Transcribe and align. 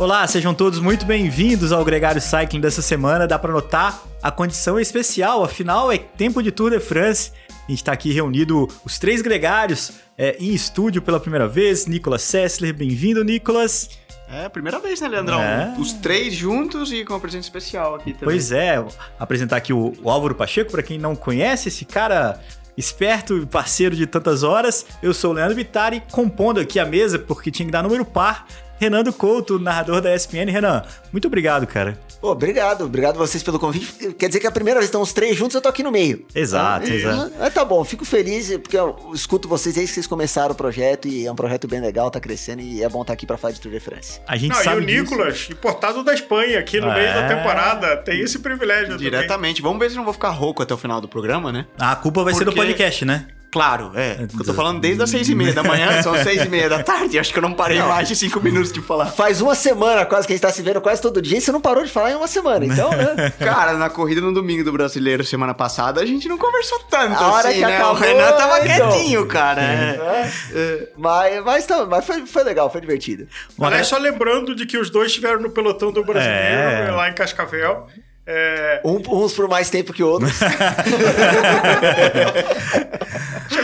Olá, 0.00 0.26
sejam 0.26 0.54
todos 0.54 0.78
muito 0.78 1.04
bem-vindos 1.04 1.72
ao 1.72 1.84
Gregário 1.84 2.22
Cycling 2.22 2.58
dessa 2.58 2.80
semana. 2.80 3.26
Dá 3.26 3.38
para 3.38 3.52
notar 3.52 4.02
a 4.22 4.30
condição 4.30 4.78
é 4.78 4.82
especial, 4.82 5.44
afinal 5.44 5.92
é 5.92 5.98
tempo 5.98 6.42
de 6.42 6.50
Tour 6.50 6.70
de 6.70 6.80
France. 6.80 7.32
A 7.50 7.70
gente 7.70 7.82
está 7.82 7.92
aqui 7.92 8.10
reunido 8.10 8.66
os 8.82 8.98
três 8.98 9.20
gregários 9.20 9.92
é, 10.16 10.38
em 10.40 10.54
estúdio 10.54 11.02
pela 11.02 11.20
primeira 11.20 11.46
vez. 11.46 11.84
Nicolas 11.84 12.22
Sessler, 12.22 12.72
bem-vindo, 12.72 13.22
Nicolas. 13.22 13.90
É, 14.26 14.48
primeira 14.48 14.78
vez, 14.78 15.02
né, 15.02 15.08
Leandrão? 15.08 15.38
É. 15.38 15.74
Os 15.78 15.92
três 15.92 16.32
juntos 16.32 16.90
e 16.90 17.04
com 17.04 17.12
uma 17.12 17.20
presença 17.20 17.48
especial 17.48 17.96
aqui 17.96 18.14
também. 18.14 18.24
Pois 18.24 18.52
é, 18.52 18.82
apresentar 19.18 19.56
aqui 19.56 19.74
o, 19.74 19.92
o 20.02 20.08
Álvaro 20.08 20.34
Pacheco, 20.34 20.70
para 20.70 20.82
quem 20.82 20.98
não 20.98 21.14
conhece, 21.14 21.68
esse 21.68 21.84
cara 21.84 22.40
esperto 22.74 23.36
e 23.36 23.44
parceiro 23.44 23.94
de 23.94 24.06
tantas 24.06 24.44
horas. 24.44 24.86
Eu 25.02 25.12
sou 25.12 25.32
o 25.32 25.34
Leandro 25.34 25.54
Vitari, 25.54 26.02
compondo 26.10 26.58
aqui 26.58 26.80
a 26.80 26.86
mesa, 26.86 27.18
porque 27.18 27.50
tinha 27.50 27.66
que 27.66 27.72
dar 27.72 27.82
número 27.82 28.06
par. 28.06 28.46
Renando 28.80 29.12
Couto, 29.12 29.58
narrador 29.58 30.00
da 30.00 30.16
ESPN. 30.16 30.50
Renan, 30.50 30.82
muito 31.12 31.28
obrigado, 31.28 31.66
cara. 31.66 31.98
Pô, 32.18 32.30
obrigado, 32.30 32.86
obrigado 32.86 33.18
vocês 33.18 33.42
pelo 33.42 33.58
convite. 33.58 34.14
Quer 34.14 34.28
dizer 34.28 34.40
que 34.40 34.46
é 34.46 34.48
a 34.48 34.52
primeira 34.52 34.80
vez 34.80 34.88
que 34.88 34.88
estão 34.88 35.02
os 35.02 35.12
três 35.12 35.36
juntos, 35.36 35.54
eu 35.54 35.60
tô 35.60 35.68
aqui 35.68 35.82
no 35.82 35.92
meio. 35.92 36.24
Exato, 36.34 36.86
ah, 36.90 36.94
exato. 36.94 37.32
Ah, 37.38 37.50
tá 37.50 37.62
bom, 37.62 37.84
fico 37.84 38.06
feliz, 38.06 38.48
porque 38.56 38.78
eu 38.78 38.96
escuto 39.12 39.46
vocês 39.46 39.74
desde 39.74 39.90
que 39.90 39.94
vocês 39.96 40.06
começaram 40.06 40.52
o 40.52 40.54
projeto 40.54 41.06
e 41.06 41.26
é 41.26 41.30
um 41.30 41.34
projeto 41.34 41.68
bem 41.68 41.78
legal, 41.78 42.10
tá 42.10 42.18
crescendo 42.18 42.62
e 42.62 42.82
é 42.82 42.88
bom 42.88 43.02
estar 43.02 43.08
tá 43.08 43.12
aqui 43.12 43.26
pra 43.26 43.36
falar 43.36 43.52
de 43.52 43.60
Tour 43.60 43.70
de 43.70 43.80
France. 43.80 44.18
A 44.26 44.38
gente 44.38 44.54
Não, 44.54 44.64
sabe. 44.64 44.80
E 44.80 44.82
o 44.82 44.86
disso. 44.86 45.02
Nicolas, 45.02 45.48
importado 45.50 46.02
da 46.02 46.14
Espanha, 46.14 46.58
aqui 46.58 46.80
no 46.80 46.88
é... 46.88 46.94
meio 46.94 47.14
da 47.14 47.28
temporada, 47.28 47.98
tem 47.98 48.20
esse 48.20 48.38
privilégio. 48.38 48.96
Diretamente. 48.96 49.60
Também. 49.60 49.62
Vamos 49.62 49.78
ver 49.78 49.90
se 49.90 49.96
não 49.96 50.04
vou 50.04 50.14
ficar 50.14 50.30
rouco 50.30 50.62
até 50.62 50.72
o 50.72 50.78
final 50.78 51.02
do 51.02 51.08
programa, 51.08 51.52
né? 51.52 51.66
A 51.78 51.94
culpa 51.96 52.24
vai 52.24 52.32
porque... 52.32 52.46
ser 52.46 52.50
do 52.50 52.56
podcast, 52.56 53.04
né? 53.04 53.26
Claro, 53.50 53.90
é. 53.96 54.16
Eu 54.20 54.44
tô 54.44 54.54
falando 54.54 54.80
desde 54.80 55.02
as 55.02 55.10
seis 55.10 55.28
e 55.28 55.34
meia 55.34 55.52
da 55.52 55.62
manhã, 55.62 56.00
são 56.02 56.14
seis 56.22 56.44
e 56.44 56.48
meia 56.48 56.68
da 56.68 56.82
tarde. 56.82 57.18
Acho 57.18 57.32
que 57.32 57.38
eu 57.38 57.42
não 57.42 57.52
parei 57.52 57.78
não. 57.78 57.88
mais 57.88 58.06
de 58.06 58.14
cinco 58.14 58.40
minutos 58.40 58.72
de 58.72 58.80
falar. 58.80 59.06
Faz 59.06 59.40
uma 59.40 59.54
semana 59.56 60.06
quase 60.06 60.26
que 60.26 60.32
a 60.32 60.36
gente 60.36 60.42
tá 60.42 60.52
se 60.52 60.62
vendo 60.62 60.80
quase 60.80 61.02
todo 61.02 61.20
dia 61.20 61.38
e 61.38 61.40
você 61.40 61.50
não 61.50 61.60
parou 61.60 61.84
de 61.84 61.90
falar 61.90 62.12
em 62.12 62.14
uma 62.14 62.28
semana, 62.28 62.64
então, 62.64 62.90
né? 62.90 63.32
Cara, 63.40 63.74
na 63.74 63.90
corrida 63.90 64.20
no 64.20 64.32
domingo 64.32 64.62
do 64.62 64.72
brasileiro 64.72 65.24
semana 65.24 65.52
passada, 65.52 66.00
a 66.00 66.06
gente 66.06 66.28
não 66.28 66.38
conversou 66.38 66.78
tanto 66.88 67.22
a 67.22 67.32
hora 67.32 67.48
assim, 67.48 67.58
que 67.58 67.66
né? 67.66 67.76
Acabou, 67.76 67.94
o 67.94 67.98
Renan 67.98 68.32
tava 68.32 68.64
então. 68.66 68.90
quietinho, 68.90 69.26
cara. 69.26 69.62
É. 69.62 70.30
É. 70.54 70.88
Mas, 70.96 71.44
mas, 71.44 71.66
tá, 71.66 71.84
mas 71.86 72.04
foi, 72.04 72.24
foi 72.26 72.44
legal, 72.44 72.70
foi 72.70 72.80
divertido. 72.80 73.26
Aliás, 73.60 73.88
só 73.88 73.98
lembrando 73.98 74.54
de 74.54 74.64
que 74.64 74.78
os 74.78 74.90
dois 74.90 75.08
estiveram 75.08 75.40
no 75.40 75.50
pelotão 75.50 75.90
do 75.90 76.04
brasileiro, 76.04 76.88
é. 76.88 76.90
lá 76.92 77.08
em 77.08 77.14
Cascavel. 77.14 77.88
É... 78.26 78.80
Um, 78.84 79.02
uns 79.24 79.32
por 79.32 79.48
mais 79.48 79.70
tempo 79.70 79.92
que 79.92 80.04
outros. 80.04 80.30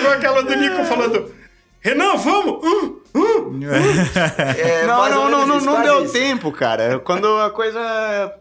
Chegou 0.07 0.13
aquela 0.13 0.43
do 0.43 0.55
Nico 0.55 0.85
falando: 0.85 1.35
Renan, 1.81 2.17
vamos! 2.17 2.65
Uh, 2.65 3.03
uh, 3.15 3.19
uh. 3.19 3.61
É, 4.59 4.87
não, 4.87 5.09
não, 5.09 5.29
não, 5.29 5.47
não, 5.47 5.61
não 5.61 5.83
deu 5.83 6.05
isso. 6.05 6.13
tempo, 6.13 6.53
cara. 6.53 6.99
Quando 7.01 7.27
a 7.39 7.51
coisa 7.51 7.81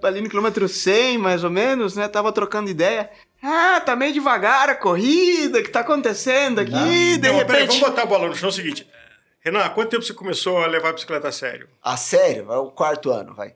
ali 0.03 0.21
no 0.21 0.29
quilômetro 0.29 0.67
100, 0.67 1.17
mais 1.17 1.43
ou 1.43 1.49
menos, 1.49 1.95
né? 1.95 2.07
Tava 2.07 2.31
trocando 2.31 2.69
ideia. 2.69 3.09
Ah, 3.41 3.81
tá 3.83 3.95
meio 3.95 4.13
devagar 4.13 4.69
a 4.69 4.75
corrida, 4.75 5.59
o 5.59 5.63
que 5.63 5.69
tá 5.69 5.81
acontecendo 5.81 6.59
aqui? 6.59 6.71
Não. 6.71 6.87
De 6.87 7.17
não, 7.29 7.37
repente. 7.37 7.47
Peraí, 7.47 7.67
vamos 7.67 7.81
botar 7.81 8.03
a 8.03 8.05
bola 8.05 8.27
no 8.27 8.35
chão. 8.35 8.49
É 8.49 8.51
o 8.51 8.55
seguinte. 8.55 8.87
Renan, 9.41 9.59
há 9.59 9.69
quanto 9.69 9.89
tempo 9.89 10.03
você 10.03 10.13
começou 10.13 10.57
a 10.57 10.67
levar 10.67 10.89
a 10.89 10.93
bicicleta 10.93 11.27
a 11.27 11.31
sério? 11.31 11.67
A 11.83 11.95
sério? 11.95 12.51
É 12.51 12.57
o 12.57 12.71
quarto 12.71 13.11
ano, 13.11 13.35
vai. 13.35 13.53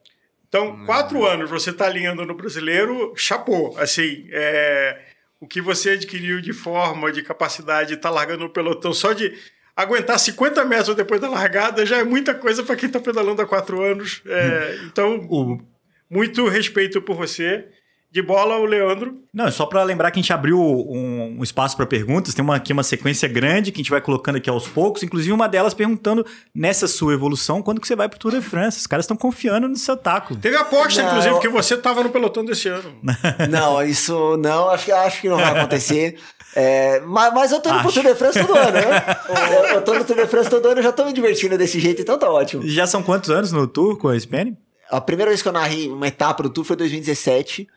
Então, 0.48 0.70
hum. 0.70 0.86
quatro 0.86 1.26
anos 1.26 1.50
você 1.50 1.70
está 1.70 1.86
alinhando 1.86 2.26
no 2.26 2.34
brasileiro, 2.36 3.14
chapou. 3.16 3.76
Assim, 3.78 4.28
é, 4.32 5.00
o 5.40 5.48
que 5.48 5.62
você 5.62 5.92
adquiriu 5.92 6.42
de 6.42 6.54
forma, 6.54 7.12
de 7.12 7.24
capacidade, 7.24 7.94
está 7.94 8.10
largando 8.10 8.46
o 8.46 8.50
pelotão 8.50 8.94
só 8.94 9.14
de 9.14 9.34
aguentar 9.76 10.20
50 10.20 10.66
metros 10.66 10.96
depois 10.96 11.22
da 11.22 11.30
largada 11.30 11.86
já 11.86 12.00
é 12.00 12.04
muita 12.04 12.36
coisa 12.36 12.64
para 12.64 12.76
quem 12.76 12.88
está 12.88 13.00
pedalando 13.00 13.42
há 13.42 13.46
quatro 13.46 13.82
anos. 13.82 14.22
É, 14.26 14.80
então, 14.92 15.66
muito 16.10 16.48
respeito 16.50 17.02
por 17.02 17.16
você. 17.16 17.66
De 18.12 18.24
bola, 18.24 18.58
o 18.58 18.66
Leandro. 18.66 19.20
Não, 19.32 19.46
é 19.46 19.52
só 19.52 19.68
para 19.68 19.84
lembrar 19.84 20.10
que 20.10 20.20
a 20.20 20.22
gente 20.22 20.34
abriu 20.34 20.60
um, 20.60 21.38
um 21.38 21.44
espaço 21.44 21.78
para 21.78 21.86
perguntas. 21.86 22.34
Tem 22.34 22.44
uma, 22.44 22.56
aqui 22.56 22.74
uma 22.74 22.82
sequência 22.82 23.30
grande 23.30 23.72
que 23.72 23.80
a 23.80 23.84
gente 23.84 23.92
vai 23.92 24.02
colocando 24.02 24.38
aqui 24.38 24.50
aos 24.50 24.68
poucos. 24.68 25.04
Inclusive, 25.04 25.32
uma 25.32 25.48
delas 25.48 25.76
perguntando 25.76 26.26
nessa 26.54 26.88
sua 26.88 27.14
evolução, 27.14 27.62
quando 27.62 27.80
que 27.80 27.88
você 27.88 27.96
vai 27.96 28.10
pro 28.10 28.18
Tour 28.18 28.32
de 28.32 28.42
France? 28.42 28.80
Os 28.80 28.88
caras 28.88 29.06
estão 29.06 29.16
confiando 29.16 29.68
no 29.68 29.76
seu 29.76 29.96
taco. 29.96 30.36
Teve 30.36 30.56
aposta, 30.58 31.04
não. 31.04 31.10
inclusive, 31.10 31.40
que 31.40 31.50
você 31.50 31.76
estava 31.76 32.02
no 32.02 32.10
pelotão 32.10 32.44
desse 32.44 32.68
ano. 32.68 32.96
não, 33.48 33.84
isso 33.84 34.38
não. 34.38 34.70
Acho, 34.70 34.92
acho 34.92 35.22
que 35.22 35.30
não 35.30 35.38
vai 35.38 35.60
acontecer. 35.60 36.18
É, 36.56 37.00
mas, 37.02 37.32
mas 37.32 37.52
eu 37.52 37.62
tô 37.62 37.70
indo 37.70 37.78
Acho. 37.78 37.94
pro 37.94 38.02
Tour 38.02 38.12
de 38.12 38.18
France 38.18 38.40
todo 38.40 38.58
ano, 38.58 38.72
né? 38.72 38.86
eu, 39.70 39.76
eu 39.76 39.82
tô 39.84 39.94
no 39.94 40.04
Tour 40.04 40.16
de 40.16 40.26
France 40.26 40.50
todo 40.50 40.68
ano 40.68 40.80
e 40.80 40.84
já 40.84 40.92
tô 40.92 41.06
me 41.06 41.14
divertindo 41.14 41.56
desse 41.60 41.80
jeito, 41.80 42.02
então 42.02 42.18
tá 42.18 42.28
ótimo. 42.28 42.68
Já 42.68 42.88
são 42.88 43.04
quantos 43.04 43.30
anos 43.30 43.52
no 43.52 43.68
Tour 43.68 43.98
com 43.98 44.08
a 44.08 44.18
SPN? 44.18 44.58
A 44.90 45.00
primeira 45.00 45.30
vez 45.30 45.44
que 45.44 45.48
eu 45.48 45.52
narrei 45.52 45.88
uma 45.88 46.08
etapa 46.08 46.42
do 46.42 46.50
Tour 46.50 46.64
foi 46.66 46.74
em 46.74 46.80
2017. 46.80 47.68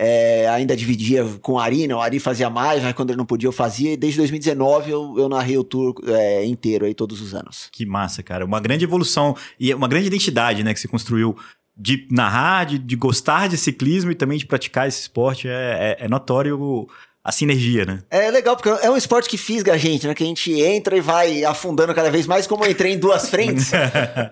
É, 0.00 0.48
ainda 0.48 0.76
dividia 0.76 1.24
com 1.42 1.54
o 1.54 1.58
Ari, 1.58 1.88
né? 1.88 1.94
O 1.94 2.00
Ari 2.00 2.20
fazia 2.20 2.48
mais, 2.48 2.80
mas 2.84 2.92
quando 2.92 3.10
ele 3.10 3.16
não 3.16 3.26
podia 3.26 3.48
eu 3.48 3.52
fazia. 3.52 3.94
E 3.94 3.96
desde 3.96 4.18
2019 4.18 4.92
eu, 4.92 5.14
eu 5.18 5.28
narrei 5.28 5.58
o 5.58 5.64
tour 5.64 5.92
é, 6.06 6.44
inteiro 6.44 6.86
aí 6.86 6.94
todos 6.94 7.20
os 7.20 7.34
anos. 7.34 7.68
Que 7.72 7.84
massa, 7.84 8.22
cara. 8.22 8.44
Uma 8.44 8.60
grande 8.60 8.84
evolução 8.84 9.34
e 9.58 9.74
uma 9.74 9.88
grande 9.88 10.06
identidade, 10.06 10.62
né? 10.62 10.72
Que 10.72 10.78
você 10.78 10.86
construiu 10.86 11.36
de 11.76 12.06
narrar, 12.10 12.64
de, 12.64 12.78
de 12.78 12.94
gostar 12.94 13.48
de 13.48 13.56
ciclismo 13.56 14.12
e 14.12 14.14
também 14.14 14.38
de 14.38 14.46
praticar 14.46 14.86
esse 14.86 15.00
esporte. 15.00 15.48
É, 15.48 15.96
é, 16.00 16.04
é 16.04 16.08
notório 16.08 16.86
a 17.22 17.32
sinergia, 17.32 17.84
né? 17.84 17.98
É 18.10 18.30
legal, 18.30 18.56
porque 18.56 18.70
é 18.84 18.90
um 18.90 18.96
esporte 18.96 19.28
que 19.28 19.36
fisga 19.36 19.74
a 19.74 19.76
gente, 19.76 20.06
né? 20.06 20.14
Que 20.14 20.22
a 20.22 20.26
gente 20.26 20.52
entra 20.62 20.96
e 20.96 21.00
vai 21.00 21.44
afundando 21.44 21.94
cada 21.94 22.10
vez 22.10 22.26
mais. 22.26 22.46
Como 22.46 22.64
eu 22.64 22.70
entrei 22.70 22.92
em 22.92 22.98
duas 22.98 23.28
frentes, 23.30 23.70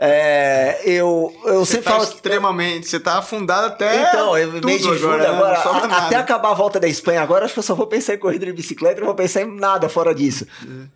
é, 0.01 0.81
eu, 0.85 1.35
eu 1.45 1.65
você 1.65 1.73
sempre 1.73 1.85
tá 1.85 1.91
falo. 1.91 2.05
extremamente, 2.05 2.87
você 2.87 2.99
tá 2.99 3.19
afundado 3.19 3.67
até. 3.67 4.09
Então, 4.09 4.39
eu, 4.39 4.53
mês 4.63 4.83
de 4.83 4.97
julho 4.97 5.15
agora. 5.15 5.59
agora 5.59 5.95
a, 5.95 6.07
até 6.07 6.17
acabar 6.17 6.53
a 6.53 6.55
volta 6.55 6.81
da 6.81 6.89
Espanha 6.89 7.21
agora, 7.21 7.45
acho 7.45 7.55
que 7.55 7.61
eu 7.61 7.65
só 7.65 7.75
vou 7.75 7.87
pensar 7.87 8.15
em 8.15 8.19
corrida 8.19 8.47
de 8.47 8.53
bicicleta 8.53 8.99
e 8.99 9.01
não 9.01 9.07
vou 9.07 9.17
pensar 9.17 9.43
em 9.43 9.57
nada 9.57 9.89
fora 9.89 10.15
disso. 10.15 10.47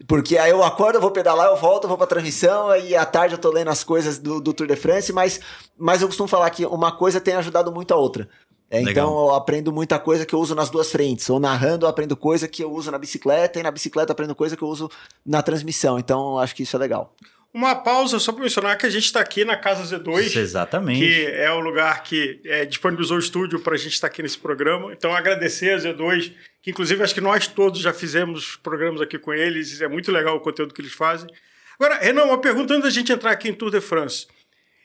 Porque 0.06 0.38
aí 0.38 0.50
eu 0.50 0.62
acordo, 0.62 0.96
eu 0.96 1.02
vou 1.02 1.10
pedalar, 1.10 1.48
eu 1.48 1.56
volto, 1.56 1.84
eu 1.84 1.88
vou 1.88 1.98
pra 1.98 2.06
transmissão, 2.06 2.70
aí 2.70 2.96
à 2.96 3.04
tarde 3.04 3.34
eu 3.34 3.38
tô 3.38 3.50
lendo 3.50 3.68
as 3.68 3.84
coisas 3.84 4.18
do, 4.18 4.40
do 4.40 4.54
Tour 4.54 4.66
de 4.66 4.76
France, 4.76 5.12
mas, 5.12 5.40
mas 5.76 6.00
eu 6.00 6.08
costumo 6.08 6.28
falar 6.28 6.48
que 6.50 6.64
uma 6.64 6.92
coisa 6.92 7.20
tem 7.20 7.34
ajudado 7.34 7.70
muito 7.72 7.92
a 7.92 7.96
outra. 7.96 8.28
É, 8.70 8.80
então 8.80 9.26
eu 9.26 9.34
aprendo 9.34 9.72
muita 9.72 9.98
coisa 9.98 10.24
que 10.24 10.32
eu 10.32 10.38
uso 10.38 10.54
nas 10.54 10.70
duas 10.70 10.92
frentes. 10.92 11.28
Ou 11.28 11.40
narrando, 11.40 11.86
eu 11.86 11.90
aprendo 11.90 12.16
coisa 12.16 12.46
que 12.46 12.62
eu 12.62 12.72
uso 12.72 12.90
na 12.90 12.98
bicicleta, 12.98 13.58
e 13.58 13.62
na 13.62 13.70
bicicleta 13.70 14.10
eu 14.10 14.12
aprendo 14.12 14.34
coisa 14.34 14.56
que 14.56 14.62
eu 14.62 14.68
uso 14.68 14.88
na 15.26 15.42
transmissão. 15.42 15.98
Então 15.98 16.38
acho 16.38 16.54
que 16.54 16.62
isso 16.62 16.76
é 16.76 16.78
legal. 16.78 17.14
Uma 17.52 17.74
pausa 17.74 18.20
só 18.20 18.30
para 18.30 18.44
mencionar 18.44 18.78
que 18.78 18.86
a 18.86 18.90
gente 18.90 19.06
está 19.06 19.18
aqui 19.18 19.44
na 19.44 19.56
Casa 19.56 19.82
Z2. 19.82 20.20
Isso, 20.20 20.38
exatamente. 20.38 21.00
Que 21.00 21.26
é 21.32 21.50
o 21.50 21.58
lugar 21.58 22.00
que 22.04 22.40
é, 22.44 22.64
disponibilizou 22.64 23.16
o 23.16 23.20
estúdio 23.20 23.58
para 23.58 23.74
a 23.74 23.76
gente 23.76 23.94
estar 23.94 24.06
tá 24.06 24.12
aqui 24.12 24.22
nesse 24.22 24.38
programa. 24.38 24.92
Então, 24.92 25.12
agradecer 25.12 25.74
a 25.74 25.78
Z2, 25.78 26.32
que 26.62 26.70
inclusive 26.70 27.02
acho 27.02 27.12
que 27.12 27.20
nós 27.20 27.48
todos 27.48 27.80
já 27.80 27.92
fizemos 27.92 28.54
programas 28.54 29.00
aqui 29.00 29.18
com 29.18 29.34
eles. 29.34 29.80
É 29.80 29.88
muito 29.88 30.12
legal 30.12 30.36
o 30.36 30.40
conteúdo 30.40 30.72
que 30.72 30.80
eles 30.80 30.92
fazem. 30.92 31.28
Agora, 31.76 31.96
Renan, 31.96 32.24
uma 32.24 32.38
pergunta 32.38 32.72
antes 32.72 32.84
da 32.84 32.90
gente 32.90 33.10
entrar 33.10 33.32
aqui 33.32 33.48
em 33.48 33.52
Tour 33.52 33.72
de 33.72 33.80
France. 33.80 34.28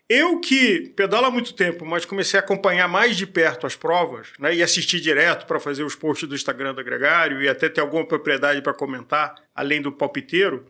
Eu 0.08 0.40
que 0.40 0.94
pedalo 0.96 1.26
há 1.26 1.32
muito 1.32 1.54
tempo, 1.54 1.84
mas 1.84 2.06
comecei 2.06 2.40
a 2.40 2.44
acompanhar 2.44 2.88
mais 2.88 3.18
de 3.18 3.26
perto 3.26 3.66
as 3.66 3.76
provas 3.76 4.28
né, 4.38 4.54
e 4.54 4.62
assistir 4.62 5.00
direto 5.00 5.48
para 5.48 5.60
fazer 5.60 5.84
os 5.84 5.96
posts 5.96 6.30
do 6.30 6.36
Instagram 6.36 6.76
do 6.76 6.84
Gregário 6.84 7.42
e 7.42 7.50
até 7.50 7.68
ter 7.68 7.82
alguma 7.82 8.06
propriedade 8.06 8.62
para 8.62 8.74
comentar, 8.74 9.34
além 9.56 9.82
do 9.82 9.92
palpiteiro, 9.92 10.68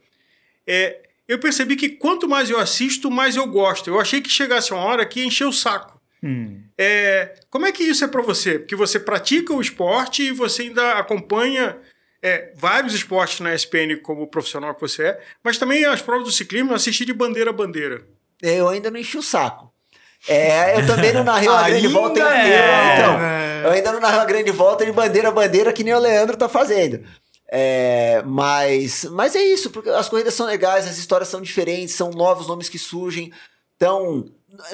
é, 0.65 1.01
eu 1.27 1.37
percebi 1.37 1.75
que 1.75 1.89
quanto 1.89 2.29
mais 2.29 2.49
eu 2.49 2.57
assisto, 2.57 3.11
mais 3.11 3.35
eu 3.35 3.45
gosto. 3.45 3.89
Eu 3.89 3.99
achei 3.99 4.21
que 4.21 4.29
chegasse 4.29 4.71
uma 4.71 4.81
hora 4.81 5.05
que 5.05 5.25
encher 5.25 5.45
o 5.45 5.51
saco. 5.51 5.99
Hum. 6.23 6.61
É, 6.77 7.35
como 7.49 7.65
é 7.65 7.73
que 7.73 7.83
isso 7.83 8.05
é 8.05 8.07
para 8.07 8.21
você? 8.21 8.57
Porque 8.57 8.75
você 8.75 8.99
pratica 8.99 9.53
o 9.53 9.59
esporte 9.59 10.23
e 10.23 10.31
você 10.31 10.63
ainda 10.63 10.93
acompanha 10.93 11.77
é, 12.21 12.53
vários 12.55 12.93
esportes 12.93 13.41
na 13.41 13.53
SPN 13.53 13.97
como 13.97 14.27
profissional 14.27 14.73
que 14.73 14.81
você 14.81 15.03
é, 15.03 15.21
mas 15.43 15.57
também 15.57 15.83
as 15.83 16.01
provas 16.01 16.25
do 16.25 16.31
ciclismo, 16.31 16.73
assistir 16.73 17.03
de 17.03 17.13
bandeira 17.13 17.49
a 17.49 17.53
bandeira 17.53 18.14
eu 18.53 18.69
ainda 18.69 18.91
não 18.91 18.99
enchi 18.99 19.17
o 19.17 19.23
saco. 19.23 19.71
É, 20.27 20.79
eu 20.79 20.87
também 20.87 21.13
não 21.13 21.23
narrei 21.23 21.47
uma 21.47 21.63
grande 21.63 21.87
volta 21.87 22.19
inteira. 22.19 22.37
É, 22.37 22.97
então, 22.97 23.21
é. 23.21 23.61
eu 23.65 23.71
ainda 23.71 23.91
não 23.91 23.99
narrei 23.99 24.19
uma 24.19 24.25
grande 24.25 24.51
volta 24.51 24.85
de 24.85 24.91
bandeira 24.91 25.29
a 25.29 25.31
bandeira 25.31 25.71
que 25.71 25.83
nem 25.83 25.93
o 25.93 25.99
Leandro 25.99 26.35
tá 26.35 26.49
fazendo. 26.49 27.03
É, 27.51 28.23
mas, 28.25 29.05
mas 29.05 29.35
é 29.35 29.43
isso, 29.43 29.69
porque 29.69 29.89
as 29.89 30.09
corridas 30.09 30.33
são 30.33 30.47
legais, 30.47 30.87
as 30.87 30.97
histórias 30.97 31.29
são 31.29 31.41
diferentes, 31.41 31.93
são 31.93 32.09
novos 32.09 32.47
nomes 32.47 32.67
que 32.67 32.79
surgem. 32.79 33.31
Então, 33.85 34.25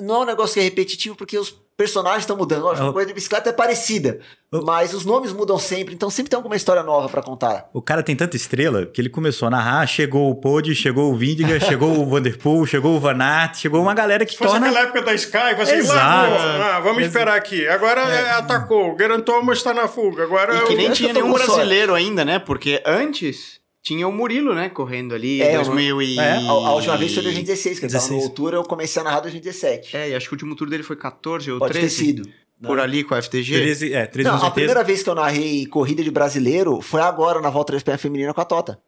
não 0.01 0.15
é 0.15 0.19
um 0.19 0.25
negócio 0.25 0.53
que 0.53 0.59
é 0.61 0.63
repetitivo, 0.63 1.15
porque 1.15 1.37
os 1.37 1.53
personagens 1.75 2.21
estão 2.21 2.37
mudando. 2.37 2.61
Lógico, 2.61 2.87
a 2.87 2.93
coisa 2.93 3.07
de 3.07 3.13
bicicleta 3.13 3.49
é 3.49 3.53
parecida, 3.53 4.19
mas 4.51 4.93
os 4.93 5.03
nomes 5.03 5.33
mudam 5.33 5.57
sempre, 5.57 5.95
então 5.95 6.09
sempre 6.09 6.29
tem 6.29 6.37
alguma 6.37 6.55
história 6.55 6.83
nova 6.83 7.09
para 7.09 7.23
contar. 7.23 7.69
O 7.73 7.81
cara 7.81 8.03
tem 8.03 8.15
tanta 8.15 8.35
estrela 8.35 8.85
que 8.85 9.01
ele 9.01 9.09
começou 9.09 9.47
a 9.47 9.51
narrar, 9.51 9.87
chegou 9.87 10.29
o 10.29 10.35
Pod, 10.35 10.73
chegou 10.75 11.11
o 11.11 11.17
Vindiga, 11.17 11.59
chegou 11.65 11.99
o 11.99 12.05
Vanderpool, 12.05 12.65
chegou 12.67 12.95
o 12.95 12.99
Van 12.99 13.17
Aert, 13.19 13.55
chegou 13.55 13.81
uma 13.81 13.95
galera 13.95 14.25
que 14.25 14.37
Fosse 14.37 14.51
torna... 14.51 14.67
naquela 14.67 14.85
época 14.85 15.01
da 15.01 15.13
Sky, 15.15 15.55
você 15.57 15.75
Exato. 15.75 16.33
ah, 16.61 16.79
vamos 16.81 17.03
esperar 17.03 17.35
aqui. 17.35 17.67
Agora 17.67 18.01
é. 18.01 18.31
atacou, 18.31 18.93
o 18.93 18.97
Geraint 18.97 19.23
Thomas 19.23 19.57
está 19.57 19.73
na 19.73 19.87
fuga, 19.87 20.23
agora... 20.23 20.55
E 20.55 20.67
que 20.67 20.75
nem 20.75 20.91
tinha 20.91 21.11
nenhum 21.11 21.33
brasileiro 21.33 21.95
ainda, 21.95 22.23
né? 22.23 22.37
Porque 22.37 22.81
antes 22.85 23.60
tinha 23.81 24.07
o 24.07 24.11
Murilo, 24.11 24.53
né, 24.53 24.69
correndo 24.69 25.15
ali, 25.15 25.41
é, 25.41 25.55
2000 25.55 26.01
e... 26.01 26.19
É, 26.19 26.33
a, 26.33 26.49
a, 26.49 26.73
última 26.73 26.95
vez 26.97 27.13
foi 27.13 27.23
2016, 27.23 27.79
que 27.79 27.85
ele 27.85 27.91
16. 27.91 28.09
tava 28.09 28.29
no 28.29 28.35
Tour, 28.35 28.53
eu 28.53 28.63
comecei 28.63 29.01
a 29.01 29.05
narrar 29.05 29.21
2017. 29.21 29.97
É, 29.97 30.09
e 30.09 30.15
acho 30.15 30.27
que 30.27 30.33
o 30.33 30.35
último 30.35 30.55
tour 30.55 30.69
dele 30.69 30.83
foi 30.83 30.95
14 30.95 31.51
ou 31.51 31.59
Pode 31.59 31.73
13. 31.73 31.87
ter 31.87 32.03
sido. 32.03 32.29
Por 32.61 32.77
não. 32.77 32.83
ali 32.83 33.03
com 33.03 33.15
a 33.15 33.21
FTG? 33.21 33.55
13, 33.55 33.93
é, 33.93 34.05
13 34.05 34.29
Não, 34.29 34.45
a 34.45 34.51
primeira 34.51 34.83
vez 34.83 35.01
que 35.01 35.09
eu 35.09 35.15
narrei 35.15 35.65
corrida 35.65 36.03
de 36.03 36.11
brasileiro 36.11 36.79
foi 36.79 37.01
agora, 37.01 37.41
na 37.41 37.49
volta 37.49 37.71
da 37.73 37.77
SPF 37.77 37.97
feminina 37.97 38.33
com 38.35 38.41
a 38.41 38.45
Tota. 38.45 38.79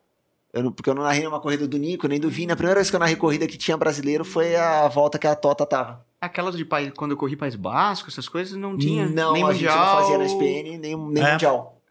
Eu 0.54 0.62
não, 0.62 0.72
porque 0.72 0.88
eu 0.88 0.94
não 0.94 1.02
narrei 1.02 1.22
nenhuma 1.22 1.40
corrida 1.40 1.68
do 1.68 1.80
Nico, 1.80 2.08
nem 2.08 2.20
do 2.20 2.30
Vini. 2.30 2.52
A 2.52 2.56
primeira 2.56 2.80
vez 2.80 2.92
que 2.92 2.96
eu 2.96 3.00
narrei 3.00 3.16
corrida 3.16 3.48
que 3.48 3.58
tinha 3.58 3.76
brasileiro 3.76 4.24
foi 4.24 4.56
a 4.56 4.88
volta 4.88 5.18
que 5.18 5.26
a 5.26 5.34
Tota 5.36 5.66
tava. 5.66 6.06
Aquelas 6.22 6.56
de 6.56 6.64
país, 6.64 6.92
quando 6.96 7.12
eu 7.12 7.18
corri 7.18 7.36
País 7.36 7.56
Basco, 7.56 8.10
essas 8.10 8.30
coisas 8.30 8.56
não 8.56 8.78
tinha. 8.78 9.08
Não, 9.10 9.34
nem 9.34 9.42
a 9.42 9.48
mundial. 9.48 9.54
gente 9.54 9.90
não 9.90 10.02
fazia 10.02 10.18
na 10.20 10.26
SPN, 10.26 10.64
nem, 10.64 10.78
nem 10.78 10.94
É. 10.94 10.96
mundial. 10.96 11.82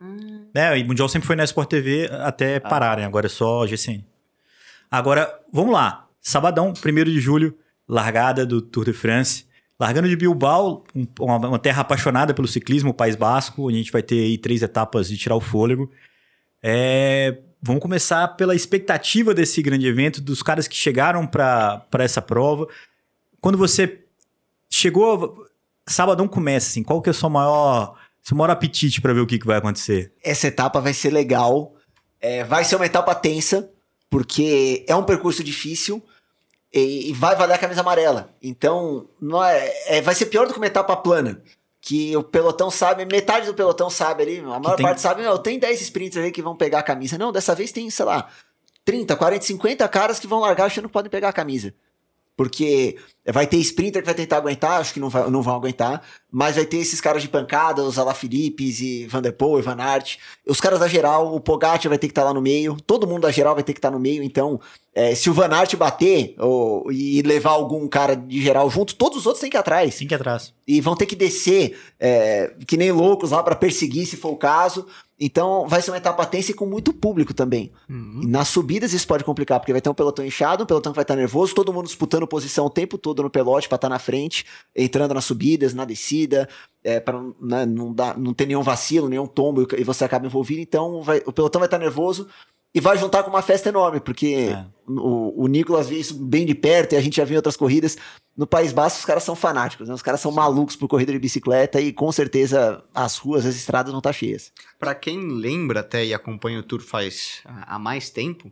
É, 0.55 0.79
e 0.79 0.85
Mundial 0.85 1.09
sempre 1.09 1.27
foi 1.27 1.37
na 1.37 1.45
Sport 1.45 1.69
TV 1.69 2.09
até 2.21 2.59
pararem, 2.61 3.05
agora 3.05 3.27
é 3.27 3.29
só 3.29 3.67
GCN. 3.67 4.05
Agora, 4.91 5.33
vamos 5.53 5.73
lá. 5.73 6.07
Sabadão, 6.21 6.73
1 6.73 7.05
de 7.05 7.21
julho, 7.21 7.57
largada 7.89 8.45
do 8.45 8.61
Tour 8.61 8.85
de 8.85 8.93
France. 8.93 9.47
Largando 9.81 10.09
de 10.09 10.15
Bilbao, 10.15 10.85
um- 10.95 11.07
uma, 11.19 11.59
terra 11.59 11.81
apaixonada 11.81 12.33
pelo 12.35 12.47
ciclismo, 12.47 12.91
o 12.91 12.95
País 12.95 13.17
Basco, 13.17 13.67
onde 13.67 13.75
a 13.77 13.79
gente 13.79 13.91
vai 13.91 14.03
ter 14.03 14.21
aí 14.23 14.39
três 14.39 14.63
etapas 14.63 15.09
de 15.09 15.17
tirar 15.17 15.35
o 15.35 15.41
fôlego. 15.41 15.91
É, 16.63 17.39
vamos 17.61 17.83
começar 17.83 18.29
pela 18.37 18.55
expectativa 18.55 19.35
desse 19.35 19.61
grande 19.63 19.87
evento, 19.87 20.21
dos 20.21 20.43
caras 20.43 20.69
que 20.69 20.77
chegaram 20.77 21.27
para 21.27 21.85
essa 21.99 22.23
prova. 22.23 22.69
Quando 23.41 23.59
você 23.59 24.05
chegou, 24.71 25.47
Sabadão 25.89 26.29
começa, 26.29 26.69
assim, 26.69 26.83
qual 26.85 27.03
que 27.03 27.09
é 27.09 27.13
o 27.13 27.15
seu 27.15 27.29
maior, 27.31 27.99
seu 28.23 28.37
maior 28.37 28.51
apetite 28.53 29.01
para 29.01 29.13
ver 29.13 29.21
o 29.21 29.27
que, 29.27 29.39
que 29.39 29.47
vai 29.47 29.59
acontecer? 29.59 30.13
Essa 30.23 30.47
etapa 30.49 30.81
vai 30.81 30.95
ser 30.95 31.11
legal. 31.11 31.75
É, 32.21 32.45
vai 32.45 32.65
ser 32.65 32.77
uma 32.77 32.87
etapa 32.87 33.15
tensa, 33.15 33.69
porque 34.09 34.85
é 34.89 34.95
um 34.95 35.03
percurso 35.03 35.43
difícil 35.43 36.01
e, 36.73 37.11
e 37.11 37.13
vai 37.13 37.35
valer 37.35 37.55
a 37.55 37.59
camisa 37.59 37.81
amarela. 37.81 38.33
Então, 38.41 39.09
não 39.21 39.43
é, 39.45 39.73
é- 39.87 40.01
vai 40.01 40.15
ser 40.15 40.27
pior 40.27 40.47
do 40.47 40.53
que 40.53 40.59
uma 40.61 40.67
etapa 40.67 40.97
plana. 40.97 41.43
Que 41.81 42.17
o 42.17 42.23
pelotão 42.23 42.71
sabe, 42.71 43.05
metade 43.05 43.47
do 43.47 43.55
pelotão 43.55 43.91
sabe 43.91 44.23
ali, 44.23 44.39
a 44.39 44.61
maior 44.61 44.77
tem- 44.77 44.87
parte 44.87 45.01
sabe, 45.01 45.23
não, 45.23 45.37
tem 45.37 45.59
10 45.59 45.81
sprinters 45.83 46.25
aí 46.25 46.31
que 46.31 46.41
vão 46.41 46.55
pegar 46.55 46.79
a 46.79 46.83
camisa. 46.85 47.19
Não, 47.19 47.33
dessa 47.33 47.57
vez 47.57 47.73
tem, 47.73 47.91
sei 47.91 48.05
lá, 48.05 48.29
30, 48.85 49.17
40, 49.17 49.45
50 49.45 49.89
caras 49.89 50.21
que 50.21 50.29
vão 50.29 50.39
largar 50.39 50.67
achando 50.67 50.87
que 50.87 50.93
podem 50.93 51.11
pegar 51.11 51.31
a 51.31 51.33
camisa. 51.33 51.75
Porque 52.37 52.97
vai 53.31 53.47
ter 53.47 53.59
sprinter 53.59 54.03
que 54.03 54.07
vai 54.07 54.15
tentar 54.15 54.39
aguentar, 54.39 54.81
acho 54.81 54.95
que 54.95 54.99
não, 54.99 55.09
vai- 55.11 55.29
não 55.31 55.43
vão 55.43 55.55
aguentar, 55.55 56.03
mas 56.31 56.57
vai 56.57 56.65
ter 56.65 56.79
esses 56.79 57.01
caras 57.01 57.23
de 57.23 57.29
pancada, 57.29 57.83
os 57.83 57.99
Alaphilippes 57.99 58.81
e 58.81 59.07
Van 59.07 59.21
der 59.23 59.33
Poel 59.33 59.59
e 59.61 59.63
Van 59.63 59.77
Aert. 59.79 60.17
Os 60.49 60.61
caras 60.61 60.81
da 60.81 60.89
geral, 60.89 61.35
o 61.35 61.41
Pogacar 61.41 61.89
vai 61.89 61.99
ter 61.99 62.09
que 62.09 62.13
estar 62.13 62.25
lá 62.25 62.33
no 62.35 62.41
meio, 62.41 62.77
todo 62.87 63.07
mundo 63.07 63.23
da 63.23 63.31
geral 63.31 63.55
vai 63.55 63.63
ter 63.63 63.75
que 63.75 63.79
estar 63.79 63.91
no 63.91 64.01
meio, 64.01 64.23
então 64.23 64.59
é, 64.95 65.15
se 65.15 65.29
o 65.31 65.35
Van 65.35 65.49
Aert 65.55 65.77
bater 65.77 66.35
ou, 66.39 66.91
e 66.91 67.21
levar 67.23 67.51
algum 67.51 67.87
cara 67.87 68.15
de 68.17 68.43
geral 68.43 68.69
junto, 68.71 68.97
todos 68.97 69.19
os 69.19 69.27
outros 69.27 69.41
têm 69.43 69.51
que 69.51 69.57
ir 69.57 69.61
atrás. 69.61 69.95
Sim 69.95 70.07
que 70.07 70.15
atrás. 70.15 70.53
E 70.67 70.81
vão 70.81 70.97
ter 70.97 71.07
que 71.07 71.15
descer 71.15 71.79
é, 72.01 72.55
que 72.67 72.77
nem 72.79 72.91
loucos 72.93 73.31
lá 73.31 73.43
pra 73.43 73.55
perseguir, 73.55 74.07
se 74.07 74.17
for 74.17 74.31
o 74.33 74.37
caso. 74.37 74.87
Então 75.25 75.69
vai 75.69 75.81
ser 75.81 75.93
uma 75.93 75.99
etapa 75.99 76.27
tensa 76.27 76.51
e 76.51 76.55
com 76.55 76.67
muito 76.67 76.93
público 76.93 77.33
também. 77.33 77.71
Uhum. 77.89 78.23
Nas 78.27 78.49
subidas 78.49 78.93
isso 78.93 79.07
pode 79.07 79.23
complicar, 79.23 79.61
porque 79.61 79.71
vai 79.71 79.81
ter 79.81 79.89
um 79.89 79.95
pelotão 79.95 80.27
inchado, 80.27 80.65
um 80.65 80.67
pelotão 80.67 80.91
que 80.91 80.97
vai 80.97 81.05
estar 81.05 81.15
nervoso, 81.15 81.55
todo 81.55 81.73
mundo 81.73 81.87
disputando 81.87 82.27
posição 82.27 82.67
o 82.67 82.71
tempo 82.71 82.99
todo 82.99 83.23
no 83.23 83.31
pelote 83.31 83.69
pra 83.69 83.77
estar 83.77 83.89
na 83.89 84.01
frente, 84.01 84.45
entrando 84.75 85.15
nas 85.15 85.25
subidas, 85.25 85.75
na 85.75 85.85
descida, 85.85 86.49
é, 86.83 86.99
para 86.99 87.23
né, 87.41 87.65
não, 87.65 87.93
dar, 87.95 88.19
não 88.19 88.35
ter 88.35 88.47
nenhum 88.47 88.63
vacilo, 88.63 89.09
nenhum 89.09 89.29
tombo 89.29 89.65
e 89.79 89.85
você 89.85 90.05
acaba 90.05 90.27
envolvido. 90.27 90.61
Então 90.61 91.03
vai- 91.03 91.23
o 91.25 91.33
pelotão 91.33 91.61
vai 91.61 91.69
estar 91.69 91.79
nervoso 91.79 92.27
e 92.75 92.81
vai 92.81 92.97
juntar 92.97 93.23
com 93.23 93.31
uma 93.31 93.43
festa 93.43 93.69
enorme, 93.69 94.01
porque 94.01 94.49
É. 94.51 94.65
o, 94.89 95.45
o 95.45 95.47
Nicolas 95.47 95.89
vê 95.89 95.97
isso 95.97 96.15
bem 96.15 96.47
de 96.47 96.55
perto 96.55 96.95
e 96.95 96.97
a 96.97 97.01
gente 97.01 97.17
já 97.17 97.25
viu 97.25 97.35
em 97.35 97.37
outras 97.37 97.57
corridas. 97.57 97.97
No 98.35 98.47
País 98.47 98.73
Basco, 98.73 98.99
os 99.01 99.05
caras 99.05 99.23
são 99.25 99.37
fanáticos, 99.37 99.89
né? 99.89 99.95
Os 99.95 100.01
caras 100.01 100.21
são 100.21 100.33
malucos 100.33 100.75
por 100.75 100.89
corrida 100.89 101.13
de 101.13 101.19
bicicleta 101.19 101.79
e 101.81 101.93
com 101.93 102.11
certeza 102.11 102.83
as 102.95 103.19
ruas, 103.19 103.45
as 103.45 103.55
estradas 103.55 103.91
vão 103.93 103.99
estar 103.99 104.13
cheias. 104.15 104.51
Pra 104.79 104.95
quem 104.95 105.19
lembra 105.29 105.81
até 105.81 106.03
e 106.05 106.15
acompanha 106.15 106.59
o 106.61 106.63
Tour 106.63 106.81
faz 106.81 107.43
há 107.45 107.79
mais 107.79 108.09
tempo, 108.09 108.51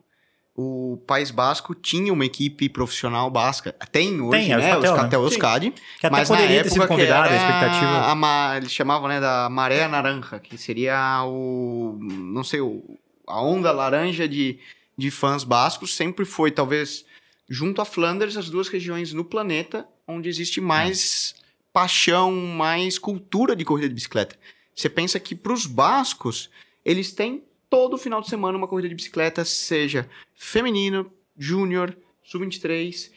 o 0.54 1.02
País 1.06 1.30
Basco 1.30 1.74
tinha 1.74 2.12
uma 2.12 2.26
equipe 2.26 2.68
profissional 2.68 3.30
basca. 3.30 3.74
Tem 3.90 4.20
hoje, 4.20 4.38
Tem, 4.42 4.52
é 4.52 4.56
o 4.56 4.60
né? 4.60 4.76
Os 4.76 4.82
né? 4.90 4.96
Catel 4.96 5.22
Euskadi. 5.22 5.70
Que 5.98 6.06
até 6.06 6.10
Mas 6.10 6.28
na 6.28 6.36
poderia 6.36 6.62
ter 6.62 6.68
sido 6.68 6.82
época 6.82 6.96
que 6.96 7.00
convidado, 7.00 7.32
a 7.32 7.36
expectativa. 7.36 8.02
a 8.10 8.14
ma- 8.14 8.56
eles 8.58 8.70
chamavam, 8.70 9.08
né, 9.08 9.18
da 9.18 9.48
maré 9.48 9.88
naranja, 9.88 10.38
que 10.40 10.58
seria 10.58 11.24
o, 11.24 11.96
não 12.02 12.44
sei, 12.44 12.60
o, 12.60 12.82
a 13.30 13.42
onda 13.42 13.72
laranja 13.72 14.28
de, 14.28 14.58
de 14.96 15.10
fãs 15.10 15.44
bascos. 15.44 15.94
Sempre 15.94 16.24
foi, 16.24 16.50
talvez, 16.50 17.04
junto 17.48 17.80
a 17.80 17.84
Flanders, 17.84 18.36
as 18.36 18.50
duas 18.50 18.68
regiões 18.68 19.12
no 19.12 19.24
planeta 19.24 19.86
onde 20.06 20.28
existe 20.28 20.60
mais 20.60 21.34
paixão, 21.72 22.32
mais 22.32 22.98
cultura 22.98 23.54
de 23.54 23.64
corrida 23.64 23.88
de 23.88 23.94
bicicleta. 23.94 24.36
Você 24.74 24.88
pensa 24.88 25.20
que 25.20 25.34
para 25.34 25.52
os 25.52 25.66
bascos, 25.66 26.50
eles 26.84 27.12
têm 27.12 27.44
todo 27.68 27.98
final 27.98 28.20
de 28.20 28.28
semana 28.28 28.58
uma 28.58 28.66
corrida 28.66 28.88
de 28.88 28.94
bicicleta, 28.94 29.44
seja 29.44 30.08
feminino, 30.34 31.10
júnior, 31.36 31.96
sub-23, 32.24 33.10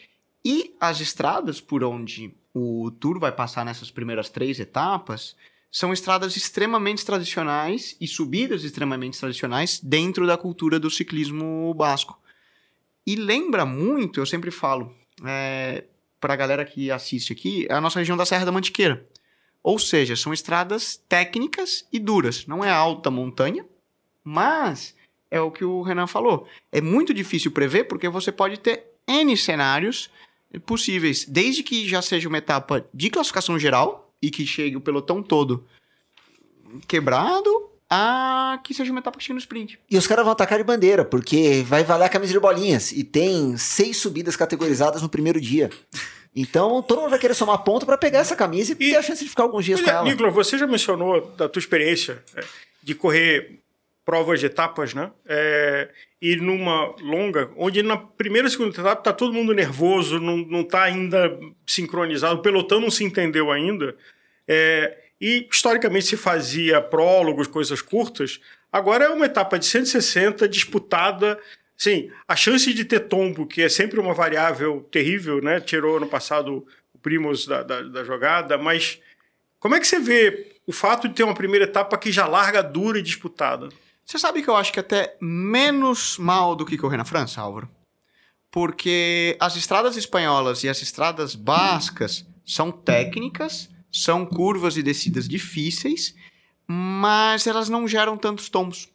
e 0.45 0.75
as 0.79 0.99
estradas 0.99 1.59
por 1.59 1.83
onde 1.83 2.33
o 2.53 2.91
Tour 2.91 3.19
vai 3.19 3.31
passar 3.31 3.65
nessas 3.65 3.89
primeiras 3.89 4.29
três 4.29 4.59
etapas 4.59 5.35
são 5.73 5.91
estradas 5.91 6.37
extremamente 6.37 7.03
tradicionais 7.03 7.97
e 7.99 8.07
subidas 8.07 8.63
extremamente 8.63 9.19
tradicionais 9.19 9.79
dentro 9.81 10.27
da 10.27 10.37
cultura 10.37 10.79
do 10.79 10.87
ciclismo 10.87 11.73
basco. 11.73 12.21
E 13.07 13.15
lembra 13.15 13.65
muito, 13.65 14.19
eu 14.19 14.25
sempre 14.27 14.51
falo, 14.51 14.95
é, 15.25 15.85
para 16.21 16.35
a 16.35 16.37
galera 16.37 16.63
que 16.63 16.91
assiste 16.91 17.33
aqui, 17.33 17.65
a 17.71 17.81
nossa 17.81 17.97
região 17.97 18.15
da 18.15 18.23
Serra 18.23 18.45
da 18.45 18.51
Mantiqueira. 18.51 19.03
Ou 19.63 19.79
seja, 19.79 20.15
são 20.15 20.31
estradas 20.31 21.01
técnicas 21.09 21.87
e 21.91 21.97
duras. 21.97 22.45
Não 22.45 22.63
é 22.63 22.69
alta 22.69 23.09
montanha, 23.09 23.65
mas 24.23 24.95
é 25.31 25.41
o 25.41 25.49
que 25.49 25.65
o 25.65 25.81
Renan 25.81 26.05
falou. 26.05 26.47
É 26.71 26.81
muito 26.81 27.15
difícil 27.15 27.49
prever 27.49 27.85
porque 27.85 28.07
você 28.07 28.31
pode 28.31 28.59
ter 28.59 28.91
N 29.07 29.35
cenários 29.35 30.11
possíveis, 30.67 31.25
desde 31.25 31.63
que 31.63 31.89
já 31.89 31.99
seja 31.99 32.29
uma 32.29 32.37
etapa 32.37 32.87
de 32.93 33.09
classificação 33.09 33.57
geral 33.57 34.02
e 34.23 34.31
que 34.31 34.45
chegue 34.47 34.77
o 34.77 34.81
pelotão 34.81 35.21
todo 35.21 35.65
quebrado, 36.87 37.69
a 37.89 38.57
que 38.63 38.73
seja 38.73 38.89
uma 38.89 39.01
etapa 39.01 39.17
que 39.17 39.23
chegue 39.23 39.33
no 39.33 39.39
sprint. 39.39 39.77
E 39.91 39.97
os 39.97 40.07
caras 40.07 40.23
vão 40.23 40.31
atacar 40.31 40.57
de 40.57 40.63
bandeira, 40.63 41.03
porque 41.03 41.61
vai 41.67 41.83
valer 41.83 42.05
a 42.05 42.09
camisa 42.09 42.31
de 42.31 42.39
bolinhas. 42.39 42.93
E 42.93 43.03
tem 43.03 43.57
seis 43.57 43.97
subidas 43.97 44.37
categorizadas 44.37 45.01
no 45.01 45.09
primeiro 45.09 45.41
dia. 45.41 45.69
Então 46.33 46.81
todo 46.81 47.01
mundo 47.01 47.09
vai 47.09 47.19
querer 47.19 47.33
somar 47.33 47.59
ponto 47.63 47.85
pra 47.85 47.97
pegar 47.97 48.19
essa 48.19 48.35
camisa 48.35 48.71
e, 48.71 48.75
ter 48.75 48.95
a 48.95 49.01
chance 49.01 49.21
de 49.21 49.29
ficar 49.29 49.43
alguns 49.43 49.65
dias 49.65 49.81
com 49.81 49.89
ela. 49.89 50.03
Nicolas, 50.09 50.33
você 50.33 50.57
já 50.57 50.65
mencionou 50.65 51.29
da 51.37 51.49
tua 51.49 51.59
experiência 51.59 52.23
é, 52.35 52.43
de 52.81 52.95
correr 52.95 53.59
provas 54.05 54.39
de 54.39 54.45
etapas, 54.45 54.93
né? 54.93 55.11
É, 55.25 55.89
e 56.21 56.37
numa 56.37 56.95
longa, 57.01 57.51
onde 57.57 57.83
na 57.83 57.97
primeira 57.97 58.47
e 58.47 58.51
segunda 58.51 58.71
etapa 58.71 59.01
tá 59.01 59.13
todo 59.13 59.33
mundo 59.33 59.53
nervoso, 59.53 60.19
não, 60.19 60.37
não 60.37 60.63
tá 60.63 60.83
ainda 60.83 61.37
sincronizado, 61.67 62.35
o 62.35 62.41
pelotão 62.41 62.79
não 62.79 62.89
se 62.89 63.03
entendeu 63.03 63.51
ainda. 63.51 63.95
É, 64.47 64.97
e 65.19 65.47
historicamente 65.49 66.05
se 66.05 66.17
fazia 66.17 66.81
prólogos, 66.81 67.47
coisas 67.47 67.81
curtas. 67.81 68.39
Agora 68.71 69.05
é 69.05 69.09
uma 69.09 69.25
etapa 69.25 69.57
de 69.57 69.65
160 69.65 70.47
disputada. 70.47 71.39
Sim, 71.77 72.11
a 72.27 72.35
chance 72.35 72.73
de 72.73 72.83
ter 72.83 73.01
tombo, 73.01 73.47
que 73.47 73.61
é 73.61 73.69
sempre 73.69 73.99
uma 73.99 74.13
variável 74.13 74.87
terrível, 74.91 75.41
né? 75.41 75.59
Tirou 75.59 75.99
no 75.99 76.07
passado 76.07 76.65
o 76.93 76.97
Primos 76.97 77.45
da, 77.45 77.63
da, 77.63 77.81
da 77.81 78.03
jogada, 78.03 78.57
mas 78.57 78.99
como 79.59 79.75
é 79.75 79.79
que 79.79 79.87
você 79.87 79.99
vê 79.99 80.57
o 80.67 80.73
fato 80.73 81.07
de 81.07 81.13
ter 81.13 81.23
uma 81.23 81.33
primeira 81.33 81.65
etapa 81.65 81.97
que 81.97 82.11
já 82.11 82.27
larga 82.27 82.61
dura 82.61 82.99
e 82.99 83.01
disputada? 83.01 83.69
Você 84.05 84.19
sabe 84.19 84.43
que 84.43 84.49
eu 84.49 84.55
acho 84.55 84.73
que 84.73 84.79
até 84.79 85.15
menos 85.21 86.17
mal 86.17 86.55
do 86.55 86.65
que 86.65 86.77
correr 86.77 86.97
na 86.97 87.05
França, 87.05 87.39
Álvaro? 87.39 87.69
Porque 88.51 89.37
as 89.39 89.55
estradas 89.55 89.95
espanholas 89.95 90.63
e 90.63 90.69
as 90.69 90.81
estradas 90.81 91.33
bascas 91.33 92.25
são 92.45 92.71
técnicas, 92.71 93.69
são 93.93 94.25
curvas 94.25 94.75
e 94.75 94.83
descidas 94.83 95.27
difíceis, 95.27 96.15
mas 96.67 97.45
elas 97.47 97.69
não 97.69 97.87
geram 97.87 98.17
tantos 98.17 98.49
tombos. 98.49 98.89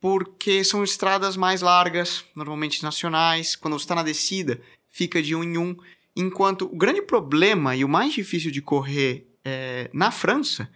Porque 0.00 0.62
são 0.62 0.84
estradas 0.84 1.36
mais 1.36 1.60
largas, 1.60 2.24
normalmente 2.36 2.82
nacionais. 2.84 3.56
Quando 3.56 3.76
você 3.76 3.84
está 3.84 3.96
na 3.96 4.04
descida, 4.04 4.60
fica 4.88 5.20
de 5.20 5.34
um 5.34 5.42
em 5.42 5.58
um. 5.58 5.76
Enquanto 6.14 6.66
o 6.66 6.76
grande 6.76 7.02
problema 7.02 7.74
e 7.74 7.84
o 7.84 7.88
mais 7.88 8.12
difícil 8.12 8.50
de 8.52 8.62
correr 8.62 9.26
é, 9.44 9.90
na 9.92 10.10
França 10.12 10.70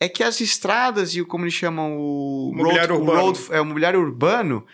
é 0.00 0.08
que 0.08 0.24
as 0.24 0.40
estradas 0.40 1.14
e 1.14 1.20
o 1.20 1.26
como 1.26 1.44
eles 1.44 1.54
chamam 1.54 1.96
o 1.96 2.52
Mobiliário 2.54 2.96
road, 2.96 3.10
o 3.10 3.12
urbano. 3.12 3.20
road- 3.26 3.52
é, 3.52 3.60
o 3.60 3.64
mobiliário 3.64 4.00
urbano 4.00 4.66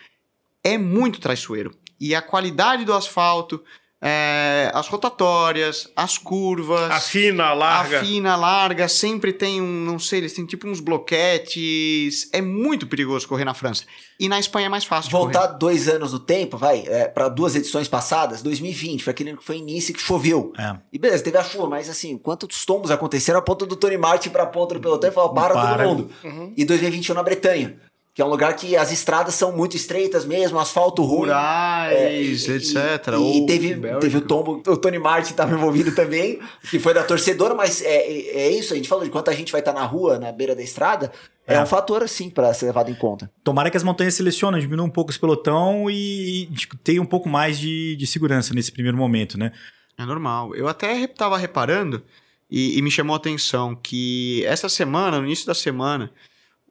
é 0.63 0.77
muito 0.79 1.19
traiçoeiro. 1.19 1.71
E 1.99 2.15
a 2.15 2.21
qualidade 2.23 2.83
do 2.85 2.93
asfalto 2.93 3.63
é, 4.03 4.71
as 4.73 4.87
rotatórias, 4.87 5.87
as 5.95 6.17
curvas. 6.17 6.89
A 6.89 6.99
fina, 6.99 7.53
larga. 7.53 7.99
A 7.99 8.03
fina, 8.03 8.35
larga, 8.35 8.87
sempre 8.87 9.31
tem 9.31 9.61
um, 9.61 9.85
não 9.85 9.99
sei, 9.99 10.19
eles 10.19 10.33
têm 10.33 10.43
tipo 10.43 10.67
uns 10.67 10.79
bloquetes. 10.79 12.27
É 12.33 12.41
muito 12.41 12.87
perigoso 12.87 13.27
correr 13.27 13.45
na 13.45 13.53
França. 13.53 13.83
E 14.19 14.27
na 14.27 14.39
Espanha 14.39 14.65
é 14.65 14.69
mais 14.69 14.85
fácil. 14.85 15.11
Voltar 15.11 15.47
correr. 15.47 15.59
dois 15.59 15.87
anos 15.87 16.13
no 16.13 16.19
tempo, 16.19 16.57
vai, 16.57 16.83
é, 16.87 17.07
para 17.07 17.29
duas 17.29 17.55
edições 17.55 17.87
passadas, 17.87 18.41
2020, 18.41 19.03
foi 19.03 19.11
aquele 19.11 19.37
que 19.37 19.43
foi 19.43 19.57
início 19.57 19.93
que 19.93 20.01
choveu. 20.01 20.51
É. 20.57 20.75
E 20.91 20.97
beleza, 20.97 21.23
teve 21.23 21.37
a 21.37 21.43
chuva, 21.43 21.67
mas 21.67 21.87
assim, 21.87 22.17
quantos 22.17 22.65
tombos 22.65 22.89
aconteceram 22.89 23.37
a 23.37 23.41
ponta 23.43 23.67
do 23.67 23.75
Tony 23.75 23.97
Martin 23.97 24.29
pra 24.29 24.47
ponta 24.47 24.73
do 24.73 24.79
pelotão 24.79 25.11
e 25.11 25.13
falou, 25.13 25.31
para, 25.31 25.53
para. 25.53 25.77
todo 25.77 25.87
mundo. 25.87 26.09
Uhum. 26.23 26.53
E 26.57 26.65
2021 26.65 27.13
na 27.13 27.21
Bretanha. 27.21 27.79
Que 28.13 28.21
é 28.21 28.25
um 28.25 28.27
lugar 28.27 28.53
que 28.55 28.75
as 28.75 28.91
estradas 28.91 29.35
são 29.35 29.55
muito 29.55 29.77
estreitas 29.77 30.25
mesmo, 30.25 30.59
asfalto 30.59 31.01
ruim. 31.03 31.29
Rurais, 31.29 32.49
é, 32.49 32.55
etc. 32.55 32.75
E, 33.19 33.37
e 33.37 33.45
teve, 33.45 33.79
teve 33.99 34.17
o 34.17 34.21
tombo, 34.21 34.61
o 34.67 34.77
Tony 34.77 34.99
Martin 34.99 35.31
estava 35.31 35.53
envolvido 35.53 35.95
também, 35.95 36.39
que 36.69 36.77
foi 36.77 36.93
da 36.93 37.03
torcedora, 37.03 37.55
mas 37.55 37.81
é, 37.81 37.95
é 37.95 38.51
isso, 38.51 38.73
a 38.73 38.75
gente 38.75 38.89
falou 38.89 39.05
de 39.05 39.09
quanto 39.09 39.29
a 39.29 39.33
gente 39.33 39.51
vai 39.51 39.61
estar 39.61 39.71
tá 39.71 39.79
na 39.79 39.85
rua, 39.85 40.19
na 40.19 40.31
beira 40.31 40.53
da 40.53 40.61
estrada, 40.61 41.09
é, 41.47 41.55
é 41.55 41.61
um 41.61 41.65
fator, 41.65 42.03
assim, 42.03 42.29
para 42.29 42.53
ser 42.53 42.67
levado 42.67 42.89
em 42.89 42.95
conta. 42.95 43.31
Tomara 43.43 43.69
que 43.69 43.77
as 43.77 43.83
montanhas 43.83 44.13
selecionem, 44.13 44.61
diminuam 44.61 44.87
um 44.87 44.91
pouco 44.91 45.11
esse 45.11 45.19
pelotão 45.19 45.89
e 45.89 46.49
tenham 46.83 47.03
um 47.03 47.07
pouco 47.07 47.27
mais 47.27 47.59
de, 47.59 47.95
de 47.95 48.07
segurança 48.07 48.53
nesse 48.53 48.71
primeiro 48.71 48.97
momento, 48.97 49.37
né? 49.37 49.51
É 49.97 50.05
normal. 50.05 50.55
Eu 50.55 50.67
até 50.67 51.03
estava 51.03 51.37
reparando 51.37 52.03
e, 52.49 52.77
e 52.77 52.81
me 52.81 52.91
chamou 52.91 53.13
a 53.13 53.17
atenção 53.17 53.75
que 53.75 54.43
essa 54.45 54.69
semana, 54.69 55.19
no 55.19 55.25
início 55.25 55.45
da 55.45 55.53
semana, 55.53 56.11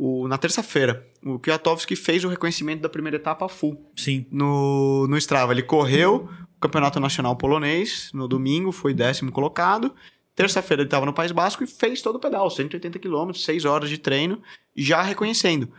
o, 0.02 0.26
na 0.26 0.38
terça-feira, 0.38 1.07
o 1.23 1.38
Kwiatkowski 1.38 1.95
fez 1.95 2.25
o 2.25 2.28
reconhecimento 2.28 2.80
da 2.80 2.88
primeira 2.88 3.19
etapa 3.19 3.47
full. 3.50 3.92
Sim. 3.95 4.25
No, 4.33 5.07
no 5.07 5.19
Strava. 5.19 5.52
Ele 5.52 5.62
correu 5.62 6.26
o 6.57 6.59
Campeonato 6.59 6.99
Nacional 6.99 7.37
Polonês 7.37 8.11
no 8.14 8.26
domingo, 8.26 8.73
foi 8.73 8.95
décimo 8.95 9.30
colocado. 9.30 9.95
Terça-feira 10.35 10.83
ele 10.83 10.87
estava 10.87 11.04
no 11.04 11.12
País 11.12 11.33
Basco 11.33 11.62
e 11.62 11.66
fez 11.66 12.00
todo 12.00 12.16
o 12.16 12.19
pedal, 12.19 12.49
180 12.49 12.99
km, 12.99 13.35
6 13.35 13.66
horas 13.66 13.90
de 13.90 13.99
treino, 13.99 14.40
já 14.75 15.02
reconhecendo. 15.02 15.71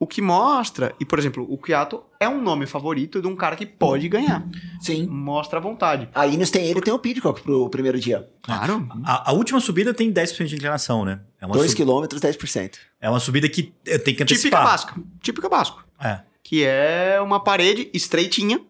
O 0.00 0.06
que 0.06 0.22
mostra, 0.22 0.94
e 1.00 1.04
por 1.04 1.18
exemplo, 1.18 1.44
o 1.50 1.58
Kyato 1.58 2.04
é 2.20 2.28
um 2.28 2.40
nome 2.40 2.66
favorito 2.66 3.20
de 3.20 3.26
um 3.26 3.34
cara 3.34 3.56
que 3.56 3.66
pode 3.66 4.08
ganhar. 4.08 4.46
Sim. 4.80 5.08
Mostra 5.08 5.58
a 5.58 5.62
vontade. 5.62 6.08
A 6.14 6.24
Ineos 6.24 6.52
tem 6.52 6.66
ele 6.66 6.80
tem 6.80 6.94
o 6.94 7.00
Pidcock 7.00 7.42
pro 7.42 7.68
primeiro 7.68 7.98
dia. 7.98 8.28
Claro. 8.42 8.88
A, 9.04 9.30
a, 9.30 9.32
última 9.32 9.58
subida 9.58 9.92
tem 9.92 10.12
10% 10.12 10.46
de 10.46 10.54
inclinação, 10.54 11.04
né? 11.04 11.20
É 11.40 11.46
2 11.48 11.72
sub... 11.72 11.84
km, 11.84 12.16
10%. 12.16 12.76
É 13.00 13.10
uma 13.10 13.18
subida 13.18 13.48
que 13.48 13.74
tem 14.04 14.14
que 14.14 14.22
antecipar. 14.22 14.26
Típica 14.26 14.62
Basco. 14.62 15.04
Típica 15.20 15.48
Basco. 15.48 15.84
É. 16.00 16.20
Que 16.44 16.64
é 16.64 17.20
uma 17.20 17.42
parede 17.42 17.90
estreitinha, 17.92 18.60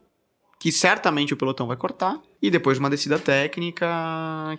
que 0.58 0.72
certamente 0.72 1.34
o 1.34 1.36
pelotão 1.36 1.66
vai 1.66 1.76
cortar, 1.76 2.18
e 2.40 2.50
depois 2.50 2.78
uma 2.78 2.88
descida 2.88 3.18
técnica 3.18 3.86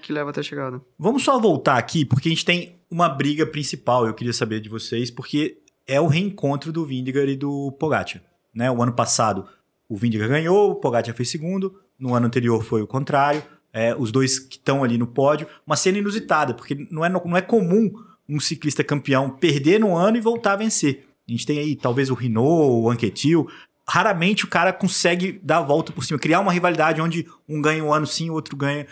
que 0.03 0.13
leva 0.13 0.29
até 0.29 0.41
a 0.41 0.43
chegada. 0.43 0.79
Vamos 0.99 1.23
só 1.23 1.39
voltar 1.39 1.79
aqui, 1.79 2.05
porque 2.05 2.29
a 2.29 2.31
gente 2.31 2.45
tem 2.45 2.75
uma 2.91 3.09
briga 3.09 3.45
principal, 3.45 4.05
eu 4.05 4.13
queria 4.13 4.33
saber 4.33 4.59
de 4.59 4.69
vocês, 4.69 5.09
porque 5.09 5.57
é 5.89 5.99
o 5.99 6.05
reencontro 6.05 6.71
do 6.71 6.85
Vindigar 6.85 7.27
e 7.27 7.35
do 7.35 7.71
Pogacar. 7.71 8.21
Né? 8.53 8.69
O 8.69 8.81
ano 8.81 8.93
passado 8.93 9.47
o 9.89 9.97
Vindigar 9.97 10.29
ganhou, 10.29 10.69
o 10.69 10.75
Pogacar 10.75 11.15
fez 11.15 11.29
segundo, 11.29 11.81
no 11.97 12.13
ano 12.13 12.27
anterior 12.27 12.63
foi 12.63 12.83
o 12.83 12.87
contrário, 12.87 13.41
é, 13.73 13.95
os 13.95 14.11
dois 14.11 14.37
que 14.37 14.57
estão 14.57 14.83
ali 14.83 14.99
no 14.99 15.07
pódio, 15.07 15.47
uma 15.65 15.75
cena 15.75 15.97
inusitada, 15.97 16.53
porque 16.53 16.87
não 16.91 17.03
é, 17.03 17.09
não 17.09 17.35
é 17.35 17.41
comum 17.41 17.91
um 18.27 18.39
ciclista 18.39 18.83
campeão 18.83 19.31
perder 19.31 19.79
no 19.79 19.97
ano 19.97 20.17
e 20.17 20.21
voltar 20.21 20.53
a 20.53 20.57
vencer. 20.57 21.07
A 21.27 21.31
gente 21.31 21.45
tem 21.45 21.57
aí 21.57 21.75
talvez 21.75 22.11
o 22.11 22.13
Renault, 22.13 22.83
o 22.83 22.89
Anquetil, 22.91 23.49
raramente 23.87 24.45
o 24.45 24.47
cara 24.47 24.71
consegue 24.71 25.39
dar 25.43 25.57
a 25.57 25.63
volta 25.63 25.91
por 25.91 26.05
cima, 26.05 26.19
criar 26.19 26.39
uma 26.39 26.51
rivalidade 26.51 27.01
onde 27.01 27.27
um 27.47 27.59
ganha 27.59 27.83
um 27.83 27.91
ano 27.91 28.05
sim, 28.05 28.29
o 28.29 28.33
outro 28.33 28.55
ganha. 28.55 28.85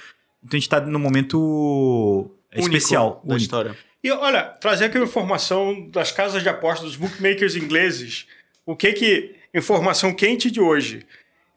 Então 0.43 0.53
a 0.53 0.55
gente 0.55 0.63
está 0.63 0.81
num 0.81 0.99
momento 0.99 2.31
único 2.51 2.75
especial 2.75 3.21
da 3.23 3.33
único. 3.33 3.37
história. 3.37 3.77
E 4.07 4.11
olha, 4.11 4.43
trazer 4.43 4.85
aqui 4.85 4.97
uma 4.97 5.03
informação 5.03 5.89
das 5.89 6.13
casas 6.13 6.41
de 6.41 6.47
apostas, 6.47 6.87
dos 6.87 6.95
bookmakers 6.95 7.57
ingleses. 7.57 8.25
O 8.65 8.73
que 8.73 8.93
que. 8.93 9.35
Informação 9.53 10.13
quente 10.13 10.49
de 10.49 10.61
hoje. 10.61 11.05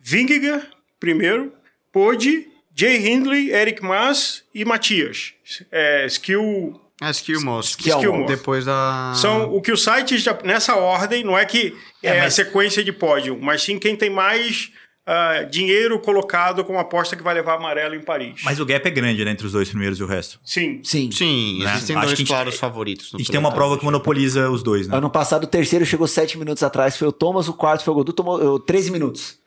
Vingegaard, 0.01 0.67
primeiro. 0.99 1.53
Pode, 1.93 2.49
Jay 2.75 3.09
Hindley, 3.09 3.53
Eric 3.53 3.85
Mas 3.85 4.43
e 4.53 4.65
Matias. 4.65 5.33
É, 5.71 6.07
skill. 6.07 6.81
É, 7.01 7.11
skill 7.11 7.41
Moss. 7.41 7.69
Skill, 7.69 7.99
skill 7.99 8.15
Moss. 8.15 8.27
Depois 8.27 8.65
da. 8.65 9.13
São 9.15 9.55
o 9.55 9.63
que 9.63 9.71
os 9.71 9.85
sites, 9.85 10.25
nessa 10.43 10.75
ordem, 10.75 11.23
não 11.23 11.39
é 11.39 11.45
que 11.45 11.77
é, 12.03 12.09
é 12.09 12.19
mas... 12.19 12.33
a 12.33 12.45
sequência 12.45 12.83
de 12.83 12.93
pódio, 12.93 13.39
mas 13.41 13.63
sim 13.63 13.79
quem 13.79 13.95
tem 13.95 14.11
mais 14.11 14.73
uh, 15.07 15.49
dinheiro 15.49 15.99
colocado 16.01 16.65
como 16.65 16.79
aposta 16.79 17.17
que 17.17 17.23
vai 17.23 17.35
levar 17.35 17.55
amarelo 17.55 17.95
em 17.95 18.03
Paris. 18.03 18.41
Mas 18.45 18.61
o 18.61 18.67
gap 18.67 18.87
é 18.87 18.91
grande, 18.91 19.25
né, 19.25 19.31
entre 19.31 19.47
os 19.47 19.53
dois 19.53 19.69
primeiros 19.69 19.99
e 19.99 20.03
o 20.03 20.07
resto. 20.07 20.41
Sim. 20.45 20.81
Sim. 20.83 21.11
Sim, 21.11 21.63
né? 21.63 21.73
existem 21.73 21.97
Acho 21.97 22.07
dois 22.07 22.29
claros 22.29 22.57
favoritos. 22.57 23.13
A 23.15 23.19
gente 23.19 23.31
tem 23.31 23.41
uma 23.41 23.53
prova 23.53 23.79
que 23.79 23.85
monopoliza 23.85 24.51
os 24.51 24.63
dois, 24.63 24.89
né? 24.89 24.97
Ano 24.97 25.11
passado, 25.11 25.45
o 25.45 25.47
terceiro 25.47 25.85
chegou 25.85 26.07
sete 26.07 26.39
minutos 26.39 26.63
atrás, 26.63 26.97
foi 26.97 27.09
o 27.09 27.13
Thomas, 27.13 27.49
o 27.49 27.55
quarto 27.55 27.85
foi 27.85 27.93
o 27.93 27.97
Godu, 27.97 28.13
tomou 28.13 28.59
13 28.61 28.91
minutos. 28.91 29.39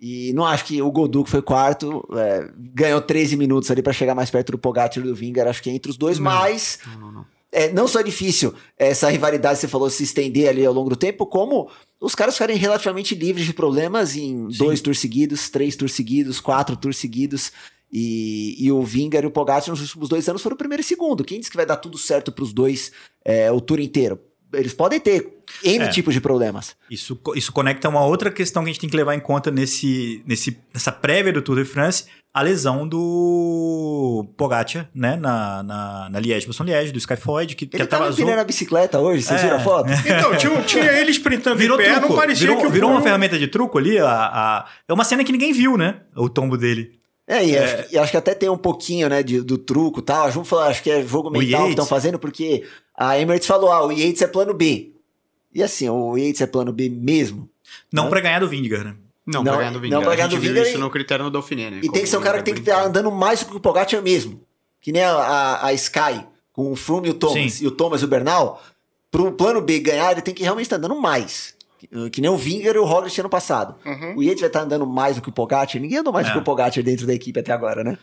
E 0.00 0.32
não 0.32 0.46
acho 0.46 0.64
que 0.64 0.80
o 0.80 0.90
Godu, 0.90 1.22
que 1.24 1.30
foi 1.30 1.42
quarto, 1.42 2.08
é, 2.14 2.50
ganhou 2.56 3.02
13 3.02 3.36
minutos 3.36 3.70
ali 3.70 3.82
para 3.82 3.92
chegar 3.92 4.14
mais 4.14 4.30
perto 4.30 4.52
do 4.52 4.58
Pogacar 4.58 4.98
e 4.98 5.06
do 5.06 5.14
Vingar. 5.14 5.46
Acho 5.46 5.62
que 5.62 5.68
é 5.68 5.74
entre 5.74 5.90
os 5.90 5.98
dois, 5.98 6.18
não. 6.18 6.24
mas... 6.24 6.78
Não, 6.86 6.98
não, 6.98 7.12
não. 7.12 7.39
É, 7.52 7.72
não 7.72 7.88
só 7.88 8.00
é 8.00 8.02
difícil 8.02 8.54
essa 8.78 9.08
rivalidade, 9.08 9.58
você 9.58 9.66
falou, 9.66 9.90
se 9.90 10.04
estender 10.04 10.48
ali 10.48 10.64
ao 10.64 10.72
longo 10.72 10.90
do 10.90 10.96
tempo, 10.96 11.26
como 11.26 11.68
os 12.00 12.14
caras 12.14 12.34
ficarem 12.34 12.56
relativamente 12.56 13.14
livres 13.14 13.44
de 13.44 13.52
problemas 13.52 14.16
em 14.16 14.50
Sim. 14.50 14.58
dois 14.58 14.80
tours 14.80 15.00
seguidos, 15.00 15.50
três 15.50 15.74
tours 15.74 15.92
seguidos, 15.92 16.40
quatro 16.40 16.76
tours 16.76 16.96
seguidos. 16.96 17.52
E, 17.92 18.54
e 18.64 18.70
o 18.70 18.84
Vingar 18.84 19.24
e 19.24 19.26
o 19.26 19.32
Pogacar 19.32 19.68
nos 19.68 19.80
últimos 19.80 20.08
dois 20.08 20.28
anos 20.28 20.40
foram 20.40 20.54
o 20.54 20.58
primeiro 20.58 20.80
e 20.80 20.84
segundo. 20.84 21.24
Quem 21.24 21.40
diz 21.40 21.48
que 21.48 21.56
vai 21.56 21.66
dar 21.66 21.76
tudo 21.76 21.98
certo 21.98 22.30
para 22.30 22.44
os 22.44 22.52
dois 22.52 22.92
é, 23.24 23.50
o 23.50 23.60
tour 23.60 23.80
inteiro? 23.80 24.20
Eles 24.52 24.72
podem 24.72 24.98
ter 24.98 25.38
N 25.64 25.84
é, 25.84 25.88
tipos 25.88 26.14
de 26.14 26.20
problemas. 26.20 26.76
Isso, 26.90 27.18
isso 27.34 27.52
conecta 27.52 27.88
uma 27.88 28.04
outra 28.04 28.30
questão 28.30 28.62
que 28.62 28.70
a 28.70 28.72
gente 28.72 28.80
tem 28.80 28.90
que 28.90 28.96
levar 28.96 29.14
em 29.14 29.20
conta 29.20 29.50
nesse, 29.50 30.22
nesse, 30.26 30.58
nessa 30.72 30.90
prévia 30.90 31.32
do 31.32 31.42
Tour 31.42 31.56
de 31.56 31.64
France, 31.64 32.06
a 32.32 32.42
lesão 32.42 32.86
do 32.86 34.26
Pogacar, 34.36 34.88
né, 34.94 35.16
na, 35.16 35.62
na, 35.62 36.08
na 36.10 36.20
Liège-Bastogne-Liège, 36.20 36.92
do 36.92 36.98
Skyfoid, 36.98 37.56
que, 37.56 37.64
ele 37.64 37.82
que 37.82 37.86
tava 37.86 38.08
empinando 38.08 38.40
a 38.40 38.44
bicicleta 38.44 39.00
hoje, 39.00 39.22
vocês 39.22 39.40
é. 39.40 39.44
viram 39.44 39.56
a 39.56 39.60
foto? 39.60 39.90
Então, 40.06 40.36
tinha, 40.36 40.62
tinha 40.62 40.92
ele 40.92 41.10
sprintando 41.10 41.56
virou 41.56 41.76
pé, 41.76 41.92
truco. 41.94 42.08
não 42.08 42.16
parecia 42.16 42.46
virou, 42.46 42.60
que 42.60 42.66
o 42.66 42.70
Virou 42.70 42.90
uma 42.90 43.02
ferramenta 43.02 43.38
de 43.38 43.48
truco 43.48 43.78
ali, 43.78 43.98
a, 43.98 44.08
a, 44.08 44.66
é 44.88 44.92
uma 44.92 45.04
cena 45.04 45.24
que 45.24 45.32
ninguém 45.32 45.52
viu, 45.52 45.76
né, 45.76 46.00
o 46.16 46.28
tombo 46.28 46.56
dele. 46.56 46.99
É, 47.30 47.44
e, 47.46 47.54
é. 47.54 47.62
Acho, 47.62 47.94
e 47.94 47.98
acho 47.98 48.10
que 48.10 48.16
até 48.16 48.34
tem 48.34 48.48
um 48.48 48.58
pouquinho, 48.58 49.08
né, 49.08 49.22
de, 49.22 49.40
do 49.40 49.56
truco 49.56 50.00
e 50.00 50.02
tal. 50.02 50.28
Vamos 50.32 50.48
falar, 50.48 50.66
acho 50.66 50.82
que 50.82 50.90
é 50.90 51.00
jogo 51.06 51.30
mental 51.30 51.64
que 51.66 51.70
estão 51.70 51.86
fazendo, 51.86 52.18
porque 52.18 52.64
a 52.92 53.16
Emirates 53.20 53.46
falou, 53.46 53.70
ah, 53.70 53.86
o 53.86 53.92
Yates 53.92 54.20
é 54.20 54.26
plano 54.26 54.52
B. 54.52 54.90
E 55.54 55.62
assim, 55.62 55.88
o 55.88 56.16
Yates 56.16 56.40
é 56.40 56.46
plano 56.46 56.72
B 56.72 56.88
mesmo. 56.88 57.48
Não 57.92 58.04
né? 58.04 58.10
para 58.10 58.20
ganhar 58.20 58.40
do 58.40 58.48
Vindigar, 58.48 58.84
né? 58.84 58.96
Não, 59.24 59.44
não 59.44 59.52
pra 59.52 59.58
ganhar 59.58 59.72
do 59.72 59.80
Vingar. 59.80 59.98
Não 59.98 60.04
pra 60.04 60.16
ganhar 60.16 60.26
do 60.26 60.38
Vingar. 60.40 60.66
isso 60.66 60.78
no 60.78 60.90
critério 60.90 61.24
no 61.24 61.30
Dauphiné, 61.30 61.70
né? 61.70 61.80
E 61.84 61.88
tem 61.88 62.02
que 62.02 62.08
ser 62.08 62.16
um 62.16 62.20
cara 62.20 62.38
que 62.38 62.44
tem 62.44 62.54
que 62.54 62.60
estar 62.60 62.84
andando 62.84 63.12
mais 63.12 63.40
do 63.40 63.46
que 63.46 63.56
o 63.56 63.60
Pogacar 63.60 64.02
mesmo. 64.02 64.40
Que 64.80 64.90
nem 64.90 65.04
a, 65.04 65.12
a, 65.12 65.66
a 65.66 65.72
Sky, 65.74 66.26
com 66.52 66.72
o 66.72 66.74
Froome 66.74 67.08
e 67.08 67.10
o 67.12 67.14
Thomas, 67.14 67.52
Sim. 67.52 67.64
e 67.64 67.68
o 67.68 67.70
Thomas 67.70 68.02
e 68.02 68.04
o 68.04 68.08
Bernal. 68.08 68.60
Pro 69.08 69.30
plano 69.30 69.60
B 69.60 69.78
ganhar, 69.78 70.10
ele 70.10 70.22
tem 70.22 70.34
que 70.34 70.42
realmente 70.42 70.66
estar 70.66 70.76
andando 70.76 71.00
mais. 71.00 71.54
Que 72.10 72.20
nem 72.20 72.30
o 72.30 72.36
Vingar 72.36 72.74
e 72.74 72.78
o 72.78 72.84
Roglic 72.84 73.18
ano 73.20 73.28
passado. 73.28 73.74
Uhum. 73.84 74.16
O 74.16 74.22
Yates 74.22 74.40
vai 74.40 74.48
estar 74.48 74.62
andando 74.62 74.86
mais 74.86 75.16
do 75.16 75.22
que 75.22 75.28
o 75.28 75.32
Pogacar. 75.32 75.80
Ninguém 75.80 75.98
andou 75.98 76.12
mais 76.12 76.26
é. 76.26 76.30
do 76.30 76.34
que 76.34 76.38
o 76.38 76.44
Pogacar 76.44 76.82
dentro 76.82 77.06
da 77.06 77.14
equipe 77.14 77.38
até 77.38 77.52
agora, 77.52 77.82
né? 77.82 77.98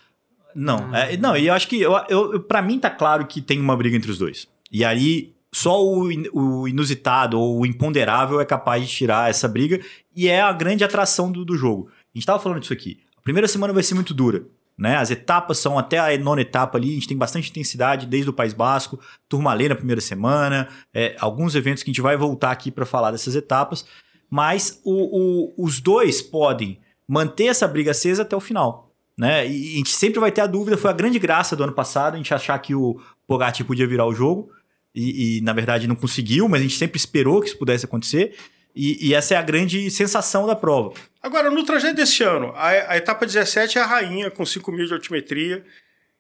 Não, 0.56 0.96
é, 0.96 1.16
não, 1.18 1.38
e 1.38 1.48
eu 1.48 1.54
acho 1.54 1.68
que 1.68 1.80
eu, 1.80 1.94
eu, 2.10 2.40
para 2.40 2.64
mim 2.64 2.80
tá 2.80 2.90
claro 2.90 3.28
que 3.28 3.42
tem 3.42 3.60
uma 3.60 3.78
briga 3.78 3.96
entre 3.96 4.10
os 4.10 4.18
dois. 4.18 4.48
E 4.72 4.84
aí 4.84 5.36
só 5.52 5.84
o, 5.84 6.10
o, 6.34 6.68
inusitado 6.68 7.40
ou 7.40 7.60
o 7.60 7.66
imponderável 7.66 8.42
é 8.42 8.46
capaz 8.46 8.84
de 8.86 8.94
tirar 8.94 9.30
essa 9.30 9.48
briga 9.48 9.80
e 10.16 10.28
é 10.28 10.42
a 10.42 10.52
grande 10.52 10.84
atração 10.84 11.32
do, 11.32 11.46
do 11.46 11.56
jogo. 11.56 11.90
A 11.90 12.18
gente 12.18 12.24
estava 12.24 12.40
falando 12.40 12.60
disso 12.60 12.74
aqui. 12.74 13.00
A 13.18 13.22
primeira 13.22 13.48
semana 13.48 13.74
vai 13.74 13.84
ser 13.84 13.96
muito 13.96 14.14
dura. 14.14 14.46
Né? 14.78 14.96
As 14.96 15.10
etapas 15.10 15.58
são 15.58 15.78
até 15.80 15.98
a 15.98 16.18
nona 16.20 16.42
etapa 16.42 16.78
ali, 16.78 16.92
a 16.92 16.94
gente 16.94 17.08
tem 17.08 17.18
bastante 17.18 17.50
intensidade 17.50 18.06
desde 18.06 18.30
o 18.30 18.34
País 18.34 18.54
Basco, 18.54 19.00
Turmalê 19.28 19.68
na 19.68 19.76
primeira 19.76 20.00
semana, 20.00 20.68
é, 20.94 21.16
alguns 21.20 21.56
eventos 21.56 21.82
que 21.82 21.90
a 21.90 21.94
gente 21.94 22.02
vai 22.02 22.16
voltar 22.16 22.52
aqui 22.52 22.70
para 22.70 22.86
falar 22.86 23.12
dessas 23.12 23.36
etapas, 23.36 23.86
mas 24.30 24.80
o, 24.86 25.56
o, 25.56 25.66
os 25.66 25.80
dois 25.80 26.22
podem 26.22 26.80
manter 27.08 27.46
essa 27.46 27.68
briga 27.68 27.92
acesa 27.92 28.22
até 28.22 28.36
o 28.36 28.40
final. 28.40 28.94
Né? 29.18 29.50
E 29.50 29.74
a 29.74 29.78
gente 29.78 29.90
sempre 29.90 30.20
vai 30.20 30.32
ter 30.32 30.42
a 30.42 30.48
dúvida, 30.48 30.78
foi 30.78 30.92
a 30.92 30.94
grande 30.94 31.18
graça 31.18 31.56
do 31.56 31.64
ano 31.64 31.74
passado, 31.74 32.14
a 32.14 32.18
gente 32.18 32.34
achar 32.34 32.60
que 32.60 32.76
o 32.76 33.02
Pogacar 33.26 33.66
podia 33.66 33.88
virar 33.88 34.06
o 34.06 34.14
jogo, 34.14 34.52
e, 34.94 35.38
e, 35.38 35.42
na 35.42 35.54
verdade 35.54 35.88
não 35.88 35.96
conseguiu, 35.96 36.48
mas 36.48 36.60
a 36.60 36.64
gente 36.64 36.78
sempre 36.78 36.98
esperou 36.98 37.40
que 37.42 37.48
isso 37.48 37.58
pudesse 37.58 37.86
acontecer. 37.86 38.36
E, 38.78 39.08
e 39.08 39.14
essa 39.16 39.34
é 39.34 39.38
a 39.38 39.42
grande 39.42 39.90
sensação 39.90 40.46
da 40.46 40.56
prova. 40.56 40.94
Agora, 41.20 41.50
no 41.50 41.64
trajeto 41.64 41.96
desse 41.96 42.22
ano, 42.22 42.54
a, 42.56 42.68
a 42.92 42.98
etapa 42.98 43.26
17 43.26 43.80
é 43.80 43.82
a 43.82 43.88
rainha, 43.88 44.30
com 44.30 44.46
5 44.46 44.72
mil 44.72 44.86
de 44.86 44.94
altimetria. 44.94 45.66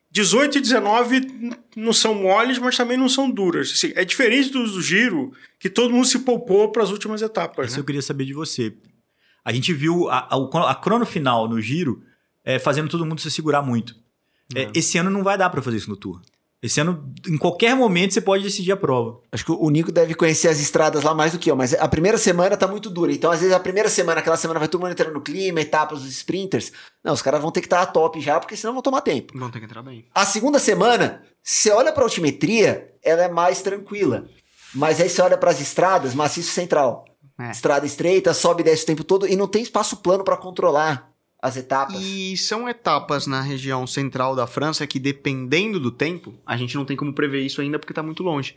18 0.09 0.57
e 0.57 0.61
19 0.61 1.55
não 1.75 1.93
são 1.93 2.15
moles, 2.15 2.57
mas 2.57 2.75
também 2.75 2.97
não 2.97 3.07
são 3.07 3.29
duras. 3.29 3.71
Assim, 3.71 3.93
é 3.95 4.03
diferente 4.03 4.49
do, 4.49 4.63
do, 4.63 4.81
giro, 4.81 5.31
que 5.59 5.69
todo 5.69 5.93
mundo 5.93 6.07
se 6.07 6.19
poupou 6.19 6.71
para 6.71 6.81
as 6.81 6.89
últimas 6.89 7.21
etapas. 7.21 7.67
Isso 7.67 7.75
né? 7.75 7.81
eu 7.81 7.85
queria 7.85 8.01
saber 8.01 8.25
de 8.25 8.33
você. 8.33 8.73
A 9.45 9.53
gente 9.53 9.71
viu 9.71 10.09
a, 10.09 10.27
a, 10.31 10.71
a 10.71 10.75
crono 10.75 11.05
final 11.05 11.47
no 11.47 11.61
giro 11.61 12.03
é, 12.43 12.57
fazendo 12.57 12.89
todo 12.89 13.05
mundo 13.05 13.21
se 13.21 13.29
segurar 13.29 13.61
muito. 13.61 13.95
É, 14.55 14.71
esse 14.73 14.97
ano 14.97 15.11
não 15.11 15.23
vai 15.23 15.37
dar 15.37 15.51
para 15.51 15.61
fazer 15.61 15.77
isso 15.77 15.89
no 15.89 15.95
Tour. 15.95 16.21
Esse 16.61 16.81
ano, 16.81 17.13
em 17.27 17.37
qualquer 17.37 17.75
momento, 17.75 18.13
você 18.13 18.21
pode 18.21 18.43
decidir 18.43 18.71
a 18.71 18.77
prova. 18.77 19.19
Acho 19.31 19.45
que 19.45 19.51
o 19.51 19.69
Nico 19.69 19.91
deve 19.91 20.15
conhecer 20.15 20.47
as 20.47 20.59
estradas 20.59 21.03
lá 21.03 21.13
mais 21.13 21.31
do 21.31 21.37
que 21.37 21.51
eu, 21.51 21.55
mas 21.55 21.75
a 21.75 21.87
primeira 21.87 22.17
semana 22.17 22.57
tá 22.57 22.67
muito 22.67 22.89
dura. 22.89 23.11
Então, 23.11 23.29
às 23.29 23.41
vezes, 23.41 23.53
a 23.53 23.59
primeira 23.59 23.89
semana, 23.89 24.21
aquela 24.21 24.37
semana 24.37 24.59
vai 24.59 24.67
todo 24.67 24.81
mundo 24.81 24.91
entrando 24.91 25.13
no 25.13 25.21
clima, 25.21 25.61
etapas 25.61 26.01
dos 26.01 26.09
sprinters. 26.09 26.71
Não, 27.03 27.13
os 27.13 27.21
caras 27.21 27.41
vão 27.41 27.51
ter 27.51 27.61
que 27.61 27.67
estar 27.67 27.85
tá 27.85 27.91
top 27.91 28.19
já, 28.19 28.39
porque 28.39 28.55
senão 28.55 28.73
vão 28.73 28.81
tomar 28.81 29.01
tempo. 29.01 29.37
Vão 29.37 29.51
ter 29.51 29.59
que 29.59 29.65
entrar 29.65 29.83
bem. 29.83 30.05
A 30.15 30.25
segunda 30.25 30.57
semana, 30.57 31.21
você 31.43 31.69
olha 31.69 31.91
pra 31.91 32.03
altimetria, 32.03 32.91
ela 33.03 33.23
é 33.23 33.29
mais 33.29 33.61
tranquila. 33.61 34.27
Mas 34.73 34.99
aí 34.99 35.09
você 35.09 35.21
olha 35.21 35.37
para 35.37 35.51
as 35.51 35.61
estradas, 35.61 36.15
maciço 36.15 36.51
central. 36.51 37.05
É. 37.39 37.51
Estrada 37.51 37.85
estreita, 37.85 38.33
sobe 38.33 38.61
e 38.61 38.65
desce 38.65 38.83
o 38.83 38.87
tempo 38.87 39.03
todo 39.03 39.27
e 39.27 39.35
não 39.35 39.47
tem 39.47 39.61
espaço 39.61 39.97
plano 39.97 40.23
para 40.23 40.35
controlar 40.35 41.11
as 41.41 41.55
etapas. 41.55 42.01
E 42.01 42.35
são 42.37 42.67
etapas 42.67 43.27
na 43.27 43.41
região 43.41 43.85
central 43.85 44.35
da 44.35 44.47
França 44.47 44.87
que, 44.87 44.99
dependendo 44.99 45.79
do 45.79 45.91
tempo, 45.91 46.33
a 46.45 46.57
gente 46.57 46.75
não 46.75 46.85
tem 46.85 46.97
como 46.97 47.13
prever 47.13 47.41
isso 47.41 47.61
ainda 47.61 47.77
porque 47.77 47.91
está 47.91 48.03
muito 48.03 48.23
longe. 48.23 48.55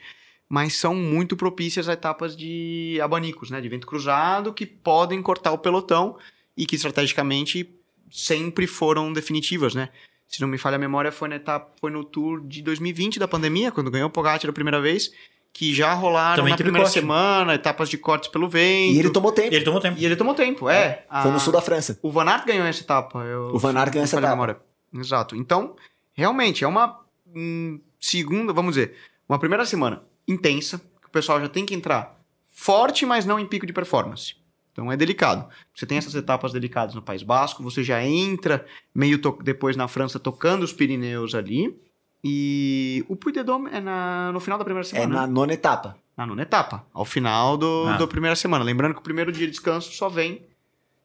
Mas 0.48 0.74
são 0.74 0.94
muito 0.94 1.36
propícias 1.36 1.88
a 1.88 1.92
etapas 1.92 2.36
de 2.36 2.98
abanicos, 3.02 3.50
né? 3.50 3.60
De 3.60 3.68
vento 3.68 3.86
cruzado, 3.86 4.52
que 4.52 4.66
podem 4.66 5.22
cortar 5.22 5.52
o 5.52 5.58
pelotão 5.58 6.16
e 6.56 6.66
que 6.66 6.74
estrategicamente 6.74 7.70
sempre 8.10 8.66
foram 8.66 9.12
definitivas, 9.12 9.74
né? 9.74 9.90
Se 10.26 10.40
não 10.40 10.48
me 10.48 10.58
falha 10.58 10.76
a 10.76 10.78
memória, 10.78 11.12
foi, 11.12 11.28
na 11.28 11.36
etapa, 11.36 11.72
foi 11.80 11.90
no 11.90 12.04
Tour 12.04 12.46
de 12.46 12.62
2020 12.62 13.18
da 13.18 13.28
pandemia, 13.28 13.70
quando 13.70 13.90
ganhou 13.90 14.08
o 14.08 14.12
Pogacar 14.12 14.48
a 14.48 14.52
primeira 14.52 14.80
vez, 14.80 15.12
que 15.52 15.74
já 15.74 15.92
rolaram 15.92 16.36
Também 16.36 16.52
na 16.52 16.56
primeira 16.56 16.84
corte. 16.84 16.92
semana, 16.94 17.54
etapas 17.54 17.88
de 17.88 17.98
cortes 17.98 18.28
pelo 18.28 18.48
vento. 18.48 18.94
E 18.94 18.98
ele 18.98 19.10
tomou 19.10 19.32
tempo. 19.32 19.52
E 19.52 19.56
ele 19.56 19.64
tomou 19.64 19.80
tempo. 19.80 19.98
E 19.98 20.04
ele 20.04 20.16
tomou 20.16 20.34
tempo, 20.34 20.68
é. 20.68 20.76
é. 20.76 21.06
A... 21.08 21.22
Foi 21.22 21.30
no 21.30 21.40
sul 21.40 21.52
da 21.52 21.60
França. 21.60 21.98
O 22.02 22.10
Van 22.10 22.24
Aert 22.24 22.46
ganhou 22.46 22.66
essa 22.66 22.82
etapa. 22.82 23.18
Eu... 23.20 23.54
O 23.54 23.58
Van 23.58 23.76
Aert 23.76 23.92
ganhou 23.92 24.04
essa 24.04 24.16
etapa. 24.16 24.30
Memória. 24.34 24.56
Exato. 24.94 25.36
Então, 25.36 25.74
realmente, 26.12 26.64
é 26.64 26.68
uma 26.68 27.00
hum, 27.34 27.80
segunda, 27.98 28.52
vamos 28.52 28.74
dizer, 28.74 28.94
uma 29.28 29.38
primeira 29.38 29.64
semana 29.64 30.02
intensa, 30.26 30.78
que 30.78 31.08
o 31.08 31.10
pessoal 31.10 31.40
já 31.40 31.48
tem 31.48 31.66
que 31.66 31.74
entrar 31.74 32.18
forte, 32.52 33.06
mas 33.06 33.24
não 33.24 33.38
em 33.38 33.46
pico 33.46 33.66
de 33.66 33.72
performance. 33.72 34.34
Então 34.72 34.90
é 34.90 34.96
delicado. 34.96 35.48
Você 35.74 35.84
tem 35.84 35.98
essas 35.98 36.14
etapas 36.14 36.52
delicadas 36.52 36.94
no 36.94 37.02
País 37.02 37.22
Basco, 37.22 37.62
você 37.62 37.82
já 37.82 38.02
entra 38.04 38.64
meio 38.94 39.18
depois 39.42 39.76
na 39.76 39.88
França 39.88 40.18
tocando 40.18 40.62
os 40.62 40.72
Pirineus 40.72 41.34
ali. 41.34 41.76
E 42.22 43.04
o 43.08 43.16
Puy 43.16 43.32
de 43.32 43.42
Dôme 43.42 43.70
é 43.72 43.80
na, 43.80 44.30
no 44.32 44.40
final 44.40 44.58
da 44.58 44.64
primeira 44.64 44.86
semana. 44.86 45.14
É 45.14 45.18
na 45.20 45.26
nona 45.26 45.52
etapa. 45.52 45.96
Na 46.16 46.26
nona 46.26 46.42
etapa, 46.42 46.84
ao 46.92 47.04
final 47.04 47.56
do, 47.56 47.86
ah. 47.88 47.96
da 47.96 48.06
primeira 48.06 48.36
semana. 48.36 48.62
Lembrando 48.62 48.92
que 48.92 49.00
o 49.00 49.02
primeiro 49.02 49.32
dia 49.32 49.46
de 49.46 49.52
descanso 49.52 49.92
só 49.92 50.08
vem. 50.08 50.42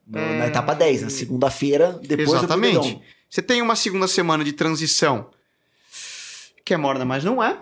No, 0.05 0.19
é... 0.19 0.39
Na 0.39 0.47
etapa 0.47 0.73
10, 0.73 1.03
na 1.03 1.09
segunda-feira, 1.09 1.99
depois 2.03 2.29
Exatamente. 2.29 2.73
do 2.73 2.79
Puy 2.81 2.89
de 2.89 2.93
Dôme. 2.95 3.05
Você 3.29 3.41
tem 3.41 3.61
uma 3.61 3.75
segunda 3.75 4.07
semana 4.07 4.43
de 4.43 4.51
transição 4.51 5.29
que 6.65 6.73
é 6.73 6.77
morna, 6.77 7.05
mas 7.05 7.23
não 7.23 7.41
é. 7.41 7.59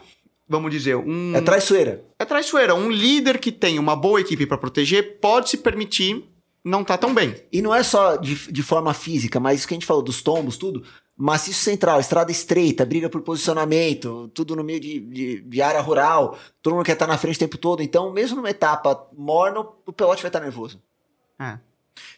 Vamos 0.47 0.71
dizer, 0.71 0.95
um. 0.95 1.35
É 1.35 1.41
traiçoeira. 1.41 2.03
É 2.17 2.25
traiçoeira. 2.25 2.73
Um 2.73 2.89
líder 2.89 3.37
que 3.37 3.51
tem 3.51 3.77
uma 3.77 3.95
boa 3.95 4.21
equipe 4.21 4.45
para 4.45 4.57
proteger 4.57 5.19
pode 5.19 5.49
se 5.49 5.57
permitir 5.57 6.23
não 6.63 6.81
estar 6.81 6.97
tá 6.97 7.07
tão 7.07 7.13
bem. 7.13 7.35
E 7.51 7.61
não 7.61 7.75
é 7.75 7.83
só 7.83 8.15
de, 8.15 8.51
de 8.51 8.63
forma 8.63 8.93
física, 8.93 9.39
mas 9.39 9.59
isso 9.59 9.67
que 9.67 9.73
a 9.73 9.77
gente 9.77 9.85
falou 9.85 10.01
dos 10.01 10.21
tombos, 10.21 10.57
tudo. 10.57 10.83
Maciço 11.23 11.63
central, 11.63 12.01
estrada 12.01 12.33
estreita, 12.33 12.85
briga 12.85 13.09
por 13.09 13.21
posicionamento, 13.21 14.29
tudo 14.33 14.57
no 14.57 14.63
meio 14.63 14.81
de, 14.81 14.99
de, 14.99 15.41
de 15.41 15.61
área 15.61 15.79
rural, 15.79 16.37
todo 16.61 16.73
mundo 16.73 16.83
quer 16.83 16.91
estar 16.91 17.07
na 17.07 17.17
frente 17.17 17.37
o 17.37 17.39
tempo 17.39 17.57
todo. 17.57 17.81
Então, 17.81 18.11
mesmo 18.11 18.35
numa 18.35 18.49
etapa 18.49 19.07
morna, 19.17 19.61
o 19.61 19.93
pelote 19.93 20.21
vai 20.21 20.27
estar 20.27 20.41
nervoso. 20.41 20.81
É. 21.39 21.57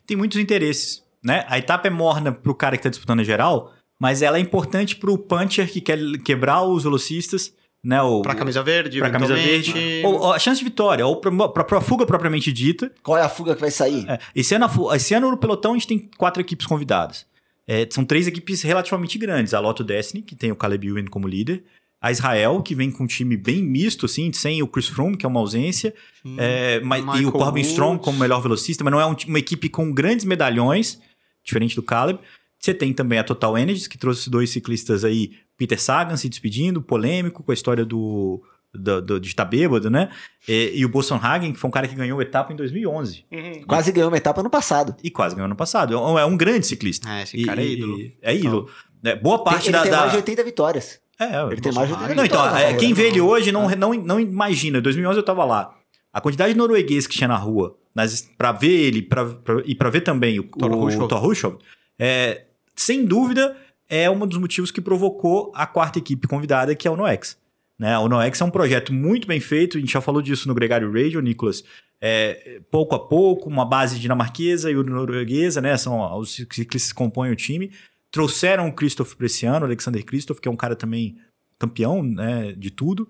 Tem 0.08 0.18
muitos 0.18 0.40
interesses, 0.40 1.04
né? 1.24 1.46
A 1.48 1.60
etapa 1.60 1.88
é 1.88 1.92
morna 1.92 2.32
pro 2.32 2.56
cara 2.56 2.76
que 2.76 2.80
está 2.80 2.90
disputando 2.90 3.20
a 3.20 3.24
geral, 3.24 3.74
mas 4.00 4.24
ela 4.24 4.38
é 4.38 4.40
importante 4.40 4.96
pro 4.96 5.20
puncher 5.20 5.72
que 5.72 5.82
quer 5.82 6.00
quebrar 6.26 6.64
os 6.64 6.82
velocistas, 6.82 7.54
né? 7.84 8.02
O, 8.02 8.24
pra 8.24 8.34
camisa 8.34 8.64
verde, 8.64 8.98
pra 8.98 9.12
camisa 9.12 9.36
verde. 9.36 10.02
Ou, 10.04 10.16
ou, 10.16 10.34
a 10.34 10.40
chance 10.40 10.58
de 10.58 10.66
vitória, 10.66 11.06
ou 11.06 11.18
pra, 11.18 11.50
pra, 11.50 11.64
pra, 11.64 11.80
fuga 11.80 12.08
propriamente 12.08 12.52
dita. 12.52 12.92
Qual 13.04 13.16
é 13.16 13.22
a 13.22 13.30
fuga 13.30 13.54
que 13.54 13.62
vai 13.62 13.70
sair? 13.70 14.04
É, 14.10 14.18
esse, 14.34 14.56
ano, 14.56 14.68
esse 14.96 15.14
ano 15.14 15.30
no 15.30 15.38
pelotão 15.38 15.74
a 15.74 15.76
gente 15.76 15.88
tem 15.88 16.10
quatro 16.18 16.42
equipes 16.42 16.66
convidadas. 16.66 17.28
É, 17.68 17.88
são 17.90 18.06
três 18.06 18.28
equipes 18.28 18.62
relativamente 18.62 19.18
grandes. 19.18 19.54
A 19.54 19.60
Lotto 19.60 19.84
Destiny, 19.84 20.22
que 20.22 20.36
tem 20.36 20.52
o 20.52 20.56
Caleb 20.56 20.88
Ewan 20.88 21.06
como 21.06 21.28
líder. 21.28 21.64
A 22.00 22.12
Israel, 22.12 22.62
que 22.62 22.76
vem 22.76 22.92
com 22.92 23.06
um 23.06 23.08
time 23.08 23.36
bem 23.36 23.64
misto, 23.64 24.06
assim, 24.06 24.32
sem 24.32 24.62
o 24.62 24.68
Chris 24.68 24.88
Froome, 24.88 25.18
que 25.18 25.26
é 25.26 25.30
uma 25.30 25.40
ausência. 25.40 25.94
é, 26.38 26.80
mas, 26.82 27.04
e 27.20 27.26
o 27.26 27.32
Corbin. 27.32 27.62
Strong 27.62 28.04
como 28.04 28.20
melhor 28.20 28.42
velocista, 28.42 28.84
mas 28.84 28.92
não 28.92 29.00
é 29.00 29.06
um, 29.06 29.16
uma 29.28 29.40
equipe 29.40 29.70
com 29.70 29.92
grandes 29.92 30.26
medalhões, 30.26 31.02
diferente 31.44 31.76
do 31.76 31.82
Caleb. 31.82 32.20
Você 32.60 32.74
tem 32.74 32.94
também 32.94 33.18
a 33.18 33.24
Total 33.24 33.58
Energies, 33.58 33.88
que 33.88 33.98
trouxe 33.98 34.30
dois 34.30 34.50
ciclistas 34.50 35.04
aí, 35.04 35.32
Peter 35.58 35.82
Sagan 35.82 36.18
se 36.18 36.30
despedindo, 36.30 36.82
polêmico 36.82 37.44
com 37.44 37.52
a 37.52 37.54
história 37.54 37.86
do, 37.86 38.44
do, 38.78 39.02
do, 39.02 39.20
de 39.20 39.28
estar 39.28 39.46
bêbado, 39.46 39.90
né? 39.90 40.10
E, 40.48 40.74
e 40.76 40.86
o 40.86 40.90
Bolson 40.90 41.20
Hagen, 41.22 41.54
que 41.54 41.60
foi 41.60 41.68
um 41.68 41.72
cara 41.72 41.88
que 41.88 41.96
ganhou 41.96 42.22
etapa 42.22 42.54
em 42.54 42.56
2011. 42.56 43.26
Uhum. 43.32 43.64
Quase 43.68 43.92
ganhou 43.92 44.10
uma 44.10 44.18
etapa 44.18 44.44
no 44.44 44.50
passado. 44.50 44.96
E 45.04 45.10
quase 45.10 45.36
ganhou 45.36 45.50
no 45.50 45.56
passado. 45.56 45.94
É 45.94 45.98
um, 45.98 46.20
é 46.20 46.26
um 46.26 46.38
grande 46.38 46.68
ciclista. 46.68 47.10
É, 47.10 47.24
esse 47.24 47.44
cara 47.44 47.62
é 47.62 47.66
ídolo. 47.66 48.00
E, 48.00 48.18
é 48.22 48.36
ídolo. 48.36 48.70
Então, 49.00 49.12
é, 49.12 49.16
boa 49.16 49.44
parte 49.44 49.70
ele 49.70 49.74
da... 49.74 49.80
Ele 49.80 49.84
tem 49.84 49.92
da... 49.92 50.00
mais 50.00 50.12
de 50.12 50.18
80 50.18 50.44
vitórias. 50.44 51.00
É, 51.20 51.44
ele 51.44 51.62
tem 51.62 51.72
mais 51.72 51.88
de 51.88 51.94
80 51.94 52.16
Não, 52.16 52.26
então, 52.26 52.58
é, 52.58 52.74
quem 52.74 52.94
vê 52.94 53.08
ele 53.08 53.22
hoje 53.22 53.52
não, 53.52 53.70
não, 53.70 53.94
não 53.94 54.20
imagina. 54.20 54.80
Em 54.80 54.82
2011 54.82 55.18
eu 55.18 55.24
tava 55.24 55.46
lá. 55.46 55.74
A 56.12 56.22
quantidade 56.22 56.54
de 56.54 56.58
norueguês 56.58 57.08
que 57.08 57.16
tinha 57.16 57.28
na 57.28 57.38
rua, 57.38 57.78
nas, 57.94 58.22
pra 58.38 58.52
ver 58.52 58.72
ele 58.72 59.02
pra, 59.02 59.26
pra, 59.26 59.62
e 59.66 59.76
pra 59.76 59.90
ver 59.90 60.02
também 60.02 60.40
o, 60.40 60.44
o, 60.44 61.08
Thor 61.08 61.26
Hushovd, 61.26 61.58
é, 62.00 62.46
sem 62.76 63.06
dúvida, 63.06 63.56
é 63.90 64.10
um 64.10 64.26
dos 64.26 64.38
motivos 64.38 64.72
que 64.72 64.82
provocou 64.82 65.52
a 65.56 65.66
quarta 65.66 66.00
equipe 66.00 66.28
convidada, 66.28 66.76
que 66.76 66.88
é 66.88 66.92
o 66.92 66.96
Noex. 66.96 67.38
Né? 67.78 67.98
O 67.98 68.08
Noex 68.08 68.40
é 68.40 68.46
um 68.46 68.50
projeto 68.50 68.94
muito 68.94 69.28
bem 69.28 69.40
feito, 69.40 69.78
a 69.78 69.80
gente 69.80 69.92
já 69.92 70.02
falou 70.02 70.22
disso 70.22 70.48
no 70.48 70.54
Gregário 70.54 70.92
Radio, 70.92 71.22
Nicolas. 71.22 71.64
É, 72.00 72.62
pouco 72.72 72.96
a 72.96 73.00
pouco, 73.00 73.50
uma 73.50 73.66
base 73.66 74.00
dinamarquesa 74.00 74.70
e 74.72 74.76
norueguesa, 74.76 75.62
né? 75.62 75.76
São 75.78 76.18
os 76.18 76.36
ciclistas 76.36 76.92
que 76.92 76.98
compõem 76.98 77.32
o 77.32 77.36
time. 77.36 77.72
Trouxeram 78.12 78.68
o 78.68 78.74
Christoph 78.74 79.14
para 79.16 79.26
esse 79.26 79.46
ano, 79.46 79.62
o 79.62 79.66
Alexander 79.66 80.04
Christoph, 80.06 80.40
que 80.40 80.48
é 80.48 80.52
um 80.52 80.56
cara 80.56 80.76
também 80.76 81.18
campeão 81.58 82.04
né, 82.04 82.54
de 82.54 82.70
tudo, 82.70 83.10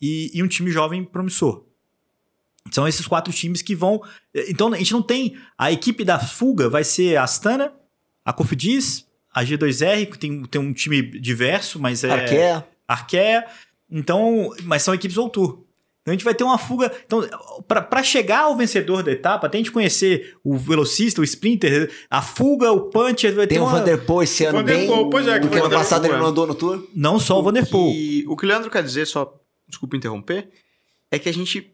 e, 0.00 0.30
e 0.34 0.42
um 0.42 0.48
time 0.48 0.70
jovem 0.70 1.04
promissor. 1.04 1.64
São 2.70 2.86
esses 2.86 3.06
quatro 3.06 3.32
times 3.32 3.62
que 3.62 3.74
vão. 3.74 4.02
Então 4.48 4.72
a 4.72 4.76
gente 4.76 4.92
não 4.92 5.02
tem. 5.02 5.36
A 5.56 5.72
equipe 5.72 6.04
da 6.04 6.18
fuga 6.18 6.68
vai 6.68 6.84
ser 6.84 7.16
a 7.16 7.24
Astana, 7.24 7.72
a 8.24 8.32
Cofidis, 8.32 9.06
a 9.32 9.44
G2R, 9.44 10.10
que 10.10 10.18
tem, 10.18 10.44
tem 10.44 10.60
um 10.60 10.72
time 10.72 11.02
diverso, 11.02 11.80
mas 11.80 12.04
é. 12.04 12.10
Arkea. 12.10 12.66
Arkea. 12.86 13.46
Então, 13.90 14.52
mas 14.64 14.82
são 14.82 14.94
equipes 14.94 15.18
All 15.18 15.28
Tour. 15.28 15.64
Então 16.02 16.12
a 16.12 16.14
gente 16.16 16.24
vai 16.24 16.34
ter 16.34 16.44
uma 16.44 16.56
fuga. 16.56 16.90
Então, 17.04 17.22
para 17.68 18.02
chegar 18.02 18.44
ao 18.44 18.56
vencedor 18.56 19.02
da 19.02 19.12
etapa, 19.12 19.46
até 19.46 19.58
a 19.58 19.60
gente 19.60 19.70
conhecer 19.70 20.36
o 20.42 20.56
velocista, 20.56 21.20
o 21.20 21.24
sprinter, 21.24 21.90
a 22.08 22.22
fuga, 22.22 22.72
o 22.72 22.88
puncher. 22.88 23.34
Vai 23.34 23.46
tem 23.46 23.58
ter 23.58 23.62
o 23.62 23.66
uma... 23.66 23.78
Vanderpool 23.78 24.22
esse 24.22 24.44
ano 24.44 24.62
bem. 24.62 24.88
Pois 25.10 25.26
é, 25.26 25.38
que 25.38 25.46
o 25.46 25.64
ano 25.64 25.70
passado 25.70 26.06
ele 26.06 26.16
não 26.16 26.26
andou 26.26 26.46
no 26.46 26.54
tour. 26.54 26.88
Não 26.94 27.18
só 27.18 27.36
o, 27.36 27.40
o 27.40 27.42
Vanderpool. 27.42 27.92
Que, 27.92 28.24
o 28.26 28.36
que 28.36 28.44
o 28.44 28.48
Leandro 28.48 28.70
quer 28.70 28.82
dizer, 28.82 29.06
só 29.06 29.38
desculpa 29.68 29.96
interromper, 29.96 30.48
é 31.10 31.18
que 31.18 31.28
a 31.28 31.32
gente 31.32 31.72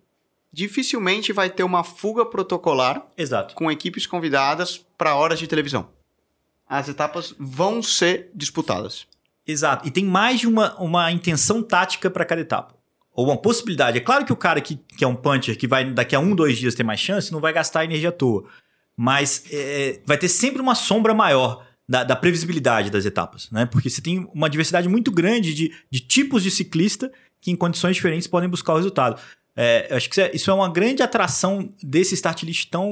dificilmente 0.52 1.33
vai 1.33 1.48
ter 1.48 1.62
uma 1.62 1.85
fuga 1.85 2.24
protocolar 2.24 3.07
Exato. 3.16 3.55
com 3.55 3.70
equipes 3.70 4.07
convidadas 4.07 4.85
para 4.98 5.14
horas 5.14 5.38
de 5.38 5.46
televisão. 5.46 5.88
As 6.68 6.88
etapas 6.88 7.35
vão 7.38 7.83
ser 7.83 8.31
disputadas. 8.35 9.07
Exato. 9.46 9.87
E 9.87 9.90
tem 9.90 10.04
mais 10.04 10.40
de 10.40 10.48
uma, 10.48 10.74
uma 10.76 11.12
intenção 11.12 11.62
tática 11.62 12.11
para 12.11 12.24
cada 12.24 12.40
etapa. 12.40 12.74
Ou 13.12 13.26
uma 13.26 13.37
possibilidade. 13.37 13.96
É 13.96 14.00
claro 14.00 14.24
que 14.24 14.32
o 14.32 14.37
cara 14.37 14.61
que, 14.61 14.76
que 14.76 15.04
é 15.04 15.09
um 15.09 15.14
puncher, 15.14 15.56
que 15.56 15.66
vai 15.66 15.90
daqui 15.90 16.14
a 16.14 16.20
um, 16.20 16.35
dois 16.35 16.59
dias 16.59 16.74
ter 16.74 16.82
mais 16.82 17.00
chance, 17.00 17.32
não 17.32 17.40
vai 17.40 17.52
gastar 17.52 17.85
energia 17.85 18.11
à 18.11 18.12
toa. 18.12 18.44
Mas 18.96 19.44
é, 19.50 20.00
vai 20.04 20.18
ter 20.18 20.28
sempre 20.28 20.61
uma 20.61 20.74
sombra 20.74 21.14
maior 21.14 21.64
da, 21.88 22.02
da, 22.02 22.16
previsibilidade 22.16 22.90
das 22.90 23.04
etapas, 23.04 23.48
né? 23.50 23.64
Porque 23.66 23.88
você 23.88 24.02
tem 24.02 24.28
uma 24.35 24.50
diversidade 24.50 24.88
muito 24.88 25.11
grande 25.11 25.54
de, 25.54 25.72
de 25.90 26.00
tipos 26.00 26.42
de 26.42 26.50
ciclista 26.50 27.12
que 27.40 27.50
em 27.50 27.56
condições 27.56 27.94
diferentes 27.94 28.26
podem 28.26 28.48
buscar 28.48 28.72
o 28.72 28.76
resultado. 28.76 29.20
É, 29.54 29.87
eu 29.90 29.96
acho 29.96 30.11
que 30.11 30.20
isso 30.35 30.50
é, 30.50 30.52
é 30.52 30.54
uma 30.54 30.68
grande 30.68 31.02
atração 31.02 31.72
desse 31.82 32.14
start 32.14 32.42
list 32.42 32.68
tão 32.68 32.90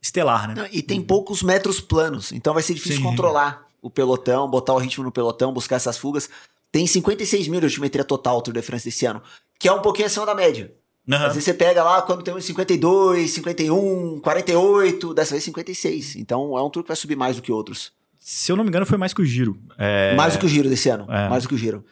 estelar, 0.00 0.48
né? 0.48 0.54
Não, 0.54 0.66
e 0.72 0.82
tem 0.82 1.00
poucos 1.02 1.42
metros 1.42 1.80
planos, 1.80 2.32
então 2.32 2.54
vai 2.54 2.62
ser 2.62 2.74
difícil 2.74 2.98
Sim. 2.98 3.02
controlar 3.02 3.65
o 3.86 3.90
pelotão, 3.90 4.50
botar 4.50 4.74
o 4.74 4.78
ritmo 4.78 5.04
no 5.04 5.12
pelotão, 5.12 5.52
buscar 5.52 5.76
essas 5.76 5.96
fugas. 5.96 6.28
Tem 6.72 6.86
56 6.86 7.46
mil 7.48 7.60
de 7.60 7.66
altimetria 7.66 8.04
total 8.04 8.38
o 8.38 8.42
Tour 8.42 8.52
de 8.52 8.62
France 8.62 8.84
desse 8.84 9.06
ano, 9.06 9.22
que 9.58 9.68
é 9.68 9.72
um 9.72 9.80
pouquinho 9.80 10.06
acima 10.06 10.26
da 10.26 10.34
média. 10.34 10.74
Uhum. 11.08 11.14
Às 11.14 11.34
vezes 11.34 11.44
você 11.44 11.54
pega 11.54 11.84
lá 11.84 12.02
quando 12.02 12.24
tem 12.24 12.34
uns 12.34 12.44
52, 12.44 13.30
51, 13.30 14.20
48, 14.20 15.14
dessa 15.14 15.30
vez 15.30 15.44
56. 15.44 16.16
Então 16.16 16.58
é 16.58 16.62
um 16.62 16.68
tour 16.68 16.82
que 16.82 16.88
vai 16.88 16.96
subir 16.96 17.16
mais 17.16 17.36
do 17.36 17.42
que 17.42 17.52
outros. 17.52 17.92
Se 18.18 18.50
eu 18.50 18.56
não 18.56 18.64
me 18.64 18.70
engano, 18.70 18.84
foi 18.84 18.98
mais 18.98 19.14
que 19.14 19.22
o 19.22 19.24
Giro. 19.24 19.56
É... 19.78 20.16
Mais 20.16 20.32
do 20.32 20.40
que 20.40 20.46
o 20.46 20.48
Giro 20.48 20.68
desse 20.68 20.88
ano. 20.88 21.06
É. 21.08 21.28
Mais 21.28 21.44
do 21.44 21.48
que 21.48 21.54
o 21.54 21.58
Giro. 21.58 21.84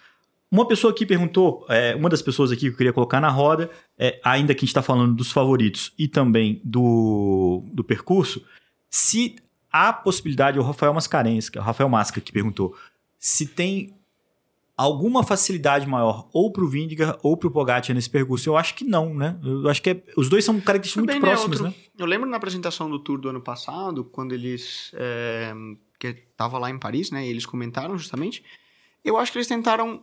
Uma 0.51 0.67
pessoa 0.67 0.93
aqui 0.93 1.07
perguntou, 1.07 1.65
é, 1.69 1.95
uma 1.95 2.09
das 2.09 2.23
pessoas 2.23 2.53
aqui 2.53 2.63
que 2.63 2.69
eu 2.69 2.77
queria 2.77 2.93
colocar 2.93 3.21
na 3.21 3.29
roda, 3.29 3.71
é, 3.99 4.21
ainda 4.23 4.55
que 4.55 4.59
a 4.59 4.63
gente 4.63 4.69
está 4.69 4.83
falando 4.83 5.15
dos 5.15 5.33
favoritos 5.33 5.93
e 5.99 6.07
também 6.07 6.61
do, 6.65 7.65
do 7.73 7.83
percurso, 7.83 8.45
se 8.89 9.37
há 9.75 9.93
possibilidade, 9.93 10.57
o 10.57 10.63
Rafael 10.63 10.95
Mascarenhas, 10.95 11.49
que 11.49 11.59
é 11.59 11.61
o 11.61 11.65
Rafael 11.65 11.89
Masca 11.89 12.21
que 12.21 12.31
perguntou, 12.31 12.77
se 13.19 13.45
tem 13.45 13.93
alguma 14.77 15.25
facilidade 15.25 15.85
maior 15.87 16.29
ou 16.33 16.53
pro 16.53 16.69
Vindigar 16.69 17.19
ou 17.23 17.37
pro 17.37 17.51
Pogacar 17.51 17.93
nesse 17.95 18.09
percurso? 18.09 18.49
Eu 18.49 18.57
acho 18.57 18.75
que 18.77 18.85
não, 18.85 19.13
né? 19.13 19.37
Eu 19.43 19.69
acho 19.69 19.83
que 19.83 19.91
é, 19.91 20.03
os 20.17 20.29
dois 20.29 20.45
são 20.45 20.61
características 20.61 21.05
muito 21.05 21.21
próximas, 21.21 21.61
né? 21.61 21.75
Eu 21.99 22.07
lembro 22.07 22.29
na 22.29 22.37
apresentação 22.37 22.89
do 22.89 23.01
Tour 23.01 23.19
do 23.19 23.29
ano 23.29 23.41
passado, 23.41 24.05
quando 24.05 24.33
eles 24.33 24.93
é, 24.95 25.53
que 25.99 26.13
tava 26.37 26.57
lá 26.59 26.71
em 26.71 26.79
Paris, 26.79 27.11
né? 27.11 27.27
E 27.27 27.31
eles 27.31 27.45
comentaram 27.45 27.99
justamente. 27.99 28.45
Eu 29.05 29.17
acho 29.17 29.33
que 29.33 29.39
eles 29.39 29.49
tentaram 29.49 30.03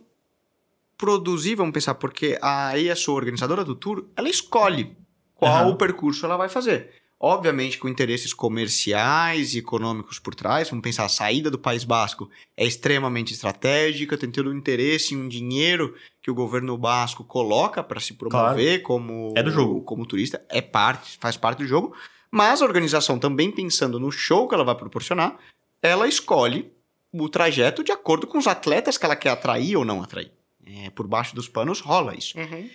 produzir, 0.98 1.54
vamos 1.54 1.72
pensar, 1.72 1.94
porque 1.94 2.38
a 2.42 2.78
ESO, 2.78 3.12
organizadora 3.12 3.64
do 3.64 3.74
Tour, 3.74 4.04
ela 4.14 4.28
escolhe 4.28 4.96
qual 5.34 5.66
uhum. 5.66 5.72
o 5.72 5.76
percurso 5.76 6.26
ela 6.26 6.36
vai 6.36 6.48
fazer. 6.48 7.01
Obviamente 7.24 7.78
com 7.78 7.88
interesses 7.88 8.34
comerciais 8.34 9.54
e 9.54 9.60
econômicos 9.60 10.18
por 10.18 10.34
trás, 10.34 10.68
vamos 10.68 10.82
pensar, 10.82 11.04
a 11.04 11.08
saída 11.08 11.48
do 11.48 11.58
País 11.58 11.84
Basco 11.84 12.28
é 12.56 12.66
extremamente 12.66 13.32
estratégica, 13.32 14.18
tem 14.18 14.28
todo 14.28 14.50
um 14.50 14.56
interesse 14.56 15.14
em 15.14 15.18
um 15.18 15.28
dinheiro 15.28 15.94
que 16.20 16.32
o 16.32 16.34
governo 16.34 16.76
basco 16.76 17.22
coloca 17.22 17.80
para 17.80 18.00
se 18.00 18.14
promover 18.14 18.82
claro. 18.82 18.82
como, 18.82 19.34
é 19.36 19.42
do 19.44 19.52
jogo. 19.52 19.82
como 19.82 20.04
turista, 20.04 20.44
é 20.48 20.60
parte, 20.60 21.16
faz 21.20 21.36
parte 21.36 21.58
do 21.58 21.66
jogo, 21.66 21.94
mas 22.28 22.60
a 22.60 22.64
organização 22.64 23.20
também 23.20 23.52
pensando 23.52 24.00
no 24.00 24.10
show 24.10 24.48
que 24.48 24.56
ela 24.56 24.64
vai 24.64 24.74
proporcionar, 24.74 25.38
ela 25.80 26.08
escolhe 26.08 26.72
o 27.12 27.28
trajeto 27.28 27.84
de 27.84 27.92
acordo 27.92 28.26
com 28.26 28.36
os 28.36 28.48
atletas 28.48 28.98
que 28.98 29.04
ela 29.04 29.14
quer 29.14 29.30
atrair 29.30 29.76
ou 29.76 29.84
não 29.84 30.02
atrair. 30.02 30.32
É, 30.66 30.90
por 30.90 31.06
baixo 31.06 31.36
dos 31.36 31.48
panos 31.48 31.78
rola 31.78 32.16
isso. 32.16 32.36
Uhum. 32.36 32.68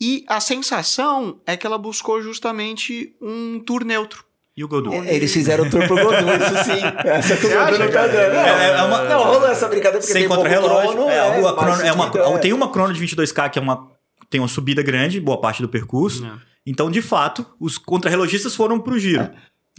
E 0.00 0.24
a 0.28 0.40
sensação 0.40 1.40
é 1.46 1.56
que 1.56 1.66
ela 1.66 1.78
buscou 1.78 2.20
justamente 2.20 3.14
um 3.20 3.60
tour 3.60 3.84
neutro. 3.84 4.24
E 4.56 4.64
o 4.64 4.68
Godu? 4.68 4.92
É, 4.92 5.14
eles 5.14 5.32
fizeram 5.32 5.66
o 5.66 5.70
tour 5.70 5.86
pro 5.86 5.96
Godu, 5.96 6.32
isso 6.32 6.64
sim. 6.64 6.80
Essa 7.04 7.36
que 7.36 7.46
o 7.46 7.50
Godu 7.50 7.78
não 7.78 7.90
tá 7.90 8.06
dando. 8.06 8.36
É, 8.36 8.70
é 8.70 8.82
uma, 8.82 9.04
não, 9.04 9.24
rolou 9.24 9.48
essa 9.48 9.68
brincadeira 9.68 9.98
porque 9.98 10.12
Sem 10.12 10.22
tem 10.22 10.28
contra-relógio. 10.28 10.92
Crono, 10.92 11.10
é, 11.10 11.18
é, 11.18 11.42
crono, 11.42 11.82
é 11.82 11.92
uma, 11.92 12.36
é. 12.36 12.38
Tem 12.38 12.52
uma 12.52 12.70
crono 12.70 12.94
de 12.94 13.04
22K 13.04 13.50
que 13.50 13.58
é 13.58 13.62
uma, 13.62 13.90
tem 14.30 14.40
uma 14.40 14.48
subida 14.48 14.82
grande, 14.82 15.20
boa 15.20 15.38
parte 15.38 15.60
do 15.60 15.68
percurso. 15.68 16.24
É. 16.24 16.32
Então, 16.66 16.90
de 16.90 17.02
fato, 17.02 17.46
os 17.60 17.76
contra-relogistas 17.76 18.54
foram 18.54 18.80
pro 18.80 18.98
giro. 18.98 19.30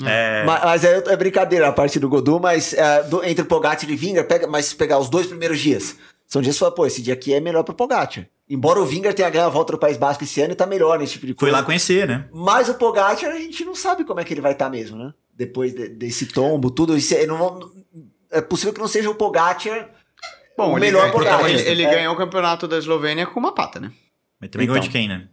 É. 0.06 0.44
Mas, 0.46 0.64
mas 0.64 0.84
é, 0.84 1.04
é, 1.08 1.18
brincadeira 1.18 1.68
a 1.68 1.72
parte 1.72 2.00
do 2.00 2.08
Godu, 2.08 2.40
mas 2.40 2.74
é, 2.74 3.02
do, 3.04 3.26
entre 3.26 3.44
Pogacar 3.44 3.90
e 3.90 3.96
Vingar, 3.96 4.26
pega, 4.26 4.46
mas 4.46 4.74
pegar 4.74 5.00
os 5.00 5.10
dois 5.10 5.26
primeiros 5.26 5.60
dias. 5.60 5.96
São 6.28 6.42
dias 6.42 6.56
que 6.56 6.60
fala, 6.60 6.72
pô, 6.72 6.86
esse 6.86 7.02
dia 7.02 7.16
aqui 7.16 7.34
é 7.34 7.40
melhor 7.40 7.64
pro 7.64 7.74
Pogacar. 7.74 8.28
Embora 8.50 8.80
o 8.80 8.86
Vingar 8.86 9.14
tenha 9.14 9.30
ganhado 9.30 9.50
a 9.50 9.54
volta 9.54 9.74
do 9.74 9.78
País 9.78 9.98
Basco 9.98 10.24
esse 10.24 10.40
ano 10.42 10.54
e 10.54 10.56
tá 10.56 10.66
melhor 10.66 10.98
nesse 10.98 11.14
tipo 11.14 11.26
de 11.26 11.34
coisa. 11.34 11.52
Foi 11.52 11.60
lá 11.60 11.66
conhecer, 11.66 12.08
né? 12.08 12.30
Mas 12.32 12.70
o 12.70 12.76
Pogacar 12.76 13.30
a 13.30 13.40
gente 13.40 13.66
não 13.66 13.76
sabe 13.76 14.06
como 14.06 14.20
é 14.20 14.24
que 14.24 14.34
ele 14.34 14.42
vai 14.42 14.54
estar 14.54 14.66
tá 14.66 14.72
mesmo, 14.72 14.98
né? 14.98 15.14
Depois 15.34 15.74
de, 15.74 15.90
desse 15.90 16.28
tombo, 16.28 16.72
tudo. 16.72 16.98
Isso, 16.98 17.14
é, 17.14 17.26
não, 17.26 17.72
é 18.32 18.40
possível 18.40 18.74
que 18.74 18.80
não 18.80 18.88
seja 18.88 19.10
o 19.10 19.16
Pogacar 19.16 19.90
Bom, 20.58 20.74
o 20.74 20.80
melhor 20.80 21.12
Pogacar. 21.12 21.48
Ele, 21.48 21.62
ele 21.62 21.84
é. 21.84 21.90
ganhou 21.90 22.14
o 22.16 22.18
campeonato 22.18 22.68
da 22.68 22.78
Eslovênia 22.78 23.28
com 23.28 23.40
uma 23.40 23.54
pata, 23.54 23.80
né? 23.80 23.92
Mas 24.42 24.50
também 24.50 24.66
então. 24.66 24.74
ganhou 24.74 24.80
de 24.80 24.90
quem, 24.90 25.08
né? 25.08 25.28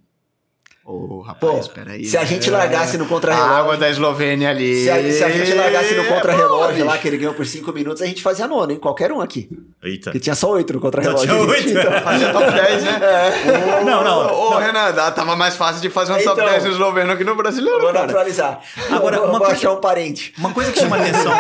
Ô, 0.87 1.21
oh, 1.21 1.21
rapaz, 1.23 1.67
peraí. 1.67 2.05
Se 2.05 2.15
a 2.19 2.25
gente 2.25 2.51
largasse 2.51 2.99
no 2.99 3.07
contra-relógio. 3.07 3.55
A 3.55 3.59
água 3.59 3.77
da 3.79 3.89
Eslovênia 3.89 4.51
ali. 4.51 4.83
Se 4.83 4.91
a, 4.91 5.13
se 5.13 5.25
a 5.25 5.31
gente 5.31 5.55
largasse 5.55 5.95
no 5.95 6.05
contra-relógio 6.05 6.83
é 6.83 6.85
lá, 6.85 6.99
que 6.99 7.09
ele 7.09 7.17
ganhou 7.17 7.33
por 7.33 7.47
5 7.47 7.73
minutos, 7.73 8.03
a 8.03 8.07
gente 8.07 8.23
fazia 8.23 8.47
nono, 8.47 8.71
hein? 8.71 8.79
Qualquer 8.79 9.11
um 9.11 9.23
aqui. 9.23 9.49
Eita. 9.83 10.11
Que 10.11 10.21
tinha 10.21 10.35
só 10.35 10.51
8 10.51 10.75
no 10.75 10.81
contra-relógio. 10.81 11.27
Tinha 11.27 11.41
8? 11.41 11.69
Então. 11.71 12.03
Fazia 12.03 12.33
top 12.35 12.53
10, 12.53 12.85
né? 12.85 13.01
É. 13.01 13.85
Não, 13.85 14.05
não. 14.05 14.35
Ô, 14.35 14.59
Renan, 14.59 14.93
tava 15.13 15.35
mais 15.35 15.57
fácil 15.57 15.81
de 15.81 15.89
fazer 15.89 16.13
um 16.13 16.19
então, 16.19 16.37
top 16.37 16.51
10 16.51 16.65
no 16.65 16.71
esloveno 16.73 17.13
aqui 17.13 17.25
no 17.25 17.35
brasileiro. 17.35 17.81
Vou 17.81 17.91
cara. 17.91 18.07
naturalizar. 18.07 18.61
Agora, 18.91 19.17
vou, 19.17 19.29
uma 19.29 19.39
vou 19.39 19.47
coisa, 19.47 19.55
achar 19.55 19.73
um 19.73 19.81
parente. 19.81 20.35
Uma 20.37 20.53
coisa 20.53 20.71
que 20.71 20.81
chama 20.81 20.99
atenção. 20.99 21.33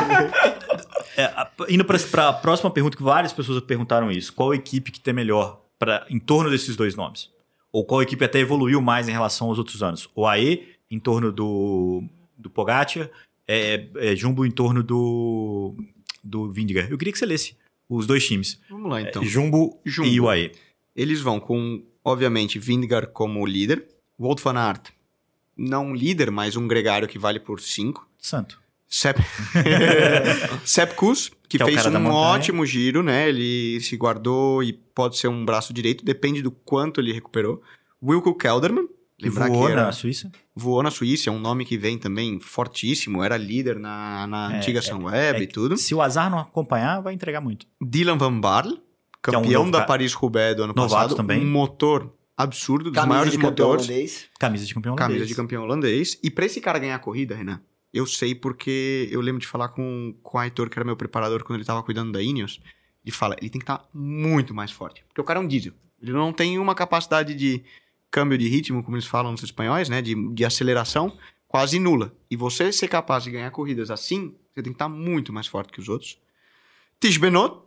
é, 1.18 1.30
indo 1.68 1.84
para 1.84 2.28
a 2.30 2.32
próxima 2.32 2.70
pergunta, 2.70 2.96
que 2.96 3.02
várias 3.02 3.34
pessoas 3.34 3.60
perguntaram 3.60 4.10
isso. 4.10 4.32
Qual 4.32 4.54
equipe 4.54 4.90
que 4.90 5.00
tem 5.00 5.12
melhor 5.12 5.60
pra, 5.78 6.06
em 6.08 6.18
torno 6.18 6.48
desses 6.48 6.76
dois 6.76 6.96
nomes? 6.96 7.33
Ou 7.74 7.84
qual 7.84 8.00
equipe 8.00 8.24
até 8.24 8.38
evoluiu 8.38 8.80
mais 8.80 9.08
em 9.08 9.10
relação 9.10 9.48
aos 9.48 9.58
outros 9.58 9.82
anos. 9.82 10.08
O 10.14 10.28
AE 10.28 10.76
em 10.88 11.00
torno 11.00 11.32
do, 11.32 12.04
do 12.38 12.48
Pogacar, 12.48 13.10
é, 13.48 13.88
é, 13.96 14.14
Jumbo 14.14 14.46
em 14.46 14.50
torno 14.52 14.80
do, 14.80 15.74
do 16.22 16.52
Vindigar. 16.52 16.88
Eu 16.88 16.96
queria 16.96 17.12
que 17.12 17.18
você 17.18 17.26
lesse 17.26 17.56
os 17.88 18.06
dois 18.06 18.24
times. 18.24 18.60
Vamos 18.70 18.88
lá, 18.88 19.02
então. 19.02 19.20
É, 19.20 19.26
Jumbo, 19.26 19.80
Jumbo, 19.84 20.08
e 20.08 20.20
o 20.20 20.28
AE. 20.28 20.52
Eles 20.94 21.20
vão 21.20 21.40
com, 21.40 21.82
obviamente, 22.04 22.60
Vindigar 22.60 23.08
como 23.08 23.44
líder, 23.44 23.84
Wout 24.16 24.40
van 24.40 24.56
Aert 24.56 24.92
não 25.56 25.94
líder, 25.94 26.30
mas 26.30 26.56
um 26.56 26.68
gregário 26.68 27.08
que 27.08 27.18
vale 27.18 27.40
por 27.40 27.60
5. 27.60 28.08
Santo. 28.18 28.60
Sep... 28.94 29.18
Sepkus, 30.64 31.28
que, 31.48 31.58
que 31.58 31.62
é 31.64 31.66
fez 31.66 31.84
um 31.84 32.06
ótimo 32.06 32.64
giro, 32.64 33.02
né? 33.02 33.28
Ele 33.28 33.80
se 33.80 33.96
guardou 33.96 34.62
e 34.62 34.72
pode 34.72 35.18
ser 35.18 35.26
um 35.26 35.44
braço 35.44 35.74
direito, 35.74 36.04
depende 36.04 36.40
do 36.40 36.52
quanto 36.52 37.00
ele 37.00 37.12
recuperou. 37.12 37.60
Wilco 38.00 38.32
Kelderman, 38.36 38.86
lembrar 39.20 39.48
voou 39.48 39.66
que 39.66 39.72
era, 39.72 39.86
na 39.86 39.92
Suíça. 39.92 40.30
Voou 40.54 40.80
na 40.80 40.92
Suíça, 40.92 41.28
é 41.28 41.32
um 41.32 41.40
nome 41.40 41.64
que 41.64 41.76
vem 41.76 41.98
também 41.98 42.38
fortíssimo, 42.38 43.24
era 43.24 43.36
líder 43.36 43.80
na, 43.80 44.28
na 44.28 44.52
é, 44.52 44.56
antiga 44.58 44.80
Sunweb 44.80 45.40
é, 45.40 45.42
e 45.42 45.46
tudo. 45.48 45.76
Se 45.76 45.92
o 45.92 46.00
azar 46.00 46.30
não 46.30 46.38
acompanhar, 46.38 47.00
vai 47.00 47.14
entregar 47.14 47.40
muito. 47.40 47.66
Dylan 47.82 48.16
Van 48.16 48.38
Barle, 48.38 48.80
campeão 49.20 49.62
é 49.62 49.66
um 49.66 49.70
da 49.72 49.82
Paris-Roubaix 49.82 50.56
do 50.56 50.62
ano 50.62 50.72
Novato 50.76 50.94
passado. 50.94 51.16
também. 51.16 51.44
Um 51.44 51.50
motor 51.50 52.14
absurdo, 52.36 52.92
dos 52.92 52.94
Camisa 52.94 53.08
maiores 53.08 53.32
de 53.32 53.38
motores. 53.38 53.88
Holandês. 53.88 54.26
Camisa 54.38 54.64
de 54.64 54.72
campeão 54.72 54.94
holandês. 54.94 55.08
Camisa 55.08 55.26
de 55.26 55.34
campeão 55.34 55.62
holandês. 55.64 56.18
E 56.22 56.30
pra 56.30 56.46
esse 56.46 56.60
cara 56.60 56.78
ganhar 56.78 56.94
a 56.94 57.00
corrida, 57.00 57.34
Renan, 57.34 57.60
eu 57.94 58.06
sei 58.06 58.34
porque 58.34 59.08
eu 59.12 59.20
lembro 59.20 59.40
de 59.40 59.46
falar 59.46 59.68
com, 59.68 60.12
com 60.20 60.36
o 60.36 60.40
Aitor, 60.40 60.68
que 60.68 60.76
era 60.76 60.84
meu 60.84 60.96
preparador 60.96 61.44
quando 61.44 61.58
ele 61.58 61.64
tava 61.64 61.80
cuidando 61.80 62.10
da 62.10 62.20
Ineos. 62.20 62.60
Ele 63.04 63.14
fala, 63.14 63.36
ele 63.38 63.48
tem 63.48 63.60
que 63.60 63.62
estar 63.62 63.78
tá 63.78 63.88
muito 63.94 64.52
mais 64.52 64.72
forte. 64.72 65.04
Porque 65.06 65.20
o 65.20 65.24
cara 65.24 65.38
é 65.38 65.42
um 65.42 65.46
diesel. 65.46 65.72
Ele 66.02 66.10
não 66.10 66.32
tem 66.32 66.58
uma 66.58 66.74
capacidade 66.74 67.34
de 67.36 67.62
câmbio 68.10 68.36
de 68.36 68.48
ritmo, 68.48 68.82
como 68.82 68.96
eles 68.96 69.06
falam 69.06 69.30
nos 69.30 69.44
espanhóis, 69.44 69.88
né? 69.88 70.02
De, 70.02 70.14
de 70.34 70.44
aceleração 70.44 71.16
quase 71.46 71.78
nula. 71.78 72.12
E 72.28 72.34
você 72.34 72.72
ser 72.72 72.88
capaz 72.88 73.22
de 73.22 73.30
ganhar 73.30 73.50
corridas 73.52 73.92
assim, 73.92 74.34
você 74.52 74.60
tem 74.60 74.72
que 74.72 74.76
estar 74.76 74.86
tá 74.86 74.88
muito 74.88 75.32
mais 75.32 75.46
forte 75.46 75.72
que 75.72 75.78
os 75.78 75.88
outros. 75.88 76.18
Tish 76.98 77.16
Benot, 77.16 77.60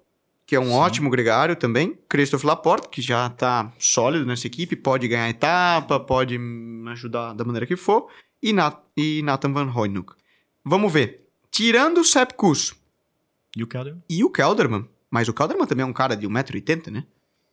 que 0.45 0.57
é 0.57 0.59
um 0.59 0.65
Sim. 0.65 0.73
ótimo 0.73 1.09
gregário 1.09 1.55
também. 1.55 1.97
Christophe 2.09 2.45
Laporte, 2.45 2.89
que 2.89 3.01
já 3.01 3.27
está 3.27 3.71
sólido 3.79 4.25
nessa 4.25 4.45
equipe, 4.45 4.75
pode 4.75 5.07
ganhar 5.07 5.29
etapa, 5.29 6.01
pode 6.01 6.37
ajudar 6.91 7.31
da 7.33 7.45
maneira 7.45 7.65
que 7.65 7.77
for 7.77 8.09
e, 8.41 8.51
Nat 8.51 8.77
e 8.95 9.21
Nathan 9.23 9.53
Van 9.53 9.71
Hoynuk. 9.73 10.16
Vamos 10.67 10.91
ver. 10.91 11.27
Tirando 11.49 11.99
o 11.99 12.03
Sepp 12.03 12.33
Kuss. 12.33 12.75
E 13.55 13.63
o 13.63 13.67
Kelderman? 13.67 14.03
E 14.09 14.23
o 14.23 14.29
Kelderman. 14.29 14.87
Mas 15.09 15.27
o 15.27 15.33
Kelderman 15.33 15.65
também 15.65 15.83
é 15.83 15.85
um 15.85 15.93
cara 15.93 16.15
de 16.15 16.27
1,80m, 16.27 16.91
né? 16.91 17.05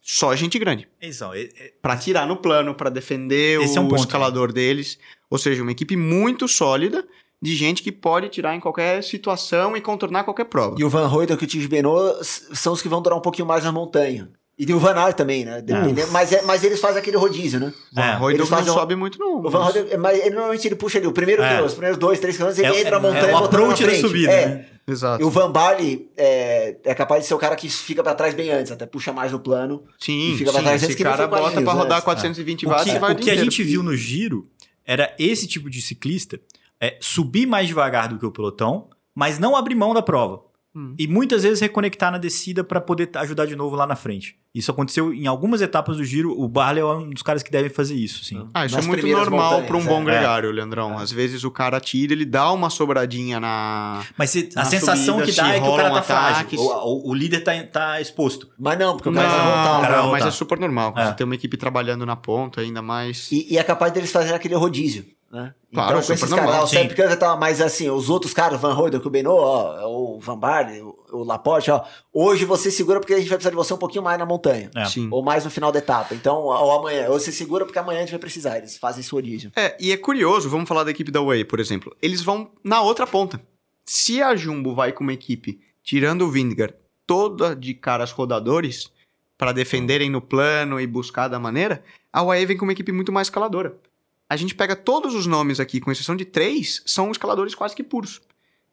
Só 0.02 0.34
gente 0.34 0.58
grande. 0.58 0.88
Exato. 1.00 1.34
É, 1.34 1.42
é... 1.42 1.72
Pra 1.80 1.96
tirar 1.96 2.26
no 2.26 2.36
plano, 2.36 2.74
para 2.74 2.90
defender 2.90 3.60
Esse 3.60 3.78
o 3.78 3.80
é 3.80 3.80
um 3.82 3.88
ponto, 3.88 4.00
escalador 4.00 4.48
né? 4.48 4.54
deles. 4.54 4.98
Ou 5.30 5.38
seja, 5.38 5.62
uma 5.62 5.72
equipe 5.72 5.96
muito 5.96 6.46
sólida 6.48 7.06
de 7.40 7.54
gente 7.54 7.82
que 7.82 7.92
pode 7.92 8.28
tirar 8.28 8.54
em 8.54 8.60
qualquer 8.60 9.02
situação 9.02 9.76
e 9.76 9.80
contornar 9.80 10.24
qualquer 10.24 10.46
prova. 10.46 10.76
E 10.78 10.84
o 10.84 10.90
Van 10.90 11.08
Hoyden 11.08 11.36
e 11.40 11.44
o 11.44 11.46
Tige 11.46 11.68
Benot 11.68 12.18
são 12.22 12.72
os 12.72 12.82
que 12.82 12.88
vão 12.88 13.00
durar 13.00 13.18
um 13.18 13.22
pouquinho 13.22 13.46
mais 13.46 13.64
na 13.64 13.72
montanha. 13.72 14.30
E 14.56 14.64
tem 14.64 14.74
o 14.74 14.78
Van 14.78 14.94
Aert 14.94 15.16
também, 15.16 15.44
né? 15.44 15.64
É. 15.66 16.06
Mas, 16.12 16.32
é, 16.32 16.42
mas 16.42 16.62
eles 16.62 16.80
fazem 16.80 17.00
aquele 17.00 17.16
rodízio, 17.16 17.58
né? 17.58 17.72
É. 17.96 18.16
O 18.22 18.30
eles 18.30 18.48
fazem 18.48 18.66
não 18.66 18.74
sobe 18.74 18.94
muito, 18.94 19.18
não. 19.18 19.38
O 19.38 19.50
Van 19.50 19.72
mas 19.98 20.18
ele, 20.20 20.30
normalmente 20.30 20.68
ele 20.68 20.76
puxa 20.76 20.98
ali 20.98 21.06
o 21.08 21.12
primeiro 21.12 21.42
é. 21.42 21.60
os 21.60 21.72
primeiros 21.72 21.98
dois, 21.98 22.20
três 22.20 22.36
quilômetros, 22.36 22.64
ele 22.64 22.76
é, 22.76 22.80
entra 22.80 22.96
a 22.96 23.00
montanha 23.00 23.32
é 23.32 23.34
o 23.34 23.36
approach 23.38 23.84
da 23.84 23.94
subida, 23.96 24.32
é. 24.32 24.46
né? 24.46 24.66
Exato. 24.86 25.22
E 25.22 25.24
o 25.24 25.30
Van 25.30 25.50
Barley 25.50 26.10
é, 26.16 26.76
é 26.84 26.94
capaz 26.94 27.22
de 27.22 27.28
ser 27.28 27.34
o 27.34 27.38
cara 27.38 27.56
que 27.56 27.68
fica 27.68 28.02
pra 28.02 28.14
trás 28.14 28.34
bem 28.34 28.50
antes, 28.50 28.70
até 28.70 28.86
puxa 28.86 29.12
mais 29.12 29.32
no 29.32 29.40
plano. 29.40 29.82
Sim, 29.98 30.32
e 30.32 30.38
fica 30.38 30.50
sim, 30.50 30.56
pra 30.56 30.62
trás 30.62 30.82
esse 30.82 31.02
cara 31.02 31.26
bota 31.26 31.60
pra 31.62 31.72
rodar 31.72 32.02
420 32.02 32.66
watts 32.66 32.94
e 32.94 32.98
vai 32.98 33.12
O 33.12 33.16
que 33.16 33.30
a 33.30 33.36
gente 33.36 33.62
viu 33.62 33.82
no 33.82 33.96
giro 33.96 34.48
era 34.86 35.14
esse 35.18 35.48
tipo 35.48 35.68
de 35.68 35.80
ciclista 35.80 36.38
é, 36.80 36.98
subir 37.00 37.46
mais 37.46 37.66
devagar 37.66 38.08
do 38.08 38.18
que 38.18 38.26
o 38.26 38.30
pelotão, 38.30 38.90
mas 39.14 39.38
não 39.38 39.56
abrir 39.56 39.74
mão 39.74 39.94
da 39.94 40.02
prova. 40.02 40.42
Hum. 40.74 40.94
E 40.98 41.06
muitas 41.06 41.44
vezes 41.44 41.60
reconectar 41.60 42.10
na 42.10 42.18
descida 42.18 42.64
para 42.64 42.80
poder 42.80 43.08
ajudar 43.14 43.46
de 43.46 43.54
novo 43.54 43.76
lá 43.76 43.86
na 43.86 43.94
frente. 43.94 44.36
Isso 44.52 44.70
aconteceu 44.70 45.12
em 45.12 45.26
algumas 45.26 45.62
etapas 45.62 45.96
do 45.96 46.04
giro. 46.04 46.32
O 46.36 46.48
Barley 46.48 46.80
é 46.80 46.86
um 46.86 47.10
dos 47.10 47.22
caras 47.22 47.42
que 47.42 47.50
devem 47.50 47.70
fazer 47.70 47.94
isso, 47.94 48.24
sim. 48.24 48.48
Ah, 48.52 48.66
isso 48.66 48.76
Nas 48.76 48.84
é 48.84 48.88
muito 48.88 49.06
normal 49.06 49.62
para 49.62 49.76
um 49.76 49.84
bom 49.84 50.02
é. 50.02 50.04
gregário, 50.04 50.50
Leandrão. 50.50 50.98
É. 50.98 51.02
Às 51.02 51.12
vezes 51.12 51.44
o 51.44 51.50
cara 51.50 51.80
tira, 51.80 52.12
ele 52.12 52.24
dá 52.24 52.50
uma 52.52 52.70
sobradinha 52.70 53.38
na. 53.38 54.04
Mas 54.16 54.30
se, 54.30 54.48
na 54.54 54.62
a 54.62 54.64
sensação 54.64 55.18
subida, 55.18 55.26
que 55.26 55.36
dá 55.36 55.54
é 55.54 55.60
que 55.60 55.68
o 55.68 55.76
cara 55.76 55.90
tá 55.90 56.02
frágil. 56.02 56.60
O, 56.60 56.62
o, 56.62 57.10
o, 57.10 57.14
líder 57.14 57.40
tá, 57.40 57.52
tá 57.64 58.00
exposto. 58.00 58.48
Mas 58.58 58.78
não, 58.78 58.96
porque 58.96 59.08
o 59.08 59.12
cara 59.12 59.28
não, 59.28 59.34
vai 59.36 59.44
voltar. 59.44 59.80
Cara 59.80 60.02
não, 60.02 60.10
mas 60.10 60.26
é 60.26 60.30
super 60.30 60.58
normal. 60.58 60.92
É. 60.96 61.06
Você 61.06 61.14
tem 61.14 61.24
uma 61.24 61.34
equipe 61.34 61.56
trabalhando 61.56 62.06
na 62.06 62.16
ponta, 62.16 62.60
ainda 62.60 62.82
mais. 62.82 63.30
E, 63.30 63.54
e 63.54 63.58
é 63.58 63.62
capaz 63.62 63.92
deles 63.92 64.10
fazerem 64.10 64.36
aquele 64.36 64.54
rodízio. 64.54 65.04
Né? 65.34 65.52
Claro, 65.72 65.98
então, 65.98 66.06
com 66.06 66.12
esses 66.12 66.32
caras, 66.32 66.62
o 66.62 66.66
Sepp 66.68 66.94
Kuss 66.94 67.16
tá, 67.16 67.36
mas 67.36 67.60
assim, 67.60 67.90
os 67.90 68.08
outros 68.08 68.32
caras, 68.32 68.56
o 68.56 68.62
Van 68.62 68.78
Hoyden, 68.78 69.00
o 69.04 69.10
Beno, 69.10 69.32
ó, 69.32 69.84
o 69.90 70.20
Van 70.20 70.38
Barley, 70.38 70.80
o, 70.80 70.96
o 71.10 71.24
Laporte, 71.24 71.72
ó, 71.72 71.82
hoje 72.12 72.44
você 72.44 72.70
segura 72.70 73.00
porque 73.00 73.14
a 73.14 73.18
gente 73.18 73.28
vai 73.28 73.36
precisar 73.36 73.50
de 73.50 73.56
você 73.56 73.74
um 73.74 73.78
pouquinho 73.78 74.04
mais 74.04 74.16
na 74.16 74.24
montanha. 74.24 74.70
É. 74.76 74.84
Ou 75.10 75.24
mais 75.24 75.44
no 75.44 75.50
final 75.50 75.72
da 75.72 75.80
etapa. 75.80 76.14
Então, 76.14 76.36
ou 76.42 76.78
amanhã, 76.78 77.08
ou 77.08 77.18
você 77.18 77.32
segura 77.32 77.64
porque 77.64 77.80
amanhã 77.80 77.98
a 77.98 78.02
gente 78.02 78.12
vai 78.12 78.20
precisar, 78.20 78.58
eles 78.58 78.76
fazem 78.76 79.00
isso 79.00 79.16
origem. 79.16 79.50
É, 79.56 79.76
e 79.80 79.90
é 79.90 79.96
curioso, 79.96 80.48
vamos 80.48 80.68
falar 80.68 80.84
da 80.84 80.92
equipe 80.92 81.10
da 81.10 81.20
Way, 81.20 81.44
por 81.46 81.58
exemplo. 81.58 81.96
Eles 82.00 82.22
vão 82.22 82.52
na 82.62 82.80
outra 82.80 83.04
ponta. 83.04 83.40
Se 83.84 84.22
a 84.22 84.36
Jumbo 84.36 84.72
vai 84.72 84.92
com 84.92 85.02
uma 85.02 85.12
equipe, 85.12 85.60
tirando 85.82 86.22
o 86.22 86.30
Vingegaard, 86.30 86.76
toda 87.04 87.56
de 87.56 87.74
caras 87.74 88.12
rodadores, 88.12 88.88
para 89.36 89.50
defenderem 89.50 90.08
no 90.08 90.20
plano 90.20 90.80
e 90.80 90.86
buscar 90.86 91.26
da 91.26 91.40
maneira, 91.40 91.82
a 92.12 92.22
UAE 92.22 92.46
vem 92.46 92.56
com 92.56 92.64
uma 92.64 92.72
equipe 92.72 92.92
muito 92.92 93.10
mais 93.10 93.26
escaladora. 93.26 93.76
A 94.28 94.36
gente 94.36 94.54
pega 94.54 94.74
todos 94.74 95.14
os 95.14 95.26
nomes 95.26 95.60
aqui, 95.60 95.80
com 95.80 95.90
exceção 95.90 96.16
de 96.16 96.24
três, 96.24 96.82
são 96.86 97.10
escaladores 97.10 97.54
quase 97.54 97.74
que 97.74 97.82
puros. 97.82 98.20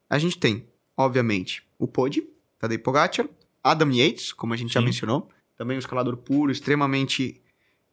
A 0.08 0.18
gente 0.18 0.38
tem, 0.38 0.66
obviamente, 0.96 1.62
o 1.78 1.86
Podi, 1.86 2.26
Tadej 2.58 2.78
Pogacar, 2.78 3.26
Adam 3.62 3.90
Yates, 3.90 4.32
como 4.32 4.54
a 4.54 4.56
gente 4.56 4.68
Sim. 4.68 4.74
já 4.74 4.80
mencionou, 4.80 5.28
também 5.56 5.76
um 5.76 5.80
escalador 5.80 6.16
puro, 6.16 6.50
extremamente 6.50 7.40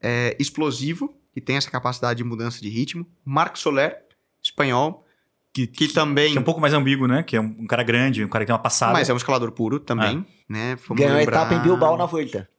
é, 0.01 0.35
explosivo, 0.39 1.13
que 1.31 1.41
tem 1.41 1.57
essa 1.57 1.69
capacidade 1.69 2.17
de 2.17 2.23
mudança 2.23 2.61
de 2.61 2.69
ritmo. 2.69 3.05
Marc 3.23 3.57
Soler, 3.57 4.03
espanhol, 4.41 5.05
que, 5.53 5.67
que, 5.67 5.87
que, 5.87 5.93
também. 5.93 6.31
Que 6.31 6.37
é 6.37 6.41
um 6.41 6.43
pouco 6.43 6.61
mais 6.61 6.73
ambíguo, 6.73 7.07
né? 7.07 7.23
Que 7.23 7.35
é 7.35 7.41
um, 7.41 7.55
um, 7.59 7.67
cara 7.67 7.83
grande, 7.83 8.23
um 8.23 8.27
cara 8.27 8.45
que 8.45 8.47
tem 8.47 8.53
uma 8.53 8.61
passada. 8.61 8.93
Mas 8.93 9.09
é 9.09 9.13
um 9.13 9.17
escalador 9.17 9.51
puro 9.51 9.79
também, 9.79 10.25
é. 10.49 10.53
né? 10.53 10.75
Vamos 10.87 11.01
Ganhou 11.01 11.17
lembrar... 11.17 11.41
a 11.41 11.45
etapa 11.45 11.55
em 11.55 11.61
Bilbao 11.61 11.97
na 11.97 12.05
Volta. 12.05 12.49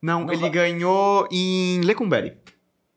Não, 0.00 0.24
Não 0.24 0.32
ele 0.32 0.40
vai... 0.40 0.50
ganhou 0.50 1.28
em 1.30 1.80
Lecumberri. 1.82 2.36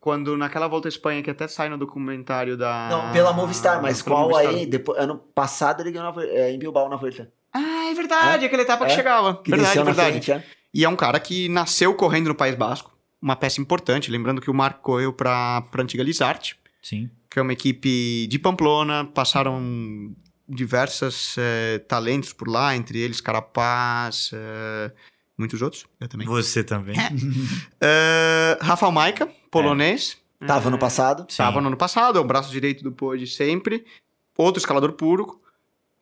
Quando 0.06 0.36
naquela 0.36 0.68
volta 0.68 0.86
à 0.86 0.90
Espanha, 0.90 1.20
que 1.20 1.28
até 1.28 1.48
sai 1.48 1.68
no 1.68 1.76
documentário 1.76 2.56
da. 2.56 2.88
Não, 2.88 3.12
pela 3.12 3.32
Movistar, 3.32 3.82
mas 3.82 4.00
qual 4.00 4.28
Movistar. 4.28 4.54
aí? 4.54 4.64
Depois, 4.64 4.96
ano 5.00 5.16
passado 5.16 5.82
ele 5.82 5.90
ganhou 5.90 6.14
na, 6.14 6.22
é, 6.22 6.52
em 6.52 6.58
Bilbao 6.60 6.88
na 6.88 6.94
Volta. 6.94 7.28
Ah, 7.52 7.90
é 7.90 7.92
verdade, 7.92 8.44
é? 8.44 8.46
aquela 8.46 8.62
etapa 8.62 8.84
é? 8.84 8.88
que 8.88 8.94
chegava. 8.94 9.34
Que 9.42 9.50
verdade, 9.50 9.82
verdade. 9.82 10.10
Frente, 10.12 10.30
é? 10.30 10.44
E 10.72 10.84
é 10.84 10.88
um 10.88 10.94
cara 10.94 11.18
que 11.18 11.48
nasceu 11.48 11.92
correndo 11.92 12.28
no 12.28 12.36
País 12.36 12.54
Basco, 12.54 12.96
uma 13.20 13.34
peça 13.34 13.60
importante, 13.60 14.08
lembrando 14.08 14.40
que 14.40 14.48
o 14.48 14.54
Marco 14.54 14.80
correu 14.80 15.12
para 15.12 15.64
a 15.76 15.80
antiga 15.82 16.04
Lizarte. 16.04 16.56
Sim. 16.80 17.10
Que 17.28 17.40
é 17.40 17.42
uma 17.42 17.52
equipe 17.52 18.28
de 18.28 18.38
Pamplona, 18.38 19.06
passaram 19.12 20.14
diversos 20.48 21.34
é, 21.36 21.80
talentos 21.80 22.32
por 22.32 22.46
lá, 22.46 22.76
entre 22.76 23.00
eles 23.00 23.20
Carapaz, 23.20 24.30
é, 24.32 24.92
muitos 25.36 25.60
outros. 25.60 25.84
Eu 25.98 26.06
também. 26.06 26.28
Você 26.28 26.62
também. 26.62 26.96
uh, 26.96 28.62
Rafael 28.62 28.92
Maica, 28.92 29.28
polonês. 29.62 30.16
É. 30.40 30.46
Tava 30.46 30.70
no 30.70 30.78
passado. 30.78 31.26
Sim. 31.28 31.38
Tava 31.38 31.60
no 31.60 31.68
ano 31.68 31.76
passado, 31.76 32.18
é 32.18 32.20
o 32.20 32.24
braço 32.24 32.50
direito 32.50 32.82
do 32.84 32.92
Pode 32.92 33.26
sempre. 33.26 33.84
Outro 34.36 34.58
escalador 34.58 34.92
puro. 34.92 35.40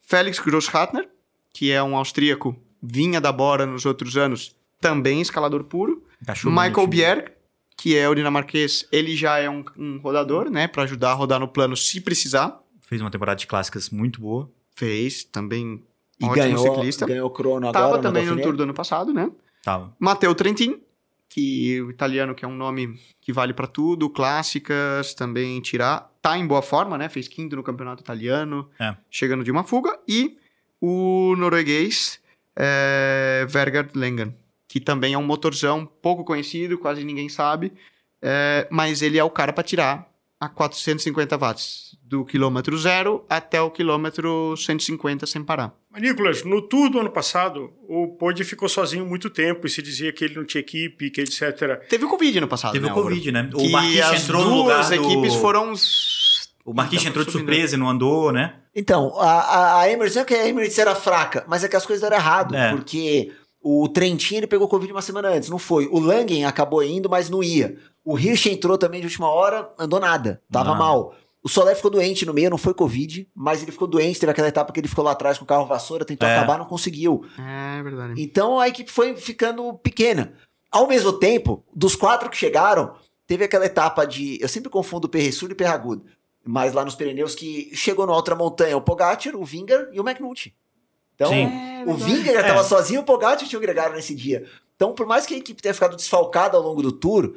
Félix 0.01 0.39
Grossratner, 0.39 1.09
que 1.53 1.71
é 1.71 1.83
um 1.83 1.97
austríaco, 1.97 2.55
vinha 2.83 3.21
da 3.21 3.33
Bora 3.33 3.65
nos 3.65 3.87
outros 3.87 4.17
anos, 4.17 4.55
também 4.81 5.21
escalador 5.21 5.65
puro. 5.65 6.03
Michael 6.45 6.87
Bjerg, 6.87 7.33
que 7.77 7.97
é 7.97 8.09
o 8.09 8.15
dinamarquês, 8.15 8.87
ele 8.93 9.17
já 9.17 9.39
é 9.39 9.49
um, 9.49 9.65
um 9.79 9.99
rodador, 9.99 10.51
né? 10.51 10.69
para 10.69 10.83
ajudar 10.83 11.13
a 11.13 11.15
rodar 11.15 11.41
no 11.41 11.49
plano 11.49 11.77
se 11.77 12.01
precisar. 12.01 12.61
Fez 12.83 13.01
uma 13.01 13.11
temporada 13.11 13.39
de 13.39 13.47
clássicas 13.47 13.89
muito 13.89 14.21
boa. 14.21 14.51
Fez, 14.75 15.25
também 15.25 15.83
e 16.21 16.25
Ótimo 16.25 16.35
ganhou, 16.35 16.75
ciclista. 16.75 17.07
ganhou 17.07 17.31
crono 17.31 17.69
agora. 17.69 17.73
Tava 17.73 17.99
também 17.99 18.27
no, 18.27 18.37
no 18.37 18.43
Tour 18.43 18.57
do 18.57 18.63
ano 18.63 18.75
passado, 18.75 19.13
né? 19.13 19.31
Tava. 19.63 19.95
Matteo 19.99 20.35
Trentin, 20.35 20.81
que 21.35 21.83
o 21.83 21.91
italiano 21.91 22.33
que 22.33 22.45
é 22.45 22.49
um 22.49 22.55
nome 22.55 22.97
que 23.21 23.33
vale 23.33 23.53
para 23.53 23.67
tudo, 23.67 24.09
clássicas, 24.09 25.15
também 25.15 25.61
tirar. 25.61 26.09
Tá 26.23 26.39
em 26.39 26.47
boa 26.47 26.63
forma, 26.63 26.97
né? 26.97 27.09
Fez 27.09 27.27
quinto 27.27 27.57
no 27.57 27.63
campeonato 27.65 28.05
italiano, 28.05 28.71
é. 28.79 28.97
chegando 29.11 29.43
de 29.43 29.51
uma 29.51 29.65
fuga. 29.65 29.99
E 30.07 30.39
o 30.81 31.35
norueguês 31.37 32.21
é, 32.55 33.45
Vergard 33.49 33.91
Lengen, 33.99 34.33
que 34.69 34.79
também 34.79 35.15
é 35.15 35.19
um 35.19 35.25
motorzão 35.25 35.85
pouco 35.85 36.25
conhecido, 36.25 36.79
quase 36.79 37.03
ninguém 37.03 37.29
sabe, 37.29 37.73
é, 38.23 38.69
mas 38.71 39.03
ele 39.03 39.19
é 39.19 39.25
o 39.25 39.31
cara 39.31 39.53
para 39.53 39.65
tirar 39.65 40.14
a 40.41 40.49
450 40.49 41.37
watts, 41.39 41.97
do 42.03 42.25
quilômetro 42.25 42.77
zero 42.77 43.25
até 43.29 43.61
o 43.61 43.71
quilômetro 43.71 44.57
150 44.57 45.27
sem 45.27 45.43
parar. 45.43 45.75
Mas, 45.91 46.03
Nicolas, 46.03 46.45
no 46.45 46.61
Tour 46.63 46.91
do 46.91 47.01
ano 47.01 47.11
passado, 47.11 47.73
o 47.89 48.09
Podi 48.19 48.45
ficou 48.45 48.69
sozinho 48.69 49.07
muito 49.07 49.31
tempo 49.31 49.67
e 49.67 49.71
se 49.71 49.81
dizia 49.81 50.13
que 50.13 50.25
ele 50.25 50.35
não 50.35 50.45
tinha 50.45 50.61
equipe, 50.61 51.11
que 51.11 51.21
etc. 51.21 51.81
Teve 51.89 52.05
o 52.05 52.09
Covid 52.09 52.41
no 52.41 52.49
passado, 52.49 52.73
Teve 52.73 52.87
né, 52.87 52.93
o 52.93 52.95
Covid, 52.95 53.33
né? 53.33 53.51
O 53.55 53.71
Marquinhos 53.71 54.23
entrou 54.23 54.45
no 54.45 54.55
lugar 54.57 54.81
as 54.81 54.91
equipes 54.91 55.35
foram... 55.37 55.73
O 56.65 56.73
Marquinhos 56.73 57.05
entrou 57.05 57.25
de 57.25 57.31
surpresa 57.31 57.77
e 57.77 57.79
não 57.79 57.89
andou, 57.89 58.33
né? 58.33 58.55
Então, 58.75 59.15
a, 59.21 59.41
a, 59.41 59.81
a 59.83 59.91
Emirates, 59.91 60.17
não 60.17 60.23
é 60.23 60.25
que 60.25 60.35
a 60.35 60.49
Emirates 60.49 60.79
era 60.79 60.95
fraca, 60.95 61.45
mas 61.47 61.63
é 61.63 61.69
que 61.69 61.77
as 61.77 61.87
coisas 61.87 62.03
eram 62.03 62.17
errado, 62.17 62.57
é. 62.57 62.71
porque 62.71 63.31
o 63.65 63.89
Trentin 63.89 64.37
ele 64.37 64.47
pegou 64.47 64.69
Covid 64.69 64.93
uma 64.93 65.01
semana 65.01 65.31
antes, 65.31 65.49
não 65.49 65.59
foi. 65.59 65.89
O 65.91 65.99
Langen 65.99 66.45
acabou 66.45 66.83
indo, 66.85 67.09
mas 67.09 67.31
não 67.31 67.43
ia. 67.43 67.79
O 68.05 68.19
Hirsch 68.19 68.47
entrou 68.47 68.77
também 68.77 69.01
de 69.01 69.07
última 69.07 69.27
hora, 69.27 69.73
andou 69.79 69.99
nada, 69.99 70.43
tava 70.53 70.73
não. 70.73 70.79
mal. 70.79 71.15
O 71.43 71.49
Soler 71.49 71.75
ficou 71.75 71.91
doente 71.91 72.27
no 72.27 72.35
meio, 72.35 72.51
não 72.51 72.59
foi 72.59 72.75
Covid, 72.75 73.27
mas 73.35 73.63
ele 73.63 73.73
ficou 73.73 73.89
doente, 73.89 74.21
teve 74.21 74.33
aquela 74.33 74.49
etapa 74.49 74.71
que 74.71 74.81
ele 74.81 74.89
ficou 74.89 75.03
lá 75.03 75.13
atrás 75.13 75.39
com 75.39 75.45
o 75.45 75.47
carro 75.47 75.65
vassoura, 75.65 76.05
tentou 76.05 76.29
é. 76.29 76.37
acabar, 76.37 76.59
não 76.59 76.67
conseguiu. 76.67 77.25
É 77.39 77.83
verdade. 77.83 78.23
Então 78.23 78.61
a 78.61 78.69
equipe 78.69 78.91
foi 78.91 79.17
ficando 79.17 79.73
pequena. 79.75 80.35
Ao 80.71 80.87
mesmo 80.87 81.15
tempo, 81.15 81.65
dos 81.75 81.97
quatro 81.97 82.29
que 82.29 82.37
chegaram, 82.37 82.95
teve 83.27 83.45
aquela 83.45 83.65
etapa 83.65 84.05
de. 84.07 84.39
Eu 84.43 84.49
sempre 84.49 84.69
confundo 84.69 85.07
o 85.07 85.11
Perressul 85.11 85.49
e 85.49 85.53
o 85.53 85.57
Perragudo. 85.57 86.05
Mas 86.45 86.75
lá 86.75 86.85
nos 86.85 86.95
Pirineus 86.95 87.35
que 87.35 87.75
chegou 87.75 88.07
na 88.07 88.15
outra 88.15 88.35
montanha 88.35 88.77
o 88.77 88.83
Pogacar, 88.83 89.35
o 89.35 89.45
Vingar 89.45 89.89
e 89.91 89.99
o 89.99 90.07
McNulty. 90.07 90.55
Então, 91.15 91.33
é, 91.33 91.85
o 91.87 91.95
Vingar 91.95 92.35
estava 92.35 92.61
é. 92.61 92.65
sozinho, 92.65 93.01
o 93.01 93.05
Pogacar 93.05 93.37
tinha 93.37 93.59
o 93.59 93.63
Gregário 93.63 93.95
nesse 93.95 94.15
dia. 94.15 94.45
Então, 94.77 94.93
por 94.95 95.07
mais 95.07 95.27
que 95.27 95.35
a 95.35 95.39
equipe 95.39 95.63
tenha 95.63 95.75
ficado 95.75 95.97
desfalcada 95.97 96.57
ao 96.57 96.63
longo 96.63 96.83
do 96.83 96.93
tour, 96.93 97.35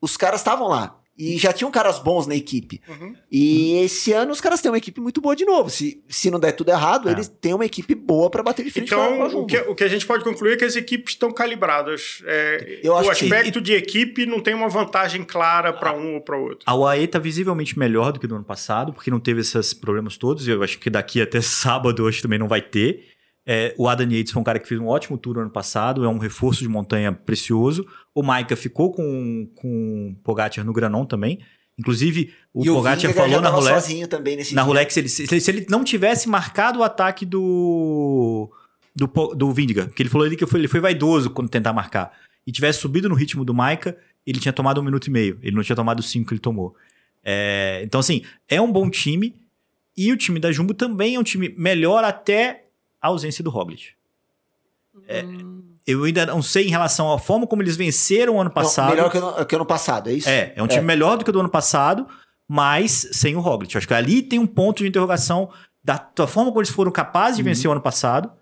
os 0.00 0.16
caras 0.16 0.40
estavam 0.40 0.68
lá. 0.68 1.00
E 1.16 1.38
já 1.38 1.52
tinham 1.52 1.70
caras 1.70 2.00
bons 2.00 2.26
na 2.26 2.34
equipe. 2.34 2.80
Uhum. 2.88 3.14
E 3.30 3.76
esse 3.84 4.12
ano 4.12 4.32
os 4.32 4.40
caras 4.40 4.60
têm 4.60 4.68
uma 4.68 4.78
equipe 4.78 5.00
muito 5.00 5.20
boa 5.20 5.36
de 5.36 5.44
novo. 5.44 5.70
Se, 5.70 6.02
se 6.08 6.28
não 6.28 6.40
der 6.40 6.50
tudo 6.50 6.70
errado, 6.70 7.08
é. 7.08 7.12
eles 7.12 7.28
têm 7.28 7.54
uma 7.54 7.64
equipe 7.64 7.94
boa 7.94 8.28
para 8.28 8.42
bater 8.42 8.64
de 8.64 8.70
frente 8.72 8.88
então, 8.88 9.16
com 9.16 9.22
a 9.22 9.26
o 9.26 9.46
que, 9.46 9.56
o 9.58 9.74
que 9.76 9.84
a 9.84 9.88
gente 9.88 10.04
pode 10.04 10.24
concluir 10.24 10.54
é 10.54 10.56
que 10.56 10.64
as 10.64 10.74
equipes 10.74 11.14
estão 11.14 11.30
calibradas. 11.30 12.20
É, 12.26 12.80
Eu 12.82 12.94
o 12.94 13.08
aspecto 13.08 13.60
que... 13.60 13.60
de 13.60 13.74
equipe 13.74 14.26
não 14.26 14.40
tem 14.40 14.54
uma 14.54 14.68
vantagem 14.68 15.22
clara 15.22 15.72
para 15.72 15.92
um 15.96 16.14
ou 16.14 16.20
para 16.20 16.36
outro. 16.36 16.64
A 16.66 16.74
UAE 16.74 17.04
está 17.04 17.20
visivelmente 17.20 17.78
melhor 17.78 18.10
do 18.10 18.18
que 18.18 18.26
do 18.26 18.34
ano 18.34 18.44
passado, 18.44 18.92
porque 18.92 19.08
não 19.08 19.20
teve 19.20 19.40
esses 19.40 19.72
problemas 19.72 20.16
todos. 20.16 20.48
Eu 20.48 20.64
acho 20.64 20.80
que 20.80 20.90
daqui 20.90 21.22
até 21.22 21.40
sábado 21.40 22.02
hoje 22.02 22.20
também 22.22 22.40
não 22.40 22.48
vai 22.48 22.60
ter. 22.60 23.13
É, 23.46 23.74
o 23.76 23.88
Adam 23.88 24.10
Yates 24.10 24.32
foi 24.32 24.40
um 24.40 24.44
cara 24.44 24.58
que 24.58 24.66
fez 24.66 24.80
um 24.80 24.86
ótimo 24.86 25.18
tour 25.18 25.38
ano 25.38 25.50
passado, 25.50 26.04
é 26.04 26.08
um 26.08 26.18
reforço 26.18 26.62
de 26.62 26.68
montanha 26.68 27.12
precioso. 27.12 27.86
O 28.14 28.22
Maika 28.22 28.56
ficou 28.56 28.90
com, 28.90 29.48
com 29.54 30.12
o 30.12 30.22
Pogacar 30.22 30.64
no 30.64 30.72
Granon 30.72 31.04
também. 31.04 31.40
Inclusive, 31.78 32.32
o 32.52 32.64
e 32.64 32.68
Pogacar 32.68 33.10
o 33.10 33.14
falou 33.14 33.40
na 33.40 33.50
Rolex. 33.50 33.84
sozinho 33.84 34.08
também 34.08 34.36
nesse 34.36 34.54
na. 34.54 34.62
Rolex, 34.62 34.96
ele, 34.96 35.08
se, 35.08 35.26
se, 35.26 35.50
ele 35.50 35.66
não 35.68 35.84
tivesse 35.84 36.28
marcado 36.28 36.78
o 36.78 36.82
ataque 36.82 37.26
do. 37.26 38.50
do, 38.94 39.06
do 39.34 39.52
Vindiga, 39.52 39.88
que 39.88 40.02
ele 40.02 40.08
falou 40.08 40.26
ali 40.26 40.36
que 40.36 40.46
foi, 40.46 40.60
ele 40.60 40.68
foi 40.68 40.80
vaidoso 40.80 41.30
quando 41.30 41.48
tentar 41.48 41.72
marcar, 41.72 42.12
e 42.46 42.52
tivesse 42.52 42.78
subido 42.78 43.08
no 43.08 43.14
ritmo 43.14 43.44
do 43.44 43.52
Maika, 43.52 43.96
ele 44.26 44.40
tinha 44.40 44.52
tomado 44.52 44.80
um 44.80 44.84
minuto 44.84 45.08
e 45.08 45.10
meio. 45.10 45.38
Ele 45.42 45.54
não 45.54 45.62
tinha 45.62 45.76
tomado 45.76 45.98
os 45.98 46.08
cinco 46.08 46.28
que 46.28 46.34
ele 46.34 46.40
tomou. 46.40 46.74
É, 47.22 47.82
então, 47.84 48.00
assim, 48.00 48.22
é 48.48 48.60
um 48.60 48.70
bom 48.70 48.88
time. 48.88 49.34
E 49.96 50.10
o 50.12 50.16
time 50.16 50.40
da 50.40 50.50
Jumbo 50.50 50.74
também 50.74 51.14
é 51.14 51.20
um 51.20 51.22
time 51.22 51.54
melhor 51.56 52.02
até 52.02 52.63
a 53.04 53.08
ausência 53.08 53.44
do 53.44 53.50
Roglic. 53.50 53.90
É, 55.06 55.22
hum. 55.22 55.62
eu 55.86 56.04
ainda 56.04 56.24
não 56.24 56.40
sei 56.40 56.68
em 56.68 56.70
relação 56.70 57.12
à 57.12 57.18
forma 57.18 57.46
como 57.46 57.60
eles 57.60 57.76
venceram 57.76 58.36
o 58.36 58.40
ano 58.40 58.50
passado. 58.50 58.86
Não, 58.86 58.94
melhor 58.94 59.10
que 59.10 59.18
o, 59.18 59.44
que 59.44 59.54
ano 59.54 59.66
passado, 59.66 60.08
é 60.08 60.14
isso? 60.14 60.28
É, 60.28 60.54
é 60.56 60.62
um 60.62 60.66
time 60.66 60.80
é. 60.80 60.86
melhor 60.86 61.18
do 61.18 61.24
que 61.24 61.28
o 61.28 61.32
do 61.32 61.40
ano 61.40 61.50
passado, 61.50 62.06
mas 62.48 63.06
sem 63.12 63.36
o 63.36 63.40
Roglic. 63.40 63.76
Acho 63.76 63.86
que 63.86 63.92
ali 63.92 64.22
tem 64.22 64.38
um 64.38 64.46
ponto 64.46 64.82
de 64.82 64.88
interrogação 64.88 65.50
da, 65.82 66.02
da 66.16 66.26
forma 66.26 66.50
como 66.50 66.62
eles 66.62 66.70
foram 66.70 66.90
capazes 66.90 67.36
de 67.36 67.42
uhum. 67.42 67.48
vencer 67.50 67.68
o 67.68 67.72
ano 67.72 67.82
passado. 67.82 68.32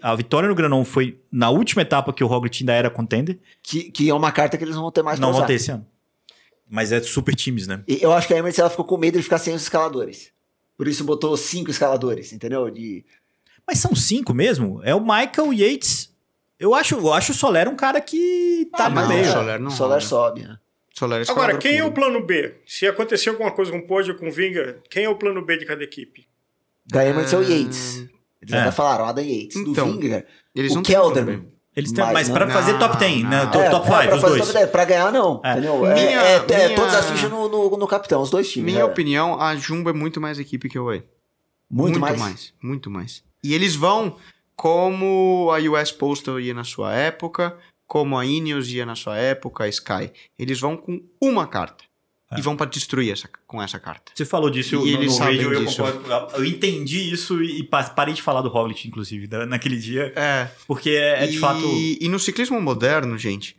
A 0.00 0.14
vitória 0.14 0.48
no 0.48 0.54
Granon 0.54 0.84
foi 0.84 1.20
na 1.32 1.50
última 1.50 1.82
etapa 1.82 2.12
que 2.12 2.22
o 2.22 2.28
Roglic 2.28 2.62
ainda 2.62 2.72
era 2.72 2.88
contender. 2.88 3.40
Que, 3.64 3.90
que 3.90 4.08
é 4.08 4.14
uma 4.14 4.30
carta 4.30 4.56
que 4.56 4.62
eles 4.62 4.76
não 4.76 4.82
vão 4.82 4.92
ter 4.92 5.02
mais 5.02 5.18
Não 5.18 5.32
vão 5.32 5.44
ter 5.44 5.54
esse 5.54 5.72
ano. 5.72 5.84
Mas 6.70 6.92
é 6.92 7.00
super 7.00 7.34
times, 7.34 7.66
né? 7.66 7.82
E 7.88 7.98
eu 8.00 8.12
acho 8.12 8.28
que 8.28 8.34
a 8.34 8.36
Emirates 8.36 8.60
ela 8.60 8.70
ficou 8.70 8.84
com 8.84 8.96
medo 8.96 9.16
de 9.16 9.24
ficar 9.24 9.38
sem 9.38 9.52
os 9.52 9.62
escaladores. 9.62 10.30
Por 10.76 10.86
isso 10.86 11.02
botou 11.02 11.36
cinco 11.36 11.70
escaladores, 11.70 12.32
entendeu? 12.32 12.70
De 12.70 13.04
mas 13.66 13.78
são 13.78 13.94
cinco 13.94 14.34
mesmo? 14.34 14.80
É 14.84 14.94
o 14.94 15.00
Michael 15.00 15.52
Yates. 15.52 16.12
Eu 16.58 16.74
acho, 16.74 16.94
eu 16.94 17.12
acho 17.12 17.32
o 17.32 17.34
Soler 17.34 17.68
um 17.68 17.76
cara 17.76 18.00
que 18.00 18.68
tá 18.76 18.86
ah, 18.86 18.90
no 18.90 19.08
meio. 19.08 19.24
Soler 19.24 19.60
não 19.60 19.70
Soler 19.70 20.02
sobe, 20.02 20.42
né? 20.42 20.58
Soler 20.92 21.26
é 21.26 21.30
Agora, 21.30 21.58
quem 21.58 21.72
puro. 21.72 21.84
é 21.84 21.86
o 21.88 21.92
plano 21.92 22.24
B? 22.24 22.54
Se 22.66 22.86
acontecer 22.86 23.30
alguma 23.30 23.50
coisa 23.50 23.72
com 23.72 23.78
o 23.78 23.86
Pode 23.86 24.10
ou 24.10 24.16
com 24.16 24.28
o 24.28 24.32
Vinga, 24.32 24.78
quem 24.88 25.04
é 25.04 25.08
o 25.08 25.16
plano 25.16 25.44
B 25.44 25.58
de 25.58 25.66
cada 25.66 25.82
equipe? 25.82 26.26
Da 26.86 27.04
Emerson 27.04 27.42
é... 27.42 27.50
Yates. 27.50 27.96
Eles 28.40 28.54
é. 28.54 28.64
já 28.64 28.72
falaram, 28.72 29.06
Adam 29.06 29.24
Yates. 29.24 29.56
Então, 29.56 29.90
do 29.90 30.00
Vinga, 30.00 30.24
eles 30.54 30.72
o 30.72 30.76
não 30.76 30.82
Kelderman. 30.82 31.54
Eles 31.76 31.90
têm, 31.90 32.04
mas, 32.04 32.12
mas 32.12 32.30
para 32.30 32.48
fazer 32.48 32.78
top 32.78 32.96
10, 32.96 33.24
né? 33.24 33.46
Top, 33.46 33.58
é, 33.58 33.70
top 33.70 33.86
5, 33.86 33.96
é, 33.96 34.14
os 34.14 34.20
dois. 34.20 34.40
Top 34.42 34.52
10, 34.52 34.70
pra 34.70 34.84
ganhar, 34.84 35.12
não. 35.12 35.40
É. 35.44 35.52
Entendeu? 35.52 35.86
É, 35.86 35.94
minha, 35.94 36.22
é, 36.22 36.36
é, 36.36 36.66
minha... 36.66 36.76
todas 36.76 36.94
as 36.94 37.10
fichas 37.10 37.30
no, 37.30 37.48
no, 37.48 37.76
no, 37.76 37.86
capitão, 37.88 38.22
os 38.22 38.30
dois 38.30 38.48
times. 38.48 38.72
Minha 38.72 38.86
opinião, 38.86 39.40
a 39.40 39.56
Jumbo 39.56 39.90
é 39.90 39.92
muito 39.92 40.20
mais 40.20 40.38
equipe 40.38 40.68
que 40.68 40.78
o 40.78 40.84
Way. 40.84 41.02
Muito, 41.68 41.98
muito 41.98 42.00
mais? 42.00 42.18
mais? 42.20 42.54
Muito 42.62 42.90
mais. 42.90 43.24
E 43.44 43.54
eles 43.54 43.76
vão 43.76 44.16
como 44.56 45.50
a 45.52 45.58
US 45.70 45.92
Postal 45.92 46.40
ia 46.40 46.54
na 46.54 46.64
sua 46.64 46.92
época, 46.94 47.56
como 47.86 48.16
a 48.18 48.24
Ineos 48.24 48.70
ia 48.72 48.86
na 48.86 48.94
sua 48.96 49.16
época, 49.18 49.64
a 49.64 49.68
Sky. 49.68 50.10
Eles 50.38 50.58
vão 50.58 50.76
com 50.76 51.00
uma 51.20 51.46
carta. 51.46 51.84
e 52.36 52.40
vão 52.40 52.56
para 52.56 52.68
destruir 52.68 53.12
essa, 53.12 53.28
com 53.46 53.62
essa 53.62 53.78
carta. 53.78 54.10
Você 54.12 54.24
falou 54.24 54.50
disso 54.50 54.74
E 54.74 54.78
no, 54.78 54.86
eles 54.88 55.12
no 55.18 55.24
radio, 55.24 55.52
eu, 55.52 55.64
concordo. 55.66 56.02
eu 56.36 56.44
entendi 56.44 57.12
isso 57.12 57.40
e 57.42 57.62
pa- 57.62 57.84
parei 57.84 58.12
de 58.14 58.22
falar 58.22 58.40
do 58.42 58.48
Roglic, 58.48 58.88
inclusive, 58.88 59.28
naquele 59.46 59.76
dia, 59.76 60.12
É. 60.16 60.48
porque 60.66 60.90
é, 60.90 61.22
é 61.22 61.26
de 61.28 61.36
e, 61.36 61.38
fato... 61.38 61.60
E 61.64 62.08
no 62.08 62.18
ciclismo 62.18 62.60
moderno, 62.60 63.16
gente. 63.16 63.56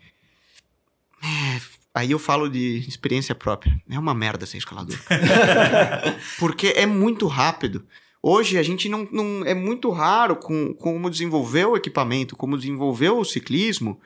é, 1.23 1.61
aí 1.93 2.11
eu 2.11 2.19
falo 2.19 2.49
de 2.49 2.79
experiência 2.87 3.33
própria. 3.33 3.71
É 3.89 3.97
uma 3.97 4.13
merda 4.13 4.45
ser 4.45 4.57
escalador. 4.57 4.97
Porque 6.37 6.73
é 6.75 6.85
muito 6.85 7.27
rápido. 7.27 7.85
Hoje 8.27 8.57
a 8.57 8.63
gente 8.63 8.89
não, 8.89 9.07
não 9.11 9.45
é 9.45 9.53
muito 9.53 9.91
raro 9.91 10.35
com 10.35 10.73
como 10.73 11.11
desenvolveu 11.11 11.73
o 11.73 11.77
equipamento, 11.77 12.35
como 12.35 12.57
desenvolveu 12.57 13.19
o 13.19 13.23
ciclismo. 13.23 14.01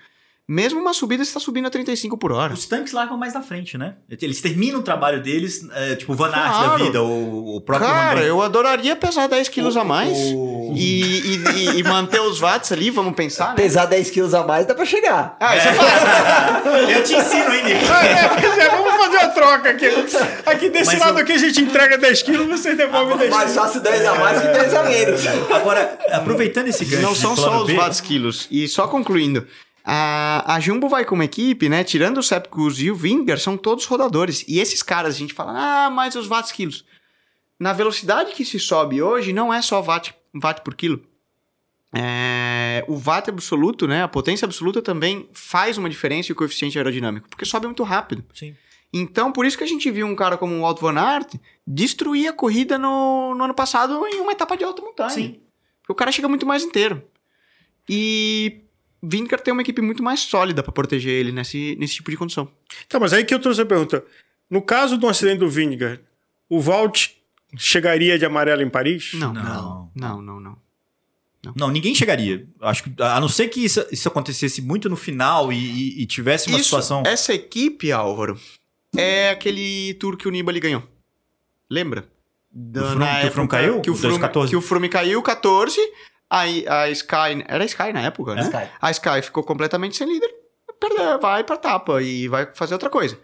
Mesmo 0.51 0.79
uma 0.81 0.95
subida 0.95 1.21
está 1.21 1.39
subindo 1.39 1.67
a 1.67 1.69
35 1.69 2.17
por 2.17 2.31
hora. 2.31 2.51
Os 2.55 2.65
tanques 2.65 2.91
largam 2.91 3.15
mais 3.15 3.35
na 3.35 3.43
frente, 3.43 3.77
né? 3.77 3.93
Eles 4.19 4.41
terminam 4.41 4.79
o 4.79 4.81
trabalho 4.81 5.21
deles, 5.21 5.63
é, 5.75 5.93
tipo 5.95 6.11
o 6.13 6.15
Van 6.15 6.31
Aert 6.33 6.33
da 6.51 6.63
Claro. 6.63 6.83
vida, 6.85 7.03
o, 7.03 7.57
o 7.57 7.61
próprio... 7.61 7.87
Cara, 7.87 8.21
eu 8.23 8.41
adoraria 8.41 8.95
pesar 8.95 9.27
10 9.27 9.47
quilos 9.49 9.77
a 9.77 9.83
mais. 9.83 10.17
o- 10.33 10.73
E, 10.75 11.35
e, 11.35 11.79
e- 11.79 11.83
manter 11.83 12.19
os 12.21 12.39
watts 12.39 12.71
ali, 12.71 12.89
vamos 12.89 13.13
pensar, 13.13 13.49
né? 13.49 13.55
Pesar 13.57 13.85
10 13.85 14.09
quilos 14.09 14.33
a 14.33 14.43
mais 14.43 14.65
dá 14.65 14.73
pra 14.73 14.85
chegar. 14.85 15.37
Ah, 15.39 15.55
isso 15.55 15.67
é 15.67 15.73
fácil. 15.73 16.69
Eu 16.89 17.03
te 17.03 17.13
ensino, 17.15 17.53
hein, 17.53 17.63
Nico? 17.65 17.85
É, 17.85 18.41
pois 18.41 18.57
é, 18.57 18.69
vamos 18.69 18.93
fazer 19.05 19.17
a 19.17 19.29
troca 19.29 19.69
aqui. 19.69 19.85
Aqui 20.47 20.69
desse 20.71 20.85
Mas 20.93 20.99
lado 20.99 21.17
eu- 21.19 21.23
aqui 21.23 21.33
a 21.33 21.37
gente 21.37 21.61
entrega 21.61 21.95
10 21.95 22.23
quilos, 22.23 22.47
vocês 22.47 22.75
devolvem 22.75 23.17
10 23.17 23.29
Mais 23.29 23.53
fácil 23.53 23.81
10 23.81 24.03
a 24.05 24.15
mais 24.15 24.41
que 24.41 24.47
10 24.47 24.73
a 24.73 24.83
menos. 24.83 25.21
Agora, 25.51 25.99
aproveitando 26.11 26.69
esse 26.69 26.85
gancho 26.85 27.03
Não 27.03 27.13
são 27.13 27.35
só 27.35 27.63
os 27.63 27.71
watts 27.71 28.01
quilos. 28.01 28.47
E 28.49 28.67
só 28.67 28.87
concluindo. 28.87 29.45
A, 29.91 30.53
a 30.53 30.59
Jumbo 30.59 30.87
vai 30.87 31.03
como 31.03 31.23
equipe, 31.23 31.67
né? 31.67 31.83
Tirando 31.83 32.19
o 32.19 32.23
Sepkus 32.23 32.79
e 32.79 32.91
o 32.91 32.95
Vingar, 32.95 33.39
são 33.39 33.57
todos 33.57 33.85
rodadores. 33.85 34.45
E 34.47 34.59
esses 34.59 34.83
caras, 34.83 35.15
a 35.15 35.17
gente 35.17 35.33
fala, 35.33 35.53
ah, 35.55 35.89
mas 35.89 36.13
os 36.13 36.27
watts 36.27 36.51
quilos. 36.51 36.85
Na 37.59 37.73
velocidade 37.73 38.33
que 38.33 38.45
se 38.45 38.59
sobe 38.59 39.01
hoje, 39.01 39.33
não 39.33 39.51
é 39.51 39.63
só 39.63 39.81
watt, 39.81 40.13
watt 40.39 40.61
por 40.61 40.75
quilo. 40.75 41.03
É, 41.91 42.85
o 42.87 43.01
watt 43.03 43.31
absoluto, 43.31 43.87
né? 43.87 44.03
A 44.03 44.07
potência 44.07 44.45
absoluta 44.45 44.79
também 44.79 45.27
faz 45.33 45.75
uma 45.79 45.89
diferença 45.89 46.31
e 46.31 46.33
o 46.33 46.35
coeficiente 46.35 46.77
aerodinâmico, 46.77 47.27
porque 47.27 47.43
sobe 47.43 47.65
muito 47.65 47.81
rápido. 47.81 48.23
Sim. 48.31 48.55
Então, 48.93 49.31
por 49.31 49.43
isso 49.43 49.57
que 49.57 49.63
a 49.63 49.67
gente 49.67 49.89
viu 49.89 50.05
um 50.05 50.15
cara 50.15 50.37
como 50.37 50.53
o 50.53 50.61
Walt 50.61 50.79
Van 50.79 50.99
Aert 50.99 51.33
destruir 51.65 52.27
a 52.27 52.33
corrida 52.33 52.77
no, 52.77 53.33
no 53.33 53.43
ano 53.43 53.55
passado 53.55 54.05
em 54.05 54.21
uma 54.21 54.33
etapa 54.33 54.55
de 54.55 54.63
alta 54.63 54.83
montanha. 54.83 55.09
Sim. 55.09 55.39
Porque 55.81 55.93
o 55.93 55.95
cara 55.95 56.11
chega 56.11 56.27
muito 56.27 56.45
mais 56.45 56.63
inteiro. 56.63 57.01
E 57.89 58.68
Vincar 59.01 59.39
tem 59.39 59.51
uma 59.53 59.61
equipe 59.61 59.81
muito 59.81 60.03
mais 60.03 60.19
sólida 60.21 60.61
pra 60.61 60.71
proteger 60.71 61.13
ele 61.13 61.31
nesse, 61.31 61.75
nesse 61.79 61.95
tipo 61.95 62.11
de 62.11 62.17
condição. 62.17 62.51
Tá, 62.87 62.99
mas 62.99 63.13
aí 63.13 63.23
que 63.23 63.33
eu 63.33 63.39
trouxe 63.39 63.61
a 63.61 63.65
pergunta. 63.65 64.03
No 64.49 64.61
caso 64.61 64.97
do 64.97 65.07
acidente 65.07 65.39
do 65.39 65.49
Vingegaard, 65.49 66.01
o 66.49 66.59
Valt 66.59 67.07
chegaria 67.57 68.17
de 68.19 68.25
amarelo 68.25 68.61
em 68.61 68.69
Paris? 68.69 69.11
Não, 69.13 69.33
Não. 69.33 69.91
não, 69.95 70.21
não, 70.21 70.39
não. 70.39 70.57
não. 71.43 71.53
Não, 71.55 71.69
ninguém 71.69 71.95
chegaria. 71.95 72.45
Acho 72.61 72.83
que, 72.83 72.93
a 73.01 73.19
não 73.21 73.29
ser 73.29 73.47
que 73.47 73.63
isso, 73.63 73.85
isso 73.91 74.07
acontecesse 74.07 74.61
muito 74.61 74.89
no 74.89 74.95
final 74.97 75.53
e, 75.53 75.55
e- 75.57 76.01
e 76.01 76.05
tivesse 76.05 76.47
uma 76.49 76.57
Isso, 76.59 76.65
situação. 76.65 77.03
Essa 77.05 77.33
equipe, 77.33 77.91
Álvaro, 77.93 78.37
é 78.97 79.29
aquele 79.29 79.93
tour 79.93 80.17
que 80.17 80.27
o 80.27 80.31
Nibali 80.31 80.59
ganhou. 80.59 80.83
Lembra? 81.69 82.09
Da- 82.51 82.95
na 82.95 83.21
que 83.21 83.27
o 83.27 83.31
Froome 83.31 83.49
caiu? 83.49 83.81
Que 83.81 83.89
o 83.91 83.93
Froome, 83.95 84.17
2014? 84.19 84.49
que 84.49 84.55
o 84.57 84.61
Froome 84.61 84.89
caiu 84.89 85.21
14, 85.21 85.79
aí 86.29 86.65
a 86.67 86.89
Sky... 86.89 87.43
Era 87.47 87.63
a 87.63 87.65
Sky 87.65 87.91
na 87.93 88.01
época, 88.01 88.35
né? 88.35 88.41
Sky. 88.43 88.69
A 88.81 88.91
Sky 88.91 89.21
ficou 89.21 89.43
completamente 89.43 89.95
sem 89.97 90.07
líder, 90.07 90.29
vai 91.21 91.43
pra 91.43 91.55
etapa 91.55 92.01
e 92.01 92.27
vai 92.27 92.47
fazer 92.53 92.73
outra 92.73 92.89
coisa. 92.89 93.17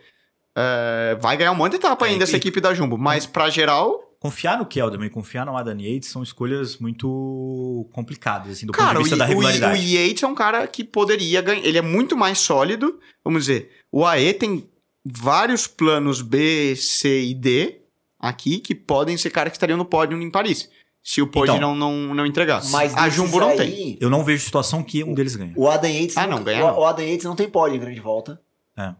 É, 0.57 1.17
vai 1.19 1.35
ganhar 1.35 1.51
um 1.51 1.55
monte 1.55 1.71
de 1.71 1.77
etapa 1.77 2.07
É, 2.07 2.11
ainda 2.11 2.23
essa 2.23 2.33
e- 2.35 2.37
equipe 2.37 2.61
da 2.61 2.73
Jumbo, 2.73 2.97
mas 2.97 3.25
pra 3.25 3.49
geral, 3.49 4.01
Confiar 4.17 4.57
no 4.57 4.65
Kelderman 4.65 5.05
e 5.07 5.11
confiar 5.11 5.45
no 5.45 5.55
Adam 5.55 5.77
Yates 5.79 6.09
são 6.09 6.23
escolhas 6.23 6.77
muito 6.77 7.87
complicadas, 7.91 8.53
assim, 8.53 8.65
do 8.65 8.71
cara, 8.73 8.97
ponto 8.97 8.97
de 8.97 8.99
o, 9.01 9.03
vista 9.03 9.17
da 9.17 9.25
o, 9.25 9.27
o 9.27 9.29
regularidade. 9.29 9.95
Yates 9.95 10.23
é 10.23 10.27
um 10.27 10.33
cara 10.33 10.65
que 10.65 10.83
poderia 10.83 11.41
ganhar, 11.41 11.63
ele 11.63 11.77
é 11.77 11.81
muito 11.81 12.17
mais 12.17 12.39
sólido, 12.39 12.99
vamos 13.23 13.43
dizer, 13.45 13.69
o 13.91 14.03
AE 14.03 14.33
tem 14.33 14.67
vários 15.05 15.67
planos 15.67 16.23
B, 16.23 16.75
C 16.75 17.21
e 17.25 17.33
D 17.35 17.81
aqui 18.19 18.59
que 18.59 18.73
podem 18.73 19.15
ser 19.15 19.29
caras 19.29 19.51
que 19.51 19.57
estariam 19.57 19.77
no 19.77 19.85
pódio 19.85 20.19
em 20.19 20.31
Paris, 20.31 20.69
se 21.07 21.21
o 21.21 21.27
pódio 21.27 21.53
Então, 21.55 21.75
não, 21.75 21.91
não, 21.91 22.15
não 22.15 22.25
entregasse. 22.25 22.71
Mas 22.71 22.95
a 22.97 23.07
Jumbo 23.09 23.39
não 23.39 23.49
aí, 23.49 23.57
tem. 23.57 23.97
Eu 24.01 24.09
não 24.09 24.23
vejo 24.23 24.43
situação 24.43 24.81
que 24.81 25.03
um 25.03 25.13
deles 25.13 25.35
ganha. 25.35 25.53
O 25.55 25.69
Adam 25.69 25.91
Yates, 25.91 26.17
Ah, 26.17 26.25
não, 26.25 26.43
ganha 26.43 26.65
o, 26.65 26.67
não. 26.69 26.79
o 26.79 26.83
Adam 26.85 27.05
Yates 27.05 27.25
não 27.25 27.35
tem 27.35 27.47
pódio 27.47 27.75
em 27.75 27.79
grande 27.79 27.99
volta. 27.99 28.41
É. 28.75 28.91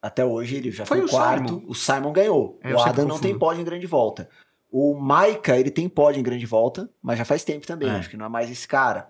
Até 0.00 0.24
hoje 0.24 0.56
ele 0.56 0.70
já 0.70 0.86
Foi 0.86 0.96
foi, 0.98 1.06
o 1.06 1.10
quarto. 1.10 1.48
Simon. 1.50 1.62
O 1.68 1.74
Simon 1.74 2.12
ganhou. 2.12 2.58
É, 2.64 2.72
eu 2.72 2.76
o 2.76 2.80
Adam 2.80 3.06
não 3.06 3.18
tem 3.18 3.38
pódio 3.38 3.60
em 3.60 3.64
grande 3.64 3.86
volta. 3.86 4.30
O 4.70 4.94
Maika, 4.98 5.58
ele 5.58 5.70
tem 5.70 5.86
pódio 5.90 6.20
em 6.20 6.22
grande 6.22 6.46
volta, 6.46 6.88
mas 7.02 7.18
já 7.18 7.24
faz 7.26 7.44
tempo 7.44 7.66
também. 7.66 7.90
É. 7.90 7.92
Acho 7.96 8.08
que 8.08 8.16
não 8.16 8.24
é 8.24 8.28
mais 8.30 8.50
esse 8.50 8.66
cara. 8.66 9.06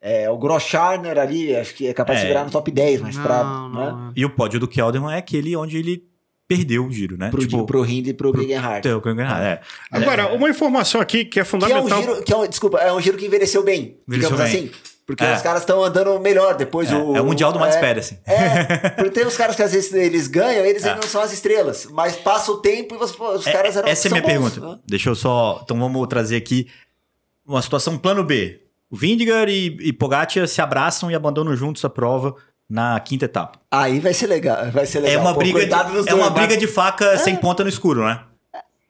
É, 0.00 0.28
o 0.30 0.38
Grosscharner 0.38 1.18
ali, 1.18 1.54
acho 1.54 1.74
que 1.74 1.86
é 1.86 1.92
capaz 1.92 2.18
É. 2.18 2.22
de 2.22 2.28
virar 2.28 2.44
no 2.44 2.50
top 2.50 2.70
10, 2.70 3.02
mas 3.02 3.16
pra, 3.18 3.44
Não, 3.44 3.68
né, 3.68 3.90
não. 3.92 4.12
E 4.16 4.24
o 4.24 4.30
pódio 4.30 4.58
do 4.58 4.66
Kelderman 4.66 5.14
é 5.14 5.18
aquele 5.18 5.54
onde 5.54 5.76
ele 5.76 6.08
perdeu 6.56 6.86
o 6.86 6.90
giro, 6.92 7.16
né? 7.16 7.30
pro, 7.30 7.40
tipo, 7.40 7.64
pro 7.66 7.84
Hindley 7.84 8.10
e 8.10 8.14
pro 8.14 8.32
Gegenhardt. 8.36 8.86
é, 8.88 8.94
o 8.94 9.02
Gegenhardt, 9.02 9.42
é. 9.44 9.60
Agora, 9.90 10.32
uma 10.34 10.48
informação 10.48 11.00
aqui 11.00 11.24
que 11.24 11.28
é 11.28 11.30
Que 11.32 11.38
é 11.40 11.42
um 11.42 11.46
fundamental. 11.46 12.00
giro, 12.02 12.22
que 12.22 12.32
é 12.32 12.36
um, 12.36 12.46
desculpa, 12.46 12.78
é 12.78 12.92
um 12.92 13.00
giro 13.00 13.16
que 13.16 13.26
envelheceu 13.26 13.62
bem, 13.62 13.98
Envelheceu 14.08 14.30
digamos 14.36 14.52
bem. 14.52 14.64
assim. 14.66 14.70
Porque 15.04 15.24
É. 15.24 15.34
os 15.34 15.42
caras 15.42 15.62
estão 15.62 15.82
andando 15.82 16.18
melhor 16.20 16.54
depois. 16.56 16.90
É, 16.90 16.94
o, 16.96 17.16
é 17.16 17.20
o 17.20 17.24
mundial 17.26 17.52
do 17.52 17.58
Mads 17.58 17.76
é, 17.76 17.80
Pérez, 17.80 18.06
assim. 18.06 18.18
É, 18.24 18.90
porque 18.94 19.10
tem 19.10 19.26
uns 19.26 19.36
caras 19.36 19.56
que 19.56 19.62
às 19.62 19.72
vezes 19.72 19.92
eles 19.92 20.28
ganham, 20.28 20.64
eles 20.64 20.84
É. 20.84 20.90
ainda 20.90 21.00
não 21.02 21.08
são 21.08 21.20
as 21.20 21.32
estrelas. 21.32 21.86
Mas 21.90 22.14
passa 22.16 22.52
o 22.52 22.58
tempo 22.58 22.94
e 22.94 22.98
pô, 23.16 23.32
os 23.34 23.46
É, 23.46 23.52
caras 23.52 23.76
eram 23.76 23.88
Essa 23.88 24.06
é 24.06 24.10
a 24.10 24.12
minha 24.12 24.22
bons, 24.22 24.50
pergunta. 24.54 24.60
né? 24.74 24.78
Deixa 24.86 25.10
eu 25.10 25.14
só. 25.16 25.60
Então 25.64 25.76
vamos 25.78 26.06
trazer 26.06 26.36
aqui 26.36 26.68
uma 27.44 27.60
situação 27.60 27.98
plano 27.98 28.22
B. 28.22 28.60
O 28.88 28.96
Vindigar 28.96 29.48
e, 29.48 29.76
e 29.80 29.92
Pogacar 29.92 30.46
se 30.46 30.60
abraçam 30.60 31.10
e 31.10 31.14
abandonam 31.16 31.56
juntos 31.56 31.84
a 31.84 31.90
prova 31.90 32.36
na 32.72 32.98
quinta 33.00 33.26
etapa. 33.26 33.58
Aí 33.70 34.00
vai 34.00 34.14
ser 34.14 34.26
legal. 34.26 34.70
Vai 34.72 34.86
ser 34.86 35.00
legal. 35.00 35.16
É 35.16 35.18
uma 35.20 35.34
Pô, 35.34 35.40
briga, 35.40 35.60
de, 35.60 35.66
dos 35.66 36.06
é 36.06 36.10
dois, 36.10 36.12
uma 36.14 36.30
mas- 36.30 36.32
briga 36.32 36.56
de 36.56 36.66
faca 36.66 37.18
sem 37.18 37.36
ponta 37.36 37.62
no 37.62 37.68
escuro, 37.68 38.02
né? 38.04 38.20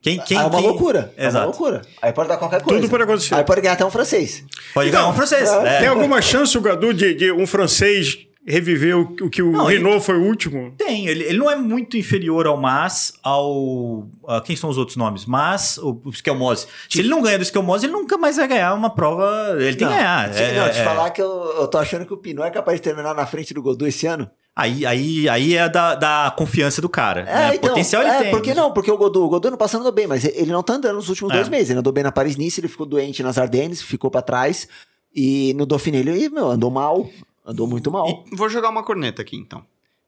Quem, 0.00 0.18
quem, 0.20 0.36
é 0.36 0.40
uma 0.40 0.50
quem- 0.50 0.60
loucura. 0.68 1.12
É 1.16 1.22
uma 1.22 1.28
Exato. 1.28 1.46
loucura. 1.46 1.82
Aí 2.00 2.12
pode 2.12 2.28
dar 2.28 2.36
qualquer 2.36 2.62
coisa. 2.62 2.80
Tudo 2.80 2.90
pode 2.90 3.02
acontecer. 3.02 3.34
Aí 3.34 3.44
pode 3.44 3.60
ganhar 3.60 3.74
até 3.74 3.84
um 3.84 3.90
francês. 3.90 4.44
Pode 4.72 4.90
ganhar 4.90 5.08
um 5.08 5.12
francês. 5.14 5.48
é. 5.50 5.76
é. 5.76 5.78
Tem 5.80 5.88
alguma 5.88 6.22
chance, 6.22 6.56
o 6.56 6.60
Gadu, 6.60 6.94
de, 6.94 7.14
de 7.14 7.32
um 7.32 7.46
francês 7.46 8.18
reviver 8.46 8.96
o, 8.96 9.02
o 9.22 9.30
que 9.30 9.40
o 9.42 9.52
Não, 9.52 9.70
ele- 9.70 9.78
Renault 9.82 10.04
foi 10.04 10.16
o 10.16 10.22
último? 10.24 10.72
Tem, 10.76 11.06
ele, 11.06 11.24
ele 11.24 11.38
não 11.38 11.50
é 11.50 11.56
muito 11.56 11.96
inferior 11.96 12.46
ao 12.46 12.56
Mas, 12.56 13.12
ao. 13.22 14.08
a- 14.26 14.40
quem 14.40 14.56
são 14.56 14.68
os 14.68 14.76
outros 14.78 14.96
nomes? 14.96 15.24
Mas, 15.26 15.78
o, 15.78 16.00
o 16.04 16.10
Skelmose. 16.10 16.66
Se 16.88 16.98
ele 17.00 17.08
não 17.08 17.22
ganha 17.22 17.38
do 17.38 17.42
Skelmose, 17.44 17.86
ele 17.86 17.92
nunca 17.92 18.18
mais 18.18 18.36
vai 18.36 18.48
ganhar 18.48 18.74
uma 18.74 18.90
prova. 18.90 19.54
Ele 19.58 19.76
tem 19.76 19.86
não, 19.86 19.94
que 19.94 19.98
ganhar. 20.00 20.30
te- 20.30 20.42
É- 20.42 20.54
não, 20.60 20.70
te 20.70 20.78
é- 20.78 20.84
falar 20.84 21.10
que 21.10 21.22
eu, 21.22 21.28
eu 21.58 21.68
tô 21.68 21.78
achando 21.78 22.04
que 22.04 22.12
o 22.12 22.16
Pinot 22.16 22.46
é 22.46 22.50
capaz 22.50 22.78
de 22.78 22.82
terminar 22.82 23.14
na 23.14 23.26
frente 23.26 23.54
do 23.54 23.62
Godot 23.62 23.88
esse 23.88 24.06
ano. 24.06 24.28
Aí, 24.54 24.84
aí, 24.84 25.28
aí 25.30 25.56
é 25.56 25.66
da, 25.68 25.94
da 25.94 26.34
confiança 26.36 26.82
do 26.82 26.88
cara. 26.88 27.24
né? 27.24 27.54
então, 27.54 27.70
Potencial 27.70 28.02
ele 28.02 28.10
é, 28.10 28.18
tem. 28.22 28.30
Por 28.30 28.42
que 28.42 28.52
não? 28.52 28.70
Porque 28.72 28.90
o 28.90 28.98
Godot, 28.98 29.24
o 29.24 29.28
Godot 29.28 29.50
no 29.50 29.56
passado 29.56 29.80
andou 29.80 29.92
bem, 29.92 30.06
mas 30.06 30.24
ele 30.26 30.52
não 30.52 30.62
tá 30.62 30.74
andando 30.74 30.96
nos 30.96 31.08
últimos 31.08 31.32
É. 31.32 31.36
dois 31.36 31.48
meses. 31.48 31.70
Ele 31.70 31.78
andou 31.78 31.92
bem 31.92 32.04
na 32.04 32.12
Paris-Nice, 32.12 32.60
ele 32.60 32.68
ficou 32.68 32.84
doente 32.84 33.22
nas 33.22 33.38
Ardennes, 33.38 33.80
ficou 33.80 34.10
pra 34.10 34.20
trás. 34.20 34.68
E 35.14 35.54
no 35.56 35.64
Dauphiné 35.64 35.98
ele, 35.98 36.28
meu, 36.28 36.50
andou 36.50 36.70
mal. 36.70 37.08
Andou 37.44 37.66
muito 37.66 37.90
mal. 37.90 38.24
Vou 38.32 38.48
jogar 38.48 38.68
uma 38.70 38.82
corneta 38.84 39.22
aqui, 39.22 39.36
então. 39.36 39.64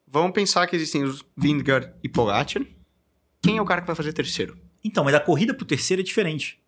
Vamos 0.06 0.32
pensar 0.32 0.66
que 0.66 0.76
existem 0.76 1.02
os 1.02 1.24
Vingegaard 1.36 1.90
e 2.02 2.08
Pogacar. 2.08 2.62
Quem 3.42 3.56
é 3.58 3.62
o 3.62 3.64
cara 3.64 3.80
que 3.80 3.86
vai 3.86 3.96
fazer 3.96 4.12
terceiro? 4.12 4.56
Então, 4.84 5.02
mas 5.04 5.14
a 5.14 5.20
corrida 5.20 5.52
pro 5.52 5.64
terceiro 5.64 6.00
é 6.00 6.04
diferente. 6.04 6.60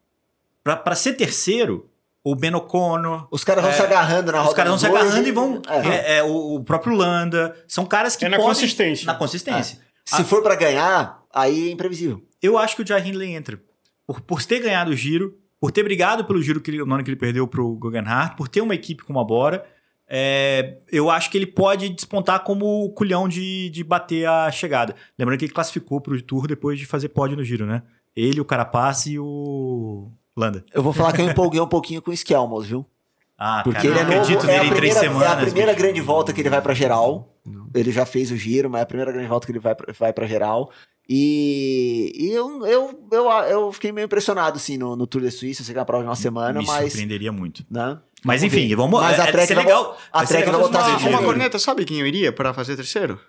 Pra, 0.64 0.76
pra 0.76 0.94
ser 0.96 1.14
terceiro, 1.14 1.88
o 2.24 2.35
Ben 2.35 2.55
O'Connor. 2.55 3.29
Os 3.31 3.44
caras 3.44 3.62
vão 3.62 3.70
É, 3.72 3.76
se 3.76 3.83
agarrando 3.83 4.33
na 4.33 4.38
roda 4.38 4.50
Os 4.50 4.55
caras 4.57 4.70
vão 4.70 4.79
se 4.79 4.87
agarrando 4.87 5.29
e 5.29 5.33
vão. 5.33 5.62
É. 5.68 5.88
É, 5.88 6.16
é, 6.18 6.22
o, 6.24 6.57
o 6.57 6.64
próprio 6.64 6.94
Landa. 6.96 7.57
São 7.68 7.87
caras 7.87 8.16
que. 8.16 8.24
É 8.24 8.29
na 8.29 8.37
podem- 8.37 8.50
consistência. 8.52 9.07
Na 9.07 9.14
consistência. 9.14 9.81
Se 10.05 10.24
for 10.24 10.42
pra 10.42 10.55
ganhar, 10.57 11.22
aí 11.33 11.68
é 11.68 11.72
imprevisível. 11.72 12.22
Eu 12.42 12.59
acho 12.59 12.76
que 12.76 12.83
o 12.83 12.87
Jai 12.87 13.07
Hindley 13.07 13.33
entra. 13.35 13.61
Por, 14.07 14.20
por 14.20 14.42
ter 14.42 14.61
ganhado 14.61 14.90
o 14.90 14.96
giro, 14.96 15.37
por 15.61 15.70
ter 15.72 15.83
brigado 15.83 16.24
pelo 16.24 16.40
giro 16.42 16.61
que 16.61 16.70
ele, 16.70 16.85
no 16.85 16.94
ano 16.94 17.02
que 17.05 17.11
ele 17.11 17.16
perdeu 17.18 17.46
pro 17.46 17.74
Guggenhardt, 17.76 18.37
por 18.37 18.48
ter 18.48 18.61
uma 18.61 18.74
equipe 18.74 19.02
como 19.05 19.18
a 19.20 19.24
Bora, 19.24 19.64
é, 20.09 20.79
eu 20.90 21.11
acho 21.11 21.31
que 21.31 21.37
ele 21.38 21.47
pode 21.47 21.88
despontar 21.88 22.45
como 22.45 22.85
o 22.85 22.91
culhão 22.91 23.28
de, 23.28 23.70
de 23.70 23.83
bater 23.83 24.28
a 24.28 24.51
chegada. 24.51 24.95
Lembrando 25.18 25.39
que 25.39 25.45
ele 25.47 25.53
classificou 25.53 26.01
pro 26.01 26.20
Tour 26.22 26.47
depois 26.47 26.78
de 26.78 26.87
fazer 26.87 27.09
pódio 27.09 27.37
no 27.37 27.45
giro, 27.45 27.66
né? 27.66 27.83
Ele, 28.14 28.41
o 28.41 28.45
Carapaz 28.45 29.07
e 29.07 29.18
o 29.18 30.11
Landa. 30.37 30.64
Eu 30.72 30.83
vou 30.83 30.93
falar 30.93 31.12
que 31.12 31.20
eu 31.20 31.28
empolguei 31.28 31.61
um 31.61 31.66
pouquinho 31.66 32.01
com 32.01 32.11
o 32.11 32.14
Skelmos, 32.14 32.66
viu? 32.66 32.87
Ah, 33.39 33.61
Porque 33.62 33.89
cara, 33.89 33.89
ele 33.91 33.99
é 33.99 34.03
não 34.05 34.11
novo, 34.11 34.22
acredito 34.22 34.51
é 34.51 34.57
a, 34.57 34.62
nele 34.62 34.70
em 34.70 34.76
três 34.76 34.95
primeira, 34.95 35.20
semanas. 35.20 35.28
é 35.28 35.43
a 35.43 35.45
primeira 35.45 35.72
bicho. 35.72 35.85
grande 35.85 36.01
volta 36.01 36.33
que 36.33 36.41
ele 36.41 36.49
vai 36.49 36.62
pra 36.62 36.72
geral. 36.72 37.37
Ele 37.74 37.93
já 37.93 38.07
fez 38.07 38.30
o 38.30 38.37
giro, 38.37 38.70
mas 38.70 38.80
é 38.80 38.83
a 38.83 38.87
primeira 38.87 39.12
grande 39.12 39.28
volta 39.28 39.47
que 39.47 39.53
ele 39.53 39.59
vai 39.59 39.74
pra, 39.74 39.93
vai 39.93 40.12
pra 40.12 40.26
geral. 40.26 40.70
E, 41.09 42.12
e 42.16 42.30
eu, 42.33 42.66
eu, 42.66 43.09
eu, 43.12 43.30
eu 43.49 43.72
fiquei 43.72 43.93
meio 43.93 44.07
impressionado, 44.07 44.57
assim, 44.57 44.76
no, 44.76 44.97
no 44.97 45.07
Tour 45.07 45.20
de 45.22 45.30
Suíça, 45.30 45.62
sei 45.62 45.72
que 45.72 45.78
é 45.78 45.80
uma 45.80 45.87
prova 45.87 46.03
de 46.03 46.09
uma 46.09 46.16
semana, 46.16 46.59
Me 46.61 46.66
mas... 46.66 46.93
surpreenderia 46.93 47.30
muito. 47.30 47.64
Né? 47.70 47.99
Mas 48.25 48.41
Vamos 48.41 48.55
enfim, 48.55 48.69
ver. 48.69 48.77
vamos. 48.77 49.01
Mas 49.01 49.19
é, 49.19 49.23
a 49.23 49.27
é, 49.27 49.33
Trek 49.33 49.47
ser 49.47 49.55
vai 49.55 49.64
legal. 49.64 49.99
a 50.12 50.25
vai 50.25 50.37
legal 50.41 50.61
vai 50.71 50.83
ser 50.83 50.91
Uma 50.91 50.99
jogos- 51.12 51.25
corneta, 51.25 51.59
sabe 51.59 51.85
quem 51.85 52.01
eu 52.01 52.07
iria 52.07 52.33
pra 52.33 52.53
fazer 52.53 52.77
terceiro? 52.77 53.21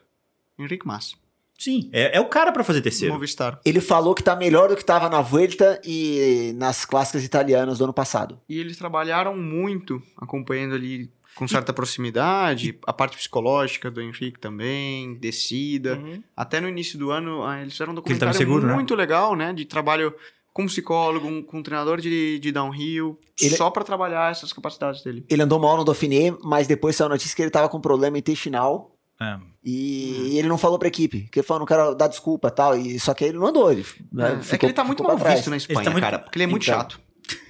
Henrique 0.58 0.88
Mas. 0.88 1.16
Sim, 1.58 1.90
é, 1.92 2.18
é 2.18 2.22
o 2.22 2.26
cara 2.26 2.52
para 2.52 2.64
fazer 2.64 2.82
terceiro. 2.82 3.14
Movistar. 3.16 3.60
Ele 3.66 3.82
falou 3.82 4.14
que 4.14 4.22
tá 4.24 4.36
melhor 4.36 4.70
do 4.70 4.76
que 4.76 4.86
tava 4.86 5.10
na 5.10 5.22
Vuelta 5.22 5.82
e 5.84 6.54
nas 6.56 6.86
clássicas 6.86 7.24
italianas 7.24 7.80
do 7.80 7.84
ano 7.86 7.94
passado. 7.94 8.40
E 8.48 8.60
eles 8.60 8.78
trabalharam 8.78 9.36
muito 9.36 10.02
acompanhando 10.16 10.76
ali 10.76 11.10
com 11.34 11.48
certa 11.48 11.72
proximidade, 11.74 12.78
a 12.86 12.92
parte 12.94 13.16
psicológica 13.18 13.92
do 13.92 14.02
Henrique 14.02 14.40
também, 14.40 15.16
descida. 15.16 15.96
Uhum. 15.96 16.22
Até 16.36 16.60
no 16.60 16.68
início 16.68 16.98
do 16.98 17.12
ano, 17.12 17.44
ah, 17.44 17.60
eles 17.62 17.74
fizeram 17.74 17.92
um 17.92 17.96
documentário 17.96 18.34
seguro, 18.36 18.66
né? 18.68 18.74
muito 18.74 18.96
legal, 18.96 19.36
né? 19.36 19.54
De 19.54 19.66
trabalho 19.66 20.14
com 20.58 20.66
psicólogo, 20.66 21.28
um- 21.28 21.42
com 21.44 21.60
um 21.60 21.64
treinador 21.64 22.02
de, 22.02 22.40
de 22.40 22.52
downhill, 22.52 23.18
Ele- 23.40 23.56
só 23.56 23.70
pra 23.70 23.84
trabalhar 23.84 24.32
essas 24.32 24.52
capacidades 24.52 25.04
dele. 25.04 25.24
Ele 25.30 25.42
andou 25.44 25.60
mal 25.60 25.78
no 25.78 25.84
Dauphiné, 25.86 26.36
mas 26.44 26.66
depois 26.68 26.96
saiu 26.96 27.06
a 27.06 27.10
notícia 27.10 27.36
que 27.36 27.42
ele 27.42 27.52
tava 27.52 27.70
com 27.70 27.80
problema 27.80 28.18
intestinal 28.18 28.92
É. 29.22 29.38
e 29.64 30.38
ele 30.38 30.48
não 30.48 30.58
falou 30.58 30.80
pra 30.80 30.88
equipe. 30.88 31.28
Que 31.32 31.40
ele 31.40 31.46
falou, 31.48 31.60
não 31.60 31.68
quero 31.68 31.94
dar 31.96 32.08
desculpa 32.08 32.50
tal. 32.50 32.78
E, 32.78 33.00
só 33.00 33.14
que 33.14 33.26
ele 33.26 33.38
não 33.38 33.48
andou. 33.48 33.72
Ele, 33.72 33.86
né, 34.12 34.30
É, 34.30 34.34
é 34.34 34.40
ficou- 34.42 34.60
que 34.60 34.66
ele 34.66 34.74
tá 34.74 34.84
muito 34.84 35.04
mal 35.04 35.18
trás. 35.18 35.36
visto 35.36 35.50
na 35.50 35.58
Espanha, 35.58 35.84
tá 35.84 35.92
muito- 35.92 36.04
cara, 36.04 36.20
porque 36.20 36.38
ele 36.38 36.44
é 36.44 36.48
muito 36.48 36.64
Então. 36.64 36.76
chato. 36.80 37.00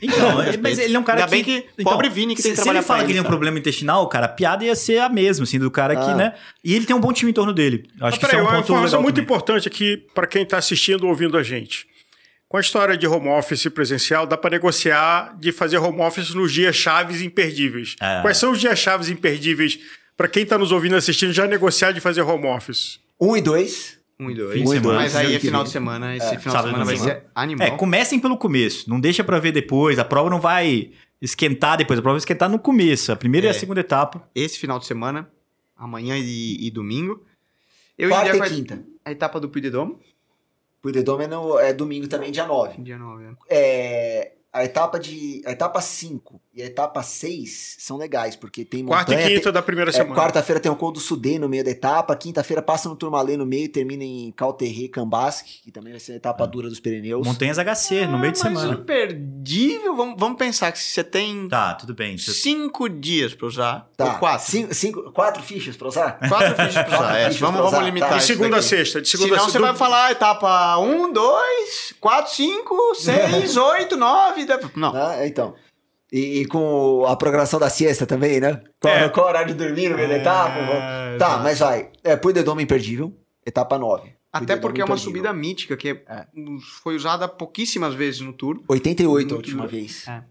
Então, 0.02 0.42
é- 0.42 0.58
mas 0.58 0.80
ele 0.80 0.96
é 0.96 1.00
um 1.00 1.04
cara 1.04 1.20
Ainda 1.20 1.30
bem 1.30 1.44
que 1.44 1.62
pobre 1.84 2.10
Vini 2.10 2.34
que 2.36 2.42
se, 2.42 2.48
tem 2.48 2.52
que 2.54 2.58
se 2.58 2.64
trabalhar 2.64 2.80
ele 2.80 2.88
fala 2.88 3.00
que 3.00 3.04
ele 3.04 3.08
tem 3.10 3.14
ele, 3.14 3.20
um 3.20 3.24
cara. 3.24 3.32
problema 3.36 3.60
intestinal, 3.60 4.10
cara, 4.10 4.26
a 4.26 4.30
piada 4.30 4.66
ia 4.66 4.76
ser 4.76 4.98
a 5.00 5.08
mesma, 5.08 5.44
assim, 5.44 5.60
do 5.60 5.70
cara 5.70 5.96
que, 5.96 6.10
Ah. 6.10 6.16
né? 6.16 6.34
E 6.64 6.74
ele 6.74 6.86
tem 6.88 6.96
um 6.96 7.00
bom 7.00 7.14
time 7.14 7.30
em 7.30 7.34
torno 7.34 7.54
dele. 7.54 7.84
Acho 7.94 8.00
Mas 8.02 8.18
que 8.18 8.26
isso 8.26 8.28
peraí, 8.28 8.40
é 8.40 8.42
um 8.42 8.46
uma 8.48 8.52
ponto 8.56 8.64
informação 8.64 8.86
legal 9.00 9.02
muito 9.04 9.16
também. 9.16 9.26
importante 9.26 9.68
aqui 9.68 9.98
para 10.16 10.26
quem 10.26 10.42
está 10.42 10.58
assistindo 10.58 11.04
ou 11.04 11.10
ouvindo 11.10 11.38
a 11.38 11.44
gente. 11.44 11.86
Com 12.50 12.58
a 12.58 12.62
história 12.62 12.96
de 12.98 13.06
home 13.06 13.28
office 13.28 13.68
presencial, 13.68 14.26
dá 14.26 14.38
para 14.38 14.52
negociar 14.52 15.38
de 15.38 15.52
fazer 15.52 15.78
home 15.80 16.00
office 16.02 16.34
nos 16.34 16.52
dias 16.54 16.76
chaves 16.76 17.22
imperdíveis. 17.22 17.96
É. 18.00 18.22
Quais 18.22 18.38
são 18.38 18.52
os 18.52 18.60
dias 18.60 18.80
chaves 18.80 19.10
imperdíveis 19.10 19.78
para 20.16 20.28
quem 20.30 20.44
está 20.44 20.58
nos 20.58 20.72
ouvindo 20.72 20.96
e 20.96 20.98
assistindo 20.98 21.34
já 21.34 21.46
negociar 21.46 21.92
de 21.92 22.00
fazer 22.00 22.22
home 22.22 22.48
office? 22.48 23.00
Um 23.20 23.36
e 23.36 23.42
dois. 23.42 24.00
Um 24.20 24.32
e 24.32 24.36
dois. 24.36 24.54
Fim 24.54 24.64
de 24.64 24.70
semana. 24.70 25.00
Mas 25.00 25.16
aí 25.16 25.36
é 25.36 25.40
final 25.40 25.64
de 25.64 25.70
semana. 25.72 26.16
Esse 26.16 26.26
final 26.38 26.40
de 26.40 26.44
sábado 26.52 26.68
semana 26.68 26.86
vai 26.86 26.96
ser 26.98 27.24
animal. 27.36 27.68
É, 27.68 27.72
comecem 27.72 28.20
pelo 28.20 28.38
começo. 28.38 28.90
Não 28.90 29.00
deixa 29.00 29.24
pra 29.26 29.40
ver 29.40 29.52
depois. 29.52 30.00
A 30.00 30.06
prova 30.06 30.30
não 30.30 30.40
vai 30.40 30.92
esquentar 31.22 31.78
depois. 31.78 32.00
A 32.00 32.02
prova 32.02 32.14
vai 32.16 32.20
esquentar 32.20 32.50
no 32.50 32.58
começo. 32.58 33.12
A 33.12 33.16
primeira 33.18 33.48
e 33.48 33.50
a 33.50 33.52
É. 33.52 33.54
segunda 33.54 33.82
etapa. 33.82 34.28
Esse 34.34 34.58
final 34.58 34.80
de 34.80 34.86
semana, 34.86 35.30
amanhã 35.76 36.16
e, 36.18 36.66
e 36.66 36.72
domingo. 36.72 37.24
Eu 37.98 38.10
Quarta 38.10 38.30
iria 38.36 38.48
e 38.48 38.50
quinta. 38.50 38.84
a 39.04 39.12
etapa 39.12 39.38
do 39.40 39.50
Puy 39.50 39.60
de 39.62 39.70
Dôme. 39.70 39.98
O 40.84 40.90
Idedome 40.90 41.24
é, 41.26 41.28
no- 41.28 41.60
é 41.60 41.74
domingo 41.74 42.08
também, 42.08 42.32
dia 42.32 42.46
9. 42.46 42.82
Dia 42.82 42.98
9. 42.98 43.24
né? 43.24 43.36
É, 43.50 44.34
a 44.54 44.64
etapa 44.64 45.00
de 45.00 45.42
a 45.46 45.52
etapa 45.52 45.82
5 45.82 46.40
e 46.58 46.62
a 46.64 46.66
etapa 46.66 47.04
6 47.04 47.76
são 47.80 47.98
legais, 47.98 48.36
porque 48.36 48.66
tem 48.66 48.84
Quarta 48.84 49.12
montanha, 49.12 49.28
e 49.28 49.34
quinta 49.34 49.44
tem- 49.44 49.52
da 49.54 49.62
primeira 49.62 49.92
é, 49.92 49.94
semana. 49.94 50.16
quarta-feira 50.16 50.60
tem 50.60 50.72
o 50.72 50.76
Col 50.76 50.92
do 50.92 51.00
Sudê 51.00 51.38
no 51.38 51.48
meio 51.48 51.64
da 51.64 51.70
etapa, 51.70 52.16
quinta-feira 52.16 52.62
passa 52.64 52.90
no 52.90 52.96
Tourmalet 52.96 53.38
no 53.38 53.46
meio 53.46 53.66
e 53.66 53.68
termina 53.68 54.04
em 54.04 54.32
Calterré, 54.36 54.88
Cambasque, 54.88 55.62
que 55.64 55.72
também 55.72 55.94
vai 55.94 56.00
ser 56.00 56.14
a 56.14 56.16
etapa 56.16 56.48
dura 56.48 56.68
dos 56.68 56.80
Pirineus. 56.80 57.26
Montanhas 57.26 57.60
HC, 57.60 58.08
no 58.08 58.18
meio 58.18 58.34
de 58.34 58.40
Ah, 58.42 58.50
mas 58.50 58.60
semana. 58.62 58.80
imperdível. 58.80 59.96
Vamos, 59.96 60.16
vamos 60.18 60.38
pensar 60.38 60.72
que 60.72 60.80
se 60.80 60.90
você 60.92 61.04
tem 61.04 61.48
Tá, 61.48 61.76
tudo 61.76 61.94
bem. 61.94 62.18
Você- 62.18 62.34
cinco 62.34 62.90
dias 62.90 63.34
pra 63.36 63.48
usar, 63.48 63.88
Tá, 63.96 64.06
ou 64.14 64.20
quatro. 64.20 64.50
Cinco, 64.50 64.74
cinco, 64.74 65.12
quatro 65.12 65.44
fichas 65.44 65.78
pra 65.78 65.88
usar? 65.88 66.20
Quatro 66.28 66.56
fichas 66.56 66.84
pra 66.86 66.98
usar. 67.00 67.18
É, 67.20 67.26
fichas 67.26 67.40
vamos, 67.40 67.56
pra 67.56 67.64
vamos 67.66 67.74
usar, 67.78 67.86
limitar 67.86 68.10
tá. 68.10 68.18
De 68.18 68.24
segunda 68.24 68.58
a 68.58 68.62
sexta. 68.62 69.02
De 69.02 69.08
segunda 69.08 69.30
Senão 69.36 69.46
a 69.46 69.50
você 69.50 69.60
vai 69.60 69.76
falar 69.76 70.12
etapa 70.12 70.78
1, 70.80 71.12
2, 71.14 71.94
4, 72.00 72.34
5, 72.34 72.96
6, 72.96 73.56
8, 73.58 73.96
9. 73.96 74.46
Não. 74.76 74.96
Ah, 74.96 75.26
então. 75.28 75.54
E, 76.12 76.42
e 76.42 76.46
com 76.46 77.06
a 77.06 77.16
programação 77.18 77.60
da 77.60 77.70
siesta 77.70 78.06
também, 78.06 78.40
né? 78.40 78.62
Qual, 78.80 78.94
É. 78.94 79.10
qual 79.10 79.28
horário 79.28 79.54
de 79.54 79.66
dormir 79.66 79.90
no 79.90 79.96
meio 79.98 80.08
da 80.08 80.16
etapa? 80.18 80.58
É, 80.58 81.18
Tá, 81.18 81.38
mas 81.40 81.60
vai. 81.60 81.90
É, 82.04 82.16
Puy 82.16 82.32
de 82.34 82.44
Dôme 82.44 82.64
imperdível, 82.64 83.14
etapa 83.46 83.78
9. 83.78 84.14
Até 84.32 84.56
porque 84.56 84.80
é 84.82 84.84
uma 84.86 84.94
imperdível. 84.96 84.98
subida 85.24 85.34
mítica 85.34 85.76
que 85.76 85.90
é- 85.90 86.02
É. 86.08 86.26
foi 86.82 86.96
usada 86.96 87.28
pouquíssimas 87.28 87.94
vezes 87.94 88.22
no 88.22 88.32
Tour. 88.34 88.62
88 88.70 89.34
a 89.34 89.36
Muito 89.36 89.36
última 89.36 89.64
dura. 89.66 89.72
vez. 89.72 90.08
É. 90.08 90.24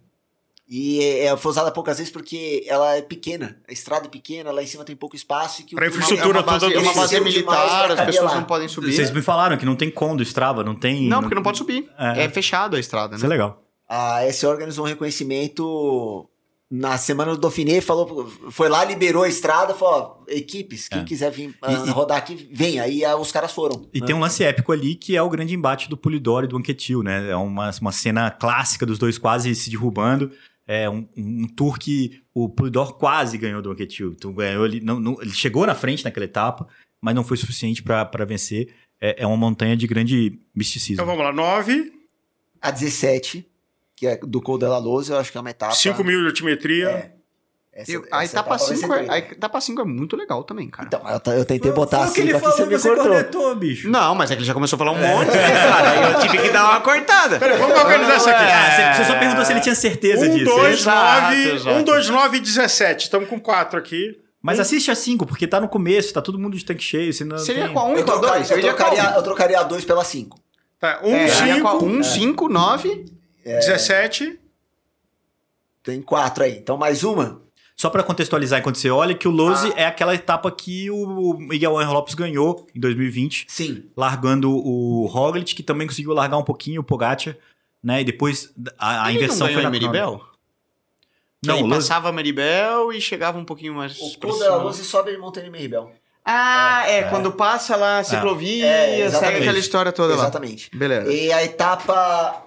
E 0.69 1.01
é, 1.01 1.25
é, 1.27 1.37
foi 1.37 1.51
usada 1.51 1.71
poucas 1.71 1.99
vezes 1.99 2.13
porque 2.13 2.65
ela 2.67 2.97
é 2.97 3.03
pequena. 3.03 3.57
A 3.69 3.73
estrada 3.73 4.07
é 4.07 4.09
pequena, 4.11 4.51
lá 4.51 4.63
em 4.63 4.67
cima 4.67 4.83
tem 4.85 4.97
pouco 4.97 5.15
espaço. 5.15 5.61
E 5.63 5.65
que 5.65 5.75
Pra 5.77 5.87
infraestrutura 5.87 6.39
é 6.39 6.41
uma 6.41 6.43
base, 6.43 6.61
toda 6.67 6.75
é 6.75 6.79
uma 6.79 6.93
base 6.95 7.21
militar, 7.21 7.91
as 7.93 8.01
pessoas 8.07 8.33
lá. 8.33 8.37
não 8.41 8.45
podem 8.45 8.67
subir. 8.67 8.93
Vocês 8.93 9.11
me 9.13 9.23
falaram 9.23 9.57
que 9.57 9.65
não 9.67 9.77
tem 9.77 9.91
com 9.91 10.17
do 10.17 10.23
Strava, 10.25 10.65
não 10.65 10.75
tem. 10.75 11.07
Não, 11.09 11.21
porque 11.21 11.35
não 11.37 11.43
pode 11.43 11.59
subir. 11.59 11.89
É. 11.99 12.25
É, 12.25 12.29
fechado 12.29 12.75
a 12.77 12.81
estrada, 12.81 13.15
Isso 13.15 13.25
é 13.25 13.29
né? 13.29 13.35
legal. 13.35 13.63
A 13.89 14.25
S 14.25 14.45
organizou 14.47 14.85
um 14.85 14.89
reconhecimento 14.89 16.29
na 16.69 16.99
semana 16.99 17.31
do 17.33 17.39
Dauphiné, 17.41 17.81
falou, 17.81 18.27
foi 18.51 18.69
lá, 18.69 18.85
liberou 18.85 19.23
a 19.23 19.29
estrada, 19.29 19.73
falou, 19.73 20.25
ó, 20.29 20.31
equipes, 20.33 20.89
quem 20.89 21.03
É. 21.03 21.05
quiser 21.05 21.31
vir 21.31 21.55
e- 21.69 21.91
rodar 21.91 22.19
aqui, 22.19 22.49
vem. 22.53 22.81
Aí 22.81 23.05
ah, 23.05 23.17
os 23.17 23.31
caras 23.31 23.53
foram. 23.53 23.89
E 23.95 24.01
né? 24.01 24.07
tem 24.07 24.15
um 24.17 24.19
lance 24.21 24.43
épico 24.43 24.73
ali 24.73 24.97
que 24.97 25.17
é 25.17 25.23
o 25.23 25.31
grande 25.31 25.55
embate 25.55 25.89
do 25.89 25.97
Polidoro 25.97 26.45
e 26.45 26.49
do 26.49 26.57
Anquetil, 26.57 27.03
né? 27.05 27.31
É 27.31 27.37
uma, 27.37 27.71
uma 27.81 27.93
cena 27.93 28.31
clássica 28.33 28.85
dos 28.85 28.99
dois 28.99 29.17
quase 29.17 29.55
se 29.55 29.71
derrubando. 29.71 30.33
É 30.67 30.91
um, 30.91 31.07
um 31.17 31.47
tour 31.47 31.79
que 31.79 32.21
o 32.35 32.49
Polidor 32.49 32.95
quase 32.95 33.39
ganhou 33.39 33.63
do 33.63 33.71
Anquetil. 33.71 34.13
Então, 34.17 34.33
ganhou, 34.35 34.67
ele, 34.67 34.81
não, 34.81 34.99
não- 34.99 35.23
ele 35.23 35.31
chegou 35.33 35.65
na 35.65 35.77
frente 35.77 36.05
naquela 36.05 36.25
etapa, 36.25 36.67
mas 37.01 37.15
não 37.15 37.23
foi 37.23 37.37
suficiente 37.37 37.81
para 37.81 38.25
vencer. 38.25 38.75
É, 39.01 39.23
é 39.23 39.27
uma 39.27 39.37
montanha 39.37 39.77
de 39.77 39.87
grande 39.87 40.41
misticismo. 40.53 40.95
Então 40.95 41.07
vamos 41.07 41.23
lá, 41.23 41.33
9, 41.33 41.93
A 42.61 42.73
17, 42.73 43.47
que 43.97 44.07
é 44.07 44.17
do 44.19 44.41
Col 44.43 44.59
de 44.59 44.67
la 44.67 44.79
Loze, 44.79 45.11
eu 45.11 45.19
acho 45.19 45.33
que 45.33 45.39
é 45.39 45.41
uma 45.41 45.51
etapa... 45.51 45.73
5 45.75 46.05
mil 46.05 46.21
de 46.21 46.27
altimetria. 46.27 46.89
É. 46.91 47.17
Essa- 47.73 47.93
Eu- 47.93 48.05
a 48.11 48.23
essa 48.25 48.33
etapa 48.35 48.49
vai 48.51 48.59
ser 48.59 48.77
5 48.77 48.95
é, 48.95 49.07
a 49.11 49.19
etapa 49.19 49.61
5 49.61 49.81
é 49.83 49.85
muito 49.85 50.17
legal 50.17 50.43
também, 50.45 50.69
cara. 50.71 50.87
Então, 50.89 51.03
eu, 51.35 51.39
eu 51.41 51.45
tentei 51.45 51.71
botar 51.73 51.99
o 51.99 52.05
que 52.05 52.09
assim 52.09 52.21
ele 52.23 52.33
que 52.33 52.39
você 52.39 52.51
falou, 52.53 52.67
me 52.69 52.79
você 52.79 52.89
cortou. 52.89 53.07
cornetou, 53.07 53.55
bicho. 53.57 53.91
Não, 53.91 54.15
mas 54.15 54.31
é 54.31 54.35
que 54.35 54.41
ele 54.41 54.47
já 54.47 54.55
começou 54.55 54.77
a 54.77 54.79
falar 54.79 54.93
um 54.93 54.99
monte, 54.99 55.29
né, 55.37 55.51
cara? 55.69 55.91
Aí 55.91 56.13
eu 56.13 56.19
tive 56.21 56.39
que 56.39 56.49
dar 56.51 56.71
uma 56.71 56.81
cortada. 56.81 57.39
Peraí, 57.39 57.59
vamos 57.59 57.77
organizar 57.79 58.15
essa 58.15 58.31
aqui. 58.31 58.45
Ah, 58.45 58.95
você, 58.95 59.03
você 59.03 59.13
só 59.13 59.19
perguntou 59.19 59.45
se 59.45 59.53
ele 59.53 59.61
tinha 59.61 59.75
certeza 59.75 60.25
1, 60.27 60.35
disso. 60.35 60.45
2, 60.57 60.79
Exato, 60.81 61.23
9, 61.37 61.51
exato. 61.55 61.77
1, 61.77 61.85
2, 61.85 62.09
9 62.09 62.37
e 62.39 62.41
17. 62.41 63.03
Estamos 63.05 63.29
com 63.29 63.39
4 63.39 63.79
aqui. 63.79 64.19
Mas 64.41 64.59
assiste 64.59 64.91
a 64.91 64.95
5, 64.95 65.27
porque 65.27 65.47
tá 65.47 65.61
no 65.61 65.69
começo, 65.69 66.15
tá 66.15 66.23
todo 66.23 66.39
mundo 66.39 66.57
de 66.57 66.65
tanque 66.65 66.83
cheio. 66.83 67.13
Você 67.13 67.25
não 67.25 67.37
Seria 67.37 67.65
tem... 67.65 67.75
com 67.75 67.81
a 67.81 67.85
1 67.85 67.97
e 67.97 67.99
Eu, 68.01 68.05
com 68.07 68.11
a 68.11 68.15
trocaria, 68.15 68.39
2? 68.47 68.51
eu, 68.53 68.61
trocaria, 68.75 69.11
1. 69.11 69.15
eu 69.17 69.23
trocaria 69.23 69.61
a 69.61 69.63
2 69.65 69.85
pela 69.85 70.03
5. 70.05 70.39
Tá, 70.81 71.01
1, 71.03 71.09
É, 71.15 71.25
eu 71.25 71.47
iria 71.47 71.61
com 71.61 71.69
a 71.69 71.73
5, 71.73 71.85
1, 71.85 72.03
5, 72.05 72.49
9. 72.49 73.05
17. 73.55 74.39
Tem 75.83 76.03
4 76.03 76.45
aí. 76.45 76.59
Então, 76.59 76.77
mais 76.77 77.05
uma. 77.05 77.41
Só 77.77 77.91
pra 77.91 78.03
contextualizar 78.03 78.59
enquanto 78.59 78.77
você 78.79 78.89
olha, 78.91 79.15
que 79.15 79.29
o 79.29 79.31
Lose 79.31 79.71
é 79.77 79.85
aquela 79.85 80.15
etapa 80.15 80.51
que 80.51 80.91
o 80.91 81.35
Miguel 81.39 81.77
Angel 81.79 81.93
Lopes 81.93 82.15
ganhou 82.15 82.67
em 82.75 82.81
2020, 82.81 83.45
Sim. 83.49 83.85
largando 83.95 84.51
o 84.51 85.05
Roglic, 85.07 85.55
que 85.55 85.63
também 85.63 85.87
conseguiu 85.87 86.13
largar 86.15 86.39
um 86.39 86.43
pouquinho 86.43 86.81
o 86.81 86.85
Pogacar, 86.85 87.37
né? 87.83 88.01
E 88.01 88.05
depois 88.05 88.51
a, 88.79 89.05
a 89.07 89.13
inversão 89.13 89.47
não 89.47 89.53
foi 89.55 89.63
na 89.63 89.69
em 89.69 89.73
Meribel? 89.73 90.23
Não, 91.45 91.57
ele 91.59 91.65
Lose- 91.69 91.77
passava 91.89 92.11
Meribel 92.11 92.93
e 92.95 93.01
chegava 93.01 93.39
um 93.39 93.45
pouquinho 93.45 93.75
mais 93.75 93.93
O 94.01 94.05
de 94.07 94.33
cima. 94.33 94.49
la 94.49 94.57
Loze 94.57 94.83
sobe 94.83 95.11
em 95.13 95.19
Montanha 95.19 95.51
Meribel. 95.51 95.93
Ah, 96.25 96.83
é, 96.89 97.03
quando 97.05 97.31
passa 97.31 97.77
lá 97.77 97.99
a 97.99 98.05
ciclovia, 98.05 98.67
É, 98.67 99.01
exatamente. 99.03 99.33
segue 99.35 99.45
aquela 99.45 99.59
história 99.59 99.93
toda 99.93 100.15
lá. 100.17 100.23
Exatamente. 100.23 100.71
Beleza. 100.75 101.13
E 101.13 101.31
a 101.31 101.45
etapa 101.45 102.43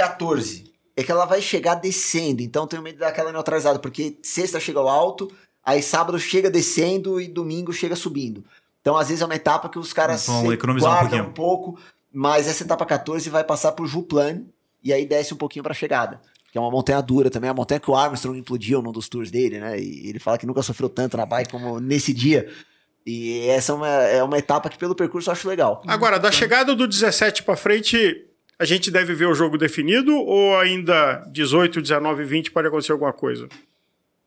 14 0.00 0.70
é 0.96 1.02
que 1.02 1.10
ela 1.10 1.24
vai 1.24 1.40
chegar 1.40 1.76
descendo, 1.76 2.42
então 2.42 2.66
tenho 2.66 2.82
medo 2.82 2.98
daquela 2.98 3.32
neutralizada, 3.32 3.78
porque 3.78 4.18
sexta 4.22 4.60
chega 4.60 4.78
ao 4.78 4.88
alto, 4.88 5.30
aí 5.64 5.82
sábado 5.82 6.18
chega 6.18 6.50
descendo 6.50 7.20
e 7.20 7.28
domingo 7.28 7.72
chega 7.72 7.96
subindo. 7.96 8.44
Então, 8.80 8.96
às 8.96 9.08
vezes 9.08 9.22
é 9.22 9.26
uma 9.26 9.34
etapa 9.34 9.68
que 9.68 9.78
os 9.78 9.92
caras 9.92 10.26
economizar 10.52 10.90
um 10.90 10.94
guardam 10.94 11.10
pouquinho. 11.10 11.30
um 11.30 11.32
pouco, 11.32 11.78
mas 12.12 12.48
essa 12.48 12.62
etapa 12.62 12.84
14 12.84 13.28
vai 13.30 13.44
passar 13.44 13.72
por 13.72 13.86
Juplan 13.86 14.42
e 14.82 14.92
aí 14.92 15.06
desce 15.06 15.34
um 15.34 15.36
pouquinho 15.36 15.62
pra 15.62 15.74
chegada. 15.74 16.20
Que 16.50 16.58
é 16.58 16.60
uma 16.60 16.70
montanha 16.70 17.00
dura 17.00 17.30
também, 17.30 17.48
a 17.48 17.54
montanha 17.54 17.78
que 17.78 17.90
o 17.90 17.94
Armstrong 17.94 18.38
implodiu 18.38 18.82
num 18.82 18.90
dos 18.90 19.08
tours 19.08 19.30
dele, 19.30 19.60
né? 19.60 19.78
E 19.78 20.08
ele 20.08 20.18
fala 20.18 20.36
que 20.36 20.46
nunca 20.46 20.62
sofreu 20.62 20.88
tanto 20.88 21.16
na 21.16 21.24
bike 21.24 21.50
como 21.50 21.78
nesse 21.78 22.12
dia. 22.12 22.50
E 23.06 23.46
essa 23.48 23.72
é 23.72 23.74
uma, 23.74 23.88
é 23.88 24.22
uma 24.22 24.38
etapa 24.38 24.68
que, 24.68 24.76
pelo 24.76 24.94
percurso, 24.94 25.30
eu 25.30 25.32
acho 25.32 25.48
legal. 25.48 25.82
Agora, 25.86 26.18
da 26.18 26.32
chegada 26.32 26.74
do 26.74 26.88
17 26.88 27.44
pra 27.44 27.56
frente, 27.56 28.26
a 28.60 28.64
gente 28.64 28.90
deve 28.90 29.14
ver 29.14 29.26
o 29.26 29.34
jogo 29.34 29.56
definido 29.58 30.14
ou 30.16 30.58
ainda 30.58 31.24
18, 31.32 31.80
19 31.82 32.22
e 32.22 32.26
20 32.26 32.50
pode 32.52 32.68
acontecer 32.68 32.92
alguma 32.92 33.12
coisa? 33.12 33.48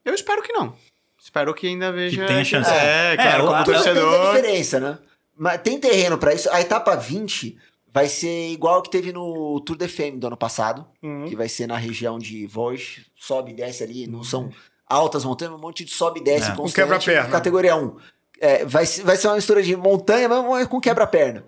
Eu 0.03 0.13
espero 0.13 0.41
que 0.41 0.51
não. 0.51 0.75
Espero 1.21 1.53
que 1.53 1.67
ainda 1.67 1.91
veja. 1.91 2.25
tenha 2.25 2.43
chance. 2.43 2.69
É, 2.69 3.13
É, 3.13 3.15
claro, 3.15 3.43
o- 3.45 3.47
como 3.47 3.63
torcedor. 3.63 4.35
diferença, 4.35 4.79
né? 4.79 4.97
Mas 5.37 5.61
tem 5.61 5.79
terreno 5.79 6.17
pra 6.17 6.33
isso. 6.33 6.49
A 6.51 6.59
etapa 6.59 6.95
20 6.95 7.57
vai 7.93 8.07
ser 8.07 8.49
igual 8.51 8.81
que 8.81 8.89
teve 8.89 9.13
no 9.13 9.61
Tour 9.61 9.77
de 9.77 9.87
Femme 9.87 10.17
do 10.17 10.27
ano 10.27 10.35
passado, 10.37 10.85
Uhum. 11.01 11.25
que 11.29 11.35
vai 11.35 11.47
ser 11.47 11.67
na 11.67 11.77
região 11.77 12.19
de 12.19 12.45
Vosges, 12.47 13.05
sobe 13.15 13.51
e 13.51 13.53
desce 13.53 13.83
ali, 13.83 14.05
não 14.07 14.23
são 14.23 14.51
altas 14.87 15.23
montanhas, 15.23 15.53
um 15.53 15.59
monte 15.59 15.85
de 15.85 15.91
sobe 15.91 16.19
e 16.19 16.23
desce 16.23 16.51
É. 16.51 16.55
constante, 16.55 16.75
quebra-perna. 16.75 17.29
categoria 17.29 17.75
1. 17.75 17.95
É, 18.41 18.65
vai, 18.65 18.85
ser- 18.85 19.03
vai 19.03 19.15
ser 19.15 19.27
uma 19.27 19.35
mistura 19.35 19.63
de 19.63 19.75
montanha, 19.75 20.27
mas 20.27 20.67
com 20.67 20.81
quebra-perna. 20.81 21.45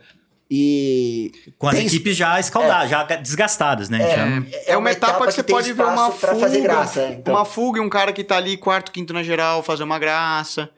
E 0.49 1.31
Com 1.57 1.67
as 1.67 1.79
equipes 1.79 2.15
já 2.15 2.39
escaldadas, 2.39 2.89
já 2.89 3.03
desgastadas, 3.03 3.89
né? 3.89 3.97
Já- 3.99 4.57
é, 4.57 4.73
É 4.73 4.77
uma 4.77 4.91
etapa 4.91 5.25
que 5.25 5.33
você 5.33 5.43
pode 5.43 5.73
ver 5.73 5.83
uma 5.83 6.11
fuga, 6.11 6.35
fazer 6.35 6.61
graça. 6.61 7.01
é, 7.01 7.13
então. 7.13 7.33
uma 7.33 7.45
fuga 7.45 7.79
e 7.79 7.81
um 7.81 7.89
cara 7.89 8.13
que 8.13 8.23
tá 8.23 8.37
ali 8.37 8.55
quarto, 8.55 8.91
quinto 8.91 9.11
na 9.11 9.23
geral, 9.23 9.63
fazer 9.63 9.83
uma 9.83 9.97
graça. 9.99 10.69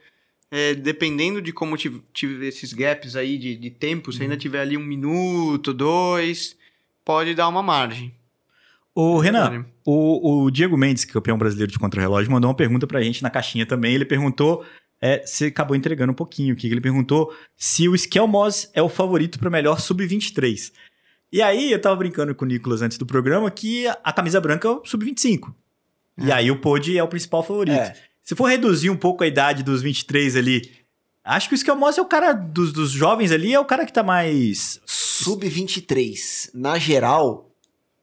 é, 0.50 0.74
dependendo 0.74 1.42
de 1.42 1.52
como 1.52 1.76
tiver 1.76 2.46
esses 2.46 2.72
gaps 2.72 3.14
aí 3.16 3.36
de, 3.36 3.54
de 3.54 3.68
tempo, 3.68 4.10
se 4.10 4.22
ainda 4.22 4.32
uhum. 4.32 4.40
tiver 4.40 4.62
ali 4.62 4.78
um 4.78 4.82
minuto, 4.82 5.74
dois, 5.74 6.56
pode 7.04 7.34
dar 7.34 7.48
uma 7.48 7.62
margem. 7.62 8.14
O 8.94 9.18
Renan, 9.18 9.66
o, 9.84 10.44
o, 10.44 10.50
Diego 10.50 10.76
Mendes, 10.76 11.04
campeão 11.04 11.36
brasileiro 11.36 11.70
de 11.70 11.78
contrarrelógio, 11.78 12.32
mandou 12.32 12.48
uma 12.48 12.56
pergunta 12.56 12.86
pra 12.86 13.02
gente 13.02 13.22
na 13.22 13.28
caixinha 13.28 13.66
também. 13.66 13.94
Ele 13.94 14.06
perguntou, 14.06 14.64
é, 15.00 15.24
você 15.24 15.46
acabou 15.46 15.76
entregando 15.76 16.12
um 16.12 16.14
pouquinho 16.14 16.54
aqui, 16.54 16.66
ele 16.66 16.80
perguntou 16.80 17.32
se 17.56 17.88
o 17.88 17.94
Skelmos 17.94 18.68
é 18.74 18.82
o 18.82 18.88
favorito 18.88 19.38
para 19.38 19.50
melhor 19.50 19.80
sub-23. 19.80 20.72
E 21.32 21.42
aí 21.42 21.70
eu 21.70 21.80
tava 21.80 21.96
brincando 21.96 22.34
com 22.34 22.44
o 22.44 22.48
Nicolas 22.48 22.82
antes 22.82 22.98
do 22.98 23.06
programa 23.06 23.50
que 23.50 23.86
a 23.86 24.12
camisa 24.12 24.40
branca 24.40 24.66
é 24.66 24.70
o 24.70 24.84
sub-25. 24.84 25.54
É. 26.18 26.24
E 26.24 26.32
aí 26.32 26.50
o 26.50 26.60
Pod 26.60 26.96
é 26.96 27.02
o 27.02 27.08
principal 27.08 27.42
favorito. 27.42 27.78
É. 27.78 27.94
Se 28.22 28.34
for 28.34 28.46
reduzir 28.46 28.90
um 28.90 28.96
pouco 28.96 29.22
a 29.22 29.26
idade 29.26 29.62
dos 29.62 29.82
23 29.82 30.36
ali, 30.36 30.70
acho 31.24 31.48
que 31.48 31.54
o 31.54 31.56
Skelmos 31.56 31.96
é 31.96 32.02
o 32.02 32.06
cara 32.06 32.32
dos, 32.32 32.72
dos 32.72 32.90
jovens 32.90 33.30
ali, 33.30 33.54
é 33.54 33.60
o 33.60 33.64
cara 33.64 33.86
que 33.86 33.92
tá 33.92 34.02
mais... 34.02 34.80
Sub-23, 34.86 36.50
na 36.54 36.78
geral, 36.78 37.50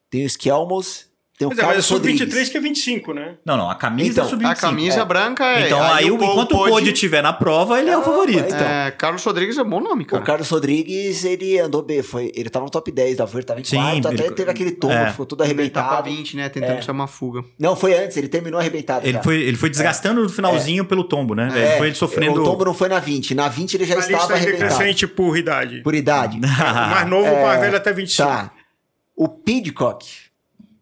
tem 0.10 0.24
o 0.24 0.28
Skelmos, 0.28 1.10
tem 1.38 1.46
o 1.46 1.50
mas 1.50 1.60
Carlos 1.60 1.92
é, 1.92 1.94
mas 1.94 2.02
é 2.08 2.26
sub-23 2.26 2.50
que 2.50 2.58
é 2.58 2.62
25, 2.62 3.14
né? 3.14 3.36
Não, 3.44 3.58
não, 3.58 3.70
a 3.70 3.76
camisa 3.76 4.12
então, 4.12 4.26
é 4.26 4.30
sub-25. 4.30 4.52
A 4.52 4.56
camisa 4.56 5.02
é. 5.02 5.06
branca 5.06 5.44
é... 5.44 5.66
Então 5.66 5.84
aí, 5.84 6.06
aí 6.06 6.12
o, 6.12 6.16
enquanto 6.16 6.56
o 6.56 6.70
Pod 6.70 6.90
estiver 6.90 7.22
na 7.22 7.34
prova, 7.34 7.78
ele 7.78 7.90
é, 7.90 7.94
é 7.94 7.98
o 7.98 8.04
favorito. 8.04 8.46
Então. 8.46 8.66
É, 8.66 8.92
Carlos 8.92 9.22
Rodrigues 9.22 9.58
é 9.58 9.64
bom 9.64 9.82
nome, 9.82 10.06
cara. 10.06 10.24
O 10.24 10.26
Carlos 10.26 10.50
Rodrigues, 10.50 11.26
ele 11.26 11.60
andou 11.60 11.82
bem, 11.82 12.02
foi, 12.02 12.32
ele 12.34 12.50
tava 12.50 12.64
no 12.64 12.72
top 12.72 12.90
10 12.90 13.18
da 13.18 13.26
Volta, 13.26 13.48
tava 13.48 13.60
em 13.60 13.66
Sim, 13.66 13.76
quarto, 13.76 14.08
ele... 14.08 14.22
até 14.22 14.32
teve 14.32 14.50
aquele 14.50 14.72
tombo, 14.72 14.94
é. 14.94 15.12
ficou 15.12 15.26
tudo 15.26 15.44
arrebentado. 15.44 16.08
Ele 16.08 16.16
20, 16.16 16.38
né, 16.38 16.48
tentando 16.48 16.80
é. 16.88 16.92
uma 16.92 17.08
fuga. 17.08 17.44
Não, 17.60 17.76
foi 17.76 17.94
antes, 18.02 18.16
ele 18.16 18.30
terminou 18.30 18.58
arrebentado. 18.58 19.06
Ele, 19.06 19.22
foi, 19.22 19.42
ele 19.42 19.58
foi 19.58 19.70
desgastando 19.70 20.24
no 20.24 20.30
finalzinho 20.30 20.86
pelo 20.86 21.04
tombo, 21.04 21.36
né? 21.36 21.50
Ele 21.54 21.78
foi 21.78 21.94
sofrendo... 21.94 22.42
O 22.42 22.46
tombo 22.46 22.64
não 22.64 22.74
foi 22.74 22.88
na 22.88 23.00
20, 23.00 23.36
na 23.36 23.50
20 23.50 23.74
ele 23.74 23.86
já 23.86 23.96
a 23.96 24.00
estava 24.00 24.34
arrebentado. 24.34 24.76
crescente 24.78 25.06
por 25.06 25.38
idade. 25.38 25.82
Por 25.82 25.94
idade. 25.94 26.40
mais 26.40 27.08
novo, 27.10 27.30
mais 27.42 27.60
velho 27.60 27.76
até 27.76 27.92
25. 27.92 28.30
Tá. 28.30 28.52
O 29.18 29.28
Pidcock 29.28 30.25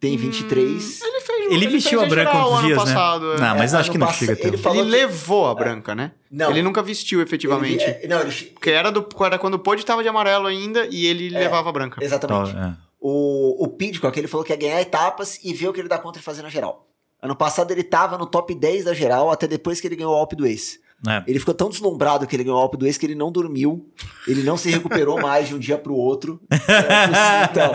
tem 0.03 0.17
23. 0.17 0.99
Hum, 1.01 1.05
ele 1.07 1.21
fez 1.21 1.45
Ele, 1.45 1.53
ele 1.53 1.67
vestiu 1.67 2.01
a 2.01 2.05
branca 2.05 2.45
uns 2.45 2.65
dias, 2.65 2.77
né? 2.77 2.83
Passado, 2.83 3.35
né? 3.35 3.39
Não, 3.39 3.57
mas 3.57 3.73
é, 3.73 3.77
acho 3.77 3.89
que 3.89 3.97
não 3.97 4.11
chega 4.11 4.33
ele, 4.33 4.57
ele 4.57 4.81
levou 4.81 5.47
a 5.47 5.55
branca, 5.55 5.95
né? 5.95 6.11
Não. 6.29 6.51
Ele 6.51 6.61
nunca 6.61 6.83
vestiu 6.83 7.21
efetivamente. 7.21 7.85
Ele, 7.85 8.07
não, 8.07 8.19
ele... 8.19 8.33
Porque 8.33 8.69
era, 8.69 8.91
do, 8.91 9.07
era 9.21 9.39
quando 9.39 9.53
o 9.53 9.59
Pod 9.59 9.79
estava 9.79 10.03
de 10.03 10.09
amarelo 10.09 10.47
ainda 10.47 10.85
e 10.91 11.05
ele 11.05 11.33
é, 11.33 11.39
levava 11.39 11.69
a 11.69 11.71
branca. 11.71 12.03
Exatamente. 12.03 12.53
é. 12.53 12.73
O, 12.99 13.63
o 13.63 13.67
Pidcock, 13.69 14.17
ele 14.17 14.27
falou 14.27 14.45
que 14.45 14.51
ia 14.51 14.57
ganhar 14.57 14.81
etapas 14.81 15.39
e 15.41 15.53
ver 15.53 15.69
o 15.69 15.73
que 15.73 15.79
ele 15.79 15.87
dá 15.87 15.97
conta 15.97 16.19
de 16.19 16.25
fazer 16.25 16.41
na 16.41 16.49
geral. 16.49 16.85
Ano 17.21 17.35
passado 17.37 17.71
ele 17.71 17.83
tava 17.83 18.17
no 18.17 18.25
top 18.25 18.53
10 18.53 18.83
da 18.83 18.93
geral, 18.93 19.31
até 19.31 19.47
depois 19.47 19.79
que 19.79 19.87
ele 19.87 19.95
ganhou 19.95 20.13
o 20.13 20.17
Alpe 20.17 20.35
do 20.35 20.45
Ace. 20.45 20.81
É. 21.07 21.23
Ele 21.27 21.39
ficou 21.39 21.53
tão 21.53 21.69
deslumbrado 21.69 22.27
que 22.27 22.35
ele 22.35 22.43
ganhou 22.43 22.59
o 22.59 22.61
Alpe 22.61 22.75
do 22.75 22.85
Ace 22.85 22.99
que 22.99 23.05
ele 23.05 23.15
não 23.15 23.31
dormiu. 23.31 23.89
Ele 24.27 24.43
não 24.43 24.57
se 24.57 24.69
recuperou 24.69 25.19
mais 25.21 25.47
de 25.47 25.55
um 25.55 25.59
dia 25.59 25.77
pro 25.77 25.95
outro. 25.95 26.41
É, 26.51 27.45
então, 27.49 27.71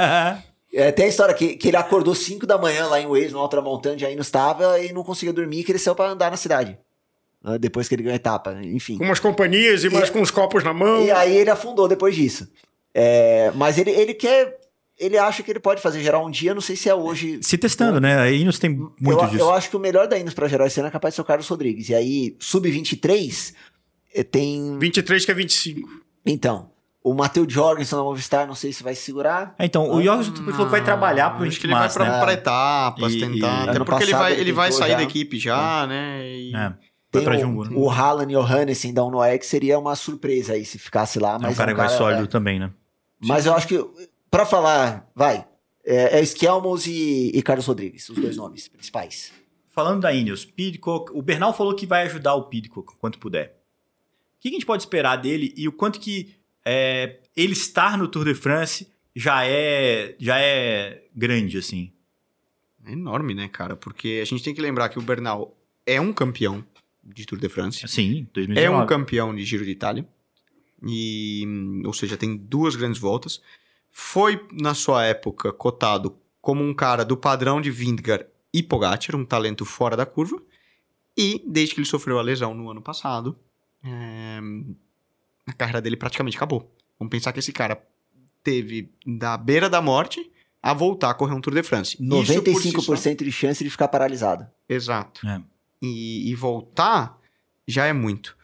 é, 0.73 0.93
tem 0.93 1.07
a 1.07 1.09
história 1.09 1.35
que, 1.35 1.57
que 1.57 1.69
ele 1.69 1.77
acordou 1.77 2.15
5 2.15 2.47
da 2.47 2.59
manhã 2.59 2.87
lá 2.87 3.01
em 3.01 3.07
Waze, 3.07 3.31
no 3.31 3.39
Alta 3.39 3.61
Montanha, 3.61 4.07
aí 4.07 4.15
não 4.15 4.23
estava 4.23 4.79
e 4.81 4.93
não 4.93 5.03
conseguia 5.03 5.33
dormir, 5.33 5.65
que 5.65 5.73
ele 5.73 5.79
saiu 5.79 5.95
para 5.95 6.11
andar 6.11 6.31
na 6.31 6.37
cidade. 6.37 6.79
Né, 7.43 7.59
depois 7.59 7.89
que 7.89 7.95
ele 7.95 8.03
ganhou 8.03 8.15
a 8.15 8.17
etapa, 8.17 8.59
enfim. 8.63 8.99
Com 8.99 9.05
umas 9.05 9.21
companhias 9.21 9.85
e, 9.85 9.91
mais 9.91 10.11
com 10.11 10.21
os 10.21 10.31
copos 10.31 10.63
na 10.63 10.75
mão. 10.75 11.05
E 11.05 11.11
aí 11.11 11.37
ele 11.37 11.51
afundou 11.51 11.89
depois 11.89 12.15
disso. 12.15 12.49
É, 12.93 13.51
mas 13.55 13.79
ele, 13.79 13.91
ele 13.91 14.15
quer. 14.15 14.59
Ele 14.99 15.17
acha 15.17 15.45
que 15.45 15.51
ele 15.51 15.61
pode 15.61 15.81
fazer 15.81 16.03
geral 16.03 16.27
um 16.27 16.31
dia, 16.31 16.53
não 16.53 16.61
sei 16.61 16.75
se 16.75 16.89
é 16.89 16.95
hoje. 16.95 17.39
Se 17.41 17.57
testando, 17.57 18.01
né? 18.01 18.19
A 18.19 18.31
Inos 18.33 18.59
tem 18.59 18.71
muito 18.71 19.23
eu, 19.23 19.27
disso. 19.29 19.45
Eu 19.45 19.53
acho 19.53 19.71
que 19.71 19.77
o 19.77 19.81
melhor 19.81 20.09
da 20.09 20.19
Inos 20.19 20.35
para 20.35 20.49
geral 20.49 20.67
esse 20.67 20.81
ano 20.81 20.89
é 20.89 20.91
capaz 20.91 21.13
de 21.13 21.17
ser 21.17 21.23
o 21.23 21.25
Carlos 21.25 21.47
Rodrigues. 21.47 21.89
E 21.89 21.95
aí, 21.95 22.37
sub-23 22.41 23.55
eh, 24.13 24.25
tem. 24.25 24.77
23 24.77 25.25
que 25.25 25.31
é 25.31 25.35
25. 25.35 25.89
Então. 26.27 26.71
O 27.09 27.15
Matheus 27.15 27.51
Jorgensen 27.53 27.97
na 27.97 28.05
Movistar, 28.05 28.47
não 28.47 28.55
sei 28.55 28.73
se 28.73 28.83
vai 28.83 28.95
segurar. 28.95 29.55
É, 29.59 29.65
então, 29.65 29.91
o 29.91 30.03
Jorgensen 30.03 30.45
falou 30.45 30.67
que 30.67 30.73
vai 30.73 30.85
trabalhar 30.85 31.31
pro 31.31 31.47
Acho 31.47 31.59
que 31.59 31.67
ele 31.67 31.75
vai 31.75 31.91
pra, 31.91 32.05
né? 32.05 32.21
pra 32.21 32.33
etapas, 32.33 33.15
e, 33.15 33.21
tentar. 33.21 33.67
E, 33.67 33.69
até 33.71 33.85
porque 33.85 34.03
ele 34.05 34.13
vai, 34.13 34.33
ele 34.35 34.53
vai 34.53 34.73
sair 34.73 34.91
já. 34.91 34.97
da 34.97 35.03
equipe 35.03 35.39
já, 35.39 35.85
é. 35.85 35.87
né? 35.87 36.29
E... 36.29 36.55
É. 36.55 36.75
Tem 37.11 37.27
o, 37.27 37.39
Jumbo, 37.39 37.65
né? 37.65 37.71
o 37.75 37.89
Haaland 37.89 38.31
Johannessen 38.31 38.93
da 38.93 39.03
Unoex 39.03 39.47
seria 39.47 39.79
uma 39.79 39.97
surpresa 39.97 40.53
aí 40.53 40.65
se 40.65 40.79
ficasse 40.79 41.19
lá. 41.19 41.39
Mas 41.39 41.51
é 41.51 41.55
um 41.55 41.57
cara, 41.57 41.71
é 41.71 41.75
um 41.75 41.77
cara 41.79 41.89
sólido 41.89 42.25
é... 42.25 42.27
também, 42.27 42.59
né? 42.59 42.71
Mas 43.19 43.45
Sim. 43.45 43.49
eu 43.49 43.55
acho 43.55 43.67
que, 43.67 43.87
pra 44.31 44.45
falar, 44.45 45.09
vai, 45.15 45.47
é, 45.85 46.19
é 46.19 46.23
Skelmos 46.23 46.87
e, 46.87 47.31
e 47.35 47.43
Carlos 47.43 47.67
Rodrigues, 47.67 48.09
os 48.11 48.19
dois 48.19 48.37
nomes 48.37 48.69
principais. 48.69 49.33
Falando 49.71 50.03
da 50.03 50.13
Ineos, 50.13 50.45
Pidcock, 50.45 51.11
o 51.15 51.23
Bernal 51.23 51.55
falou 51.55 51.75
que 51.75 51.87
vai 51.87 52.03
ajudar 52.03 52.35
o 52.35 52.45
Pidcock 52.45 52.95
quanto 52.99 53.19
puder. 53.19 53.59
O 54.37 54.41
que 54.41 54.49
a 54.49 54.53
gente 54.53 54.67
pode 54.67 54.83
esperar 54.83 55.17
dele 55.17 55.55
e 55.57 55.67
o 55.67 55.73
quanto 55.73 55.99
que 55.99 56.38
é, 56.71 57.21
ele 57.35 57.55
estar 57.55 57.97
no 57.97 58.09
Tour 58.09 58.27
de 58.27 58.35
France 58.35 58.87
já 59.17 59.47
é, 59.47 60.15
já 60.19 60.39
é 60.39 61.05
grande, 61.15 61.57
assim. 61.57 61.91
É 62.85 62.93
enorme, 62.93 63.35
né, 63.35 63.49
cara? 63.49 63.75
Porque 63.75 64.21
a 64.23 64.25
gente 64.27 64.45
tem 64.45 64.55
que 64.55 64.61
lembrar 64.61 64.91
que 64.91 64.99
o 64.99 65.03
Bernal 65.03 65.57
é 65.87 65.99
um 65.99 66.13
campeão 66.13 66.63
de 67.03 67.25
Tour 67.25 67.39
de 67.39 67.49
France. 67.49 67.89
Sim, 67.89 68.29
2019. 68.35 68.61
É 68.61 68.71
um 68.71 68.87
campeão 68.87 69.35
de 69.35 69.45
Giro 69.45 69.65
de 69.65 69.71
Itália. 69.71 70.07
E, 70.87 71.45
ou 71.85 71.93
seja, 71.95 72.19
tem 72.19 72.37
duas 72.37 72.77
grandes 72.77 73.01
voltas. 73.01 73.41
Foi, 73.91 74.47
na 74.53 74.75
sua 74.75 75.05
época, 75.07 75.53
cotado 75.53 76.19
como 76.41 76.63
um 76.63 76.75
cara 76.75 77.03
do 77.03 77.17
padrão 77.17 77.61
de 77.61 77.71
Vindgar 77.71 78.27
e 78.53 78.63
Pogacar, 78.63 79.17
um 79.17 79.25
talento 79.25 79.65
fora 79.65 79.97
da 79.97 80.05
curva. 80.05 80.41
E, 81.17 81.43
desde 81.47 81.75
que 81.75 81.81
ele 81.81 81.89
sofreu 81.89 82.19
a 82.19 82.23
lesão 82.23 82.55
no 82.55 82.71
ano 82.71 82.83
passado, 82.83 83.37
é, 83.83 84.39
a 85.49 85.53
carreira 85.53 85.81
dele 85.81 85.97
praticamente 85.97 86.37
acabou. 86.37 86.73
Vamos 86.99 87.11
pensar 87.11 87.33
que 87.33 87.39
esse 87.39 87.53
cara 87.53 87.83
teve 88.43 88.91
da 89.07 89.37
beira 89.37 89.69
da 89.69 89.81
morte 89.81 90.31
a 90.63 90.75
voltar 90.75 91.11
a 91.11 91.15
correr 91.15 91.35
um 91.35 91.41
Tour 91.41 91.55
de 91.55 91.63
France. 91.63 91.97
95% 92.01 92.99
si 92.99 93.15
de 93.25 93.33
chance 93.33 93.63
de 93.63 93.71
ficar 93.71 93.89
paralisado. 93.89 94.47
Exato. 94.69 95.27
É. 95.27 95.41
E, 95.81 96.31
e, 96.31 96.35
voltar 96.35 97.19
já 97.67 97.87
é 97.87 97.93
muito. 97.93 98.37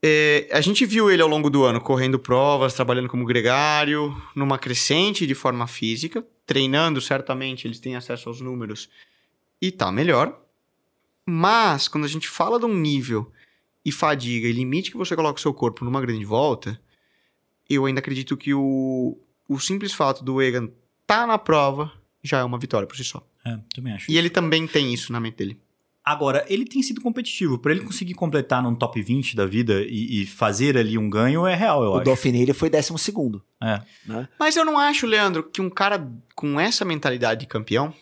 É, 0.00 0.48
a 0.52 0.60
gente 0.60 0.86
viu 0.86 1.10
ele 1.10 1.20
ao 1.20 1.28
longo 1.28 1.50
do 1.50 1.64
ano 1.64 1.80
correndo 1.80 2.18
provas, 2.18 2.74
trabalhando 2.74 3.08
como 3.08 3.24
gregário, 3.24 4.16
numa 4.34 4.56
crescente 4.56 5.26
de 5.26 5.34
forma 5.34 5.66
física, 5.66 6.24
treinando 6.46 7.00
certamente, 7.00 7.66
eles 7.66 7.80
têm 7.80 7.96
acesso 7.96 8.28
aos 8.28 8.40
números 8.40 8.88
e 9.60 9.72
tá 9.72 9.90
melhor. 9.90 10.40
Mas 11.26 11.88
quando 11.88 12.04
a 12.04 12.08
gente 12.08 12.28
fala 12.28 12.60
de 12.60 12.64
um 12.64 12.74
nível 12.74 13.32
e 13.88 13.92
fadiga 13.92 14.46
e 14.46 14.52
limite 14.52 14.90
que 14.90 14.96
você 14.98 15.16
coloca 15.16 15.38
o 15.38 15.42
seu 15.42 15.54
corpo 15.54 15.82
numa 15.82 16.00
grande 16.00 16.24
volta, 16.24 16.78
eu 17.68 17.86
ainda 17.86 18.00
acredito 18.00 18.36
que 18.36 18.52
o, 18.52 19.18
o 19.48 19.58
simples 19.58 19.94
fato 19.94 20.22
do 20.22 20.42
Egan 20.42 20.68
tá 21.06 21.26
na 21.26 21.38
prova 21.38 21.90
já 22.22 22.38
é 22.40 22.44
uma 22.44 22.58
vitória 22.58 22.86
por 22.86 22.96
si 22.96 23.04
só. 23.04 23.26
É, 23.46 23.58
também 23.74 23.94
acho. 23.94 24.10
E 24.10 24.18
ele 24.18 24.28
também 24.28 24.66
tem 24.66 24.92
isso 24.92 25.10
na 25.10 25.18
mente 25.18 25.36
dele. 25.36 25.60
Agora, 26.04 26.44
ele 26.48 26.64
tem 26.64 26.82
sido 26.82 27.00
competitivo. 27.00 27.58
Para 27.58 27.72
ele 27.72 27.82
conseguir 27.82 28.14
completar 28.14 28.62
num 28.62 28.74
top 28.74 29.00
20 29.00 29.36
da 29.36 29.46
vida 29.46 29.82
e, 29.82 30.22
e, 30.22 30.26
fazer 30.26 30.76
ali 30.76 30.96
um 30.96 31.08
ganho 31.08 31.46
é 31.46 31.54
real, 31.54 31.82
eu 31.82 31.90
o 31.90 31.94
acho. 31.94 32.02
O 32.02 32.04
Dauphiné 32.04 32.40
ele 32.40 32.54
foi 32.54 32.70
12 32.70 32.98
segundo. 32.98 33.42
É. 33.62 33.82
Né? 34.06 34.28
Mas 34.38 34.56
eu 34.56 34.64
não 34.64 34.78
acho, 34.78 35.06
Leandro, 35.06 35.42
que 35.42 35.60
um 35.60 35.68
cara 35.68 36.10
com 36.34 36.58
essa 36.58 36.84
mentalidade 36.84 37.40
de 37.40 37.46
campeão, 37.46 37.92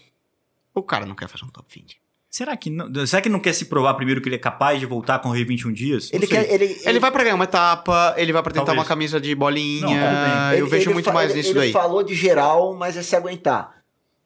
o 0.74 0.82
cara 0.82 1.05
não 1.05 1.14
quer 1.14 1.28
fazer 1.28 1.45
um 1.45 1.49
top 1.49 1.68
20. 1.72 2.01
Será 2.37 2.55
que 2.55 2.68
não, 2.68 3.07
será 3.07 3.22
que 3.22 3.30
não 3.30 3.41
quer 3.41 3.55
se 3.55 3.64
provar 3.64 3.95
primeiro 3.95 4.20
que 4.20 4.28
ele 4.28 4.37
é 4.37 4.39
capaz 4.39 4.78
de 4.78 4.84
voltar 4.84 5.14
a 5.14 5.18
correr 5.18 5.43
21 5.43 5.72
dias? 5.72 6.11
Ele, 6.12 6.26
quer, 6.26 6.53
ele, 6.53 6.64
ele, 6.66 6.80
ele, 6.84 7.01
vai 7.01 7.11
para 7.11 7.22
ganhar 7.22 7.34
uma 7.34 7.45
etapa, 7.45 8.12
ele 8.18 8.30
vai 8.30 8.43
para 8.43 8.53
tentar 8.53 8.66
Talvez. 8.66 8.82
uma 8.82 8.87
camisa 8.87 9.18
de 9.18 9.34
bolinha. 9.34 10.51
Não, 10.51 10.53
eu 10.53 10.66
vejo 10.66 10.93
muito 10.93 11.11
mais 11.14 11.34
nisso 11.34 11.55
daí. 11.55 11.68
Ele 11.68 11.72
falou 11.72 12.03
de 12.03 12.14
geral, 12.14 12.74
mas 12.74 12.95
é 12.95 13.03
se 13.03 13.16
aguentar. 13.16 13.76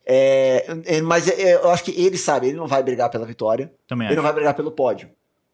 É, 0.05 0.77
é, 0.87 1.01
mas 1.01 1.29
é, 1.29 1.55
eu 1.55 1.71
acho 1.71 1.85
que 1.85 1.93
ele 1.93 2.19
sabe, 2.19 2.49
ele 2.49 2.57
não 2.57 2.67
vai 2.67 2.83
brigar 2.83 3.11
pela 3.11 3.25
vitória. 3.25 3.73
Também 3.87 4.09
ele 4.09 4.15
acho. 4.15 4.17
não 4.17 4.25
vai 4.25 4.33
brigar 4.33 4.55
pelo 4.55 4.73
pódio. 4.73 5.09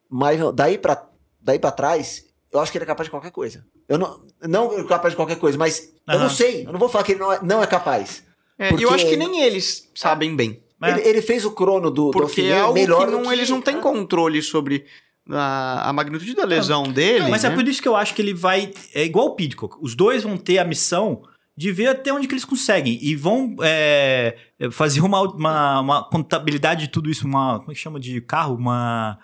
Mas 0.08 0.40
daí 0.54 0.78
para 0.78 1.06
daí 1.38 1.58
pra 1.58 1.70
trás, 1.70 2.24
eu 2.50 2.58
acho 2.58 2.72
que 2.72 2.78
ele 2.78 2.84
é 2.84 2.86
capaz 2.86 3.06
de 3.06 3.10
qualquer 3.10 3.32
coisa. 3.32 3.66
Eu 3.86 3.98
não, 3.98 4.18
não 4.48 4.86
capaz 4.86 5.12
de 5.12 5.16
qualquer 5.16 5.36
coisa, 5.36 5.58
mas 5.58 5.92
uhum. 6.08 6.14
eu 6.14 6.20
não 6.20 6.30
sei. 6.30 6.66
Eu 6.66 6.72
não 6.72 6.78
vou 6.80 6.88
falar 6.88 7.04
que 7.04 7.12
ele 7.12 7.20
não 7.20 7.30
é, 7.34 7.38
não 7.42 7.62
é 7.62 7.66
capaz. 7.66 8.24
É, 8.58 8.72
eu 8.72 8.88
acho 8.88 9.06
que 9.06 9.16
nem 9.18 9.42
eles 9.42 9.90
sabem 9.94 10.34
bem. 10.34 10.64
É. 10.82 10.90
Ele, 10.90 11.08
ele, 11.08 11.22
fez 11.22 11.44
o 11.44 11.52
crono 11.52 11.90
do 11.90 12.10
Porque 12.10 12.42
do 12.42 12.48
é 12.48 12.60
algo 12.60 12.74
melhor 12.74 13.06
que, 13.06 13.12
não, 13.12 13.22
que 13.22 13.32
eles 13.32 13.48
não 13.48 13.62
têm 13.62 13.80
controle 13.80 14.42
sobre 14.42 14.84
a, 15.30 15.88
a 15.88 15.92
magnitude 15.92 16.34
da 16.34 16.44
lesão 16.44 16.84
não, 16.84 16.92
dele. 16.92 17.20
Não, 17.20 17.30
mas 17.30 17.44
é 17.44 17.48
né? 17.48 17.54
é 17.54 17.56
por 17.56 17.66
isso 17.66 17.80
que 17.80 17.88
eu 17.88 17.96
acho 17.96 18.14
que 18.14 18.22
ele 18.22 18.34
vai. 18.34 18.70
É 18.94 19.04
igual 19.04 19.26
o 19.26 19.34
Pidcock. 19.34 19.76
Os 19.80 19.94
dois 19.94 20.22
vão 20.22 20.36
ter 20.36 20.58
a 20.58 20.64
missão 20.64 21.22
de 21.56 21.72
ver 21.72 21.88
até 21.88 22.12
onde 22.12 22.28
que 22.28 22.34
eles 22.34 22.44
conseguem. 22.44 22.98
E 23.00 23.16
vão 23.16 23.56
é, 23.62 24.36
fazer 24.70 25.00
uma, 25.00 25.22
uma, 25.22 25.80
uma, 25.80 26.04
contabilidade 26.04 26.82
de 26.82 26.88
tudo 26.88 27.10
isso, 27.10 27.26
uma. 27.26 27.58
Como 27.58 27.72
é 27.72 27.74
que 27.74 27.80
chama 27.80 27.98
de 27.98 28.20
carro? 28.20 28.54
Uma. 28.54 29.18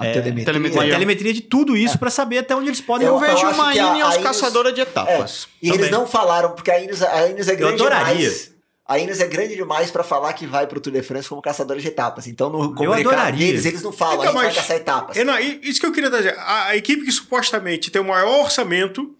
É, 0.00 0.12
telemetria. 0.12 0.44
telemetria. 0.44 0.80
Uma 0.80 0.90
telemetria 0.90 1.34
de 1.34 1.40
tudo 1.40 1.76
isso 1.76 1.94
é. 1.94 1.98
para 1.98 2.10
saber 2.10 2.38
até 2.38 2.54
onde 2.54 2.68
eles 2.68 2.80
podem 2.80 3.06
Eu 3.06 3.18
vejo 3.18 3.46
uma 3.48 3.74
Ineos 3.74 4.16
caçadora 4.18 4.72
de 4.72 4.80
etapas. 4.80 5.48
É. 5.62 5.66
E 5.66 5.70
Também. 5.70 5.86
eles 5.86 5.90
não 5.90 6.06
falaram, 6.06 6.52
porque 6.52 6.70
a 6.70 6.80
Ineos, 6.80 7.02
a 7.02 7.28
Ineos 7.28 7.48
é 7.48 7.56
grande 7.56 7.80
eu 7.80 7.86
adoraria. 7.86 8.16
demais. 8.16 8.57
A 8.88 8.98
Ineos 8.98 9.20
é 9.20 9.26
grande 9.26 9.54
demais 9.54 9.90
para 9.90 10.02
falar 10.02 10.32
que 10.32 10.46
vai 10.46 10.66
pro 10.66 10.80
Tour 10.80 10.90
de 10.94 11.02
France 11.02 11.28
como 11.28 11.42
caçadora 11.42 11.78
de 11.78 11.86
etapas. 11.86 12.26
Então, 12.26 12.48
no 12.48 12.74
comunicado 12.74 13.36
deles, 13.36 13.66
eles 13.66 13.82
não 13.82 13.92
falam, 13.92 14.24
então, 14.24 14.38
a 14.38 14.44
gente 14.44 14.54
vai 14.54 14.54
caçar 14.54 14.76
etapas. 14.78 15.16
É, 15.18 15.40
isso 15.62 15.78
que 15.78 15.84
eu 15.84 15.92
queria 15.92 16.08
dizer. 16.08 16.34
A, 16.38 16.68
a, 16.68 16.76
equipe 16.76 17.04
que 17.04 17.12
supostamente 17.12 17.90
tem 17.90 18.00
o 18.00 18.04
maior 18.06 18.40
orçamento 18.40 19.14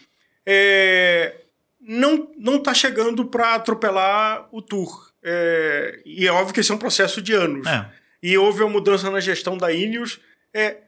é, 0.47 1.43
não, 1.79 2.31
não 2.39 2.59
tá 2.59 2.73
chegando 2.73 3.27
para 3.27 3.57
atropelar 3.57 4.49
o 4.51 4.63
Tour. 4.63 5.13
É, 5.23 6.01
e 6.07 6.27
é 6.27 6.33
óbvio 6.33 6.55
que 6.55 6.61
esse 6.61 6.73
é 6.73 6.75
um 6.75 6.79
processo 6.79 7.21
de 7.21 7.35
anos. 7.35 7.67
É. 7.67 7.91
E 8.23 8.39
houve 8.39 8.63
uma 8.63 8.73
mudança 8.73 9.11
na 9.11 9.21
gestão 9.21 9.59
da 9.59 9.71
Ineos. 9.71 10.19
É, 10.55 10.79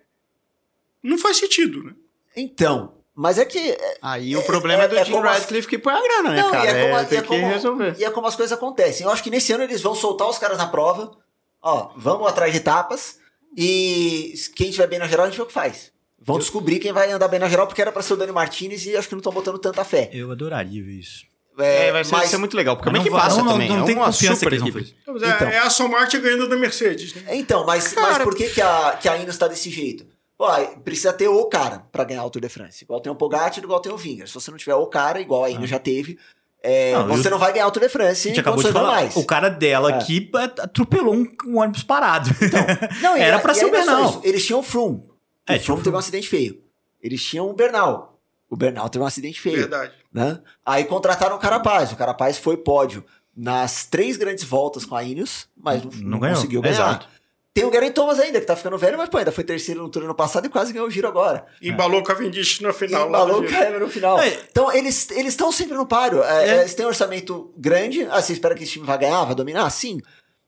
não 1.02 1.18
faz 1.18 1.36
sentido, 1.36 1.84
né? 1.84 1.92
Então, 2.34 2.94
mas 3.20 3.36
é 3.38 3.44
que. 3.44 3.58
É, 3.58 3.98
Aí 4.00 4.32
é, 4.32 4.38
o 4.38 4.42
problema 4.44 4.84
é, 4.84 4.86
é 4.86 4.88
do 4.88 4.96
é 4.96 5.04
Jim 5.04 5.12
Radcliffe 5.12 5.58
as... 5.58 5.66
que 5.66 5.78
põe 5.78 5.92
a 5.92 6.00
grana, 6.00 6.30
né, 6.30 6.40
Não, 6.40 6.50
cara? 6.50 6.70
É, 6.70 6.82
como, 6.84 6.96
é, 6.96 7.04
tem 7.04 7.18
é 7.18 7.20
que 7.20 7.28
como, 7.28 7.48
resolver. 7.48 7.94
E 7.98 8.04
é 8.04 8.10
como 8.10 8.26
as 8.26 8.34
coisas 8.34 8.56
acontecem. 8.56 9.04
Eu 9.04 9.12
acho 9.12 9.22
que 9.22 9.28
nesse 9.28 9.52
ano 9.52 9.62
eles 9.62 9.82
vão 9.82 9.94
soltar 9.94 10.26
os 10.26 10.38
caras 10.38 10.56
na 10.56 10.66
prova. 10.66 11.12
Ó, 11.60 11.90
vamos 11.96 12.26
atrás 12.26 12.50
de 12.50 12.56
etapas. 12.56 13.18
E 13.54 14.32
quem 14.56 14.70
estiver 14.70 14.86
bem 14.86 14.98
na 14.98 15.06
geral, 15.06 15.26
a 15.26 15.28
gente 15.28 15.36
vê 15.36 15.42
o 15.42 15.46
que 15.46 15.52
faz. 15.52 15.92
Vão 16.18 16.36
eu... 16.36 16.40
descobrir 16.40 16.78
quem 16.78 16.92
vai 16.92 17.12
andar 17.12 17.28
bem 17.28 17.38
na 17.38 17.46
geral, 17.46 17.66
porque 17.66 17.82
era 17.82 17.92
pra 17.92 18.00
ser 18.00 18.14
o 18.14 18.16
Dani 18.16 18.32
Martinez 18.32 18.86
e 18.86 18.96
acho 18.96 19.06
que 19.06 19.14
não 19.14 19.20
estão 19.20 19.34
botando 19.34 19.58
tanta 19.58 19.84
fé. 19.84 20.08
Eu 20.14 20.30
adoraria 20.30 20.82
ver 20.82 21.00
isso. 21.00 21.26
É, 21.58 21.92
vai 21.92 22.02
ser, 22.02 22.12
mas... 22.12 22.30
ser 22.30 22.38
muito 22.38 22.56
legal, 22.56 22.74
porque 22.74 22.88
como 22.88 23.02
é 23.02 23.04
que 23.04 23.10
passa 23.10 23.42
não, 23.42 23.52
também? 23.52 23.68
Não, 23.68 23.74
não, 23.74 23.80
não 23.80 23.86
tem 23.86 23.96
confiança 23.96 24.48
que 24.48 24.54
equipe. 24.54 24.96
Então, 25.02 25.48
é, 25.50 25.58
a 25.58 25.64
Aston 25.64 25.88
Martin 25.88 26.20
ganhando 26.20 26.48
da 26.48 26.56
Mercedes. 26.56 27.14
Né? 27.14 27.36
Então, 27.36 27.66
mas, 27.66 27.94
mas 27.94 28.16
por 28.22 28.34
que, 28.34 28.48
que 28.48 28.62
a, 28.62 28.98
que 28.98 29.06
a 29.06 29.16
Ineos 29.16 29.34
está 29.34 29.46
desse 29.46 29.68
jeito? 29.68 30.06
Pô, 30.40 30.46
precisa 30.82 31.12
ter 31.12 31.28
o 31.28 31.44
cara 31.44 31.80
para 31.92 32.02
ganhar 32.02 32.24
o 32.24 32.30
Tour 32.30 32.40
de 32.40 32.48
France. 32.48 32.82
Igual 32.82 32.98
tem 33.02 33.12
o 33.12 33.14
Pogacar, 33.14 33.58
igual 33.58 33.78
tem 33.78 33.92
o 33.92 33.96
Vingar. 33.98 34.26
Se 34.26 34.32
você 34.32 34.50
não 34.50 34.56
tiver 34.56 34.74
o 34.74 34.86
cara, 34.86 35.20
igual 35.20 35.44
a 35.44 35.50
Ina 35.50 35.64
ah. 35.64 35.66
já 35.66 35.78
teve, 35.78 36.18
é, 36.62 36.94
não, 36.94 37.08
você 37.08 37.28
eu... 37.28 37.32
não 37.32 37.38
vai 37.38 37.52
ganhar 37.52 37.66
o 37.66 37.70
Tour 37.70 37.82
de 37.82 37.90
France 37.90 38.26
a 38.26 38.30
gente 38.30 38.40
acabou 38.40 38.64
de 38.64 38.72
falar, 38.72 38.90
mais. 38.90 39.16
O 39.16 39.26
cara 39.26 39.50
dela 39.50 39.90
é. 39.90 39.94
aqui 39.96 40.30
atropelou 40.32 41.14
um, 41.14 41.28
um, 41.44 41.58
ônibus 41.58 41.82
parado. 41.82 42.30
Então, 42.40 42.58
não, 43.02 43.16
Era 43.16 43.38
para 43.38 43.52
ser 43.52 43.66
o 43.66 43.70
Bernal. 43.70 44.22
Eles 44.24 44.46
tinham 44.46 44.60
o 44.60 44.62
Froome. 44.62 45.02
É, 45.46 45.56
o 45.56 45.60
Froome 45.60 45.82
teve 45.82 45.94
um 45.94 45.98
acidente 45.98 46.26
feio. 46.26 46.62
Eles 47.02 47.22
tinham 47.22 47.50
o 47.50 47.52
Bernal. 47.52 48.18
O 48.48 48.56
Bernal 48.56 48.88
teve 48.88 49.04
um 49.04 49.06
acidente 49.06 49.38
feio. 49.38 49.58
Verdade. 49.58 49.92
Né? 50.10 50.40
Aí 50.64 50.86
contrataram 50.86 51.36
o 51.36 51.38
Carapaz. 51.38 51.92
O 51.92 51.96
Carapaz 51.96 52.38
foi 52.38 52.56
pódio 52.56 53.04
nas 53.36 53.84
três 53.84 54.16
grandes 54.16 54.44
voltas 54.44 54.86
com 54.86 54.96
a 54.96 55.04
Ineos, 55.04 55.48
mas 55.54 55.84
não, 55.84 55.90
não, 55.90 56.18
não 56.18 56.20
conseguiu 56.30 56.62
ganhar. 56.62 56.76
Exato. 56.76 57.19
Tem 57.52 57.64
o 57.64 57.70
Garen 57.70 57.90
Thomas 57.90 58.20
ainda, 58.20 58.40
que 58.40 58.46
tá 58.46 58.54
ficando 58.54 58.78
velho, 58.78 58.96
mas 58.96 59.08
pô, 59.08 59.18
ainda 59.18 59.32
foi 59.32 59.42
terceiro 59.42 59.82
no 59.82 59.88
turno 59.88 60.06
ano 60.06 60.14
passado 60.14 60.46
e 60.46 60.48
quase 60.48 60.72
ganhou 60.72 60.86
o 60.86 60.90
giro 60.90 61.08
agora. 61.08 61.44
Embalou 61.60 62.02
com 62.02 62.12
a 62.12 62.14
Cavendish 62.14 62.60
no 62.60 62.72
final. 62.72 63.08
Embalou 63.08 63.42
com 63.42 63.48
a 63.48 63.50
Cavendish 63.50 63.80
no 63.80 63.88
final. 63.88 64.20
É. 64.20 64.28
Então, 64.48 64.72
eles 64.72 65.10
estão 65.10 65.50
sempre 65.50 65.76
no 65.76 65.84
páreo. 65.84 66.22
É, 66.22 66.48
é. 66.48 66.60
Eles 66.60 66.74
têm 66.74 66.86
um 66.86 66.88
orçamento 66.88 67.52
grande. 67.56 68.04
Ah, 68.04 68.22
você 68.22 68.32
espera 68.32 68.54
que 68.54 68.62
esse 68.62 68.74
time 68.74 68.86
vai 68.86 68.98
ganhar, 68.98 69.24
vai 69.24 69.34
dominar? 69.34 69.68
Sim. 69.70 70.00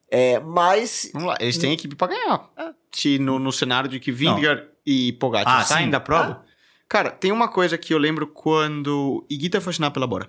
É, 0.08 0.38
mas... 0.38 1.10
Vamos 1.12 1.28
lá, 1.28 1.36
eles 1.40 1.58
têm 1.58 1.72
equipe 1.72 1.96
pra 1.96 2.06
ganhar. 2.06 2.50
É. 2.56 2.70
Se 2.92 3.18
no, 3.18 3.38
no 3.38 3.50
cenário 3.50 3.88
de 3.88 3.98
que 3.98 4.12
Vingegaard 4.12 4.68
e 4.86 5.12
Pogacar 5.14 5.60
ah, 5.60 5.64
saem 5.64 5.86
sim. 5.86 5.90
da 5.90 6.00
prova... 6.00 6.44
Ah. 6.46 6.52
Cara, 6.88 7.10
tem 7.10 7.32
uma 7.32 7.48
coisa 7.48 7.78
que 7.78 7.94
eu 7.94 7.96
lembro 7.96 8.26
quando 8.26 9.26
Iguita 9.30 9.62
foi 9.62 9.70
assinar 9.70 9.90
pela 9.92 10.06
Bora. 10.06 10.28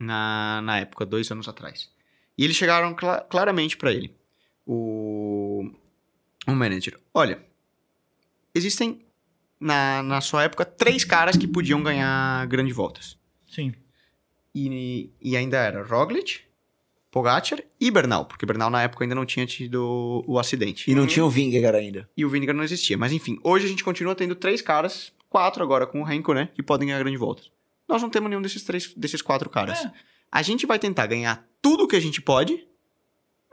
Na, 0.00 0.60
na 0.60 0.80
época, 0.80 1.06
dois 1.06 1.30
anos 1.30 1.46
atrás. 1.46 1.88
E 2.36 2.42
eles 2.42 2.56
chegaram 2.56 2.88
cl 2.98 3.20
claramente 3.30 3.76
para 3.76 3.92
ele. 3.92 4.12
O 4.66 5.15
manager. 6.56 6.98
Olha, 7.12 7.40
existem 8.54 9.04
na, 9.60 10.02
na 10.02 10.20
sua 10.20 10.44
época 10.44 10.64
três 10.64 11.04
caras 11.04 11.36
que 11.36 11.46
podiam 11.46 11.82
ganhar 11.82 12.46
grandes 12.46 12.74
voltas. 12.74 13.18
Sim. 13.46 13.72
E, 14.54 15.10
e 15.20 15.36
ainda 15.36 15.58
era 15.58 15.82
Roglic, 15.82 16.40
Pogacar 17.10 17.62
e 17.80 17.90
Bernal, 17.90 18.24
porque 18.24 18.46
Bernal 18.46 18.70
na 18.70 18.82
época 18.82 19.04
ainda 19.04 19.14
não 19.14 19.26
tinha 19.26 19.46
tido 19.46 20.24
o 20.26 20.38
acidente. 20.38 20.90
E 20.90 20.94
não 20.94 21.06
tinha 21.06 21.24
o 21.24 21.30
Vingegaard 21.30 21.78
ainda. 21.78 22.08
E 22.16 22.24
o 22.24 22.28
Vingegaard 22.28 22.56
não 22.56 22.64
existia. 22.64 22.96
Mas 22.96 23.12
enfim, 23.12 23.38
hoje 23.42 23.66
a 23.66 23.68
gente 23.68 23.84
continua 23.84 24.14
tendo 24.14 24.34
três 24.34 24.60
caras, 24.60 25.12
quatro 25.28 25.62
agora 25.62 25.86
com 25.86 26.00
o 26.00 26.04
Renko, 26.04 26.34
né, 26.34 26.48
que 26.54 26.62
podem 26.62 26.88
ganhar 26.88 26.98
grandes 26.98 27.20
voltas. 27.20 27.50
Nós 27.88 28.02
não 28.02 28.10
temos 28.10 28.28
nenhum 28.28 28.42
desses 28.42 28.62
três, 28.62 28.92
desses 28.94 29.22
quatro 29.22 29.48
caras. 29.48 29.84
É. 29.84 29.92
A 30.30 30.42
gente 30.42 30.66
vai 30.66 30.78
tentar 30.78 31.06
ganhar 31.06 31.46
tudo 31.62 31.86
que 31.86 31.96
a 31.96 32.00
gente 32.00 32.20
pode 32.20 32.66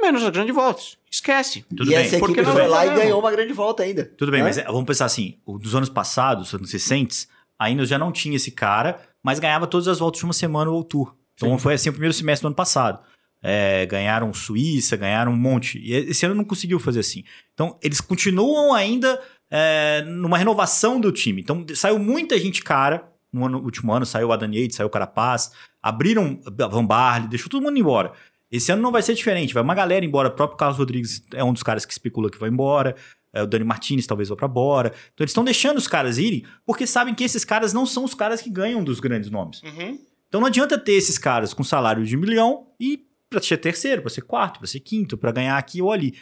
menos 0.04 0.24
as 0.24 0.30
grandes 0.30 0.54
voltas. 0.54 0.98
Esquece. 1.10 1.66
Tudo 1.70 1.84
e 1.84 1.96
bem. 1.96 2.06
essa 2.06 2.18
equipe 2.18 2.44
foi 2.44 2.68
lá 2.68 2.86
e 2.86 2.96
ganhou 2.96 3.20
uma 3.20 3.32
grande 3.32 3.54
volta 3.54 3.84
ainda. 3.84 4.06
Tudo 4.18 4.32
bem, 4.32 4.42
é? 4.42 4.44
mas 4.44 4.58
vamos 4.58 4.86
pensar 4.86 5.06
assim, 5.06 5.38
dos 5.48 5.74
anos 5.74 5.90
passados, 5.90 6.54
anos 6.54 6.72
recentes, 6.72 7.28
a 7.58 7.70
Ineos 7.70 7.88
já 7.88 7.98
não 7.98 8.12
tinha 8.12 8.36
esse 8.36 8.52
cara, 8.52 9.00
mas 9.24 9.40
ganhava 9.40 9.66
todas 9.66 9.88
as 9.88 10.00
voltas 10.00 10.20
de 10.20 10.26
uma 10.26 10.34
semana 10.34 10.70
ou 10.70 10.84
tour. 10.84 11.16
Então 11.36 11.50
Sim. 11.52 11.58
foi 11.58 11.74
assim 11.76 11.90
o 11.90 11.94
primeiro 11.94 12.14
semestre 12.14 12.44
do 12.44 12.48
ano 12.48 12.56
passado. 12.56 13.00
É, 13.42 13.86
ganharam 13.86 14.34
Suíça, 14.34 14.96
ganharam 14.96 15.32
um 15.32 15.38
monte. 15.38 15.78
E 15.80 15.94
esse 15.94 16.26
ano 16.26 16.36
não 16.36 16.46
conseguiu 16.46 16.80
fazer 16.80 17.02
assim. 17.02 17.24
Então, 17.54 17.78
eles 17.84 18.00
continuam 18.00 18.74
ainda 18.74 19.22
é, 19.52 20.02
numa 20.08 20.38
renovação 20.38 21.00
do 21.00 21.12
time. 21.12 21.42
Então, 21.42 21.66
saiu 21.76 22.00
muita 22.00 22.38
gente 22.40 22.64
cara. 22.64 23.10
No 23.32 23.46
ano, 23.46 23.60
último 23.60 23.92
ano 23.92 24.06
saiu 24.06 24.28
o 24.28 24.32
Adam 24.32 24.52
Yates, 24.54 24.78
saiu 24.78 24.88
o 24.88 24.90
Carapaz, 24.90 25.52
abriram 25.82 26.40
Van 26.46 26.86
Barley, 26.86 27.28
deixou 27.28 27.50
todo 27.50 27.64
mundo 27.64 27.78
embora. 27.78 28.14
Esse 28.54 28.72
ano 28.72 28.84
não 28.84 28.92
vai 28.92 29.02
ser 29.02 29.16
diferente, 29.16 29.52
vai 29.52 29.64
uma 29.64 29.74
galera 29.74 30.06
embora. 30.06 30.30
O 30.30 30.32
próprio 30.32 30.56
Carlos 30.60 30.78
Rodrigues 30.78 31.24
é 31.34 31.44
um 31.44 31.52
dos 31.52 31.64
caras 31.64 31.88
que 31.88 31.92
especula 31.92 32.30
que 32.30 32.38
vai 32.38 32.50
embora. 32.50 32.96
É, 33.34 33.42
o 33.42 33.48
Dani 33.48 33.66
Martinez 33.66 34.06
talvez 34.06 34.30
vá 34.30 34.36
para 34.36 34.48
embora. 34.48 34.90
Então 34.90 35.24
eles 35.24 35.32
estão 35.32 35.44
deixando 35.44 35.78
os 35.78 35.88
caras 35.88 36.20
irem 36.20 36.46
porque 36.64 36.86
sabem 36.86 37.16
que 37.16 37.24
esses 37.24 37.44
caras 37.44 37.74
não 37.74 37.84
são 37.84 38.04
os 38.04 38.14
caras 38.14 38.44
que 38.44 38.52
ganham 38.52 38.84
dos 38.84 39.00
grandes 39.00 39.32
nomes. 39.32 39.64
Uhum. 39.64 39.98
Então 40.28 40.40
não 40.40 40.48
adianta 40.48 40.78
ter 40.78 40.94
esses 40.94 41.18
caras 41.18 41.52
com 41.52 41.64
salário 41.64 42.06
de 42.06 42.16
milhão 42.16 42.68
e 42.80 43.08
para 43.28 43.42
ser 43.42 43.58
terceiro, 43.58 44.04
para 44.04 44.12
ser 44.12 44.22
quarto, 44.22 44.60
para 44.60 44.68
ser 44.68 44.82
quinto, 44.82 45.18
para 45.18 45.32
ganhar 45.32 45.58
aqui 45.58 45.82
ou 45.82 45.92
ali. 45.92 46.14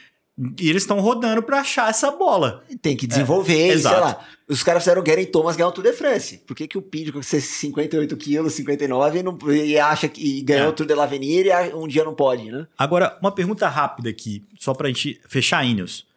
E 0.60 0.70
eles 0.70 0.84
estão 0.84 1.00
rodando 1.00 1.44
para 1.44 1.60
achar 1.60 1.89
essa 1.89 2.10
bola. 2.10 2.64
Tem 2.82 2.98
que 2.98 3.06
desenvolver, 3.06 3.76
é, 3.76 3.78
sei 3.78 3.92
lá. 3.92 4.26
Os 4.48 4.64
caras 4.64 4.84
fizeram 4.84 5.02
o 5.02 5.04
Garen 5.04 5.26
Thomas 5.26 5.56
ganhar 5.56 5.70
o 5.70 5.72
Tour 5.72 5.84
de 5.84 5.94
France. 5.94 6.39
Por 6.48 6.56
que, 6.56 6.68
que 6.68 6.78
o 6.78 6.82
Pinto 6.82 7.14
com 7.14 7.22
58 7.22 8.18
quilos, 8.18 8.54
59, 8.54 9.20
e, 9.20 9.24
não, 9.24 9.38
e 9.52 9.78
acha 9.78 10.08
que 10.08 10.42
ganhou 10.42 10.66
é. 10.66 10.70
o 10.70 10.74
Tour 10.74 10.88
de 10.88 10.96
l'Avenir 10.96 11.46
e 11.46 11.76
um 11.76 11.88
dia 11.88 12.04
não 12.04 12.16
pode, 12.16 12.52
né? 12.52 12.66
Agora, 12.78 13.18
uma 13.22 13.32
pergunta 13.32 13.68
rápida 13.68 14.10
aqui, 14.10 14.44
só 14.60 14.74
pra 14.74 14.88
gente 14.88 15.22
fechar 15.28 15.60
a 15.60 15.66
Ineos. 15.66 16.08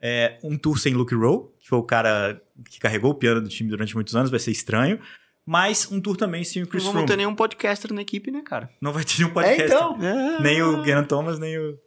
É, 0.00 0.38
um 0.42 0.56
tour 0.56 0.78
sem 0.78 0.94
Luke 0.94 1.14
Rowe, 1.14 1.48
que 1.58 1.68
foi 1.68 1.78
o 1.78 1.82
cara 1.82 2.40
que 2.70 2.78
carregou 2.78 3.10
o 3.10 3.14
piano 3.14 3.40
do 3.40 3.48
time 3.48 3.68
durante 3.68 3.94
muitos 3.94 4.14
anos, 4.14 4.30
vai 4.30 4.40
ser 4.40 4.50
estranho. 4.50 4.98
Mas 5.44 5.90
um 5.90 6.00
tour 6.00 6.16
também 6.16 6.42
sem 6.42 6.62
o 6.62 6.66
Chris 6.66 6.84
Não 6.84 6.92
vamos 6.92 7.08
ter 7.08 7.16
nenhum 7.16 7.34
podcaster 7.34 7.92
na 7.92 8.02
equipe, 8.02 8.32
né, 8.32 8.42
cara? 8.44 8.68
Não 8.80 8.92
vai 8.92 9.04
ter 9.04 9.18
nenhum 9.18 9.30
podcaster. 9.30 9.62
É, 9.62 9.66
então. 9.66 9.96
Nem 10.40 10.60
o 10.62 10.82
Garen 10.82 11.04
Thomas, 11.04 11.38
nem 11.38 11.56
o... 11.56 11.78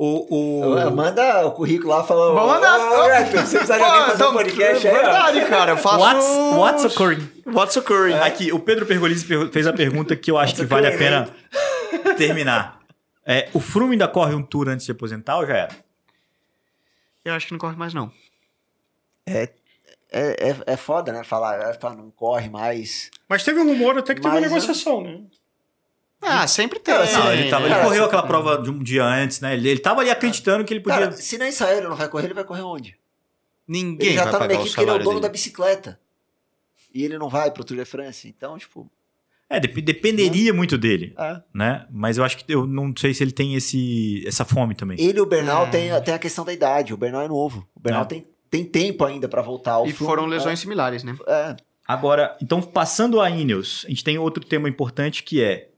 O, 0.00 0.62
o... 0.62 0.90
Manda 0.92 1.44
o 1.44 1.50
currículo 1.50 1.92
lá 1.92 2.04
falando. 2.04 2.36
Manda! 2.36 2.78
Oh, 2.78 3.26
você 3.26 3.36
precisa 3.36 3.76
de 3.76 3.82
alguém 3.82 4.00
fazer 4.02 4.14
então, 4.14 4.30
um 4.30 4.32
podcast 4.32 4.86
é 4.86 4.92
verdade, 4.92 5.44
cara. 5.46 5.72
Eu 5.72 5.76
faço. 5.76 5.98
What's, 5.98 6.26
what's 6.56 6.84
occurring? 6.84 7.28
What's 7.44 7.76
occurring? 7.76 8.14
É. 8.14 8.22
Aqui, 8.22 8.52
o 8.52 8.60
Pedro 8.60 8.86
Pergolisi 8.86 9.26
fez 9.50 9.66
a 9.66 9.72
pergunta 9.72 10.14
que 10.14 10.30
eu 10.30 10.38
acho 10.38 10.52
what's 10.52 10.60
que 10.60 10.66
vale 10.72 10.86
a 10.86 10.96
pena 10.96 11.28
terminar. 12.16 12.78
É, 13.26 13.48
o 13.52 13.58
Froome 13.58 13.94
ainda 13.94 14.06
corre 14.06 14.36
um 14.36 14.42
tour 14.42 14.68
antes 14.68 14.86
de 14.86 14.92
aposentar 14.92 15.38
ou 15.38 15.46
já 15.48 15.56
era? 15.56 15.76
Eu 17.24 17.34
acho 17.34 17.46
que 17.46 17.52
não 17.52 17.58
corre 17.58 17.76
mais, 17.76 17.92
não. 17.92 18.12
É, 19.26 19.48
é, 20.12 20.50
é, 20.50 20.56
é 20.64 20.76
foda, 20.76 21.12
né? 21.12 21.24
Falar, 21.24 21.74
falar 21.74 21.96
não 21.96 22.12
corre 22.12 22.48
mais. 22.48 23.10
Mas 23.28 23.42
teve 23.42 23.58
um 23.58 23.66
rumor 23.66 23.98
até 23.98 24.14
que 24.14 24.20
teve 24.20 24.32
uma 24.32 24.40
negociação, 24.40 25.02
né? 25.02 25.22
Ah, 26.20 26.46
sempre 26.46 26.80
tem. 26.80 26.94
não, 26.94 27.32
ele, 27.32 27.48
tava, 27.48 27.66
ele 27.66 27.74
correu 27.76 28.04
aquela 28.04 28.22
prova 28.24 28.60
de 28.60 28.70
um 28.70 28.82
dia 28.82 29.04
antes, 29.04 29.40
né? 29.40 29.54
Ele, 29.54 29.68
ele 29.68 29.80
tava 29.80 30.00
ali 30.00 30.10
acreditando 30.10 30.64
que 30.64 30.72
ele 30.74 30.80
podia. 30.80 31.00
Cara, 31.00 31.12
se 31.12 31.38
na 31.38 31.48
Israel 31.48 31.78
ele 31.78 31.88
não 31.88 31.96
vai 31.96 32.08
correr, 32.08 32.26
ele 32.26 32.34
vai 32.34 32.44
correr 32.44 32.62
onde? 32.62 32.96
Ninguém 33.66 34.08
ele 34.08 34.16
já 34.16 34.24
vai 34.24 34.32
tá 34.32 34.38
numa 34.40 34.52
equipe 34.54 34.74
que 34.74 34.80
ele 34.80 34.90
é 34.90 34.94
o 34.94 34.98
dono 34.98 35.10
dele. 35.10 35.20
da 35.20 35.28
bicicleta. 35.28 36.00
E 36.92 37.04
ele 37.04 37.18
não 37.18 37.28
vai 37.28 37.50
pro 37.50 37.62
Tour 37.62 37.76
de 37.76 37.84
France. 37.84 38.26
Então, 38.26 38.58
tipo. 38.58 38.90
É, 39.50 39.60
dep 39.60 39.80
dependeria 39.80 40.52
muito 40.52 40.76
dele, 40.76 41.14
é. 41.18 41.40
né? 41.54 41.86
Mas 41.90 42.18
eu 42.18 42.24
acho 42.24 42.36
que 42.36 42.52
eu 42.52 42.66
não 42.66 42.92
sei 42.96 43.14
se 43.14 43.22
ele 43.22 43.32
tem 43.32 43.54
esse, 43.54 44.22
essa 44.26 44.44
fome 44.44 44.74
também. 44.74 45.00
Ele 45.00 45.18
e 45.18 45.20
o 45.20 45.26
Bernal 45.26 45.66
é. 45.66 45.70
tem, 45.70 46.02
tem 46.02 46.14
a 46.14 46.18
questão 46.18 46.44
da 46.44 46.52
idade. 46.52 46.92
O 46.92 46.96
Bernal 46.96 47.22
é 47.22 47.28
novo. 47.28 47.66
O 47.74 47.80
Bernal 47.80 48.02
é. 48.02 48.06
tem, 48.06 48.26
tem 48.50 48.64
tempo 48.64 49.04
ainda 49.04 49.28
para 49.28 49.40
voltar 49.40 49.72
ao 49.72 49.86
E 49.86 49.92
foram 49.92 50.26
lesões 50.26 50.58
similares, 50.58 51.02
né? 51.02 51.16
É. 51.26 51.56
Agora, 51.86 52.36
então, 52.42 52.60
passando 52.60 53.20
a 53.20 53.30
Ineos, 53.30 53.84
a 53.86 53.88
gente 53.88 54.04
tem 54.04 54.18
outro 54.18 54.44
tema 54.44 54.68
importante 54.68 55.22
que 55.22 55.42
é 55.42 55.70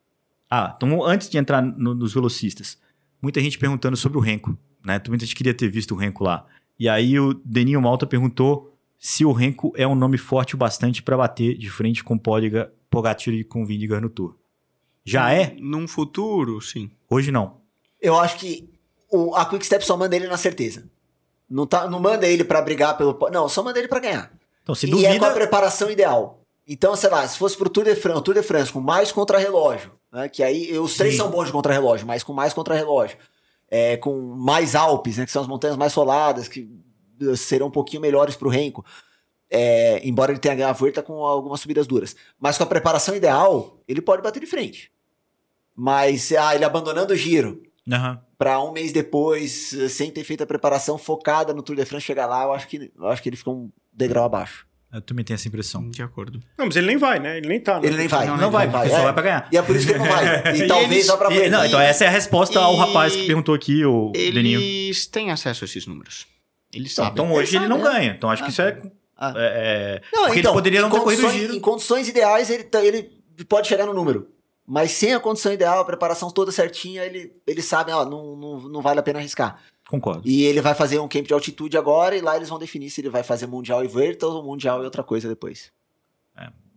ah, 0.51 0.75
então 0.77 1.05
antes 1.05 1.31
de 1.31 1.39
entrar 1.39 1.63
no, 1.63 1.95
nos 1.95 2.13
velocistas, 2.13 2.79
muita 3.23 3.41
gente 3.41 3.59
perguntando 3.59 3.97
sobre 3.97 4.19
o 4.19 4.21
Renko, 4.21 4.59
né? 4.85 5.01
Muita 5.09 5.25
gente 5.25 5.37
queria 5.37 5.55
ter 5.55 5.69
visto 5.69 5.95
o 5.95 5.97
Renko 5.97 6.25
lá. 6.25 6.45
E 6.79 6.89
aí 6.89 7.21
o 7.21 7.35
Deninho 7.45 7.81
Malta 7.81 8.07
perguntou 8.07 8.77
se 8.99 9.25
o 9.25 9.33
Renko 9.33 9.73
é 9.77 9.87
um 9.87 9.95
nome 9.95 10.19
forte 10.19 10.55
o 10.55 10.59
bastante 10.59 11.03
para 11.03 11.17
bater 11.17 11.57
de 11.57 11.71
frente 11.71 12.03
com 12.03 12.19
Pódiga, 12.19 12.73
Pogacar 12.91 13.33
e 13.33 13.45
com 13.45 13.65
Vindigar 13.65 14.01
no 14.01 14.11
Tour. 14.11 14.37
Já 15.05 15.33
é? 15.33 15.57
Num 15.59 15.87
futuro, 15.87 16.61
sim. 16.61 16.91
Hoje 17.09 17.31
não. 17.31 17.61
Eu 18.01 18.19
acho 18.19 18.37
que 18.37 18.69
o, 19.11 19.35
a 19.35 19.47
Quickstep 19.47 19.85
só 19.85 19.97
manda 19.97 20.17
ele 20.17 20.27
na 20.27 20.37
certeza. 20.37 20.91
Não, 21.49 21.67
tá, 21.67 21.89
não 21.89 22.01
manda 22.01 22.27
ele 22.27 22.45
para 22.45 22.61
brigar 22.63 22.97
pelo... 22.97 23.19
Não, 23.33 23.49
só 23.49 23.63
manda 23.63 23.79
ele 23.79 23.89
para 23.89 24.01
ganhar. 24.01 24.33
Então, 24.63 24.75
se 24.75 24.87
duvida... 24.87 25.09
E 25.09 25.17
é 25.17 25.19
com 25.19 25.25
a 25.25 25.31
preparação 25.31 25.91
ideal. 25.91 26.40
Então, 26.73 26.95
sei 26.95 27.11
lá, 27.11 27.27
se 27.27 27.37
fosse 27.37 27.57
pro 27.57 27.69
Tour 27.69 27.83
de 27.83 27.97
France, 27.97 28.19
o 28.21 28.23
Tour 28.23 28.35
de 28.35 28.45
France 28.45 28.73
com 28.73 28.81
mais 28.81 29.11
contra-relógio, 29.11 29.91
né? 30.13 30.29
Que 30.29 30.41
aí 30.41 30.79
os 30.79 30.97
três 30.97 31.17
são 31.17 31.29
bons 31.29 31.47
de 31.47 31.53
contra-relógio, 31.53 32.07
mas 32.07 32.23
com 32.23 32.33
mais 32.33 32.55
contra-relógio. 32.55 33.19
É, 33.69 33.97
com 33.97 34.17
mais 34.37 34.77
Alpes, 34.77 35.17
né? 35.17 35.27
Que 35.27 35.33
são 35.33 35.43
as 35.43 35.49
montanhas 35.49 35.77
mais 35.77 35.93
soladas, 35.93 36.47
que 36.47 36.71
serão 37.37 37.67
um 37.67 37.73
pouquinho 37.73 38.01
melhores 38.01 38.37
pro 38.37 38.49
Renko. 38.49 38.85
É, 39.51 40.01
embora 40.07 40.31
ele 40.31 40.39
tenha 40.39 40.55
ganho 40.55 40.69
a 40.69 40.73
Vuelta 40.73 41.03
com 41.03 41.25
algumas 41.25 41.59
subidas 41.59 41.89
duras. 41.89 42.15
Mas 42.39 42.57
com 42.57 42.63
a 42.63 42.69
preparação 42.69 43.17
ideal, 43.17 43.83
ele 43.89 44.01
pode 44.01 44.23
bater 44.23 44.39
de 44.39 44.47
frente. 44.47 44.93
Mas, 45.75 46.31
ah, 46.31 46.55
ele 46.55 46.65
abandonando 46.65 47.13
o 47.13 47.17
giro, 47.17 47.65
Aham. 47.91 48.23
para 48.39 48.63
um 48.63 48.71
mês 48.71 48.93
depois, 48.93 49.75
sem 49.89 50.09
ter 50.13 50.23
feito 50.23 50.45
a 50.45 50.47
preparação 50.47 50.97
focada 50.97 51.53
no 51.53 51.65
Tour 51.65 51.75
de 51.75 51.85
France, 51.85 52.07
chegar 52.07 52.27
lá, 52.27 52.45
eu 52.45 52.53
acho 52.53 52.69
que, 52.69 52.93
eu 52.97 53.09
acho 53.09 53.21
que 53.21 53.29
ele 53.29 53.37
ficou 53.37 53.57
um 53.57 53.73
degrau 53.93 54.25
abaixo. 54.25 54.70
Eu 54.93 55.01
também 55.01 55.25
tenho 55.25 55.37
essa 55.37 55.47
impressão. 55.47 55.89
De 55.89 56.03
acordo. 56.03 56.41
Não, 56.59 56.67
mas 56.67 56.75
ele 56.77 56.87
nem 56.89 56.97
vai, 56.97 57.19
né? 57.21 57.39
Ele 57.39 57.49
nem 57.49 57.61
tá. 57.61 57.79
Né? 57.81 57.87
Ele 57.87 57.97
nem 57.97 58.09
vai. 58.09 58.27
Não, 58.27 58.37
não 58.37 58.51
vai, 58.51 58.65
ele 58.67 58.73
porque 58.73 58.89
só 58.89 58.99
é. 58.99 59.03
vai 59.05 59.13
pra 59.13 59.23
ganhar. 59.23 59.49
E 59.53 59.57
é 59.57 59.63
por 59.63 59.77
isso 59.77 59.87
que 59.87 59.93
ele 59.93 59.99
não 60.01 60.07
vai. 60.07 60.25
E, 60.57 60.63
E 60.63 60.67
talvez 60.67 60.91
eles- 60.93 61.07
só 61.07 61.17
pra 61.17 61.29
frente. 61.31 61.49
não, 61.49 61.65
então 61.65 61.81
essa 61.81 62.05
é 62.05 62.09
a 62.09 62.11
resposta 62.11 62.59
ao 62.59 62.75
e- 62.75 62.77
rapaz 62.77 63.15
que 63.15 63.27
perguntou 63.27 63.55
aqui, 63.55 63.85
o 63.85 64.11
Deninho. 64.13 64.61
Eles 64.61 65.07
têm 65.07 65.31
acesso 65.31 65.63
a 65.63 65.67
esses 65.67 65.87
números. 65.87 66.27
Eles 66.73 66.93
Então, 66.93 67.05
sabem. 67.05 67.23
então 67.25 67.35
hoje 67.37 67.57
ele 67.57 67.69
não 67.69 67.81
sabe, 67.83 67.95
ganha. 67.95 68.15
Então 68.17 68.31
acho 68.31 68.43
que 68.45 68.51
isso 68.51 68.63
é. 68.63 68.81
Ah. 69.17 69.33
é- 69.37 70.01
é- 70.01 70.03
Não, 70.13 70.25
porque 70.27 70.41
então, 70.41 70.51
ele 70.53 70.57
poderia 70.59 70.81
não 70.81 70.89
em 70.89 70.93
ter 70.93 71.01
corrido 71.01 71.27
o 71.27 71.31
giro. 71.31 71.55
Em 71.55 71.61
condições 71.61 72.09
ideais, 72.09 72.49
ele, 72.51 72.65
tá- 72.65 72.85
ele 72.85 73.11
pode 73.49 73.69
chegar 73.69 73.87
no 73.87 73.93
número. 73.95 74.29
Mas 74.67 74.93
sem 74.93 75.13
a 75.15 75.21
condição 75.21 75.53
ideal, 75.53 75.81
a 75.81 75.85
preparação 75.85 76.31
toda 76.31 76.51
certinha, 76.53 77.03
ele, 77.05 77.33
ele 77.47 77.61
sabe, 77.61 77.91
ó, 77.93 78.05
não, 78.05 78.37
não, 78.37 78.61
não 78.69 78.81
vale 78.81 79.01
a 79.01 79.03
pena 79.03 79.19
arriscar. 79.19 79.61
Concordo. 79.91 80.23
E 80.25 80.45
ele 80.45 80.61
vai 80.61 80.73
fazer 80.75 81.01
um 81.01 81.09
camp 81.09 81.27
de 81.27 81.35
altitude 81.35 81.77
agora, 81.77 82.17
e 82.17 82.21
lá 82.21 82.37
eles 82.37 82.49
vão 82.49 82.59
definir 82.61 82.89
se 82.91 83.01
ele 83.01 83.11
vai 83.11 83.25
fazer 83.25 83.47
Mundial 83.49 83.85
e 83.85 83.89
Vuelta 83.89 84.27
ou 84.27 84.43
Mundial 84.43 84.81
e 84.83 84.85
outra 84.85 85.03
coisa 85.03 85.29
depois. 85.29 85.73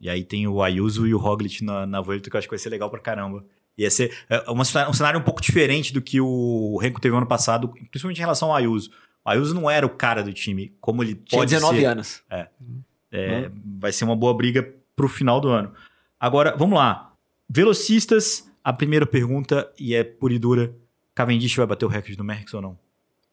E 0.01 0.09
aí 0.09 0.23
tem 0.25 0.45
o 0.49 0.61
Ayuso 0.61 1.07
e 1.07 1.13
o 1.13 1.17
Roglic 1.17 1.63
na, 1.63 1.85
na 1.85 2.01
Vuelta, 2.01 2.29
que 2.29 2.35
eu 2.35 2.37
acho 2.39 2.47
que 2.47 2.51
vai 2.53 2.59
ser 2.59 2.69
legal 2.69 2.89
pra 2.89 2.99
caramba. 2.99 3.45
Ia 3.77 3.89
ser 3.89 4.13
é, 4.29 4.51
uma 4.51 4.65
cena- 4.65 4.89
um 4.89 4.93
cenário 4.93 5.17
um 5.19 5.23
pouco 5.23 5.41
diferente 5.41 5.93
do 5.93 6.01
que 6.01 6.19
o 6.19 6.77
Renko 6.81 6.99
teve 6.99 7.15
ano 7.15 7.25
passado, 7.25 7.69
principalmente 7.89 8.17
em 8.17 8.19
relação 8.19 8.49
ao 8.49 8.55
Ayuso. 8.55 8.89
O 9.23 9.29
Ayuso 9.29 9.53
não 9.55 9.69
era 9.71 9.85
o 9.85 9.89
cara 9.89 10.21
do 10.21 10.33
time, 10.33 10.75
como 10.81 11.01
ele 11.03 11.15
Tinha 11.15 11.39
pode 11.39 11.51
19 11.51 11.79
ser. 11.79 11.85
anos. 11.85 12.21
É, 12.29 13.49
Vai 13.79 13.93
ser 13.93 14.03
uma 14.03 14.15
boa 14.15 14.33
briga 14.33 14.73
pro 14.95 15.07
final 15.07 15.39
do 15.39 15.47
ano. 15.47 15.71
Agora, 16.19 16.53
vamos 16.57 16.77
lá. 16.77 17.13
Velocistas, 17.47 18.49
a 18.63 18.73
primeira 18.73 19.05
pergunta, 19.05 19.71
e 19.79 19.95
é 19.95 20.03
pura 20.03 20.33
e 20.33 20.39
dura. 20.39 20.75
Cavendish 21.15 21.55
vai 21.55 21.65
bater 21.65 21.85
o 21.85 21.87
recorde 21.87 22.17
do 22.17 22.23
Merckx 22.25 22.53
ou 22.55 22.61
não? 22.61 22.77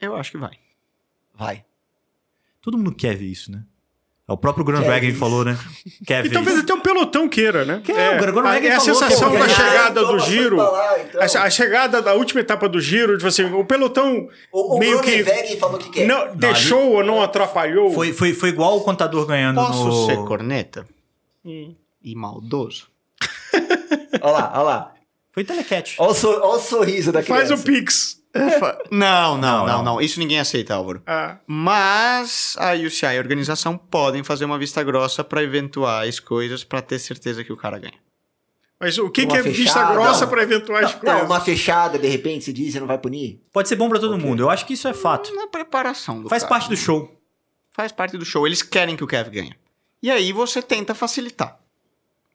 Eu 0.00 0.16
acho 0.16 0.30
que 0.32 0.38
vai. 0.38 0.52
Vai. 1.34 1.64
Todo 2.62 2.76
mundo 2.78 2.94
quer 2.94 3.14
ver 3.16 3.26
isso, 3.26 3.50
né? 3.50 3.62
É 4.28 4.32
O 4.32 4.36
próprio 4.36 4.64
Grand 4.64 4.82
Quer 4.82 4.86
Dragon 5.00 5.14
falou, 5.18 5.44
né? 5.44 5.58
Quer 6.06 6.24
E 6.24 6.28
ver 6.28 6.34
talvez 6.34 6.54
isso. 6.56 6.64
até 6.64 6.72
o 6.74 6.80
pelotão 6.80 7.28
queira, 7.28 7.64
né? 7.64 7.82
Quer, 7.84 7.96
é, 7.96 8.30
o 8.30 8.38
a, 8.38 8.42
Maggi 8.42 8.66
é 8.68 8.74
a 8.76 8.80
falou 8.80 8.94
sensação 8.94 9.32
da 9.32 9.48
chegada 9.48 10.04
do 10.04 10.18
giro. 10.20 10.56
lá, 10.56 11.00
então. 11.00 11.20
A, 11.20 11.44
a 11.46 11.50
chegada 11.50 12.00
da 12.00 12.14
última 12.14 12.40
etapa 12.40 12.68
do 12.68 12.80
giro, 12.80 13.16
tipo 13.16 13.26
assim, 13.26 13.44
o 13.52 13.64
pelotão 13.64 14.28
O, 14.52 14.76
o 14.76 14.78
meio 14.78 15.00
que 15.02 15.24
falou 15.56 15.78
que 15.78 15.90
quer. 15.90 16.06
não, 16.06 16.36
deixou 16.36 16.92
ou 16.92 17.02
não 17.04 17.20
atrapalhou. 17.20 17.90
Foi, 17.92 18.12
foi, 18.12 18.32
foi 18.32 18.50
igual 18.50 18.76
o 18.76 18.82
contador 18.82 19.26
ganhando 19.26 19.56
Posso 19.56 19.84
no... 19.86 20.06
ser 20.06 20.16
corneta 20.18 20.86
Hum. 21.44 21.74
e 22.04 22.14
maldoso? 22.14 22.88
Olha 24.20 24.32
lá, 24.32 24.52
olha 24.54 24.62
lá. 24.62 24.94
Foi 25.32 25.42
telecat. 25.44 25.96
Olha 25.98 26.10
o, 26.10 26.14
sor- 26.14 26.40
olha 26.42 26.56
o 26.56 26.60
sorriso 26.60 27.10
da 27.10 27.22
Faz 27.22 27.50
o 27.50 27.58
Pix. 27.58 28.19
Não, 28.90 29.36
não, 29.36 29.38
Não, 29.38 29.38
não, 29.38 29.66
não. 29.66 29.82
não, 29.84 30.00
Isso 30.00 30.18
ninguém 30.20 30.38
aceita, 30.38 30.74
Álvaro. 30.74 31.02
Ah, 31.06 31.38
Mas 31.46 32.54
a 32.58 32.74
UCI 32.74 33.06
e 33.06 33.16
a 33.16 33.20
organização 33.20 33.76
podem 33.76 34.22
fazer 34.22 34.44
uma 34.44 34.58
vista 34.58 34.82
grossa 34.82 35.24
para 35.24 35.42
eventuais 35.42 36.20
coisas 36.20 36.62
para 36.64 36.80
ter 36.82 36.98
certeza 36.98 37.42
que 37.42 37.52
o 37.52 37.56
cara 37.56 37.78
ganha. 37.78 37.98
mas 38.78 38.96
o 38.98 39.10
que, 39.10 39.26
que 39.26 39.36
é 39.36 39.42
vista 39.42 39.82
grossa 39.92 40.22
Não. 40.22 40.28
para 40.30 40.42
eventuais 40.42 40.92
Não, 40.92 41.00
coisas? 41.00 41.22
uma 41.22 41.40
fechada, 41.40 41.98
de 41.98 42.08
repente, 42.08 42.44
se 42.44 42.52
diz 42.52 42.74
e 42.74 42.80
não 42.80 42.86
vai 42.86 42.98
punir. 42.98 43.40
Pode 43.52 43.68
ser 43.68 43.76
bom 43.76 43.88
pra 43.88 43.98
todo 43.98 44.16
mundo. 44.18 44.42
Eu 44.42 44.48
acho 44.50 44.64
que 44.66 44.72
isso 44.74 44.88
é 44.88 44.94
fato. 44.94 45.34
Na 45.34 45.46
preparação 45.46 46.22
do 46.22 46.28
Faz 46.28 46.42
cara. 46.42 46.54
parte 46.54 46.68
do 46.70 46.76
show. 46.76 47.20
Faz 47.72 47.92
parte 47.92 48.16
do 48.16 48.24
show. 48.24 48.46
Eles 48.46 48.62
querem 48.62 48.96
que 48.96 49.04
o 49.04 49.06
Kev 49.06 49.28
ganhe. 49.30 49.54
E 50.02 50.10
aí 50.10 50.32
você 50.32 50.62
tenta 50.62 50.94
facilitar 50.94 51.59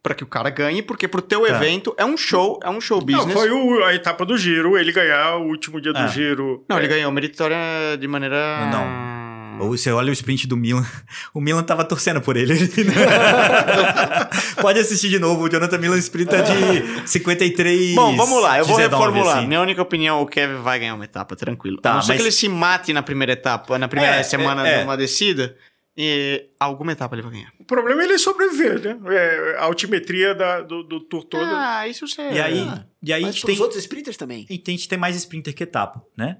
para 0.05 0.13
que 0.13 0.23
o 0.23 0.27
cara 0.27 0.51
ganhe, 0.51 0.83
porque 0.83 1.07
pro 1.07 1.19
teu 1.19 1.41
Tá. 1.41 1.49
evento 1.55 1.95
é 1.97 2.05
um 2.05 2.15
show, 2.15 2.59
é 2.63 2.69
um 2.69 2.79
show 2.79 3.01
business. 3.01 3.25
Não, 3.25 3.33
foi 3.33 3.49
o- 3.49 3.83
a 3.83 3.95
etapa 3.95 4.23
do 4.23 4.37
giro, 4.37 4.77
ele 4.77 4.91
ganhar 4.91 5.37
o 5.37 5.47
último 5.47 5.81
dia 5.81 5.91
do 5.91 5.97
Ah. 5.97 6.05
giro. 6.07 6.63
Não, 6.69 6.77
ele 6.77 6.85
É. 6.85 6.89
ganhou 6.89 7.11
meritória 7.11 7.57
de 7.99 8.07
maneira. 8.07 8.69
Não. 8.71 9.65
Ou 9.65 9.75
você 9.75 9.89
olha 9.91 10.09
o 10.09 10.13
sprint 10.13 10.45
do 10.47 10.55
Milan. 10.55 10.83
O 11.33 11.41
Milan 11.41 11.63
tava 11.63 11.83
torcendo 11.83 12.21
por 12.21 12.37
ele. 12.37 12.53
Pode 14.61 14.79
assistir 14.79 15.09
de 15.09 15.17
novo. 15.19 15.45
O 15.45 15.49
Jonathan 15.49 15.77
Milan 15.77 15.97
sprinta 15.97 16.41
de 16.43 17.07
53. 17.09 17.95
Bom, 17.95 18.15
vamos 18.15 18.41
lá, 18.43 18.59
eu 18.59 18.65
vou 18.65 18.77
19, 18.77 19.05
reformular. 19.05 19.37
assim. 19.39 19.47
Minha 19.47 19.61
única 19.61 19.81
opinião, 19.81 20.21
o 20.21 20.25
Kevin 20.27 20.61
vai 20.61 20.79
ganhar 20.79 20.93
uma 20.95 21.05
etapa, 21.05 21.35
tranquilo. 21.35 21.77
Tá, 21.81 21.91
a 21.91 21.95
não 21.95 22.01
ser 22.01 22.09
mas- 22.13 22.17
que 22.17 22.23
ele 22.23 22.31
se 22.31 22.47
mate 22.49 22.93
na 22.93 23.01
primeira 23.01 23.33
etapa, 23.33 23.79
na 23.79 23.87
primeira 23.87 24.17
É, 24.17 24.23
semana 24.23 24.67
é, 24.67 24.75
é. 24.75 24.77
de 24.79 24.83
uma 24.83 24.97
descida, 24.97 25.55
e 25.97 26.49
alguma 26.59 26.91
etapa 26.91 27.15
ele 27.15 27.21
vai 27.21 27.31
ganhar. 27.31 27.53
O 27.59 27.63
problema 27.63 28.01
é 28.01 28.05
ele 28.05 28.17
sobreviver, 28.17 28.81
né? 28.81 28.99
É, 29.15 29.57
a 29.57 29.63
altimetria 29.63 30.35
da- 30.35 30.61
do, 30.61 30.83
do 30.83 30.99
tour 30.99 31.23
todo. 31.23 31.43
Ah, 31.45 31.87
isso 31.87 32.07
você... 32.07 32.21
E 32.21 32.41
aí, 32.41 32.59
Ah, 32.67 32.85
e 33.01 33.13
aí 33.13 33.21
Mas 33.21 33.35
gente 33.35 33.45
os 33.45 33.53
tem. 33.55 33.61
outros 33.63 33.79
sprinters 33.81 34.17
também. 34.17 34.45
E 34.49 34.61
a 34.67 34.71
gente 34.71 34.89
tem 34.89 34.97
mais 34.97 35.15
sprinter 35.15 35.53
que 35.55 35.63
etapa, 35.63 36.03
né? 36.17 36.37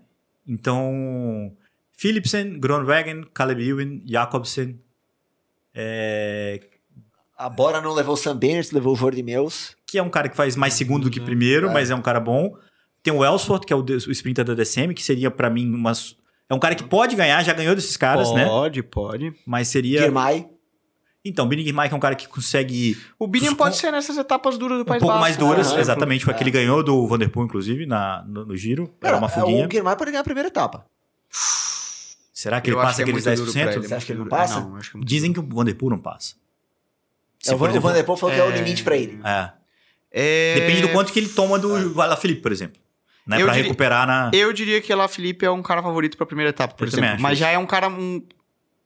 Então. 0.47 1.56
Philipsen, 1.97 2.60
Gronwagen, 2.60 3.24
Caleb 3.34 3.66
Ewan, 3.68 4.01
Jacobsen. 4.06 4.80
É, 5.74 6.60
A 7.38 7.49
Bora 7.49 7.82
não 7.82 7.93
levou 7.93 8.14
o 8.14 8.18
Sam 8.18 8.38
Bennett, 8.38 8.74
levou 8.74 8.93
o 8.93 8.95
Jordi 8.95 9.24
Meus. 9.24 9.76
que 9.88 9.97
é 9.97 10.03
um 10.03 10.10
cara 10.10 10.28
que 10.28 10.36
faz 10.36 10.56
mais 10.56 10.74
segundo 10.74 11.03
do 11.03 11.10
que 11.12 11.22
primeiro, 11.22 11.70
É. 11.70 11.74
mas 11.74 11.89
é 11.89 11.95
um 11.95 12.01
cara 12.01 12.20
bom. 12.20 12.58
Tem 13.01 13.14
o 13.14 13.24
Ellsworth, 13.24 13.66
que 13.66 13.72
é 13.72 13.76
o, 13.76 13.82
o 13.84 14.12
sprinter 14.12 14.43
da 14.43 14.53
DCM, 14.53 14.93
que 14.93 15.03
seria 15.03 15.30
pra 15.32 15.49
mim 15.49 15.74
uma. 15.74 15.91
É 16.50 16.54
um 16.54 16.60
cara 16.60 16.76
que 16.76 16.84
pode 16.84 17.16
ganhar, 17.16 17.41
já 17.43 17.54
ganhou 17.54 17.74
desses 17.76 17.98
caras, 17.98 18.32
né? 18.34 18.46
Pode, 18.46 18.84
pode. 18.84 19.34
Mas 19.46 19.68
seria. 19.68 20.02
Girmay. 20.02 20.48
Então, 21.28 21.46
o 21.46 21.48
Binning 21.48 21.72
Mike 21.74 21.91
é 21.91 21.98
um 21.98 22.00
cara 22.00 22.14
que 22.14 22.28
consegue 22.28 22.96
O 23.18 23.26
Os 23.26 23.54
pode 23.56 23.56
com- 23.58 23.72
ser 23.72 23.91
nessas 23.91 24.16
etapas 24.16 24.60
duras 24.60 24.78
do 24.78 24.82
um 24.84 24.86
País 24.86 25.00
pouco 25.00 25.12
Basco, 25.16 25.22
mais 25.22 25.38
duras, 25.38 25.74
né? 25.74 25.80
exatamente. 25.80 26.24
Foi 26.24 26.36
É. 26.36 26.38
que 26.38 26.43
ele 26.43 26.52
ganhou 26.52 26.84
do 26.84 27.08
Vanderpool, 27.08 27.43
inclusive, 27.46 27.88
na, 27.88 28.24
no, 28.28 28.46
no 28.46 28.56
giro. 28.56 28.93
Era 29.02 29.18
uma 29.18 29.28
Cara, 29.28 29.41
fuguinha. 29.41 29.66
O 29.68 29.72
Girmay 29.72 29.96
pode 29.96 30.12
ganhar 30.12 30.22
a 30.22 30.24
primeira 30.24 30.50
etapa. 30.50 30.86
Será 32.32 32.62
que 32.62 32.70
ele 32.70 32.76
Eu 32.76 32.80
acho 32.82 32.88
passa 32.89 32.96
que 32.98 33.02
é 33.02 33.04
aqueles 33.06 33.26
muito 33.26 33.38
duro 33.39 33.52
pra 33.54 33.62
10%? 33.64 33.74
ele, 33.78 33.88
Você 33.88 33.93
acha 33.96 34.06
que 34.06 34.12
ele 34.12 34.20
não 34.20 34.28
passa? 34.28 34.60
Não, 34.60 34.76
acho 34.76 34.91
que 34.91 34.98
é 34.98 35.00
muito 35.00 35.08
Dizem 35.10 35.34
que 35.34 35.39
o 35.39 35.43
Vanderpool 35.50 35.89
não 35.89 35.98
passa. 35.98 36.36
Se, 37.39 37.52
É, 37.52 37.56
o 37.56 37.58
por 37.58 37.62
Van- 37.62 37.66
o 37.66 37.70
exemplo- 37.72 37.89
Van 37.89 37.96
der 37.96 38.04
Poel 38.04 38.18
falou 38.18 38.36
que 38.36 38.41
é 38.41 38.43
o 38.46 38.52
É. 38.52 38.58
limite 38.58 38.84
pra 38.84 38.96
ele. 38.96 39.20
É. 39.24 39.52
É... 40.12 40.54
Depende 40.60 40.82
do 40.84 40.89
quanto 40.89 41.12
que 41.12 41.18
ele 41.20 41.30
toma 41.30 41.58
do 41.58 41.91
Vala 41.93 42.16
Felipe, 42.16 42.41
por 42.41 42.52
exemplo. 42.52 42.80
Né? 43.26 43.38
Eu 43.41 43.45
Pra 43.45 43.53
diria- 43.53 43.63
recuperar 43.67 44.05
na. 44.07 44.30
Eu 44.34 44.53
diria 44.53 44.80
que 44.82 44.93
lá 44.93 45.07
Felipe 45.07 45.45
é 45.45 45.49
um 45.51 45.63
cara 45.63 45.82
favorito 45.82 46.15
pra 46.17 46.26
primeira 46.26 46.49
etapa, 46.51 46.76
por 46.76 46.84
Eu 46.84 46.88
exemplo. 46.93 47.19
Mas 47.19 47.38
já 47.38 47.49
é 47.49 47.57
um 47.57 47.65
cara, 47.65 47.88
um, 47.89 48.21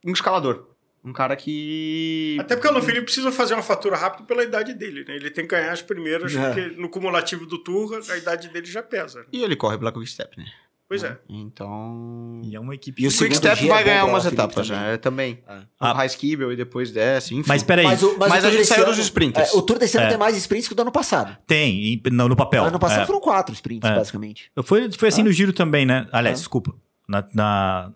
um 0.06 0.12
escalador. 0.12 0.66
Um 1.02 1.12
cara 1.14 1.34
que... 1.34 2.36
Até 2.38 2.54
porque 2.56 2.68
o 2.68 2.70
Alan 2.72 2.82
Felipe 2.82 3.04
precisa 3.04 3.32
fazer 3.32 3.54
uma 3.54 3.62
fatura 3.62 3.96
rápida 3.96 4.24
pela 4.24 4.42
idade 4.44 4.74
dele, 4.74 5.02
né? 5.08 5.16
Ele 5.16 5.30
tem 5.30 5.46
que 5.46 5.54
ganhar 5.56 5.72
as 5.72 5.80
primeiras, 5.80 6.34
É. 6.36 6.44
porque 6.52 6.80
no 6.80 6.90
cumulativo 6.90 7.46
do 7.46 7.56
tour, 7.56 8.00
a 8.10 8.16
idade 8.18 8.48
dele 8.48 8.66
já 8.66 8.82
pesa. 8.82 9.20
né? 9.20 9.26
E 9.32 9.42
ele 9.42 9.56
corre 9.56 9.78
pela 9.78 9.90
Quick 9.92 10.06
Step, 10.06 10.36
né? 10.38 10.44
Pois 10.90 11.04
é. 11.04 11.16
Então... 11.28 12.40
E 12.42 12.56
é 12.56 12.58
uma 12.58 12.74
equipe. 12.74 13.00
E 13.00 13.06
o 13.06 13.10
O 13.10 13.12
Quick 13.16 13.36
Step 13.36 13.64
vai 13.68 13.82
é 13.82 13.84
bom 13.84 13.90
ganhar 13.90 14.04
umas 14.06 14.26
etapas 14.26 14.66
também. 14.66 14.68
já, 14.82 14.86
é, 14.88 14.96
também. 14.96 15.38
É. 15.48 15.58
Ah. 15.78 15.92
O 15.92 15.94
High 15.94 16.06
Skibble 16.08 16.52
e 16.52 16.56
depois 16.56 16.90
desce, 16.90 17.32
enfim. 17.32 17.44
Mas 17.48 17.62
peraí, 17.62 17.84
Mas, 17.86 18.02
o, 18.02 18.18
mas, 18.18 18.28
Mas 18.28 18.42
o 18.44 18.48
a 18.48 18.50
gente 18.50 18.64
saiu 18.64 18.82
ano- 18.82 18.90
dos 18.90 18.98
sprinters. 18.98 19.54
é, 19.54 19.56
o 19.56 19.62
Tour 19.62 19.78
desse 19.78 19.96
ano 19.96 20.06
É. 20.06 20.08
tem 20.08 20.18
mais 20.18 20.36
sprints 20.36 20.66
que 20.66 20.72
o 20.72 20.76
do 20.76 20.82
ano 20.82 20.90
passado. 20.90 21.38
tem, 21.46 21.94
em- 21.94 22.02
no, 22.10 22.28
no 22.28 22.34
papel. 22.34 22.64
ano 22.64 22.78
passado 22.80 23.02
É. 23.02 23.06
foram 23.06 23.20
quatro 23.20 23.54
sprints, 23.54 23.88
É. 23.88 23.94
basicamente. 23.94 24.50
Foi, 24.64 24.90
foi 24.90 25.08
assim 25.08 25.20
Ah. 25.20 25.24
no 25.26 25.32
giro 25.32 25.52
também, 25.52 25.86
né? 25.86 26.08
Aliás, 26.10 26.38
Ah. 26.38 26.40
desculpa. 26.40 26.74
Na, 27.08 27.24
na- 27.32 27.92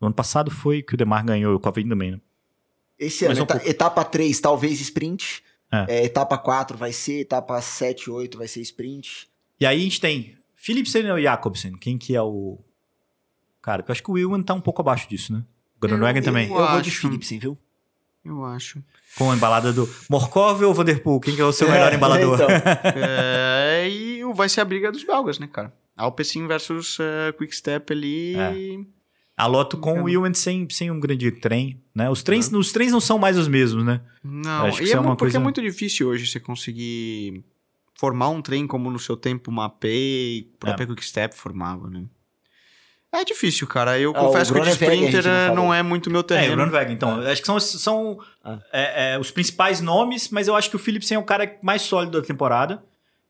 no 0.00 0.06
ano 0.06 0.14
passado 0.14 0.48
foi 0.48 0.82
que 0.82 0.94
o 0.94 0.96
Demar 0.96 1.24
ganhou, 1.24 1.56
o 1.56 1.58
Covid 1.58 1.88
também, 1.88 2.12
né? 2.12 2.20
Esse 2.96 3.24
Mas 3.26 3.32
ano, 3.38 3.40
um 3.40 3.44
eta- 3.44 3.54
pouco. 3.54 3.68
etapa 3.68 4.04
3, 4.04 4.38
talvez 4.40 4.80
sprint. 4.80 5.42
É. 5.72 5.96
É, 5.98 6.04
etapa 6.04 6.38
4 6.38 6.78
vai 6.78 6.92
ser, 6.92 7.22
etapa 7.22 7.60
7, 7.60 8.08
8 8.08 8.38
vai 8.38 8.46
ser 8.46 8.60
sprint. 8.60 9.26
E 9.60 9.66
aí 9.66 9.80
a 9.80 9.82
gente 9.82 10.00
tem 10.00 10.35
Philipsen 10.66 11.10
ou 11.12 11.20
Jacobsen? 11.20 11.72
Quem 11.78 11.96
que 11.96 12.14
é 12.16 12.20
o. 12.22 12.58
Cara, 13.62 13.84
eu 13.86 13.92
acho 13.92 14.02
que 14.02 14.10
o 14.10 14.14
Wilman 14.14 14.42
tá 14.42 14.52
um 14.54 14.60
pouco 14.60 14.80
abaixo 14.82 15.08
disso, 15.08 15.32
né? 15.32 15.44
O 15.76 15.80
Groenwegen 15.80 16.18
Eu- 16.20 16.24
também. 16.24 16.48
Eu 16.48 16.54
vou 16.68 16.80
de. 16.80 16.90
Philipsen, 16.90 17.38
viu? 17.38 17.56
Eu 18.24 18.44
acho. 18.44 18.82
Com 19.16 19.30
a 19.30 19.36
embalada 19.36 19.72
do 19.72 19.88
Morkov 20.10 20.60
ou 20.64 20.74
Vanderpool? 20.74 21.20
Quem 21.20 21.36
que 21.36 21.40
é 21.40 21.44
o 21.44 21.52
seu 21.52 21.70
melhor 21.70 21.92
É, 21.92 21.96
embalador? 21.96 22.34
então. 22.34 22.48
é, 22.96 23.88
e 23.88 24.24
o- 24.24 24.34
vai 24.34 24.48
ser 24.48 24.60
a 24.60 24.64
briga 24.64 24.90
dos 24.90 25.04
belgas, 25.04 25.38
né, 25.38 25.46
cara? 25.46 25.72
Alpecin 25.96 26.46
versus 26.48 26.98
eh, 27.00 27.32
Quick 27.38 27.54
Step 27.54 27.92
ali. 27.92 28.34
É. 28.36 28.52
A 29.36 29.46
Loto 29.46 29.78
com 29.78 30.00
o. 30.00 30.04
Wilman 30.04 30.34
sem, 30.34 30.66
sem 30.70 30.90
um 30.90 30.98
grande 30.98 31.30
trem, 31.30 31.80
né? 31.94 32.10
Os 32.10 32.22
trens, 32.22 32.50
os 32.52 32.72
trens 32.72 32.90
não 32.90 33.00
são 33.00 33.18
mais 33.18 33.38
os 33.38 33.46
mesmos, 33.48 33.84
né? 33.84 34.00
Não, 34.24 34.66
Acho 34.66 34.78
que 34.78 34.84
e 34.88 34.90
é, 34.92 34.94
é 34.96 34.98
uma 34.98 35.10
porque 35.10 35.20
coisa- 35.26 35.38
é 35.38 35.40
muito 35.40 35.62
difícil 35.62 36.08
hoje 36.08 36.26
você 36.26 36.40
conseguir 36.40 37.44
formar 37.96 38.28
um 38.28 38.42
trem 38.42 38.66
como 38.66 38.90
no 38.90 38.98
seu 38.98 39.16
tempo 39.16 39.50
Mapei, 39.50 40.50
própria 40.60 40.84
É. 40.84 40.86
Quick 40.86 41.04
Step 41.04 41.34
formava, 41.34 41.88
né? 41.88 42.04
É 43.12 43.24
difícil, 43.24 43.66
cara. 43.66 43.98
Eu 43.98 44.10
ah, 44.10 44.20
confesso 44.20 44.52
que 44.52 44.60
o 44.60 44.68
Sprinter 44.68 45.24
não, 45.24 45.54
não, 45.54 45.74
é 45.74 45.82
muito 45.82 46.10
meu 46.10 46.22
terreno. 46.22 46.50
É, 46.50 46.52
o 46.52 46.56
Groenewegen, 46.56 46.94
então. 46.94 47.20
Ah. 47.20 47.30
Acho 47.30 47.40
que 47.40 47.46
são, 47.46 47.58
são 47.58 48.18
ah. 48.44 48.58
é, 48.72 49.14
é, 49.14 49.18
os 49.18 49.30
principais 49.30 49.80
nomes, 49.80 50.28
mas 50.28 50.48
eu 50.48 50.54
acho 50.54 50.68
que 50.68 50.76
o 50.76 50.78
Philipsen 50.78 51.16
é 51.16 51.18
o 51.18 51.24
cara 51.24 51.58
mais 51.62 51.82
sólido 51.82 52.20
da 52.20 52.26
temporada. 52.26 52.82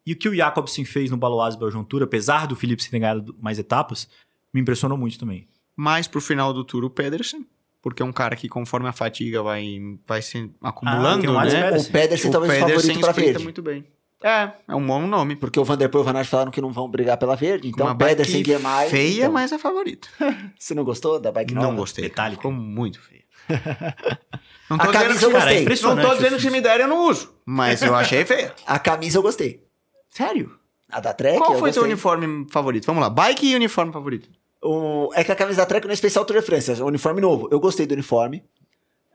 E 0.04 0.12
o 0.12 0.16
que 0.16 0.28
o 0.28 0.34
Jacobsen 0.34 0.84
fez 0.84 1.10
no 1.10 1.16
Baloise 1.16 1.58
Belgian 1.58 1.82
Tour, 1.82 2.02
apesar 2.02 2.46
do 2.46 2.54
Philipsen 2.54 2.90
ter 2.90 2.98
ganhado 3.00 3.36
mais 3.40 3.58
etapas, 3.58 4.08
me 4.52 4.60
impressionou 4.60 4.96
muito 4.96 5.18
também. 5.18 5.48
Mais 5.74 6.06
pro 6.06 6.20
final 6.20 6.52
do 6.52 6.64
Tour 6.64 6.84
o 6.84 6.90
Pedersen, 6.90 7.44
porque 7.82 8.02
é 8.02 8.06
um 8.06 8.12
cara 8.12 8.36
que 8.36 8.48
conforme 8.48 8.88
a 8.88 8.92
fatiga 8.92 9.42
vai, 9.42 9.78
vai 10.06 10.22
se 10.22 10.50
acumulando, 10.62 11.36
ah, 11.36 11.44
né? 11.44 11.70
O 11.76 11.84
Pedersen 11.84 12.30
talvez 12.30 12.52
o 12.52 12.66
Pedersen 12.66 12.94
favorito 12.94 13.00
pra 13.00 13.12
verde. 13.12 13.42
muito 13.42 13.62
bem. 13.62 13.84
É, 14.22 14.50
é 14.68 14.74
um 14.74 14.84
bom 14.84 15.06
nome. 15.06 15.36
Porque 15.36 15.60
o 15.60 15.64
Vanderpool 15.64 16.00
e 16.00 16.02
o 16.02 16.04
Van 16.04 16.16
Aert 16.16 16.28
falaram 16.28 16.50
que 16.50 16.60
não 16.60 16.72
vão 16.72 16.88
brigar 16.88 17.16
pela 17.16 17.36
verde. 17.36 17.68
Então, 17.68 17.90
o 17.90 17.96
Pedersen 17.96 18.42
e 18.42 18.58
mais. 18.58 18.90
Feia, 18.90 19.20
então... 19.20 19.32
mas 19.32 19.52
é 19.52 19.58
favorito. 19.58 20.08
Você 20.58 20.74
não 20.74 20.84
gostou 20.84 21.20
da 21.20 21.30
bike 21.30 21.54
nova? 21.54 21.68
Não 21.68 21.76
gostei. 21.76 22.04
Detalhe. 22.04 22.36
Ficou 22.36 22.52
muito 22.52 23.00
feio. 23.00 23.22
não 24.68 24.78
tô 24.78 24.88
a 24.88 24.92
camisa 24.92 25.26
eu 25.26 25.30
gostei. 25.30 25.64
Cara, 25.64 25.74
é 25.74 25.94
não 25.94 26.08
tô 26.08 26.14
dizendo 26.14 26.36
que 26.36 26.42
se 26.42 26.50
me 26.50 26.60
derem 26.60 26.82
eu 26.82 26.88
não 26.88 27.08
uso. 27.08 27.34
Mas 27.44 27.82
eu 27.82 27.94
achei 27.94 28.24
feia. 28.24 28.54
A 28.66 28.78
camisa 28.78 29.18
eu 29.18 29.22
gostei. 29.22 29.62
Sério? 30.10 30.58
A 30.90 30.98
da 30.98 31.12
Trek? 31.12 31.38
Qual 31.38 31.58
foi 31.58 31.72
seu 31.72 31.84
uniforme 31.84 32.46
favorito? 32.50 32.86
Vamos 32.86 33.02
lá. 33.02 33.10
Bike 33.10 33.46
e 33.46 33.54
uniforme 33.54 33.92
favorito. 33.92 34.28
O... 34.62 35.10
É 35.14 35.22
que 35.22 35.30
a 35.30 35.36
camisa 35.36 35.58
da 35.58 35.66
Trek 35.66 35.86
não 35.86 35.92
é 35.92 35.94
especial 35.94 36.24
Tour 36.24 36.40
de 36.40 36.46
France. 36.46 36.72
É 36.72 36.82
um 36.82 36.86
uniforme 36.86 37.20
novo. 37.20 37.48
Eu 37.52 37.60
gostei 37.60 37.86
do 37.86 37.92
uniforme. 37.92 38.42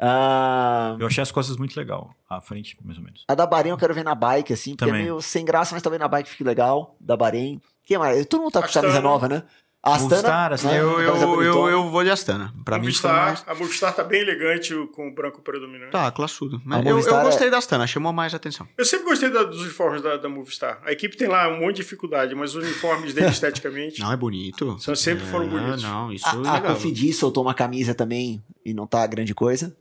Uh... 0.02 1.00
Eu 1.00 1.06
achei 1.06 1.22
as 1.22 1.32
costas 1.32 1.58
muito 1.58 1.78
legal. 1.78 2.16
A 2.28 2.42
frente, 2.42 2.76
mais 2.84 2.98
ou 2.98 3.04
menos. 3.04 3.24
A 3.28 3.36
da 3.36 3.46
Bahrein 3.46 3.70
eu 3.70 3.78
quero 3.78 3.94
ver 3.94 4.04
na 4.04 4.16
bike, 4.16 4.52
assim, 4.52 4.72
porque 4.72 4.86
é 4.86 4.88
Também. 4.88 5.02
é 5.02 5.06
meio 5.06 5.22
sem 5.22 5.46
graça, 5.46 5.76
mas 5.76 5.84
talvez 5.84 6.00
na 6.00 6.08
bike 6.08 6.30
fique 6.30 6.44
legal. 6.44 6.96
Da 7.00 7.16
Bahrein. 7.16 7.62
Quem 7.86 7.98
mais? 7.98 8.26
Todo 8.26 8.42
mundo 8.42 8.54
tá 8.54 8.62
com 8.62 8.74
camisa 8.74 9.00
nova, 9.00 9.28
né? 9.28 9.44
A 9.84 9.96
Astana. 9.96 10.10
Movistar, 10.10 10.64
né? 10.64 10.80
eu, 10.80 11.02
eu, 11.02 11.42
eu, 11.42 11.70
eu, 11.70 11.90
vou 11.90 12.04
de 12.04 12.12
Astana. 12.12 12.54
Pra 12.64 12.78
Movistar, 12.78 13.12
mim, 13.14 13.20
mais... 13.20 13.44
A 13.48 13.56
Movistar 13.56 13.96
tá 13.96 14.04
bem 14.04 14.22
elegante 14.22 14.76
com 14.94 15.08
o 15.08 15.14
branco 15.14 15.42
predominante. 15.42 15.92
Tá, 15.92 16.12
classudo. 16.12 16.62
Mas 16.64 16.86
eu, 16.86 17.00
eu 17.00 17.22
gostei 17.24 17.48
é... 17.48 17.50
da 17.50 17.58
Astana, 17.58 17.88
chamou 17.88 18.14
mais 18.14 18.34
atenção. 18.36 18.68
Eu 18.78 18.86
sempre 18.86 19.08
gostei 19.08 19.32
da, 19.32 19.42
dos 19.42 19.62
uniformes 19.62 20.04
da, 20.04 20.18
da 20.18 20.30
Movistar. 20.30 20.80
A 20.86 20.92
equipe 20.92 21.18
tem 21.18 21.28
lá 21.28 21.48
um 21.48 21.60
monte 21.60 21.78
de 21.78 21.82
dificuldade, 21.82 22.36
mas 22.36 22.56
os 22.56 22.64
uniformes 22.64 23.16
dele 23.16 23.30
esteticamente. 23.34 24.00
Não, 24.02 24.12
é 24.12 24.16
bonito. 24.16 24.78
São, 24.80 24.96
sempre 24.96 25.24
é, 25.24 25.28
foram 25.28 25.48
bonitos. 25.48 25.82
Não, 25.82 26.14
isso 26.14 26.28
a, 26.28 26.34
é 26.34 26.36
legal. 26.36 26.56
A 26.56 26.62
Cofidis 26.62 27.18
soltou 27.18 27.44
uma 27.44 27.56
camisa 27.56 27.96
também 27.96 28.44
e 28.66 28.74
não 28.74 28.88
tá 28.88 29.06
grande 29.08 29.34
coisa. 29.34 29.76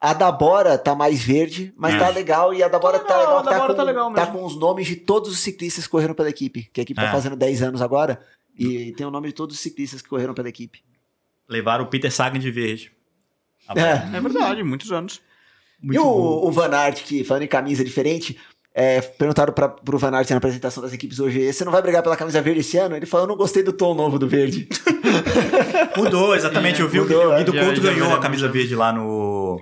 A 0.00 0.12
da 0.12 0.32
Bora 0.32 0.76
tá 0.76 0.96
mais 0.96 1.22
verde, 1.22 1.72
mas 1.76 1.94
é. 1.94 1.98
tá 1.98 2.08
legal. 2.08 2.52
E 2.52 2.62
a 2.62 2.68
da 2.68 2.78
Bora 2.78 2.98
tá, 2.98 3.06
tá 3.06 3.18
legal. 3.18 3.38
A 3.38 3.42
da 3.42 3.50
tá, 3.50 3.58
Bora 3.58 3.68
com, 3.68 3.76
tá 3.76 3.82
legal 3.84 4.04
tá 4.06 4.10
mesmo. 4.10 4.26
Tá 4.26 4.32
com 4.32 4.44
os 4.44 4.56
nomes 4.56 4.86
de 4.86 4.96
todos 4.96 5.30
os 5.30 5.38
ciclistas 5.38 5.84
que 5.84 5.90
correram 5.90 6.14
pela 6.14 6.28
equipe. 6.28 6.68
Que 6.72 6.80
a 6.80 6.82
equipe 6.82 6.96
tá 6.96 7.04
é. 7.04 7.06
tá 7.06 7.12
fazendo 7.12 7.36
10 7.36 7.62
anos 7.62 7.80
agora. 7.80 8.20
E 8.58 8.92
tem 8.92 9.06
o 9.06 9.10
nome 9.10 9.28
de 9.28 9.34
todos 9.34 9.54
os 9.54 9.62
ciclistas 9.62 10.02
que 10.02 10.08
correram 10.08 10.34
pela 10.34 10.48
equipe. 10.48 10.82
Levaram 11.48 11.84
o 11.84 11.86
Peter 11.86 12.10
Sagan 12.10 12.38
de 12.38 12.50
verde. 12.50 12.92
É, 13.76 14.16
é 14.16 14.20
verdade, 14.20 14.62
muitos 14.62 14.90
anos. 14.90 15.20
Muito 15.80 15.96
e 15.96 15.98
o, 15.98 16.46
o, 16.46 16.50
Van 16.50 16.70
Aert, 16.74 17.02
que 17.04 17.24
falando 17.24 17.42
em 17.42 17.48
camisa 17.48 17.84
diferente, 17.84 18.38
é, 18.74 19.00
perguntaram 19.00 19.52
pra, 19.52 19.68
pro 19.68 19.98
Van 19.98 20.14
Aert 20.14 20.30
na 20.30 20.36
apresentação 20.36 20.82
das 20.82 20.92
equipes 20.92 21.20
hoje: 21.20 21.52
você 21.52 21.64
não 21.64 21.72
vai 21.72 21.82
brigar 21.82 22.02
pela 22.02 22.16
camisa 22.16 22.40
verde 22.40 22.60
esse 22.60 22.78
ano? 22.78 22.96
Ele 22.96 23.06
falou: 23.06 23.26
eu 23.26 23.28
não 23.28 23.36
gostei 23.36 23.62
do 23.62 23.72
tom 23.72 23.94
novo 23.94 24.18
do 24.18 24.28
verde. 24.28 24.68
mudou, 25.96 26.34
exatamente. 26.34 26.80
É, 26.80 26.84
eu 26.84 26.88
vi 26.88 27.00
mudou, 27.00 27.32
o 27.32 27.36
Guido 27.36 27.52
Couto 27.52 27.80
ganhou 27.80 28.12
a 28.14 28.20
camisa 28.20 28.48
verde 28.48 28.74
lá 28.74 28.92
no 28.92 29.60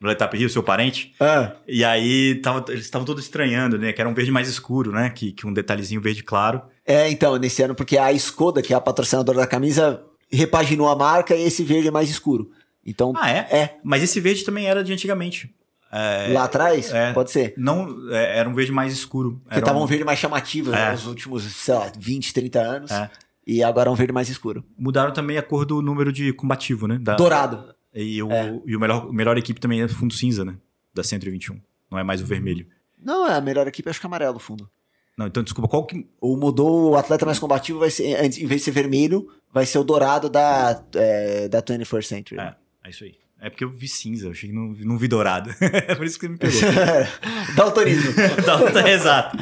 no 0.00 0.08
Letap 0.08 0.36
Rio, 0.36 0.48
seu 0.48 0.62
parente. 0.62 1.14
Ah. 1.18 1.52
E 1.66 1.84
aí 1.84 2.36
tava, 2.36 2.64
eles 2.68 2.84
estavam 2.84 3.04
todos 3.04 3.24
estranhando, 3.24 3.78
né? 3.78 3.92
Que 3.92 4.00
era 4.00 4.08
um 4.08 4.14
verde 4.14 4.30
mais 4.30 4.48
escuro, 4.48 4.92
né? 4.92 5.10
Que, 5.10 5.32
que 5.32 5.46
um 5.46 5.52
detalhezinho 5.52 6.00
verde 6.00 6.22
claro. 6.22 6.62
É, 6.84 7.10
então, 7.10 7.36
nesse 7.36 7.62
ano, 7.62 7.74
porque 7.74 7.96
a 7.98 8.12
Skoda, 8.12 8.62
que 8.62 8.72
é 8.72 8.76
a 8.76 8.80
patrocinadora 8.80 9.38
da 9.38 9.46
camisa, 9.46 10.02
repaginou 10.30 10.88
a 10.88 10.96
marca 10.96 11.34
e 11.34 11.42
esse 11.42 11.62
verde 11.64 11.88
é 11.88 11.90
mais 11.90 12.10
escuro. 12.10 12.50
Então, 12.84 13.12
ah, 13.16 13.30
é? 13.30 13.38
É. 13.50 13.76
Mas 13.82 14.02
esse 14.02 14.20
verde 14.20 14.44
também 14.44 14.66
era 14.66 14.84
de 14.84 14.92
antigamente. 14.92 15.52
É, 15.90 16.32
Lá 16.32 16.44
atrás? 16.44 16.92
É, 16.92 17.12
Pode 17.12 17.30
ser. 17.30 17.54
Não, 17.56 18.10
é, 18.10 18.38
era 18.38 18.48
um 18.48 18.54
verde 18.54 18.72
mais 18.72 18.92
escuro. 18.92 19.40
Porque 19.44 19.60
tava 19.60 19.78
um... 19.78 19.82
um 19.82 19.86
verde 19.86 20.04
mais 20.04 20.18
chamativo 20.18 20.70
né, 20.70 20.92
nos 20.92 21.06
últimos, 21.06 21.44
sei 21.44 21.74
lá, 21.74 21.90
20, 21.98 22.34
30 22.34 22.60
anos. 22.60 22.90
E 23.46 23.62
agora 23.62 23.88
é 23.88 23.92
um 23.92 23.94
verde 23.94 24.12
mais 24.12 24.28
escuro. 24.28 24.64
Mudaram 24.76 25.12
também 25.12 25.38
a 25.38 25.42
cor 25.42 25.64
do 25.64 25.80
número 25.80 26.12
de 26.12 26.32
combativo, 26.32 26.88
né? 26.88 26.98
Da, 27.00 27.14
Dourado. 27.14 27.74
E 27.94 28.22
o, 28.22 28.30
é. 28.30 28.60
e 28.66 28.76
o 28.76 28.80
melhor, 28.80 29.12
melhor 29.12 29.38
equipe 29.38 29.60
também 29.60 29.80
é 29.80 29.88
fundo 29.88 30.12
cinza, 30.12 30.44
né? 30.44 30.56
Da 30.92 31.02
121. 31.02 31.58
Não 31.90 31.98
é 31.98 32.02
mais 32.02 32.20
o 32.20 32.26
vermelho. 32.26 32.66
Não, 33.00 33.26
é 33.26 33.34
a 33.34 33.40
melhor 33.40 33.66
equipe, 33.68 33.88
acho 33.88 34.00
que 34.00 34.06
é 34.06 34.08
amarelo 34.08 34.36
o 34.36 34.40
fundo. 34.40 34.68
Não, 35.16 35.26
então 35.26 35.42
desculpa, 35.42 35.68
qual 35.68 35.86
que. 35.86 36.06
Ou 36.20 36.36
mudou 36.36 36.90
o 36.90 36.96
atleta 36.96 37.24
mais 37.24 37.38
combativo, 37.38 37.78
vai 37.78 37.90
ser, 37.90 38.04
em 38.04 38.46
vez 38.46 38.60
de 38.60 38.64
ser 38.64 38.70
vermelho, 38.72 39.28
vai 39.52 39.64
ser 39.64 39.78
o 39.78 39.84
dourado 39.84 40.28
da, 40.28 40.82
é, 40.94 41.48
da 41.48 41.62
21st 41.62 42.02
Century. 42.02 42.40
É, 42.40 42.54
é 42.84 42.90
isso 42.90 43.04
aí. 43.04 43.14
É 43.40 43.50
porque 43.50 43.64
eu 43.64 43.70
vi 43.70 43.88
cinza, 43.88 44.26
eu 44.26 44.30
achei 44.30 44.48
que 44.48 44.54
não, 44.54 44.68
não 44.68 44.98
vi 44.98 45.08
dourado. 45.08 45.50
é 45.60 45.94
por 45.94 46.06
isso 46.06 46.18
que 46.18 46.26
você 46.26 46.32
me 46.32 46.38
pegou. 46.38 46.60
Daltonismo. 47.54 48.12
Exato. 48.88 49.38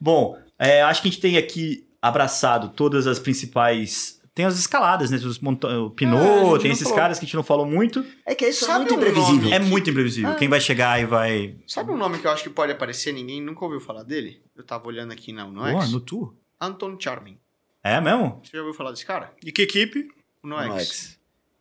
Bom, 0.00 0.38
é, 0.58 0.82
acho 0.82 1.02
que 1.02 1.08
a 1.08 1.10
gente 1.10 1.20
tem 1.20 1.36
aqui 1.36 1.86
abraçado 2.00 2.70
todas 2.70 3.06
as 3.06 3.18
principais 3.18 4.20
tem 4.34 4.44
as 4.44 4.58
escaladas, 4.58 5.12
né? 5.12 5.16
Os 5.18 5.38
monta... 5.38 5.68
O 5.78 5.90
Pinot, 5.90 6.56
é, 6.56 6.62
tem 6.62 6.72
esses 6.72 6.82
falou. 6.82 6.98
caras 6.98 7.18
que 7.20 7.24
a 7.24 7.26
gente 7.26 7.36
não 7.36 7.44
falou 7.44 7.64
muito. 7.64 8.04
É 8.26 8.34
que 8.34 8.44
isso 8.44 8.68
é 8.68 8.76
muito 8.76 8.92
um 8.92 8.96
imprevisível. 8.96 9.42
Nome? 9.42 9.52
É 9.52 9.58
muito 9.60 9.88
imprevisível. 9.88 10.30
Ah. 10.30 10.34
Quem 10.34 10.48
vai 10.48 10.60
chegar 10.60 11.00
e 11.00 11.06
vai. 11.06 11.56
Sabe 11.68 11.92
um 11.92 11.96
nome 11.96 12.18
que 12.18 12.26
eu 12.26 12.32
acho 12.32 12.42
que 12.42 12.50
pode 12.50 12.72
aparecer? 12.72 13.12
Ninguém 13.12 13.40
nunca 13.40 13.64
ouviu 13.64 13.78
falar 13.78 14.02
dele? 14.02 14.42
Eu 14.56 14.64
tava 14.64 14.88
olhando 14.88 15.12
aqui 15.12 15.32
não, 15.32 15.52
no 15.52 15.64
X. 15.64 15.92
no 15.92 16.00
Tour? 16.00 16.34
Anton 16.60 16.96
Charming. 16.98 17.38
É 17.82 18.00
mesmo? 18.00 18.40
Você 18.42 18.56
já 18.56 18.58
ouviu 18.58 18.74
falar 18.74 18.90
desse 18.90 19.06
cara? 19.06 19.32
De 19.40 19.52
que 19.52 19.62
equipe? 19.62 20.08
No, 20.42 20.56
no 20.56 20.80
X. 20.80 20.88
X. 20.88 21.13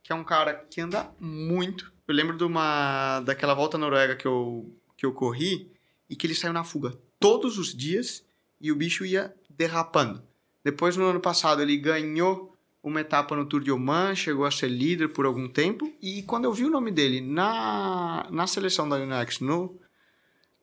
Que 0.03 0.11
é 0.11 0.15
um 0.15 0.23
cara 0.23 0.53
que 0.69 0.81
anda 0.81 1.09
muito. 1.19 1.91
Eu 2.07 2.13
lembro 2.13 2.37
de 2.37 2.43
uma 2.43 3.21
daquela 3.21 3.53
volta 3.53 3.77
à 3.77 3.79
Noruega 3.79 4.15
que 4.15 4.27
eu, 4.27 4.69
que 4.95 5.05
eu 5.05 5.13
corri 5.13 5.71
e 6.09 6.15
que 6.15 6.27
ele 6.27 6.35
saiu 6.35 6.53
na 6.53 6.63
fuga 6.63 6.93
todos 7.19 7.57
os 7.57 7.73
dias 7.73 8.25
e 8.59 8.71
o 8.71 8.75
bicho 8.75 9.05
ia 9.05 9.33
derrapando. 9.49 10.21
Depois, 10.63 10.95
no 10.95 11.05
ano 11.05 11.19
passado, 11.19 11.61
ele 11.61 11.77
ganhou 11.77 12.55
uma 12.81 13.01
etapa 13.01 13.35
no 13.35 13.45
Tour 13.45 13.61
de 13.61 13.71
Oman, 13.71 14.15
chegou 14.15 14.45
a 14.45 14.51
ser 14.51 14.67
líder 14.67 15.09
por 15.09 15.25
algum 15.25 15.47
tempo. 15.47 15.91
E 16.01 16.23
quando 16.23 16.45
eu 16.45 16.53
vi 16.53 16.65
o 16.65 16.69
nome 16.69 16.91
dele 16.91 17.21
na, 17.21 18.27
na 18.29 18.47
seleção 18.47 18.87
da 18.87 18.97
Unex 18.97 19.39
no, 19.39 19.79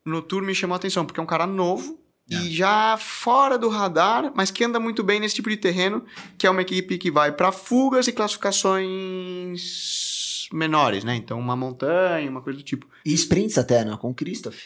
no 0.05 0.23
Tour, 0.23 0.43
me 0.43 0.55
chamou 0.55 0.75
a 0.75 0.77
atenção, 0.77 1.05
porque 1.05 1.21
é 1.21 1.23
um 1.23 1.27
cara 1.27 1.47
novo 1.47 2.00
e 2.31 2.37
é. 2.37 2.51
já 2.51 2.97
fora 2.97 3.59
do 3.59 3.69
radar, 3.69 4.33
mas 4.35 4.51
que 4.51 4.65
anda 4.65 4.79
muito 4.79 5.03
bem 5.03 5.19
nesse 5.19 5.35
tipo 5.35 5.51
de 5.51 5.57
terreno, 5.57 6.05
que 6.39 6.47
é 6.47 6.51
uma 6.51 6.63
equipe 6.63 6.97
que 6.97 7.11
vai 7.11 7.33
para 7.33 7.51
fugas 7.51 8.07
e 8.07 8.13
classificações 8.13 10.49
menores, 10.53 11.03
né? 11.03 11.17
Então, 11.17 11.39
uma 11.39 11.57
montanha, 11.57 12.31
uma 12.31 12.41
coisa 12.41 12.59
do 12.59 12.65
tipo. 12.65 12.87
E 13.05 13.13
sprints 13.13 13.59
até, 13.59 13.85
né? 13.85 13.97
Com 14.01 14.11
o 14.11 14.15
Christoph. 14.15 14.59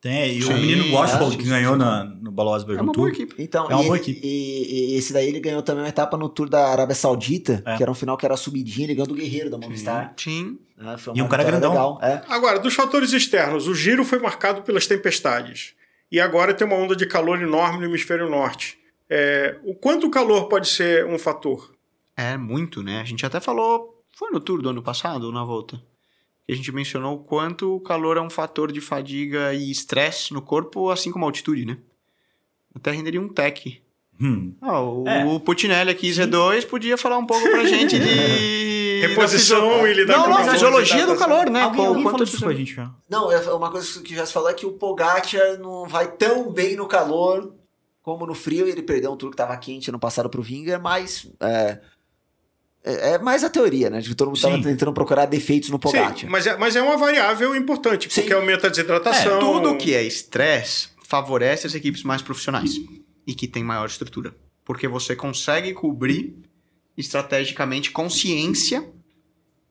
Tem, 0.00 0.38
e 0.38 0.42
Sim, 0.42 0.52
o 0.52 0.58
menino 0.58 0.94
Washington 0.94 1.30
que 1.30 1.48
ganhou 1.48 1.76
na, 1.76 2.04
no 2.04 2.30
Baloas 2.30 2.62
Bergen 2.62 2.78
É 2.78 2.82
uma 2.84 2.92
boa 2.92 3.08
equipe. 3.08 3.34
Então, 3.36 3.68
é 3.68 3.74
uma 3.74 3.82
e, 3.82 3.86
boa 3.86 3.96
equipe. 3.96 4.20
E, 4.22 4.92
e, 4.92 4.94
esse 4.96 5.12
daí 5.12 5.26
ele 5.26 5.40
ganhou 5.40 5.60
também 5.60 5.82
uma 5.82 5.88
etapa 5.88 6.16
no 6.16 6.28
Tour 6.28 6.48
da 6.48 6.68
Arábia 6.68 6.94
Saudita, 6.94 7.64
é. 7.66 7.76
que 7.76 7.82
era 7.82 7.90
um 7.90 7.96
final 7.96 8.16
que 8.16 8.24
era 8.24 8.36
subidinha, 8.36 8.86
ele 8.86 8.94
ganhou 8.94 9.08
do 9.08 9.14
Guerreiro 9.14 9.50
da 9.50 9.58
Movistar. 9.58 10.14
Sim. 10.16 10.56
É, 10.78 10.94
e 11.16 11.20
um 11.20 11.26
cara 11.26 11.42
grandão. 11.42 11.72
Legal, 11.72 11.98
é. 12.00 12.22
Agora, 12.28 12.60
dos 12.60 12.74
fatores 12.74 13.12
externos, 13.12 13.66
o 13.66 13.74
giro 13.74 14.04
foi 14.04 14.20
marcado 14.20 14.62
pelas 14.62 14.86
tempestades. 14.86 15.74
E 16.10 16.20
agora 16.20 16.54
tem 16.54 16.66
uma 16.66 16.76
onda 16.76 16.96
de 16.96 17.06
calor 17.06 17.40
enorme 17.40 17.80
no 17.80 17.84
hemisfério 17.86 18.28
norte. 18.28 18.78
É, 19.10 19.58
o 19.64 19.74
quanto 19.74 20.06
o 20.06 20.10
calor 20.10 20.48
pode 20.48 20.68
ser 20.68 21.06
um 21.06 21.18
fator? 21.18 21.74
É, 22.16 22.36
muito, 22.36 22.82
né? 22.82 23.00
A 23.00 23.04
gente 23.04 23.24
até 23.24 23.40
falou. 23.40 24.02
Foi 24.14 24.30
no 24.30 24.40
Tour 24.40 24.60
do 24.60 24.70
ano 24.70 24.82
passado 24.82 25.24
ou 25.24 25.32
na 25.32 25.44
volta? 25.44 25.80
a 26.50 26.54
gente 26.54 26.72
mencionou 26.72 27.16
o 27.16 27.18
quanto 27.18 27.76
o 27.76 27.80
calor 27.80 28.16
é 28.16 28.20
um 28.20 28.30
fator 28.30 28.72
de 28.72 28.80
fadiga 28.80 29.52
e 29.52 29.70
estresse 29.70 30.32
no 30.32 30.40
corpo, 30.40 30.90
assim 30.90 31.12
como 31.12 31.24
a 31.24 31.28
altitude, 31.28 31.66
né? 31.66 31.76
Até 32.74 32.90
renderia 32.90 33.20
um 33.20 33.28
tech. 33.28 33.82
Hum. 34.20 34.54
Ah, 34.60 34.80
o, 34.80 35.06
é. 35.06 35.24
o 35.26 35.38
Putinelli 35.38 35.90
aqui, 35.90 36.10
Z2, 36.10 36.66
podia 36.66 36.96
falar 36.96 37.18
um 37.18 37.26
pouco 37.26 37.48
pra 37.50 37.66
gente 37.66 37.98
de... 37.98 38.77
Reposição 39.00 39.86
e 39.86 39.92
lidar 39.94 40.16
não, 40.16 40.24
com 40.24 40.30
Não, 40.30 40.52
fisiologia 40.52 41.06
do 41.06 41.16
calor, 41.16 41.50
né? 41.50 41.62
Alguém, 41.62 41.86
alguém 41.86 42.04
falou 42.04 42.22
isso 42.22 42.38
pra 42.40 42.52
gente 42.52 42.74
já. 42.74 42.90
Não, 43.08 43.30
é, 43.30 43.40
uma 43.52 43.70
coisa 43.70 44.02
que 44.02 44.14
já 44.14 44.26
se 44.26 44.32
falou 44.32 44.48
é 44.48 44.54
que 44.54 44.66
o 44.66 44.72
Pogacar 44.72 45.58
não 45.58 45.86
vai 45.88 46.10
tão 46.10 46.50
bem 46.52 46.76
no 46.76 46.86
calor 46.86 47.52
como 48.02 48.26
no 48.26 48.34
frio. 48.34 48.66
Ele 48.66 48.82
perdeu 48.82 49.12
um 49.12 49.16
tour 49.16 49.30
que 49.30 49.36
tava 49.36 49.56
quente 49.56 49.92
no 49.92 49.98
passado 49.98 50.28
pro 50.28 50.42
Vinga, 50.42 50.78
mas... 50.78 51.26
É, 51.40 51.78
é, 52.84 53.10
é 53.10 53.18
mais 53.18 53.44
a 53.44 53.50
teoria, 53.50 53.90
né? 53.90 54.00
De 54.00 54.08
que 54.08 54.14
todo 54.14 54.28
mundo 54.28 54.36
estava 54.36 54.62
tentando 54.62 54.92
procurar 54.92 55.26
defeitos 55.26 55.68
no 55.68 55.78
Pogacar. 55.78 56.16
Sim, 56.16 56.26
mas 56.26 56.46
é, 56.46 56.56
mas 56.56 56.76
é 56.76 56.82
uma 56.82 56.96
variável 56.96 57.54
importante, 57.54 58.08
porque 58.08 58.28
Sim. 58.28 58.32
aumenta 58.32 58.68
a 58.68 58.70
desidratação. 58.70 59.36
É, 59.36 59.40
tudo 59.40 59.76
que 59.76 59.94
é 59.94 60.02
estresse 60.02 60.88
favorece 61.04 61.66
as 61.66 61.74
equipes 61.74 62.02
mais 62.02 62.22
profissionais 62.22 62.76
e 63.26 63.34
que 63.34 63.46
têm 63.46 63.62
maior 63.62 63.86
estrutura. 63.86 64.34
Porque 64.64 64.86
você 64.86 65.16
consegue 65.16 65.72
cobrir 65.72 66.36
estrategicamente 66.98 67.92
consciência 67.92 68.84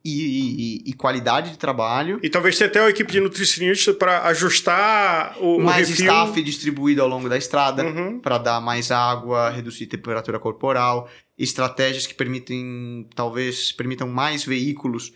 e, 0.03 0.81
e, 0.85 0.89
e, 0.91 0.93
qualidade 0.93 1.51
de 1.51 1.57
trabalho. 1.57 2.17
E 2.23 2.29
talvez 2.29 2.57
tenha 2.57 2.69
até 2.69 2.79
uma 2.79 2.89
equipe 2.89 3.11
de 3.11 3.19
nutricionistas 3.19 3.93
para 3.97 4.23
ajustar 4.27 5.35
o 5.41 5.59
mais 5.59 5.89
o 5.89 5.91
refil. 5.91 6.05
staff 6.05 6.41
distribuído 6.41 7.01
ao 7.01 7.09
longo 7.09 7.27
da 7.27 7.37
estrada 7.37 7.83
uhum. 7.83 8.19
para 8.19 8.37
dar 8.37 8.61
mais 8.61 8.89
água, 8.89 9.49
reduzir 9.49 9.83
a 9.83 9.89
temperatura 9.89 10.39
corporal, 10.39 11.09
estratégias 11.37 12.07
que 12.07 12.13
permitem 12.13 13.05
talvez 13.13 13.73
permitam 13.73 14.07
mais 14.07 14.45
veículos 14.45 15.11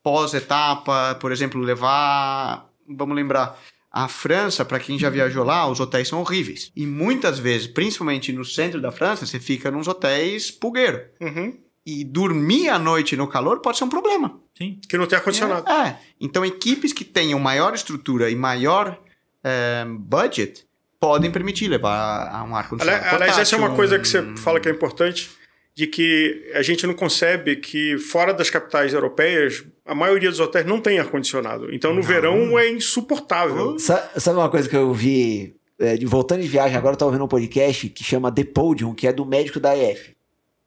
pós 0.00 0.32
etapa, 0.34 1.16
por 1.20 1.32
exemplo, 1.32 1.60
levar, 1.60 2.70
vamos 2.88 3.16
lembrar, 3.16 3.58
a 3.90 4.08
França, 4.08 4.64
para 4.64 4.78
quem 4.78 4.98
já 4.98 5.08
viajou 5.08 5.44
lá, 5.44 5.68
os 5.68 5.80
hotéis 5.80 6.08
são 6.08 6.20
horríveis. 6.20 6.70
E 6.76 6.86
muitas 6.86 7.38
vezes, 7.38 7.66
principalmente 7.66 8.32
no 8.32 8.44
centro 8.44 8.80
da 8.80 8.92
França, 8.92 9.26
você 9.26 9.40
fica 9.40 9.70
nos 9.70 9.88
hotéis 9.88 10.50
pulgueiro. 10.50 11.00
Uhum 11.20 11.66
e 11.86 12.02
dormir 12.02 12.68
à 12.68 12.78
noite 12.78 13.16
no 13.16 13.28
calor 13.28 13.60
pode 13.60 13.78
ser 13.78 13.84
um 13.84 13.88
problema. 13.88 14.40
Sim. 14.58 14.80
Que 14.88 14.98
não 14.98 15.06
tem 15.06 15.16
ar-condicionado. 15.16 15.70
É, 15.70 15.88
é. 15.88 15.98
Então, 16.20 16.44
equipes 16.44 16.92
que 16.92 17.04
tenham 17.04 17.38
maior 17.38 17.74
estrutura 17.74 18.28
e 18.28 18.34
maior 18.34 18.98
é, 19.44 19.84
budget 19.88 20.66
podem 20.98 21.30
permitir 21.30 21.68
levar 21.68 22.28
a 22.28 22.42
um 22.42 22.56
ar-condicionado. 22.56 23.14
Aliás, 23.14 23.38
essa 23.38 23.54
é 23.54 23.58
uma 23.58 23.76
coisa 23.76 23.98
que 23.98 24.08
você 24.08 24.20
fala 24.36 24.58
que 24.58 24.68
é 24.68 24.72
importante, 24.72 25.30
de 25.76 25.86
que 25.86 26.50
a 26.54 26.62
gente 26.62 26.86
não 26.86 26.94
concebe 26.94 27.56
que 27.56 27.98
fora 27.98 28.32
das 28.32 28.48
capitais 28.48 28.94
europeias, 28.94 29.62
a 29.84 29.94
maioria 29.94 30.30
dos 30.30 30.40
hotéis 30.40 30.64
não 30.64 30.80
tem 30.80 30.98
ar-condicionado. 30.98 31.72
Então, 31.72 31.90
no 31.90 32.00
não. 32.00 32.02
verão 32.02 32.58
é 32.58 32.70
insuportável. 32.70 33.78
Sabe 33.78 34.38
uma 34.38 34.48
coisa 34.48 34.66
que 34.66 34.74
eu 34.74 34.94
vi, 34.94 35.54
é, 35.78 35.98
voltando 36.06 36.40
de 36.40 36.48
viagem, 36.48 36.78
agora 36.78 36.94
eu 36.94 36.98
tava 36.98 37.10
ouvindo 37.10 37.26
um 37.26 37.28
podcast 37.28 37.90
que 37.90 38.02
chama 38.02 38.32
The 38.32 38.44
Podium, 38.44 38.94
que 38.94 39.06
é 39.06 39.12
do 39.12 39.26
médico 39.26 39.60
da 39.60 39.76
EF 39.76 40.16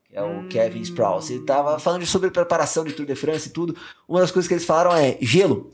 que 0.07 0.17
é 0.17 0.23
o 0.23 0.39
hum. 0.39 0.47
Kevin 0.49 0.81
Sprouse. 0.81 1.33
Ele 1.33 1.45
tava 1.45 1.77
falando 1.77 2.03
sobre 2.03 2.31
preparação 2.31 2.83
de 2.83 2.93
Tour 2.93 3.05
de 3.05 3.13
France 3.13 3.49
e 3.49 3.51
tudo. 3.51 3.75
Uma 4.07 4.21
das 4.21 4.31
coisas 4.31 4.47
que 4.47 4.55
eles 4.55 4.65
falaram 4.65 4.95
é 4.95 5.17
gelo. 5.21 5.71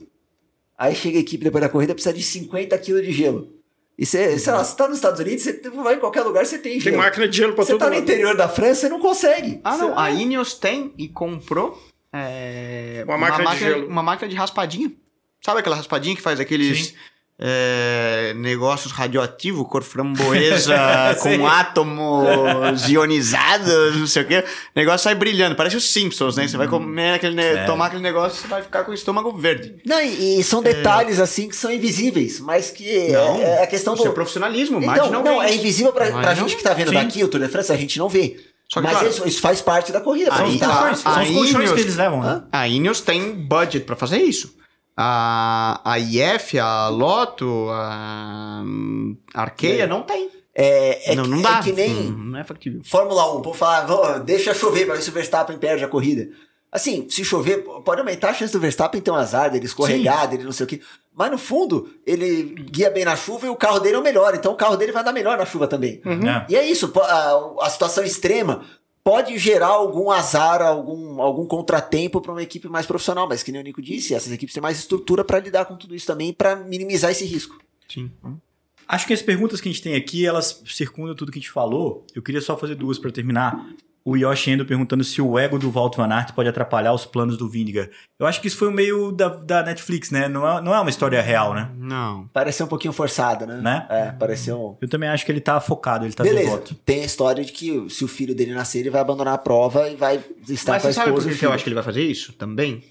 Aí 0.78 0.94
chega 0.94 1.18
a 1.18 1.22
equipe 1.22 1.42
depois 1.42 1.62
da 1.62 1.70
corrida, 1.70 1.94
precisa 1.94 2.14
de 2.14 2.22
50 2.22 2.78
kg 2.78 3.02
de 3.02 3.14
gelo. 3.14 3.50
E 3.98 4.06
você, 4.06 4.38
sei 4.38 4.52
lá, 4.52 4.64
você 4.64 4.76
tá 4.76 4.88
nos 4.88 4.98
Estados 4.98 5.20
Unidos, 5.20 5.44
você 5.44 5.70
vai 5.70 5.96
em 5.96 6.00
qualquer 6.00 6.22
lugar, 6.22 6.46
você 6.46 6.58
tem 6.58 6.80
gelo. 6.80 6.98
Tem 6.98 7.06
máquina 7.06 7.28
de 7.28 7.38
gelo 7.38 7.54
pra 7.54 7.64
você 7.64 7.72
todo 7.72 7.80
Você 7.80 7.90
tá 7.90 7.96
no 7.96 8.02
interior 8.02 8.36
da 8.36 8.50
França, 8.50 8.82
você 8.82 8.90
não 8.90 9.00
consegue. 9.00 9.62
Ah, 9.64 9.78
não. 9.78 9.98
A 9.98 10.12
Ineos 10.12 10.54
tem 10.54 10.94
e 10.98 11.08
comprou 11.08 11.82
é, 12.12 13.04
uma, 13.08 13.18
máquina 13.18 13.38
uma, 13.38 13.52
máquina 13.52 13.70
de 13.70 13.74
gelo. 13.74 13.88
Uma 13.88 14.04
máquina 14.04 14.30
de 14.30 14.36
raspadinha. 14.36 14.92
Sabe 15.42 15.60
aquela 15.60 15.76
raspadinha 15.76 16.16
que 16.16 16.22
faz 16.22 16.40
aqueles... 16.40 16.88
Sim 16.88 16.96
é, 17.38 18.34
negócios 18.38 18.94
radioativos, 18.94 19.68
cor 19.68 19.84
framboesa, 19.84 20.76
com 21.22 21.46
átomos 21.46 22.88
ionizados, 22.88 23.98
não 23.98 24.08
sei 24.08 24.24
o 24.24 24.28
quê. 24.28 24.40
O 24.40 24.80
negócio 24.80 25.04
sai 25.04 25.16
brilhando, 25.16 25.56
parece 25.56 25.76
os 25.76 25.92
Simpsons, 25.92 26.38
né? 26.38 26.48
Você 26.48 26.56
vai 26.56 26.68
comer 26.68 27.16
aquele, 27.16 27.42
é. 27.42 27.66
tomar 27.66 27.88
aquele 27.88 28.02
negócio, 28.02 28.42
você 28.42 28.48
vai 28.48 28.62
ficar 28.62 28.84
com 28.86 28.92
o 28.92 28.94
estômago 28.94 29.34
verde. 29.34 29.76
Não, 29.86 30.02
e, 30.02 30.40
e 30.40 30.44
são 30.44 30.62
detalhes 30.64 31.20
é. 31.20 31.24
assim 31.24 31.50
que 31.50 31.56
são 31.56 31.72
invisíveis, 31.72 32.40
mas 32.40 32.72
que 32.72 33.10
não, 33.10 33.42
é, 33.42 33.64
a 33.64 33.68
questão 33.68 33.96
do. 33.96 34.06
É 34.06 34.12
profissionalismo, 34.12 34.80
mas 34.80 34.98
então, 34.98 35.12
não, 35.12 35.24
não 35.24 35.44
é 35.44 35.54
invisível 35.54 35.92
pra, 35.92 36.10
pra 36.12 36.34
gente 36.36 36.56
que 36.56 36.64
tá 36.64 36.74
vendo 36.74 36.90
Sim. 36.90 36.96
daqui 36.96 37.24
o 37.24 37.28
Tour 37.28 37.42
de 37.42 37.50
France, 37.50 37.72
a 37.72 37.78
gente 37.78 38.00
não 38.00 38.08
vê. 38.08 38.38
Só 38.72 38.80
que, 38.80 38.88
Mas 38.88 38.94
claro, 38.94 39.10
isso, 39.10 39.28
isso, 39.28 39.42
faz 39.42 39.62
parte 39.62 39.92
da 39.92 40.02
corrida. 40.02 40.36
São 40.36 40.48
os 40.48 40.60
colchões, 40.60 41.00
são 41.00 41.22
os 41.22 41.30
colchões 41.30 41.72
que 41.72 41.80
eles 41.82 41.96
levam. 41.96 42.22
Né? 42.22 42.44
A 42.52 42.68
Ineos 42.68 43.00
tem 43.00 43.32
budget 43.32 43.86
para 43.86 43.96
fazer 43.96 44.18
isso 44.18 44.56
a, 44.98 45.82
a 45.84 46.00
IF, 46.00 46.58
a 46.58 46.88
Loto, 46.90 47.68
a 47.70 48.64
Arqueia 49.34 49.84
é. 49.84 49.88
não 49.88 50.04
tem. 50.04 50.30
É, 50.54 51.12
é, 51.12 51.16
não, 51.16 51.26
não 51.26 51.42
dá. 51.42 51.60
É 51.60 51.64
que 51.64 51.74
nem 51.74 51.94
não, 51.94 52.18
não 52.18 52.40
é 52.40 52.44
factível. 52.44 52.82
Fórmula 52.84 53.36
1, 53.36 53.42
por 53.42 53.56
falar, 53.56 54.20
deixa 54.20 54.54
chover 54.54 54.86
para 54.86 54.96
ver 54.96 55.02
se 55.02 55.10
o 55.10 55.14
Verstappen 55.14 55.58
perde 55.58 55.84
a 55.84 55.88
corrida. 55.88 56.30
Assim, 56.72 57.08
se 57.10 57.24
chover, 57.24 57.64
pode 57.84 58.00
aumentar 58.02 58.30
a 58.30 58.34
chance 58.34 58.52
do 58.52 58.60
Verstappen 58.60 59.02
ter 59.02 59.12
um 59.12 59.16
azar, 59.16 59.50
dele 59.50 59.66
escorregar, 59.66 60.28
dele 60.30 60.44
não 60.44 60.52
sei 60.52 60.66
o 60.66 60.68
quê. 60.68 60.82
Mas 61.14 61.32
no 61.32 61.38
fundo, 61.38 61.90
ele 62.06 62.54
guia 62.70 62.90
bem 62.90 63.06
na 63.06 63.16
chuva 63.16 63.46
e 63.46 63.50
o 63.50 63.56
carro 63.56 63.80
dele 63.80 63.96
é 63.96 64.00
o 64.00 64.04
melhor. 64.04 64.34
Então 64.36 64.52
o 64.54 64.58
carro 64.58 64.76
dele 64.76 64.92
vai 64.92 65.04
dar 65.04 65.14
melhor 65.14 65.38
na 65.38 65.46
chuva 65.46 65.68
também. 65.68 66.02
Uhum. 66.06 66.28
É. 66.28 66.46
E 66.50 66.56
é 66.56 66.66
isso, 66.66 66.92
a, 67.00 67.66
a 67.66 67.70
situação 67.70 68.04
extrema 68.04 68.66
pode 69.06 69.38
gerar 69.38 69.68
algum 69.68 70.10
azar, 70.10 70.64
algum, 70.64 71.22
algum 71.22 71.46
contratempo 71.46 72.20
para 72.20 72.32
uma 72.32 72.42
equipe 72.42 72.68
mais 72.68 72.88
profissional, 72.88 73.30
mas 73.30 73.44
que 73.44 73.52
nem 73.52 73.62
o 73.62 73.64
Nico 73.64 73.80
disse, 73.80 74.16
essas 74.16 74.34
equipes 74.34 74.52
têm 74.56 74.64
mais 74.64 74.80
estrutura 74.80 75.24
para 75.24 75.40
lidar 75.40 75.66
com 75.66 75.78
tudo 75.78 75.96
isso 75.96 76.08
também, 76.08 76.34
para 76.34 76.56
minimizar 76.56 77.12
esse 77.12 77.24
risco. 77.24 77.56
Sim. 77.88 78.12
Acho 78.88 79.06
que 79.06 79.14
as 79.14 79.22
perguntas 79.22 79.62
que 79.62 79.70
a 79.70 79.72
gente 79.72 79.84
tem 79.84 79.94
aqui, 79.96 80.26
elas 80.26 80.64
circundam 80.66 81.16
tudo 81.16 81.32
que 81.32 81.38
a 81.38 81.42
gente 81.42 81.52
falou. 81.52 82.04
Eu 82.16 82.24
queria 82.24 82.42
só 82.42 82.58
fazer 82.58 82.74
duas 82.74 82.98
para 82.98 83.12
terminar 83.12 83.68
o 84.06 84.16
Yoshi 84.16 84.52
Endo 84.52 84.66
perguntando 84.66 85.04
se 85.04 85.20
o 85.20 85.38
ego 85.40 85.58
do 85.58 85.72
Walt 85.72 85.98
Van 85.98 86.08
Aert 86.08 86.32
pode 86.34 86.48
atrapalhar 86.48 86.94
os 86.94 87.06
planos 87.06 87.38
do 87.38 87.50
Vindiga. 87.50 87.90
Eu 88.20 88.28
acho 88.28 88.40
que 88.40 88.48
isso 88.48 88.58
foi 88.58 88.68
o 88.68 88.72
meio 88.72 89.12
da, 89.12 89.30
da 89.30 89.64
Netflix, 89.64 90.12
né? 90.12 90.28
Não 90.28 90.48
é, 90.48 90.62
não 90.62 90.76
é 90.76 90.80
uma 90.80 90.90
história 90.90 91.20
real, 91.22 91.56
né? 91.56 91.72
Não. 91.76 92.28
Pareceu 92.28 92.68
um 92.68 92.70
pouquinho 92.70 92.94
forçado, 92.94 93.48
né? 93.48 93.58
né? 93.58 93.88
É, 93.90 94.12
pareceu... 94.12 94.78
Eu 94.80 94.88
também 94.88 95.10
acho 95.10 95.26
que 95.26 95.32
ele 95.32 95.42
tá 95.42 95.60
focado, 95.60 96.06
ele 96.06 96.14
tá 96.14 96.24
Beleza. 96.24 96.52
devoto. 96.52 96.76
Tem 96.86 97.02
a 97.02 97.06
história 97.06 97.44
de 97.44 97.52
que 97.52 97.90
se 97.90 98.06
o 98.06 98.08
filho 98.08 98.36
dele 98.36 98.54
nascer, 98.54 98.80
ele 98.80 98.92
vai 98.92 99.02
abandonar 99.02 99.34
a 99.34 99.40
prova 99.40 99.90
e 99.90 99.96
vai 99.96 100.24
estar 100.48 100.74
Mas 100.74 100.82
com 100.84 100.88
a 100.88 100.92
esposa. 100.92 100.96
Mas 100.96 100.96
sabe 100.96 101.12
por 101.12 101.40
que 101.40 101.46
eu 101.46 101.52
acho 101.52 101.64
que 101.64 101.70
ele 101.70 101.76
vai 101.76 101.84
fazer 101.84 102.04
isso? 102.04 102.32
Também? 102.34 102.84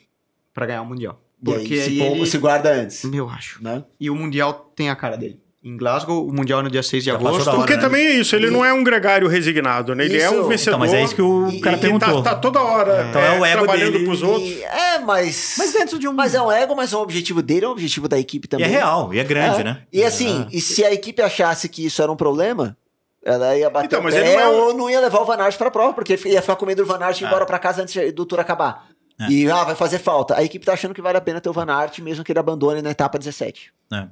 para 0.54 0.66
ganhar 0.66 0.82
o 0.82 0.86
Mundial. 0.86 1.20
Porque 1.44 1.74
aí, 1.74 1.84
se, 1.84 2.00
ele... 2.00 2.26
se 2.26 2.38
guarda 2.38 2.72
antes. 2.72 3.04
Eu 3.04 3.28
acho. 3.28 3.62
Né? 3.62 3.84
E 4.00 4.08
o 4.08 4.14
Mundial 4.14 4.72
tem 4.74 4.88
a 4.88 4.96
cara 4.96 5.16
dele 5.16 5.43
em 5.64 5.78
Glasgow, 5.78 6.26
o 6.26 6.30
Mundial 6.30 6.62
no 6.62 6.70
dia 6.70 6.82
6 6.82 7.02
de 7.02 7.10
Já 7.10 7.16
agosto. 7.16 7.48
Hora, 7.48 7.56
Porque 7.56 7.74
né? 7.74 7.80
também 7.80 8.06
é 8.06 8.10
isso, 8.10 8.36
ele 8.36 8.48
e... 8.48 8.50
não 8.50 8.62
é 8.62 8.70
um 8.70 8.84
gregário 8.84 9.26
resignado, 9.26 9.94
né? 9.94 10.04
Ele 10.04 10.18
isso. 10.18 10.26
é 10.26 10.30
um 10.30 10.46
vencedor. 10.46 10.76
Então, 10.76 10.78
mas 10.78 10.92
é 10.92 11.02
isso 11.02 11.14
que 11.14 11.22
o 11.22 11.48
e, 11.48 11.58
cara 11.58 11.78
perguntou. 11.78 12.22
Tá, 12.22 12.34
tá, 12.34 12.36
toda 12.36 12.60
hora 12.60 13.02
é. 13.02 13.08
Então 13.08 13.22
é, 13.22 13.40
o 13.40 13.44
ego 13.44 13.62
trabalhando 13.62 13.92
dele. 13.92 14.04
pros 14.04 14.22
outros. 14.22 14.46
E, 14.46 14.62
é, 14.62 14.98
mas... 14.98 15.54
Mas 15.56 15.72
dentro 15.72 15.98
de 15.98 16.06
um... 16.06 16.12
Mas 16.12 16.34
é 16.34 16.42
um 16.42 16.52
ego, 16.52 16.76
mas 16.76 16.92
é 16.92 16.96
um 16.98 17.00
objetivo 17.00 17.40
dele, 17.40 17.64
é 17.64 17.68
um 17.68 17.72
objetivo 17.72 18.06
da 18.06 18.18
equipe 18.18 18.46
também. 18.46 18.66
E 18.66 18.68
é 18.68 18.72
real, 18.72 19.14
e 19.14 19.18
é 19.18 19.24
grande, 19.24 19.62
é. 19.62 19.64
né? 19.64 19.82
E 19.90 20.04
assim, 20.04 20.42
é. 20.42 20.56
e 20.56 20.60
se 20.60 20.84
a 20.84 20.92
equipe 20.92 21.22
achasse 21.22 21.66
que 21.66 21.86
isso 21.86 22.02
era 22.02 22.12
um 22.12 22.16
problema, 22.16 22.76
ela 23.24 23.56
ia 23.56 23.70
bater 23.70 23.86
então, 23.86 24.02
mas 24.02 24.14
o 24.14 24.18
pé 24.18 24.36
não 24.36 24.40
é... 24.40 24.48
ou 24.48 24.74
não 24.74 24.90
ia 24.90 25.00
levar 25.00 25.20
o 25.20 25.24
Van 25.24 25.38
Aert 25.38 25.56
pra 25.56 25.70
prova, 25.70 25.94
porque 25.94 26.20
ia 26.26 26.42
ficar 26.42 26.56
com 26.56 26.66
medo 26.66 26.84
do 26.84 26.86
Van 26.86 27.02
Aert 27.02 27.22
ir 27.22 27.24
embora 27.24 27.46
pra 27.46 27.58
casa 27.58 27.80
antes 27.80 28.12
do 28.12 28.26
tour 28.26 28.38
acabar. 28.38 28.86
É. 29.18 29.30
E, 29.30 29.50
ah, 29.50 29.64
vai 29.64 29.74
fazer 29.74 29.98
falta. 29.98 30.36
A 30.36 30.44
equipe 30.44 30.66
tá 30.66 30.74
achando 30.74 30.92
que 30.92 31.00
vale 31.00 31.16
a 31.16 31.22
pena 31.22 31.40
ter 31.40 31.48
o 31.48 31.52
Van 31.54 31.72
Aert, 31.72 32.00
mesmo 32.00 32.22
que 32.22 32.32
ele 32.32 32.38
abandone 32.38 32.82
na 32.82 32.90
etapa 32.90 33.18
17. 33.18 33.72
É. 33.92 34.08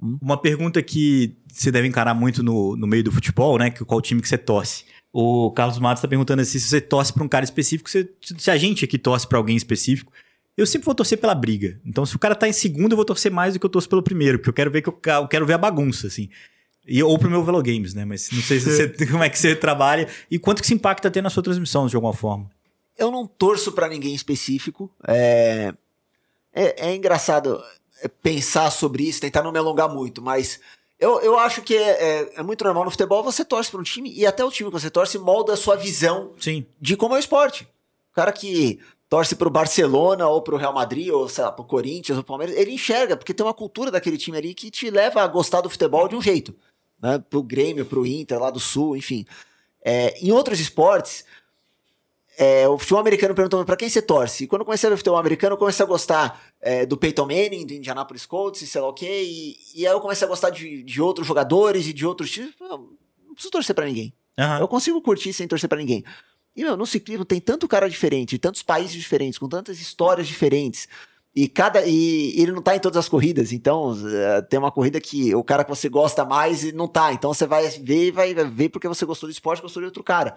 Uma 0.00 0.36
pergunta 0.36 0.82
que 0.82 1.34
você 1.50 1.70
deve 1.70 1.88
encarar 1.88 2.14
muito 2.14 2.42
no, 2.42 2.76
no 2.76 2.86
meio 2.86 3.02
do 3.02 3.10
futebol, 3.10 3.58
né? 3.58 3.70
Que, 3.70 3.84
qual 3.84 4.00
time 4.00 4.20
que 4.20 4.28
você 4.28 4.36
torce? 4.36 4.84
O 5.12 5.50
Carlos 5.52 5.78
Matos 5.78 6.00
está 6.00 6.08
perguntando 6.08 6.42
assim, 6.42 6.58
se 6.58 6.68
você 6.68 6.80
torce 6.80 7.12
para 7.12 7.24
um 7.24 7.28
cara 7.28 7.44
específico, 7.44 7.88
se, 7.88 8.08
se 8.20 8.50
a 8.50 8.56
gente 8.56 8.84
aqui 8.84 8.98
torce 8.98 9.26
para 9.26 9.38
alguém 9.38 9.56
específico. 9.56 10.12
Eu 10.56 10.66
sempre 10.66 10.86
vou 10.86 10.94
torcer 10.94 11.18
pela 11.18 11.34
briga. 11.34 11.80
Então, 11.84 12.04
se 12.06 12.16
o 12.16 12.18
cara 12.18 12.34
tá 12.34 12.48
em 12.48 12.52
segundo, 12.52 12.92
eu 12.92 12.96
vou 12.96 13.04
torcer 13.04 13.30
mais 13.30 13.54
do 13.54 13.60
que 13.60 13.66
eu 13.66 13.70
torço 13.70 13.88
pelo 13.88 14.02
primeiro, 14.02 14.38
porque 14.38 14.50
eu 14.50 14.54
quero 14.54 14.70
ver 14.70 14.82
que 14.82 14.88
eu, 14.88 14.98
eu 15.04 15.28
quero 15.28 15.46
ver 15.46 15.54
a 15.54 15.58
bagunça, 15.58 16.06
assim. 16.06 16.28
E, 16.86 17.02
ou 17.02 17.18
pro 17.18 17.30
meu 17.30 17.44
Velogames, 17.44 17.94
né? 17.94 18.04
Mas 18.04 18.30
não 18.30 18.40
sei 18.42 18.60
se 18.60 18.70
você, 18.70 18.88
como 19.06 19.22
é 19.22 19.28
que 19.28 19.38
você 19.38 19.54
trabalha 19.56 20.08
e 20.30 20.38
quanto 20.38 20.60
que 20.60 20.66
se 20.66 20.74
impacta 20.74 21.10
ter 21.10 21.22
na 21.22 21.30
sua 21.30 21.42
transmissão, 21.42 21.86
de 21.86 21.96
alguma 21.96 22.12
forma. 22.12 22.50
Eu 22.96 23.10
não 23.10 23.26
torço 23.26 23.72
para 23.72 23.88
ninguém 23.88 24.14
específico. 24.14 24.90
É... 25.06 25.74
é, 26.54 26.88
é 26.88 26.94
engraçado 26.94 27.62
pensar 28.22 28.70
sobre 28.70 29.04
isso, 29.04 29.20
tentar 29.20 29.42
não 29.42 29.52
me 29.52 29.58
alongar 29.58 29.88
muito, 29.88 30.20
mas 30.22 30.60
eu, 30.98 31.20
eu 31.20 31.38
acho 31.38 31.62
que 31.62 31.76
é, 31.76 31.90
é, 31.90 32.32
é 32.36 32.42
muito 32.42 32.64
normal 32.64 32.84
no 32.84 32.90
futebol 32.90 33.22
você 33.22 33.44
torce 33.44 33.70
para 33.70 33.80
um 33.80 33.84
time 33.84 34.12
e 34.12 34.26
até 34.26 34.44
o 34.44 34.50
time 34.50 34.70
que 34.70 34.80
você 34.80 34.90
torce 34.90 35.18
molda 35.18 35.52
a 35.52 35.56
sua 35.56 35.76
visão 35.76 36.32
Sim. 36.38 36.64
de 36.80 36.96
como 36.96 37.14
é 37.14 37.18
o 37.18 37.20
esporte. 37.20 37.64
O 38.12 38.14
cara 38.14 38.32
que 38.32 38.80
torce 39.08 39.36
pro 39.36 39.50
Barcelona 39.50 40.26
ou 40.26 40.40
pro 40.42 40.56
Real 40.56 40.72
Madrid 40.72 41.10
ou 41.10 41.28
sei 41.28 41.44
lá, 41.44 41.52
pro 41.52 41.64
Corinthians 41.64 42.16
ou 42.16 42.24
pro 42.24 42.32
Palmeiras, 42.32 42.56
ele 42.56 42.72
enxerga, 42.72 43.16
porque 43.16 43.34
tem 43.34 43.44
uma 43.44 43.54
cultura 43.54 43.90
daquele 43.90 44.16
time 44.16 44.38
ali 44.38 44.54
que 44.54 44.70
te 44.70 44.90
leva 44.90 45.22
a 45.22 45.26
gostar 45.26 45.60
do 45.60 45.70
futebol 45.70 46.08
de 46.08 46.16
um 46.16 46.22
jeito. 46.22 46.54
Né? 47.00 47.22
Pro 47.30 47.42
Grêmio, 47.42 47.84
pro 47.84 48.06
Inter, 48.06 48.38
lá 48.38 48.50
do 48.50 48.58
Sul, 48.58 48.96
enfim. 48.96 49.26
É, 49.84 50.18
em 50.18 50.32
outros 50.32 50.58
esportes, 50.58 51.24
é, 52.38 52.68
o 52.68 52.76
futebol 52.78 53.00
americano 53.00 53.34
perguntou 53.34 53.64
para 53.64 53.76
quem 53.76 53.88
você 53.88 54.02
torce. 54.02 54.44
E 54.44 54.46
quando 54.46 54.60
eu 54.60 54.66
comecei 54.66 54.86
a 54.86 54.90
ver 54.90 54.96
futebol 54.96 55.18
americano, 55.18 55.54
eu 55.54 55.58
comecei 55.58 55.84
a 55.84 55.88
gostar 55.88 56.40
é, 56.60 56.84
do 56.84 56.96
Peyton 56.96 57.26
Manning, 57.26 57.66
do 57.66 57.72
Indianapolis 57.72 58.26
Colts, 58.26 58.62
e 58.62 58.66
sei 58.66 58.80
lá 58.80 58.88
o 58.88 58.92
quê. 58.92 59.22
E, 59.24 59.56
e 59.74 59.86
aí 59.86 59.92
eu 59.92 60.00
comecei 60.00 60.26
a 60.26 60.28
gostar 60.28 60.50
de, 60.50 60.82
de 60.82 61.00
outros 61.00 61.26
jogadores 61.26 61.86
e 61.86 61.92
de 61.92 62.04
outros 62.06 62.30
times. 62.30 62.54
Não, 62.60 62.90
preciso 63.32 63.50
torcer 63.50 63.74
para 63.74 63.86
ninguém. 63.86 64.12
Uhum. 64.38 64.58
Eu 64.58 64.68
consigo 64.68 65.00
curtir 65.00 65.32
sem 65.32 65.48
torcer 65.48 65.68
para 65.68 65.78
ninguém. 65.78 66.04
E, 66.54 66.62
meu, 66.62 66.76
no 66.76 66.86
ciclismo 66.86 67.24
tem 67.24 67.40
tanto 67.40 67.68
cara 67.68 67.88
diferente, 67.88 68.38
tantos 68.38 68.62
países 68.62 68.92
diferentes, 68.92 69.38
com 69.38 69.48
tantas 69.48 69.80
histórias 69.80 70.26
diferentes. 70.26 70.88
E 71.34 71.48
cada 71.48 71.84
e 71.86 72.32
ele 72.40 72.52
não 72.52 72.62
tá 72.62 72.74
em 72.74 72.80
todas 72.80 72.96
as 72.96 73.10
corridas, 73.10 73.52
então 73.52 73.92
uh, 73.92 74.42
tem 74.48 74.58
uma 74.58 74.72
corrida 74.72 74.98
que 74.98 75.34
o 75.34 75.44
cara 75.44 75.64
que 75.64 75.68
você 75.68 75.86
gosta 75.86 76.24
mais 76.24 76.64
e 76.64 76.72
não 76.72 76.88
tá. 76.88 77.12
Então 77.12 77.32
você 77.32 77.46
vai 77.46 77.68
ver 77.68 78.06
e 78.06 78.10
vai 78.10 78.34
ver 78.34 78.70
porque 78.70 78.88
você 78.88 79.04
gostou 79.04 79.28
do 79.28 79.32
esporte, 79.32 79.60
gostou 79.60 79.82
de 79.82 79.86
outro 79.86 80.02
cara. 80.02 80.34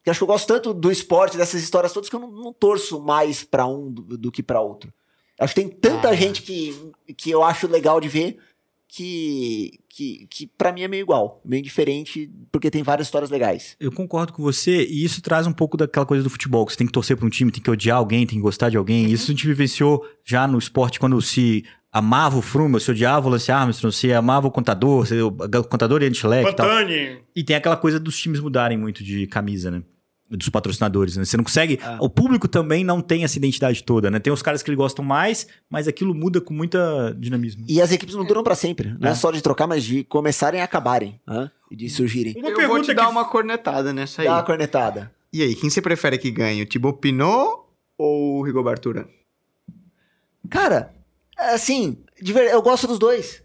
Porque 0.00 0.10
acho 0.10 0.18
que 0.18 0.24
eu 0.24 0.28
gosto 0.28 0.48
tanto 0.48 0.72
do 0.72 0.90
esporte, 0.90 1.36
dessas 1.36 1.62
histórias 1.62 1.92
todas, 1.92 2.08
que 2.08 2.16
eu 2.16 2.20
não, 2.20 2.30
não 2.30 2.52
torço 2.52 3.00
mais 3.00 3.44
para 3.44 3.66
um 3.66 3.92
do, 3.92 4.16
do 4.16 4.32
que 4.32 4.42
para 4.42 4.60
outro. 4.60 4.92
Acho 5.38 5.54
que 5.54 5.60
tem 5.60 5.70
tanta 5.70 6.08
ah. 6.08 6.14
gente 6.14 6.42
que, 6.42 6.92
que 7.16 7.30
eu 7.30 7.42
acho 7.42 7.66
legal 7.66 8.00
de 8.00 8.08
ver 8.08 8.38
que, 8.92 9.78
que, 9.88 10.26
que 10.28 10.46
para 10.46 10.72
mim 10.72 10.82
é 10.82 10.88
meio 10.88 11.02
igual, 11.02 11.40
meio 11.44 11.62
diferente, 11.62 12.28
porque 12.50 12.70
tem 12.70 12.82
várias 12.82 13.06
histórias 13.06 13.30
legais. 13.30 13.76
Eu 13.78 13.92
concordo 13.92 14.32
com 14.32 14.42
você, 14.42 14.84
e 14.84 15.04
isso 15.04 15.22
traz 15.22 15.46
um 15.46 15.52
pouco 15.52 15.76
daquela 15.76 16.04
coisa 16.04 16.24
do 16.24 16.30
futebol, 16.30 16.66
que 16.66 16.72
você 16.72 16.78
tem 16.78 16.86
que 16.86 16.92
torcer 16.92 17.16
para 17.16 17.26
um 17.26 17.30
time, 17.30 17.52
tem 17.52 17.62
que 17.62 17.70
odiar 17.70 17.98
alguém, 17.98 18.26
tem 18.26 18.38
que 18.38 18.42
gostar 18.42 18.68
de 18.68 18.76
alguém. 18.76 19.06
Uhum. 19.06 19.12
Isso 19.12 19.30
a 19.30 19.34
gente 19.34 19.46
vivenciou 19.46 20.04
já 20.24 20.46
no 20.48 20.58
esporte 20.58 20.98
quando 20.98 21.20
se 21.22 21.64
amava 21.92 22.38
o 22.38 22.42
Fruma, 22.42 22.80
se 22.80 22.90
odiava 22.90 23.28
o 23.28 23.30
Lance 23.30 23.52
Armstrong, 23.52 23.94
se 23.94 24.12
amava 24.12 24.48
o 24.48 24.50
contador, 24.50 25.06
se, 25.06 25.20
o 25.20 25.32
contador 25.68 26.02
e 26.02 26.06
Antilec 26.06 26.48
e 26.48 26.54
tal. 26.54 26.66
E 27.34 27.44
tem 27.44 27.56
aquela 27.56 27.76
coisa 27.76 28.00
dos 28.00 28.18
times 28.18 28.40
mudarem 28.40 28.76
muito 28.76 29.04
de 29.04 29.26
camisa, 29.26 29.70
né? 29.70 29.82
Dos 30.30 30.48
patrocinadores, 30.48 31.16
né? 31.16 31.24
Você 31.24 31.36
não 31.36 31.44
consegue. 31.44 31.78
Ah. 31.82 31.98
O 32.00 32.08
público 32.08 32.46
também 32.46 32.84
não 32.84 33.00
tem 33.00 33.24
essa 33.24 33.36
identidade 33.36 33.82
toda, 33.82 34.10
né? 34.10 34.18
Tem 34.20 34.32
os 34.32 34.42
caras 34.42 34.62
que 34.62 34.70
ele 34.70 34.76
gostam 34.76 35.04
mais, 35.04 35.48
mas 35.68 35.88
aquilo 35.88 36.14
muda 36.14 36.40
com 36.40 36.54
muita 36.54 37.14
dinamismo. 37.18 37.64
E 37.68 37.82
as 37.82 37.90
equipes 37.90 38.14
não 38.14 38.24
duram 38.24 38.42
para 38.42 38.54
sempre. 38.54 38.96
Não 38.98 39.08
é. 39.08 39.12
é. 39.12 39.14
só 39.14 39.30
de 39.30 39.42
trocar, 39.42 39.66
mas 39.66 39.82
de 39.82 40.04
começarem 40.04 40.60
a 40.60 40.64
acabarem. 40.64 41.20
Né? 41.26 41.50
E 41.70 41.76
de 41.76 41.90
surgirem. 41.90 42.34
Uma 42.36 42.50
Eu 42.50 42.68
vou 42.68 42.80
te 42.80 42.94
dar 42.94 43.08
uma 43.08 43.24
cornetada 43.24 43.92
nessa 43.92 44.22
aí. 44.22 44.28
Dá 44.28 44.34
uma 44.34 44.42
cornetada. 44.42 45.12
E 45.32 45.42
aí, 45.42 45.54
quem 45.54 45.70
você 45.70 45.82
prefere 45.82 46.18
que 46.18 46.30
ganhe? 46.30 46.62
O 46.62 46.66
Thibaut 46.66 46.98
Pinot 46.98 47.64
ou 47.98 48.38
o 48.38 48.42
Rigobert 48.42 48.84
Urán? 48.86 49.06
Cara, 50.48 50.92
assim, 51.36 51.98
eu 52.50 52.62
gosto 52.62 52.86
dos 52.86 52.98
dois. 52.98 53.42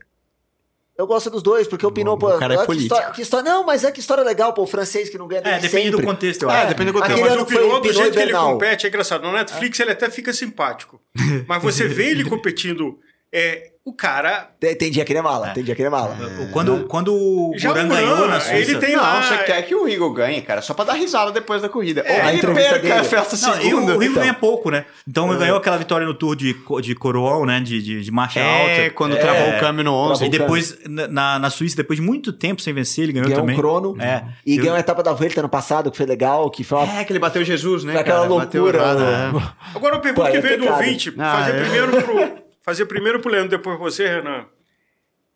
Eu 0.97 1.05
gosto 1.05 1.29
dos 1.29 1.43
dois, 1.43 1.67
porque 1.67 1.85
o 1.85 1.91
Pinot, 1.91 2.17
pô. 2.17 2.29
O 2.33 2.39
cara 2.39 2.53
é 2.53 2.65
político. 2.65 2.75
Que 2.75 2.83
história, 2.95 3.13
que 3.15 3.21
história, 3.21 3.51
não, 3.51 3.65
mas 3.65 3.83
é 3.83 3.91
que 3.91 3.99
história 3.99 4.23
legal, 4.23 4.53
pô, 4.53 4.63
o 4.63 4.67
francês 4.67 5.09
que 5.09 5.17
não 5.17 5.27
ganha 5.27 5.41
É, 5.41 5.59
depende 5.59 5.69
sempre. 5.69 5.91
do 5.91 6.03
contexto, 6.03 6.43
eu 6.43 6.49
é, 6.49 6.53
acho. 6.53 6.65
É, 6.65 6.67
depende 6.69 6.91
do 6.91 6.99
contexto. 6.99 7.21
Mas 7.21 7.41
o 7.41 7.45
Pinot, 7.45 7.81
do 7.81 7.93
jeito 7.93 8.11
que 8.13 8.19
ele 8.19 8.33
compete, 8.33 8.85
é 8.85 8.89
engraçado. 8.89 9.21
No 9.23 9.33
Netflix 9.33 9.79
é. 9.79 9.83
ele 9.83 9.91
até 9.91 10.09
fica 10.09 10.31
simpático. 10.31 11.01
Mas 11.47 11.61
você 11.61 11.87
vê 11.87 12.11
ele 12.11 12.23
competindo 12.23 12.97
é, 13.35 13.71
o 13.83 13.93
cara. 13.93 14.49
Tem, 14.59 14.75
tem, 14.75 14.89
dia 14.89 15.03
que 15.03 15.11
ele 15.11 15.19
é 15.19 15.21
mala, 15.21 15.49
é. 15.49 15.53
tem 15.53 15.63
dia 15.63 15.75
que 15.75 15.81
ele 15.81 15.87
é 15.87 15.91
mala. 15.91 16.17
É. 16.19 16.45
Quando, 16.53 16.85
quando 16.85 17.13
o 17.13 17.51
Buran 17.51 17.87
ganhou 17.87 18.27
na 18.27 18.39
Suíça. 18.39 18.71
Ele 18.71 18.79
tem 18.79 18.95
não, 18.95 19.03
lá. 19.03 19.21
você 19.21 19.37
quer 19.39 19.61
que 19.63 19.75
o 19.75 19.85
Rigo 19.85 20.11
ganhe, 20.11 20.41
cara, 20.41 20.61
só 20.61 20.73
pra 20.73 20.85
dar 20.85 20.93
risada 20.93 21.31
depois 21.31 21.61
da 21.61 21.67
corrida. 21.67 22.01
É, 22.01 22.23
Ou 22.23 22.29
ele 22.29 22.41
perca 22.41 22.79
dele. 22.79 22.93
a 22.93 23.03
festa 23.03 23.35
não, 23.35 23.53
segunda. 23.53 23.91
E 23.91 23.95
o, 23.95 23.99
Rigo 23.99 24.13
então. 24.13 24.23
ganha 24.23 24.33
pouco, 24.33 24.71
né? 24.71 24.85
Então 25.07 25.29
ele 25.29 25.37
ganhou 25.37 25.57
aquela 25.57 25.77
vitória 25.77 26.07
no 26.07 26.13
Tour 26.13 26.35
de, 26.35 26.55
de 26.81 26.95
Coroão, 26.95 27.45
né? 27.45 27.59
De, 27.59 27.81
de, 27.81 28.01
de 28.01 28.11
marcha 28.11 28.39
é, 28.39 28.61
alta. 28.61 28.71
É, 28.71 28.89
quando 28.89 29.19
travou 29.19 29.49
o 29.49 29.59
câmbio 29.59 29.83
no 29.83 29.93
11. 29.93 30.25
E 30.25 30.29
depois, 30.29 30.79
na, 30.87 31.37
na 31.37 31.49
Suíça, 31.49 31.75
depois 31.75 31.99
de 31.99 32.05
muito 32.05 32.31
tempo 32.31 32.61
sem 32.61 32.73
vencer, 32.73 33.03
ele 33.03 33.13
ganhou, 33.13 33.27
ganhou 33.27 33.41
também. 33.41 33.55
Ganhou 33.55 33.77
um 33.77 33.93
crono. 33.93 34.01
É. 34.01 34.23
E 34.45 34.57
ganhou 34.57 34.75
a 34.75 34.79
etapa 34.79 35.03
da 35.03 35.13
Vuelta 35.13 35.41
ano 35.41 35.49
passado, 35.49 35.91
que 35.91 35.97
foi 35.97 36.05
legal. 36.05 36.49
Que 36.49 36.63
foi 36.63 36.79
uma... 36.79 37.01
É, 37.01 37.03
que 37.03 37.11
ele 37.11 37.19
bateu 37.19 37.43
Jesus, 37.43 37.83
né? 37.83 37.91
Foi 37.91 38.01
aquela 38.01 38.25
loucura. 38.25 38.95
Né? 38.95 39.53
Agora 39.75 39.95
eu 39.95 39.99
pergunto 39.99 40.31
que 40.31 40.39
veio 40.39 40.57
do 40.57 40.67
ouvinte. 40.69 41.13
Ah, 41.19 41.37
fazer 41.37 41.61
primeiro 41.61 42.01
pro 42.01 42.44
fazer 42.65 42.87
primeiro 42.87 43.19
pro 43.19 43.31
Leandro, 43.31 43.55
depois 43.55 43.77
você, 43.77 44.07
Renan. 44.07 44.47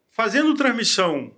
Fazendo 0.10 0.56
transmissão, 0.56 1.32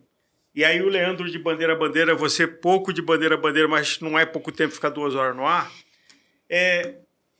e 0.55 0.63
aí 0.63 0.81
o 0.81 0.87
Leandro 0.87 1.29
de 1.29 1.37
bandeira 1.37 1.73
a 1.73 1.75
bandeira, 1.75 2.15
você 2.15 2.47
pouco 2.47 2.93
de 2.93 3.01
bandeira 3.01 3.35
a 3.35 3.37
bandeira, 3.37 3.67
mas 3.67 3.99
não 3.99 4.17
é 4.17 4.25
pouco 4.25 4.53
tempo 4.53 4.73
ficar 4.73 4.87
duas 4.87 5.15
horas 5.15 5.35
no 5.35 5.45
ar. 5.45 5.69
É, 6.49 6.95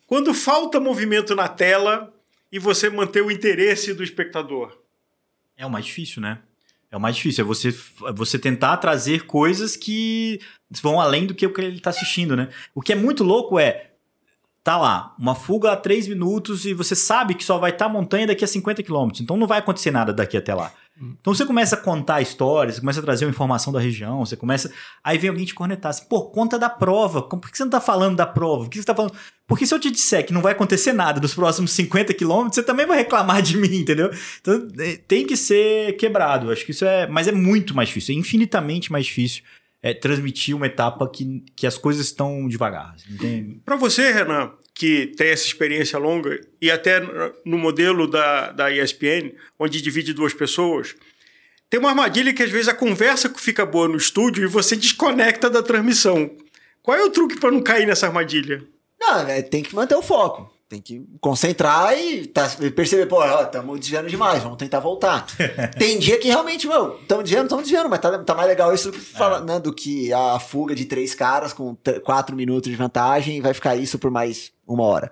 quando 0.06 0.34
falta 0.34 0.82
movimento 0.82 1.34
na 1.34 1.48
tela 1.48 2.14
e 2.52 2.60
você 2.60 2.90
manter 2.90 3.22
o 3.22 3.32
interesse 3.32 3.94
do 3.94 4.04
espectador. 4.04 4.78
É 5.56 5.66
o 5.66 5.70
mais 5.70 5.86
difícil, 5.86 6.22
né? 6.22 6.40
É 6.92 6.98
o 6.98 7.00
mais 7.00 7.16
difícil, 7.16 7.46
é 7.46 7.48
você, 7.48 7.70
é 7.70 8.12
você 8.12 8.38
tentar 8.38 8.76
trazer 8.78 9.26
coisas 9.26 9.78
que 9.78 10.42
vão 10.82 11.00
além 11.00 11.26
do 11.26 11.34
que 11.34 11.46
ele 11.46 11.78
está 11.78 11.90
assistindo, 11.90 12.36
né? 12.36 12.50
O 12.76 12.82
que 12.82 12.92
é 12.92 12.96
muito 12.98 13.24
louco 13.24 13.58
é, 13.58 13.91
tá 14.64 14.78
lá, 14.78 15.16
uma 15.18 15.34
fuga 15.34 15.72
a 15.72 15.76
3 15.76 16.08
minutos 16.08 16.66
e 16.66 16.74
você 16.74 16.96
sabe 16.96 17.34
que 17.34 17.44
só 17.44 17.58
vai 17.58 17.72
estar 17.72 17.86
tá 17.86 17.92
montanha 17.92 18.28
daqui 18.28 18.44
a 18.44 18.48
50 18.48 18.84
quilômetros. 18.84 19.22
Então 19.22 19.36
não 19.36 19.48
vai 19.48 19.60
acontecer 19.60 19.90
nada 19.90 20.14
daqui 20.14 20.38
até 20.38 20.54
lá. 20.54 20.72
Hum. 21.02 21.16
Então 21.20 21.34
você 21.34 21.46
começa 21.46 21.76
a 21.76 21.80
contar 21.80 22.22
histórias, 22.22 22.76
você 22.76 22.82
começa 22.82 23.00
a 23.00 23.04
trazer 23.04 23.26
uma 23.26 23.32
informação 23.32 23.74
da 23.74 23.80
região, 23.80 24.24
você 24.24 24.38
começa. 24.38 24.72
Aí 25.04 25.18
vem 25.18 25.32
alguém 25.32 25.46
te 25.46 25.56
cornetar 25.56 25.90
assim, 25.90 26.06
por 26.06 26.32
conta 26.32 26.60
da 26.60 26.70
prova. 26.70 27.24
Por 27.24 27.50
que 27.50 27.58
você 27.58 27.64
não 27.64 27.72
tá 27.72 27.82
falando 27.82 28.18
da 28.18 28.28
prova? 28.28 28.66
Por 28.66 28.70
que 28.70 28.78
você 28.78 28.86
tá 28.86 28.94
falando. 28.94 29.16
Porque 29.48 29.66
se 29.66 29.74
eu 29.74 29.80
te 29.80 29.90
disser 29.90 30.26
que 30.26 30.32
não 30.32 30.42
vai 30.42 30.52
acontecer 30.52 30.94
nada 30.94 31.20
dos 31.20 31.34
próximos 31.34 31.72
50 31.72 32.14
quilômetros, 32.14 32.56
você 32.56 32.64
também 32.64 32.86
vai 32.86 33.00
reclamar 33.00 33.42
de 33.42 33.58
mim, 33.58 33.78
entendeu? 33.78 34.12
Então 34.40 34.68
é, 34.78 34.96
tem 34.96 35.26
que 35.26 35.36
ser 35.36 35.98
quebrado. 35.98 36.52
Acho 36.52 36.64
que 36.64 36.72
isso 36.72 36.86
é. 36.86 37.08
Mas 37.08 37.28
é 37.28 37.32
muito 37.32 37.76
mais 37.76 37.88
difícil, 37.90 38.14
é 38.14 38.20
infinitamente 38.20 38.92
mais 38.92 39.08
difícil 39.08 39.42
é, 39.82 39.94
transmitir 39.94 40.56
uma 40.56 40.68
etapa 40.68 41.10
que, 41.10 41.44
que 41.56 41.66
as 41.66 41.78
coisas 41.78 42.06
estão 42.06 42.48
devagar. 42.48 42.96
Para 43.66 43.76
você, 43.76 44.12
Renan, 44.12 44.52
que 44.74 45.08
tem 45.18 45.30
essa 45.30 45.46
experiência 45.46 45.98
longa, 45.98 46.40
e 46.62 46.70
até 46.70 47.02
no 47.46 47.58
modelo 47.58 48.08
da, 48.08 48.52
da 48.52 48.72
ESPN, 48.72 49.34
onde 49.60 49.82
divide 49.82 50.14
duas 50.14 50.34
pessoas, 50.34 50.96
tem 51.70 51.80
uma 51.80 51.90
armadilha 51.90 52.34
que 52.34 52.44
às 52.44 52.52
vezes 52.52 52.68
a 52.68 52.74
conversa 52.74 53.32
fica 53.36 53.66
boa 53.66 53.88
no 53.88 53.98
estúdio 53.98 54.44
e 54.44 54.48
você 54.48 54.76
desconecta 54.76 55.50
da 55.50 55.64
transmissão. 55.64 56.30
Qual 56.84 56.98
é 56.98 57.04
o 57.04 57.10
truque 57.10 57.40
para 57.40 57.52
não 57.52 57.62
cair 57.62 57.88
nessa 57.88 58.08
armadilha? 58.08 58.64
Não, 59.00 59.28
é, 59.28 59.42
tem 59.42 59.64
que 59.64 59.74
manter 59.76 59.96
o 59.96 60.02
foco. 60.02 60.52
Tem 60.72 60.80
que 60.80 61.06
concentrar 61.20 62.00
e 62.00 62.28
tá, 62.28 62.50
perceber, 62.74 63.06
pô, 63.06 63.22
estamos 63.26 63.78
desviando 63.78 64.08
demais, 64.08 64.42
vamos 64.42 64.58
tentar 64.58 64.80
voltar. 64.80 65.26
Tem 65.78 66.00
dia 66.00 66.18
que 66.18 66.30
realmente, 66.30 66.66
meu, 66.66 66.96
estamos 66.96 67.26
desviando, 67.26 67.48
estamos 67.48 67.64
desviando, 67.66 67.90
mas 67.90 68.00
tá, 68.00 68.18
tá 68.20 68.34
mais 68.34 68.48
legal 68.48 68.74
isso 68.74 68.90
do 68.90 68.98
que, 68.98 69.04
fala, 69.04 69.40
é. 69.40 69.42
né, 69.42 69.60
do 69.60 69.74
que 69.74 70.14
a 70.14 70.40
fuga 70.40 70.74
de 70.74 70.86
três 70.86 71.14
caras 71.14 71.52
com 71.52 71.76
quatro 72.06 72.38
minutos 72.38 72.72
de 72.72 72.78
vantagem 72.78 73.36
e 73.36 73.42
vai 73.42 73.54
ficar 73.54 73.76
isso 73.76 74.00
por 74.00 74.10
mais 74.10 74.54
uma 74.66 74.86
hora. 74.86 75.12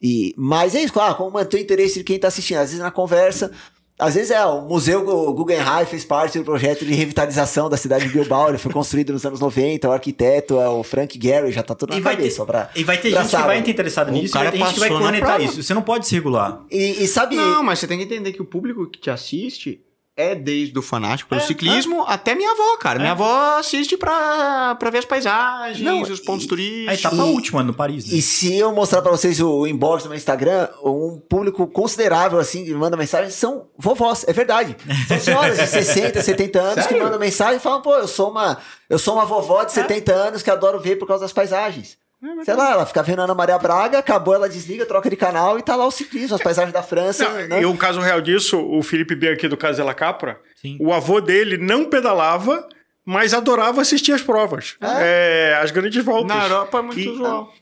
E, 0.00 0.36
mas 0.38 0.72
é 0.72 0.82
isso, 0.82 0.92
claro, 0.92 1.16
como 1.16 1.32
manter 1.32 1.56
o 1.56 1.60
interesse 1.60 1.98
de 1.98 2.04
quem 2.04 2.14
está 2.14 2.28
assistindo. 2.28 2.58
Às 2.58 2.70
vezes 2.70 2.78
na 2.78 2.92
conversa, 2.92 3.50
às 3.98 4.14
vezes 4.14 4.30
é, 4.30 4.44
o 4.44 4.62
Museu 4.62 5.04
Guggenheim 5.32 5.86
fez 5.86 6.04
parte 6.04 6.38
do 6.38 6.44
projeto 6.44 6.84
de 6.84 6.92
revitalização 6.92 7.68
da 7.68 7.76
cidade 7.76 8.06
de 8.06 8.12
Bilbao, 8.12 8.48
ele 8.48 8.58
foi 8.58 8.72
construído 8.72 9.12
nos 9.12 9.24
anos 9.24 9.40
90, 9.40 9.88
o 9.88 9.92
arquiteto 9.92 10.60
é 10.60 10.68
o 10.68 10.82
Frank 10.82 11.18
Gehry, 11.22 11.52
já 11.52 11.62
tá 11.62 11.74
tudo 11.74 11.90
na 11.90 11.98
e 11.98 12.02
cabeça. 12.02 12.40
Ter, 12.40 12.46
pra, 12.46 12.70
e 12.74 12.84
vai 12.84 12.98
ter 12.98 13.10
gente 13.10 13.28
que 13.28 13.36
vai 13.36 13.58
estar 13.58 13.70
interessada 13.70 14.10
nisso, 14.10 14.34
vai 14.34 14.50
ter 14.50 14.58
gente 14.58 14.74
que 14.74 14.80
vai 14.80 14.88
conectar 14.88 15.38
isso. 15.40 15.62
Você 15.62 15.74
não 15.74 15.82
pode 15.82 16.06
se 16.06 16.14
regular. 16.14 16.64
E, 16.70 17.04
e 17.04 17.08
sabe... 17.08 17.36
Não, 17.36 17.62
mas 17.62 17.78
você 17.78 17.86
tem 17.86 17.98
que 17.98 18.04
entender 18.04 18.32
que 18.32 18.42
o 18.42 18.44
público 18.44 18.86
que 18.88 18.98
te 18.98 19.10
assiste 19.10 19.80
é 20.16 20.34
desde 20.34 20.78
o 20.78 20.82
fanático 20.82 21.30
pelo 21.30 21.40
é, 21.40 21.44
ciclismo 21.44 22.02
é. 22.02 22.04
até 22.08 22.34
minha 22.34 22.50
avó, 22.50 22.76
cara. 22.76 22.98
É. 22.98 23.00
Minha 23.00 23.12
avó 23.12 23.58
assiste 23.58 23.96
pra, 23.96 24.74
pra 24.74 24.90
ver 24.90 24.98
as 24.98 25.04
paisagens, 25.04 25.80
Não, 25.80 26.02
os 26.02 26.20
pontos 26.20 26.44
e, 26.44 26.48
turísticos. 26.48 26.88
A 26.88 26.94
etapa 26.94 27.16
e, 27.16 27.32
última 27.32 27.62
no 27.62 27.72
Paris, 27.72 28.06
né? 28.06 28.16
E 28.16 28.22
se 28.22 28.54
eu 28.54 28.72
mostrar 28.72 29.00
pra 29.00 29.10
vocês 29.10 29.40
o 29.40 29.66
inbox 29.66 30.02
do 30.02 30.10
meu 30.10 30.16
Instagram, 30.16 30.68
um 30.84 31.18
público 31.18 31.66
considerável, 31.66 32.38
assim, 32.38 32.64
que 32.64 32.74
manda 32.74 32.96
mensagem, 32.96 33.30
são 33.30 33.68
vovós, 33.78 34.24
é 34.28 34.32
verdade. 34.32 34.76
São 35.08 35.18
senhoras 35.18 35.58
de 35.58 35.66
60, 35.66 36.20
70 36.20 36.60
anos 36.60 36.74
Sério? 36.74 36.88
que 36.98 37.02
mandam 37.02 37.18
mensagem 37.18 37.56
e 37.56 37.60
falam, 37.60 37.80
pô, 37.80 37.94
eu 37.94 38.08
sou 38.08 38.30
uma, 38.30 38.58
eu 38.90 38.98
sou 38.98 39.14
uma 39.14 39.24
vovó 39.24 39.64
de 39.64 39.72
70 39.72 40.12
é? 40.12 40.14
anos 40.14 40.42
que 40.42 40.50
adoro 40.50 40.78
ver 40.78 40.96
por 40.96 41.08
causa 41.08 41.24
das 41.24 41.32
paisagens. 41.32 42.01
É 42.22 42.44
Sei 42.44 42.54
lá, 42.54 42.70
ela 42.70 42.86
fica 42.86 43.02
vendo 43.02 43.20
a 43.20 43.24
Ana 43.24 43.34
Maria 43.34 43.58
Braga, 43.58 43.98
acabou, 43.98 44.32
ela 44.32 44.48
desliga, 44.48 44.86
troca 44.86 45.10
de 45.10 45.16
canal 45.16 45.58
e 45.58 45.62
tá 45.62 45.74
lá 45.74 45.84
o 45.84 45.90
ciclismo, 45.90 46.36
as 46.36 46.42
paisagens 46.42 46.72
da 46.72 46.82
França. 46.82 47.28
Não, 47.28 47.48
né? 47.48 47.62
E 47.62 47.66
um 47.66 47.76
caso 47.76 48.00
real 48.00 48.20
disso, 48.20 48.60
o 48.60 48.80
Felipe 48.80 49.16
B 49.16 49.28
aqui 49.28 49.48
do 49.48 49.56
Casela 49.56 49.92
Capra, 49.92 50.38
Sim. 50.54 50.78
o 50.80 50.92
avô 50.92 51.20
dele 51.20 51.56
não 51.58 51.84
pedalava, 51.84 52.68
mas 53.04 53.34
adorava 53.34 53.80
assistir 53.80 54.12
as 54.12 54.22
provas. 54.22 54.76
É. 54.80 55.50
É, 55.50 55.58
as 55.60 55.72
grandes 55.72 56.04
voltas. 56.04 56.36
Na 56.36 56.44
Europa 56.44 56.78
é 56.78 56.82
muito 56.82 57.00
e, 57.00 57.08
usual. 57.08 57.52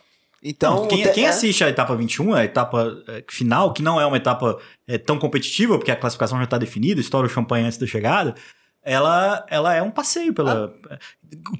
Então, 0.42 0.86
quem, 0.88 1.10
quem 1.12 1.24
é... 1.24 1.28
assiste 1.28 1.64
a 1.64 1.68
etapa 1.68 1.94
21, 1.96 2.34
a 2.34 2.44
etapa 2.44 3.02
é, 3.08 3.24
final, 3.28 3.72
que 3.72 3.82
não 3.82 4.00
é 4.00 4.04
uma 4.04 4.16
etapa 4.16 4.58
é, 4.86 4.98
tão 4.98 5.18
competitiva, 5.18 5.78
porque 5.78 5.90
a 5.90 5.96
classificação 5.96 6.38
já 6.38 6.44
está 6.44 6.58
definida, 6.58 7.00
estoura 7.00 7.26
o 7.26 7.30
champanhe 7.30 7.66
antes 7.66 7.78
da 7.78 7.86
chegada, 7.86 8.34
ela, 8.82 9.44
ela 9.48 9.74
é 9.74 9.82
um 9.82 9.90
passeio 9.90 10.32
pela. 10.32 10.74
Ah. 10.90 10.98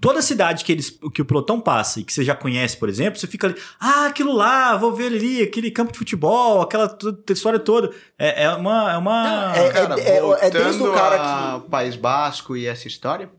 Toda 0.00 0.22
cidade 0.22 0.64
que, 0.64 0.72
eles, 0.72 0.98
que 1.12 1.22
o 1.22 1.24
pelotão 1.24 1.60
passa 1.60 2.00
e 2.00 2.04
que 2.04 2.12
você 2.12 2.24
já 2.24 2.34
conhece, 2.34 2.76
por 2.76 2.88
exemplo, 2.88 3.20
você 3.20 3.26
fica 3.26 3.46
ali, 3.46 3.56
ah, 3.78 4.06
aquilo 4.06 4.32
lá, 4.32 4.76
vou 4.76 4.92
ver 4.92 5.06
ali, 5.06 5.42
aquele 5.42 5.70
campo 5.70 5.92
de 5.92 5.98
futebol, 5.98 6.62
aquela 6.62 6.96
história 7.28 7.58
toda. 7.58 7.94
É, 8.18 8.44
é 8.44 8.50
uma. 8.54 8.92
É, 8.92 8.96
uma... 8.96 9.24
Não, 9.24 9.54
é, 9.54 9.70
cara, 9.70 10.00
é, 10.00 10.18
é, 10.18 10.46
é 10.46 10.50
desde 10.50 10.82
o 10.82 10.92
cara 10.92 11.60
que. 11.60 11.70
País 11.70 11.94
Basco 11.96 12.56
e 12.56 12.66
essa 12.66 12.88
história. 12.88 13.30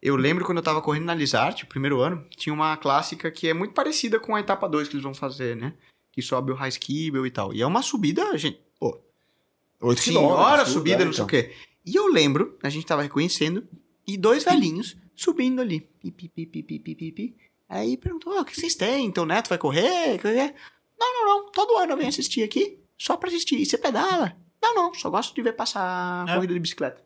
Eu 0.00 0.16
lembro 0.16 0.44
quando 0.44 0.58
eu 0.58 0.64
tava 0.64 0.80
correndo 0.80 1.04
na 1.04 1.14
Lizarte, 1.14 1.64
o 1.64 1.66
primeiro 1.66 2.00
ano, 2.00 2.24
tinha 2.36 2.52
uma 2.52 2.76
clássica 2.76 3.30
que 3.30 3.48
é 3.48 3.54
muito 3.54 3.74
parecida 3.74 4.20
com 4.20 4.36
a 4.36 4.40
etapa 4.40 4.68
2 4.68 4.88
que 4.88 4.94
eles 4.94 5.02
vão 5.02 5.14
fazer, 5.14 5.56
né? 5.56 5.72
Que 6.12 6.22
sobe 6.22 6.52
o 6.52 6.54
Raiskibel 6.54 7.26
e 7.26 7.30
tal. 7.30 7.52
E 7.52 7.60
é 7.60 7.66
uma 7.66 7.82
subida, 7.82 8.36
gente, 8.38 8.60
pô. 8.78 8.98
8 9.80 10.00
Senhora 10.00 10.64
subida, 10.64 11.04
não 11.04 11.12
sei 11.12 11.24
o 11.24 11.26
então. 11.26 11.26
quê. 11.26 11.52
E 11.86 11.94
eu 11.94 12.08
lembro, 12.08 12.58
a 12.62 12.68
gente 12.68 12.84
tava 12.84 13.02
reconhecendo, 13.02 13.66
e 14.06 14.16
dois 14.16 14.42
velhinhos 14.42 14.96
subindo 15.14 15.60
ali. 15.60 15.80
Pi, 15.80 16.10
pi, 16.10 16.28
pi, 16.28 16.46
pi, 16.46 16.62
pi, 16.62 16.94
pi, 16.94 17.12
pi. 17.12 17.36
Aí 17.68 17.96
perguntou: 17.96 18.34
oh, 18.36 18.40
o 18.40 18.44
que 18.44 18.58
vocês 18.58 18.74
têm? 18.74 19.10
Teu 19.10 19.24
neto 19.24 19.48
vai 19.48 19.58
correr? 19.58 20.20
Não, 20.98 21.14
não, 21.14 21.26
não. 21.26 21.52
Todo 21.52 21.76
ano 21.78 21.92
eu 21.92 21.96
venho 21.96 22.08
assistir 22.08 22.42
aqui, 22.42 22.80
só 22.98 23.16
pra 23.16 23.28
assistir. 23.28 23.60
E 23.60 23.66
você 23.66 23.78
pedala? 23.78 24.36
Não, 24.62 24.74
não. 24.74 24.94
Só 24.94 25.10
gosto 25.10 25.34
de 25.34 25.42
ver 25.42 25.52
passar 25.52 26.28
é. 26.28 26.34
corrida 26.34 26.54
de 26.54 26.60
bicicleta. 26.60 27.04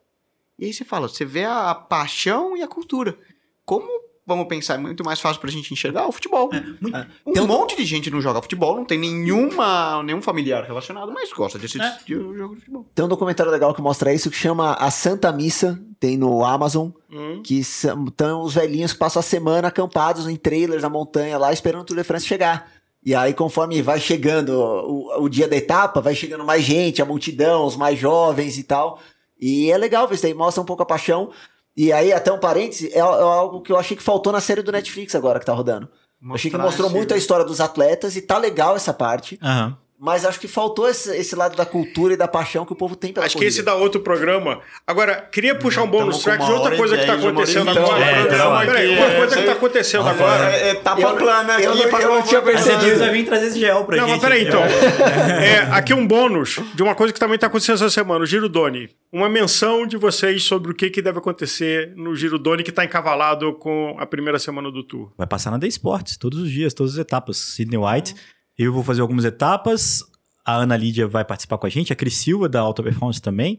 E 0.58 0.66
aí 0.66 0.72
você 0.72 0.84
fala: 0.84 1.08
você 1.08 1.24
vê 1.24 1.44
a 1.44 1.74
paixão 1.74 2.56
e 2.56 2.62
a 2.62 2.68
cultura. 2.68 3.18
Como 3.64 3.88
vamos 4.26 4.46
pensar, 4.46 4.74
é 4.74 4.78
muito 4.78 5.04
mais 5.04 5.20
fácil 5.20 5.40
pra 5.40 5.50
gente 5.50 5.72
enxergar 5.72 6.06
o 6.06 6.12
futebol. 6.12 6.50
É, 6.52 6.60
muito, 6.80 6.96
é. 6.96 7.06
Um 7.26 7.32
tem 7.32 7.46
monte 7.46 7.76
de 7.76 7.84
gente 7.84 8.10
não 8.10 8.20
joga 8.20 8.42
futebol, 8.42 8.76
não 8.76 8.84
tem 8.84 8.98
nenhuma, 8.98 10.02
nenhum 10.02 10.22
familiar 10.22 10.64
relacionado, 10.64 11.12
mas 11.12 11.32
gosta 11.32 11.58
de 11.58 11.66
assistir 11.66 12.14
é. 12.14 12.16
o 12.16 12.36
jogo 12.36 12.54
de 12.54 12.60
futebol. 12.60 12.86
Tem 12.94 13.04
um 13.04 13.08
documentário 13.08 13.50
legal 13.50 13.74
que 13.74 13.82
mostra 13.82 14.12
isso 14.14 14.30
que 14.30 14.36
chama 14.36 14.74
A 14.74 14.90
Santa 14.90 15.32
Missa, 15.32 15.80
tem 15.98 16.16
no 16.16 16.44
Amazon, 16.44 16.90
hum. 17.10 17.42
que 17.42 17.62
são 17.64 18.06
os 18.42 18.54
velhinhos 18.54 18.92
que 18.92 18.98
passam 18.98 19.20
a 19.20 19.22
semana 19.22 19.68
acampados 19.68 20.26
em 20.28 20.36
trailers 20.36 20.82
na 20.82 20.88
montanha 20.88 21.36
lá, 21.36 21.52
esperando 21.52 21.82
o 21.82 21.84
Tour 21.84 21.96
de 21.96 22.04
France 22.04 22.26
chegar. 22.26 22.70
E 23.02 23.14
aí, 23.14 23.32
conforme 23.32 23.80
vai 23.80 23.98
chegando 23.98 24.50
o, 24.50 25.24
o 25.24 25.28
dia 25.28 25.48
da 25.48 25.56
etapa, 25.56 26.00
vai 26.00 26.14
chegando 26.14 26.44
mais 26.44 26.62
gente, 26.62 27.00
a 27.00 27.06
multidão, 27.06 27.64
os 27.64 27.76
mais 27.76 27.98
jovens 27.98 28.58
e 28.58 28.62
tal. 28.62 29.00
E 29.40 29.70
é 29.70 29.78
legal 29.78 30.06
ver 30.06 30.16
isso 30.16 30.26
aí, 30.26 30.34
mostra 30.34 30.62
um 30.62 30.66
pouco 30.66 30.82
a 30.82 30.86
paixão. 30.86 31.30
E 31.76 31.92
aí, 31.92 32.12
até 32.12 32.32
um 32.32 32.38
parêntese, 32.38 32.92
é, 32.92 32.98
é 32.98 33.00
algo 33.00 33.60
que 33.62 33.72
eu 33.72 33.78
achei 33.78 33.96
que 33.96 34.02
faltou 34.02 34.32
na 34.32 34.40
série 34.40 34.62
do 34.62 34.72
Netflix 34.72 35.14
agora 35.14 35.38
que 35.38 35.46
tá 35.46 35.52
rodando. 35.52 35.88
Mostrar 36.20 36.34
achei 36.34 36.50
que 36.50 36.58
mostrou 36.58 36.88
esse... 36.88 36.96
muito 36.96 37.14
a 37.14 37.16
história 37.16 37.44
dos 37.44 37.60
atletas 37.60 38.16
e 38.16 38.22
tá 38.22 38.36
legal 38.36 38.76
essa 38.76 38.92
parte. 38.92 39.38
Uhum. 39.42 39.76
Mas 40.00 40.24
acho 40.24 40.40
que 40.40 40.48
faltou 40.48 40.88
esse, 40.88 41.14
esse, 41.14 41.36
lado 41.36 41.54
da 41.54 41.66
cultura 41.66 42.14
e 42.14 42.16
da 42.16 42.26
paixão 42.26 42.64
que 42.64 42.72
o 42.72 42.74
povo 42.74 42.96
tem 42.96 43.12
pela 43.12 43.26
Acho 43.26 43.34
corrida. 43.34 43.50
que 43.50 43.54
esse 43.54 43.62
dá 43.62 43.74
outro 43.74 44.00
programa. 44.00 44.62
Agora, 44.86 45.28
queria 45.30 45.54
puxar 45.54 45.82
um 45.82 45.90
bônus 45.90 46.22
track 46.22 46.42
de 46.42 46.50
outra 46.50 46.74
coisa 46.74 46.96
que 46.96 47.04
tá 47.04 47.12
acontecendo 47.12 47.68
agora. 47.68 48.02
É, 48.02 48.22
então, 48.22 48.58
peraí, 48.60 48.96
uma 48.96 49.14
coisa 49.16 49.36
que 49.36 49.42
tá 49.42 49.52
acontecendo 49.52 50.08
agora. 50.08 50.44
É, 50.44 50.74
tá 50.76 50.96
pra 50.96 51.12
plana 51.12 51.54
aqui. 51.54 51.64
Eu, 51.64 51.74
eu, 51.74 52.00
eu 52.00 52.08
não 52.14 52.22
tinha 52.22 52.40
percebido. 52.40 52.80
Você 52.80 52.96
vai 52.96 53.10
vir 53.10 53.26
trazer 53.26 53.48
esse 53.48 53.60
gel 53.60 53.84
pra 53.84 53.98
não, 53.98 54.08
gente. 54.08 54.22
Não, 54.22 54.30
mas 54.30 54.40
peraí, 54.40 54.48
então. 54.48 54.62
é, 54.64 55.58
aqui 55.70 55.92
um 55.92 56.06
bônus 56.06 56.58
de 56.74 56.82
uma 56.82 56.94
coisa 56.94 57.12
que 57.12 57.20
também 57.20 57.38
tá 57.38 57.48
acontecendo 57.48 57.74
essa 57.74 57.90
semana. 57.90 58.24
O 58.24 58.26
Giro 58.26 58.48
Doni. 58.48 58.88
Uma 59.12 59.28
menção 59.28 59.86
de 59.86 59.98
vocês 59.98 60.44
sobre 60.44 60.72
o 60.72 60.74
que, 60.74 60.88
que 60.88 61.02
deve 61.02 61.18
acontecer 61.18 61.92
no 61.94 62.16
Giro 62.16 62.38
Doni 62.38 62.62
que 62.62 62.72
tá 62.72 62.86
encavalado 62.86 63.52
com 63.52 63.96
a 63.98 64.06
primeira 64.06 64.38
semana 64.38 64.70
do 64.70 64.82
Tour. 64.82 65.12
Vai 65.18 65.26
passar 65.26 65.50
na 65.50 65.58
The 65.58 65.66
Sports, 65.66 66.16
todos 66.16 66.38
os 66.38 66.50
dias, 66.50 66.72
todas 66.72 66.94
as 66.94 66.98
etapas. 66.98 67.36
Sidney 67.36 67.76
White. 67.76 68.14
Eu 68.62 68.72
vou 68.72 68.82
fazer 68.84 69.00
algumas 69.00 69.24
etapas 69.24 70.04
a 70.44 70.56
Ana 70.56 70.76
Lídia 70.76 71.06
vai 71.06 71.24
participar 71.24 71.58
com 71.58 71.66
a 71.66 71.70
gente, 71.70 71.92
a 71.92 71.96
Cris 71.96 72.16
Silva 72.16 72.48
da 72.48 72.60
Alta 72.60 72.82
Performance 72.82 73.20
também. 73.20 73.58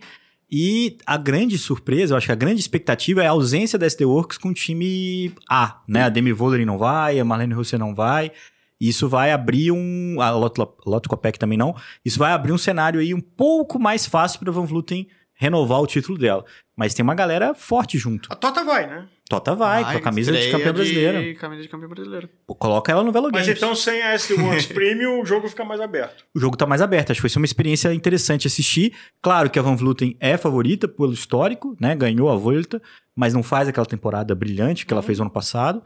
E 0.50 0.98
a 1.06 1.16
grande 1.16 1.58
surpresa, 1.58 2.14
eu 2.14 2.18
acho 2.18 2.26
que 2.26 2.32
a 2.32 2.36
grande 2.36 2.60
expectativa 2.60 3.24
é 3.24 3.28
a 3.28 3.32
ausência 3.32 3.80
da 3.80 3.86
SD 3.86 4.04
Works 4.04 4.38
com 4.38 4.50
o 4.50 4.54
time 4.54 5.34
A, 5.50 5.82
né? 5.88 6.04
A 6.04 6.10
Demi 6.10 6.34
Vollering 6.34 6.66
não 6.66 6.78
vai, 6.78 7.20
a 7.20 7.26
Marlene 7.26 7.54
Russer 7.54 7.80
não 7.80 7.96
vai. 7.96 8.32
Isso 8.80 9.08
vai 9.08 9.32
abrir 9.32 9.72
um. 9.72 10.20
A 10.20 10.32
Lotto 10.32 11.08
Copec 11.08 11.40
também 11.40 11.58
não. 11.58 11.74
Isso 12.04 12.20
vai 12.20 12.34
abrir 12.34 12.52
um 12.52 12.58
cenário 12.58 13.00
aí 13.00 13.14
um 13.14 13.22
pouco 13.22 13.80
mais 13.80 14.06
fácil 14.06 14.40
para 14.40 14.52
Van 14.52 14.66
Vluten 14.66 15.08
renovar 15.34 15.80
o 15.80 15.88
título 15.88 16.18
dela. 16.18 16.44
Mas 16.82 16.96
tem 16.96 17.04
uma 17.04 17.14
galera 17.14 17.54
forte 17.54 18.00
junto. 18.00 18.28
A 18.32 18.36
Tota 18.36 18.64
vai, 18.64 18.88
né? 18.88 19.08
Tota 19.30 19.54
vai, 19.54 19.84
com 19.84 20.00
a 20.00 20.02
camisa 20.02 20.32
de 20.32 20.50
campeã 20.50 20.74
brasileira. 20.74 21.36
Camisa 21.36 21.62
de 21.62 21.70
campeã 21.70 21.88
brasileira. 21.88 22.28
Coloca 22.48 22.92
ela 22.92 23.04
no 23.04 23.12
Velo 23.12 23.30
Games. 23.30 23.48
Mas 23.48 23.56
então, 23.56 23.76
sem 23.76 24.02
a 24.02 24.14
SD 24.14 24.42
Works 24.42 24.66
Premium, 24.66 25.22
o 25.22 25.24
jogo 25.24 25.48
fica 25.48 25.64
mais 25.64 25.80
aberto. 25.80 26.26
O 26.34 26.40
jogo 26.40 26.58
tá 26.58 26.66
mais 26.66 26.82
aberto. 26.82 27.12
Acho 27.12 27.22
que 27.22 27.30
ser 27.30 27.38
uma 27.38 27.46
experiência 27.46 27.94
interessante 27.94 28.48
assistir. 28.48 28.96
Claro 29.22 29.52
que 29.52 29.60
a 29.60 29.62
Van 29.62 29.76
Vluten 29.76 30.18
é 30.20 30.38
favorita 30.38 30.88
pelo 30.88 31.14
histórico, 31.14 31.78
né? 31.80 31.96
Ganhou 31.96 32.32
a 32.32 32.36
Volta, 32.36 32.82
mas 33.16 33.36
não 33.36 33.44
faz 33.44 33.68
aquela 33.68 33.86
temporada 33.86 34.34
brilhante 34.34 34.84
que 34.84 34.92
uhum. 34.92 34.98
ela 34.98 35.06
fez 35.06 35.20
ano 35.20 35.30
passado. 35.30 35.84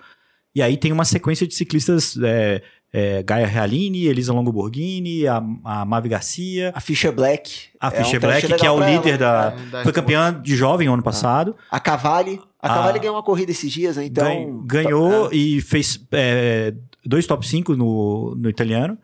E 0.55 0.61
aí 0.61 0.77
tem 0.77 0.93
uma 0.93 1.03
sequência 1.03 1.45
de 1.45 1.55
ciclistas 1.55 2.17
é, 2.23 2.61
é, 2.97 3.21
Gaia 3.23 3.45
Realini, 3.45 4.05
Elisa 4.05 4.31
Longo 4.31 4.53
Borghini, 4.53 5.27
a, 5.27 5.43
a 5.65 5.83
Mavi 5.83 6.07
Garcia. 6.07 6.71
A 6.73 6.79
Fischer 6.79 7.11
Black. 7.11 7.67
A 7.77 7.87
é 7.87 7.91
Fischer 7.91 8.19
um 8.19 8.21
Black, 8.21 8.53
que 8.53 8.65
é 8.65 8.71
o 8.71 8.79
líder 8.79 9.21
ela, 9.21 9.49
da, 9.49 9.55
é, 9.61 9.65
da. 9.65 9.83
Foi 9.83 9.91
campeã 9.91 10.41
de 10.41 10.55
jovem 10.55 10.87
ano 10.87 11.03
passado. 11.03 11.57
A 11.69 11.77
Cavalli. 11.77 12.39
A 12.57 12.69
Cavalli 12.69 12.99
ganhou 12.99 13.17
uma 13.17 13.23
corrida 13.23 13.51
esses 13.51 13.69
dias, 13.69 13.97
né? 13.97 14.05
Então. 14.05 14.63
Ganhou 14.65 15.29
é. 15.29 15.35
e 15.35 15.59
fez 15.59 15.99
é, 16.13 16.73
dois 17.05 17.27
top 17.27 17.45
5 17.45 17.75
no, 17.75 18.33
no 18.33 18.49
italiano. 18.49 18.97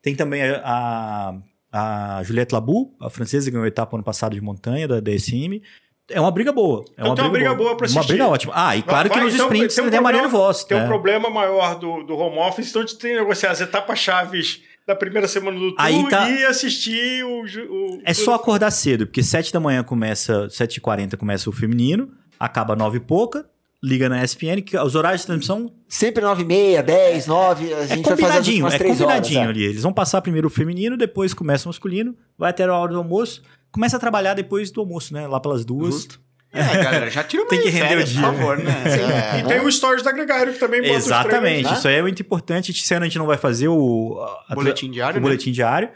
Tem 0.00 0.14
também 0.14 0.40
a, 0.42 1.34
a 1.70 2.22
Juliette 2.24 2.54
Labou, 2.54 2.96
a 2.98 3.10
francesa, 3.10 3.46
que 3.46 3.50
ganhou 3.50 3.66
a 3.66 3.68
etapa 3.68 3.98
ano 3.98 4.04
passado 4.04 4.34
de 4.34 4.40
montanha 4.40 4.88
da 4.88 4.98
DSM. 4.98 5.60
É 6.08 6.20
uma 6.20 6.30
briga 6.30 6.52
boa. 6.52 6.84
É 6.96 7.02
então 7.02 7.08
uma, 7.08 7.14
briga, 7.14 7.30
briga 7.30 7.54
boa, 7.54 7.68
boa 7.68 7.76
pra 7.76 7.86
assistir. 7.86 8.00
Uma 8.00 8.06
briga 8.06 8.28
ótima. 8.28 8.52
Ah, 8.54 8.76
e 8.76 8.82
claro 8.82 9.08
vai, 9.08 9.18
que 9.18 9.24
nos 9.24 9.34
então, 9.34 9.46
sprints 9.46 9.74
tem, 9.74 9.84
um 9.84 9.90
tem 9.90 9.98
a 9.98 10.02
Mariano 10.02 10.28
Voss. 10.28 10.64
Tem 10.64 10.78
né? 10.78 10.84
um 10.84 10.86
problema 10.86 11.28
maior 11.28 11.78
do, 11.78 12.04
do 12.04 12.16
home 12.16 12.38
office, 12.38 12.70
então 12.70 12.82
a 12.82 12.86
gente 12.86 12.98
tem 12.98 13.12
que 13.12 13.18
negociar 13.18 13.50
as 13.50 13.60
etapas 13.60 13.98
chaves 13.98 14.62
da 14.86 14.94
primeira 14.94 15.26
semana 15.26 15.58
do 15.58 15.74
tour 15.74 16.08
tá... 16.08 16.30
e 16.30 16.44
assistir 16.44 17.24
o, 17.24 17.42
o... 17.42 18.00
É 18.04 18.14
só 18.14 18.34
acordar 18.34 18.70
cedo, 18.70 19.06
porque 19.06 19.22
7 19.22 19.52
da 19.52 19.58
manhã 19.58 19.82
começa, 19.82 20.46
7h40 20.46 21.16
começa 21.16 21.50
o 21.50 21.52
feminino, 21.52 22.12
acaba 22.38 22.76
9 22.76 22.98
e 22.98 23.00
pouca, 23.00 23.44
liga 23.82 24.08
na 24.08 24.22
ESPN, 24.22 24.62
que 24.64 24.78
os 24.78 24.94
horários 24.94 25.22
de 25.22 25.26
transmissão... 25.26 25.72
Sempre 25.88 26.22
9 26.22 26.42
e 26.42 26.46
meia, 26.46 26.82
10, 26.84 27.26
9, 27.26 27.74
a 27.74 27.86
gente 27.86 28.06
é 28.06 28.14
vai 28.14 28.16
fazer 28.16 28.38
as 28.38 28.46
últimas 28.46 28.74
é 28.74 28.78
3 28.78 28.98
combinadinho 28.98 29.40
horas, 29.40 29.50
ali. 29.50 29.64
Eles 29.64 29.82
vão 29.82 29.92
passar 29.92 30.22
primeiro 30.22 30.46
o 30.46 30.50
feminino, 30.50 30.96
depois 30.96 31.34
começa 31.34 31.66
o 31.66 31.68
masculino, 31.68 32.14
vai 32.38 32.50
até 32.50 32.62
a 32.62 32.72
hora 32.72 32.92
do 32.92 32.98
almoço, 32.98 33.42
começa 33.76 33.98
a 33.98 34.00
trabalhar 34.00 34.32
depois 34.32 34.70
do 34.70 34.80
almoço, 34.80 35.12
né? 35.12 35.26
Lá 35.26 35.38
pelas 35.38 35.62
duas. 35.62 35.94
Justo. 35.94 36.20
É, 36.50 36.82
galera, 36.82 37.10
já 37.10 37.22
tira 37.22 37.42
uma 37.42 37.48
Tem 37.50 37.60
que 37.60 37.68
render 37.68 37.88
férias, 37.88 38.10
o 38.10 38.12
dia. 38.14 38.22
Por 38.22 38.32
favor, 38.32 38.58
né? 38.58 38.72
É. 39.36 39.40
E 39.40 39.44
tem 39.44 39.60
o 39.60 39.70
Stories 39.70 40.02
da 40.02 40.10
Gregário 40.12 40.54
que 40.54 40.58
também 40.58 40.80
bota 40.80 40.94
Exatamente, 40.94 41.70
isso 41.74 41.86
aí 41.86 41.96
é 41.96 42.02
muito 42.02 42.22
importante. 42.22 42.72
Esse 42.72 42.94
ano 42.94 43.04
a 43.04 43.08
gente 43.08 43.18
não 43.18 43.26
vai 43.26 43.36
fazer 43.36 43.68
o... 43.68 44.18
A, 44.48 44.54
boletim 44.54 44.90
diário, 44.90 45.18
O 45.18 45.20
né? 45.20 45.22
boletim 45.22 45.52
diário, 45.52 45.90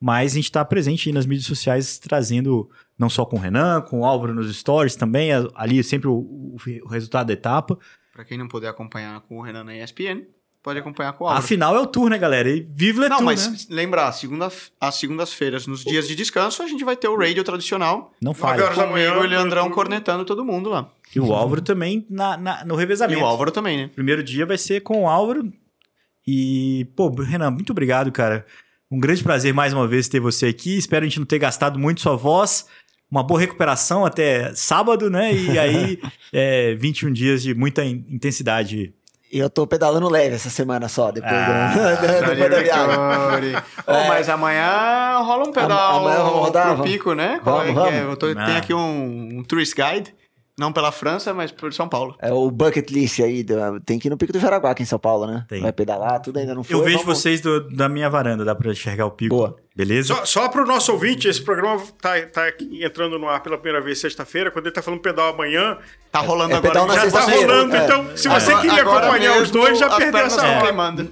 mas 0.00 0.32
a 0.32 0.36
gente 0.36 0.44
está 0.44 0.64
presente 0.64 1.12
nas 1.12 1.26
mídias 1.26 1.46
sociais 1.46 1.98
trazendo, 1.98 2.70
não 2.98 3.10
só 3.10 3.26
com 3.26 3.36
o 3.36 3.38
Renan, 3.38 3.82
com 3.82 4.00
o 4.00 4.04
Álvaro 4.06 4.32
nos 4.32 4.54
Stories 4.56 4.96
também, 4.96 5.30
ali 5.54 5.84
sempre 5.84 6.08
o, 6.08 6.56
o 6.84 6.88
resultado 6.88 7.26
da 7.26 7.34
etapa. 7.34 7.78
Para 8.14 8.24
quem 8.24 8.38
não 8.38 8.48
puder 8.48 8.68
acompanhar 8.68 9.20
com 9.20 9.36
o 9.36 9.42
Renan 9.42 9.64
na 9.64 9.76
ESPN, 9.76 10.22
pode 10.66 10.80
acompanhar 10.80 11.12
com 11.12 11.22
o 11.22 11.26
Álvaro. 11.28 11.44
Afinal 11.44 11.76
é 11.76 11.78
o 11.78 11.86
tour, 11.86 12.10
né, 12.10 12.18
galera? 12.18 12.50
E 12.50 12.66
vive 12.74 12.98
o 12.98 13.08
Não, 13.08 13.22
mas 13.22 13.46
né? 13.46 13.56
lembrar, 13.70 14.10
segunda, 14.10 14.50
às 14.80 14.96
segundas-feiras, 14.96 15.64
nos 15.64 15.84
dias 15.84 16.08
de 16.08 16.16
descanso, 16.16 16.60
a 16.60 16.66
gente 16.66 16.84
vai 16.84 16.96
ter 16.96 17.06
o 17.06 17.16
radio 17.16 17.44
tradicional. 17.44 18.12
Não 18.20 18.34
faz. 18.34 18.60
horas 18.60 18.76
da 18.76 18.84
manhã. 18.84 19.14
o 19.16 19.22
Leandrão 19.22 19.70
cornetando 19.70 20.24
todo 20.24 20.44
mundo 20.44 20.68
lá. 20.68 20.90
E 21.14 21.20
o 21.20 21.32
Álvaro 21.32 21.62
também 21.62 22.04
na, 22.10 22.36
na, 22.36 22.64
no 22.64 22.74
revezamento. 22.74 23.20
E 23.20 23.22
o 23.22 23.24
Álvaro 23.24 23.52
também, 23.52 23.76
né? 23.76 23.90
Primeiro 23.94 24.24
dia 24.24 24.44
vai 24.44 24.58
ser 24.58 24.80
com 24.80 25.04
o 25.04 25.08
Álvaro. 25.08 25.52
E, 26.26 26.84
pô, 26.96 27.10
Renan, 27.10 27.52
muito 27.52 27.70
obrigado, 27.70 28.10
cara. 28.10 28.44
Um 28.90 28.98
grande 28.98 29.22
prazer 29.22 29.54
mais 29.54 29.72
uma 29.72 29.86
vez 29.86 30.08
ter 30.08 30.18
você 30.18 30.46
aqui. 30.46 30.76
Espero 30.76 31.04
a 31.04 31.08
gente 31.08 31.20
não 31.20 31.26
ter 31.26 31.38
gastado 31.38 31.78
muito 31.78 32.00
sua 32.00 32.16
voz. 32.16 32.66
Uma 33.08 33.22
boa 33.22 33.38
recuperação 33.38 34.04
até 34.04 34.52
sábado, 34.52 35.08
né? 35.08 35.32
E 35.32 35.56
aí, 35.56 36.00
é, 36.34 36.74
21 36.74 37.12
dias 37.12 37.40
de 37.40 37.54
muita 37.54 37.84
intensidade 37.84 38.95
eu 39.32 39.50
tô 39.50 39.66
pedalando 39.66 40.08
leve 40.08 40.36
essa 40.36 40.50
semana 40.50 40.88
só, 40.88 41.10
depois, 41.10 41.32
ah, 41.32 41.74
da, 41.74 42.20
depois 42.34 42.50
da 42.50 42.62
viagem. 42.62 43.56
oh, 43.86 44.08
mas 44.08 44.28
amanhã 44.28 45.18
rola 45.18 45.48
um 45.48 45.52
pedal 45.52 46.00
amanhã 46.00 46.18
vamos 46.18 46.40
rodar, 46.40 46.74
pro 46.74 46.84
pico, 46.84 47.14
né? 47.14 47.40
Vamos, 47.42 47.68
é 47.68 47.72
vamos. 47.72 47.92
É? 47.92 48.02
Eu 48.02 48.16
tô, 48.16 48.34
tem 48.34 48.56
aqui 48.56 48.72
um, 48.72 49.38
um 49.38 49.44
tourist 49.44 49.74
guide 49.74 50.14
não 50.58 50.72
pela 50.72 50.90
França, 50.90 51.34
mas 51.34 51.52
por 51.52 51.72
São 51.72 51.88
Paulo. 51.88 52.16
É 52.18 52.32
o 52.32 52.50
bucket 52.50 52.90
list 52.90 53.20
aí. 53.20 53.42
Do, 53.44 53.80
tem 53.80 53.98
que 53.98 54.08
ir 54.08 54.10
no 54.10 54.16
Pico 54.16 54.32
do 54.32 54.40
Jaraguá 54.40 54.70
aqui 54.70 54.82
em 54.82 54.86
São 54.86 54.98
Paulo, 54.98 55.26
né? 55.26 55.44
Tem. 55.48 55.60
Vai 55.60 55.72
pedalar, 55.72 56.20
tudo 56.20 56.38
ainda 56.38 56.54
não 56.54 56.64
foi. 56.64 56.74
Eu 56.74 56.82
vejo 56.82 56.98
vamos... 56.98 57.18
vocês 57.18 57.40
do, 57.40 57.68
da 57.68 57.88
minha 57.88 58.08
varanda, 58.08 58.44
dá 58.44 58.54
pra 58.54 58.72
enxergar 58.72 59.04
o 59.04 59.10
pico. 59.10 59.36
Boa. 59.36 59.56
Beleza? 59.76 60.14
Só, 60.14 60.24
só 60.24 60.48
para 60.48 60.62
o 60.62 60.66
nosso 60.66 60.90
ouvinte, 60.90 61.28
esse 61.28 61.42
programa 61.42 61.82
tá, 62.00 62.18
tá 62.22 62.50
entrando 62.80 63.18
no 63.18 63.28
ar 63.28 63.42
pela 63.42 63.58
primeira 63.58 63.84
vez 63.84 64.00
sexta-feira. 64.00 64.50
Quando 64.50 64.64
ele 64.64 64.74
tá 64.74 64.80
falando 64.80 65.00
pedal 65.00 65.34
amanhã. 65.34 65.76
Tá 66.10 66.20
rolando 66.20 66.54
é, 66.54 66.56
agora. 66.56 66.94
Já 66.94 67.10
tá 67.10 67.20
rolando. 67.20 67.76
É. 67.76 67.84
Então, 67.84 68.16
se 68.16 68.26
você 68.26 68.52
agora, 68.52 68.62
queria 68.62 68.80
agora 68.80 69.06
acompanhar 69.06 69.42
os 69.42 69.50
dois, 69.50 69.78
já 69.78 69.94
perdeu 69.94 70.22
essa 70.22 70.40
hora. 70.40 71.10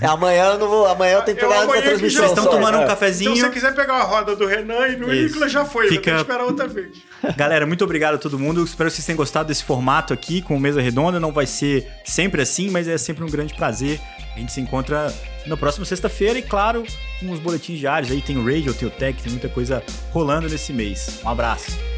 É, 0.00 0.06
amanhã 0.06 0.44
eu 0.52 0.58
não 0.60 0.68
vou. 0.68 0.86
Amanhã 0.86 1.14
eu 1.14 1.22
tenho 1.22 1.36
que 1.36 1.44
pegar 1.44 1.66
transmissão. 1.66 2.20
Vocês 2.20 2.38
estão 2.38 2.46
tomando 2.46 2.78
um 2.78 2.82
é. 2.82 2.86
cafezinho. 2.86 3.32
Então, 3.32 3.36
se 3.36 3.48
você 3.48 3.52
quiser 3.52 3.74
pegar 3.74 3.94
a 3.94 4.04
roda 4.04 4.36
do 4.36 4.46
Renan 4.46 4.86
e 4.86 4.94
do 4.94 5.08
Nicolas, 5.08 5.50
já 5.50 5.64
foi. 5.64 5.88
Fica... 5.88 6.02
Tem 6.02 6.14
que 6.14 6.20
esperar 6.20 6.44
outra 6.44 6.68
vez. 6.68 6.98
Galera, 7.36 7.66
muito 7.66 7.82
obrigado 7.82 8.14
a 8.14 8.18
todo 8.18 8.38
mundo. 8.38 8.62
Espero 8.62 8.88
que 8.88 8.94
vocês 8.94 9.06
tenham 9.06 9.16
gostado 9.16 9.48
desse 9.48 9.64
formato 9.64 10.14
aqui 10.14 10.40
com 10.40 10.56
mesa 10.56 10.80
redonda. 10.80 11.18
Não 11.18 11.32
vai 11.32 11.46
ser 11.46 11.90
sempre 12.04 12.42
assim, 12.42 12.70
mas 12.70 12.86
é 12.86 12.96
sempre 12.96 13.24
um 13.24 13.28
grande 13.28 13.54
prazer. 13.54 14.00
A 14.36 14.38
gente 14.38 14.52
se 14.52 14.60
encontra 14.60 15.12
na 15.46 15.56
próxima 15.56 15.84
sexta-feira 15.84 16.38
e, 16.38 16.42
claro, 16.42 16.84
os 17.22 17.38
boletins 17.38 17.78
diários. 17.78 18.10
Aí 18.10 18.20
tem 18.20 18.36
o 18.36 18.44
Radio, 18.44 18.74
tem 18.74 18.88
o 18.88 18.90
Tech, 18.90 19.20
tem 19.22 19.32
muita 19.32 19.48
coisa 19.48 19.82
rolando 20.12 20.48
nesse 20.48 20.72
mês. 20.72 21.20
Um 21.24 21.28
abraço. 21.28 21.97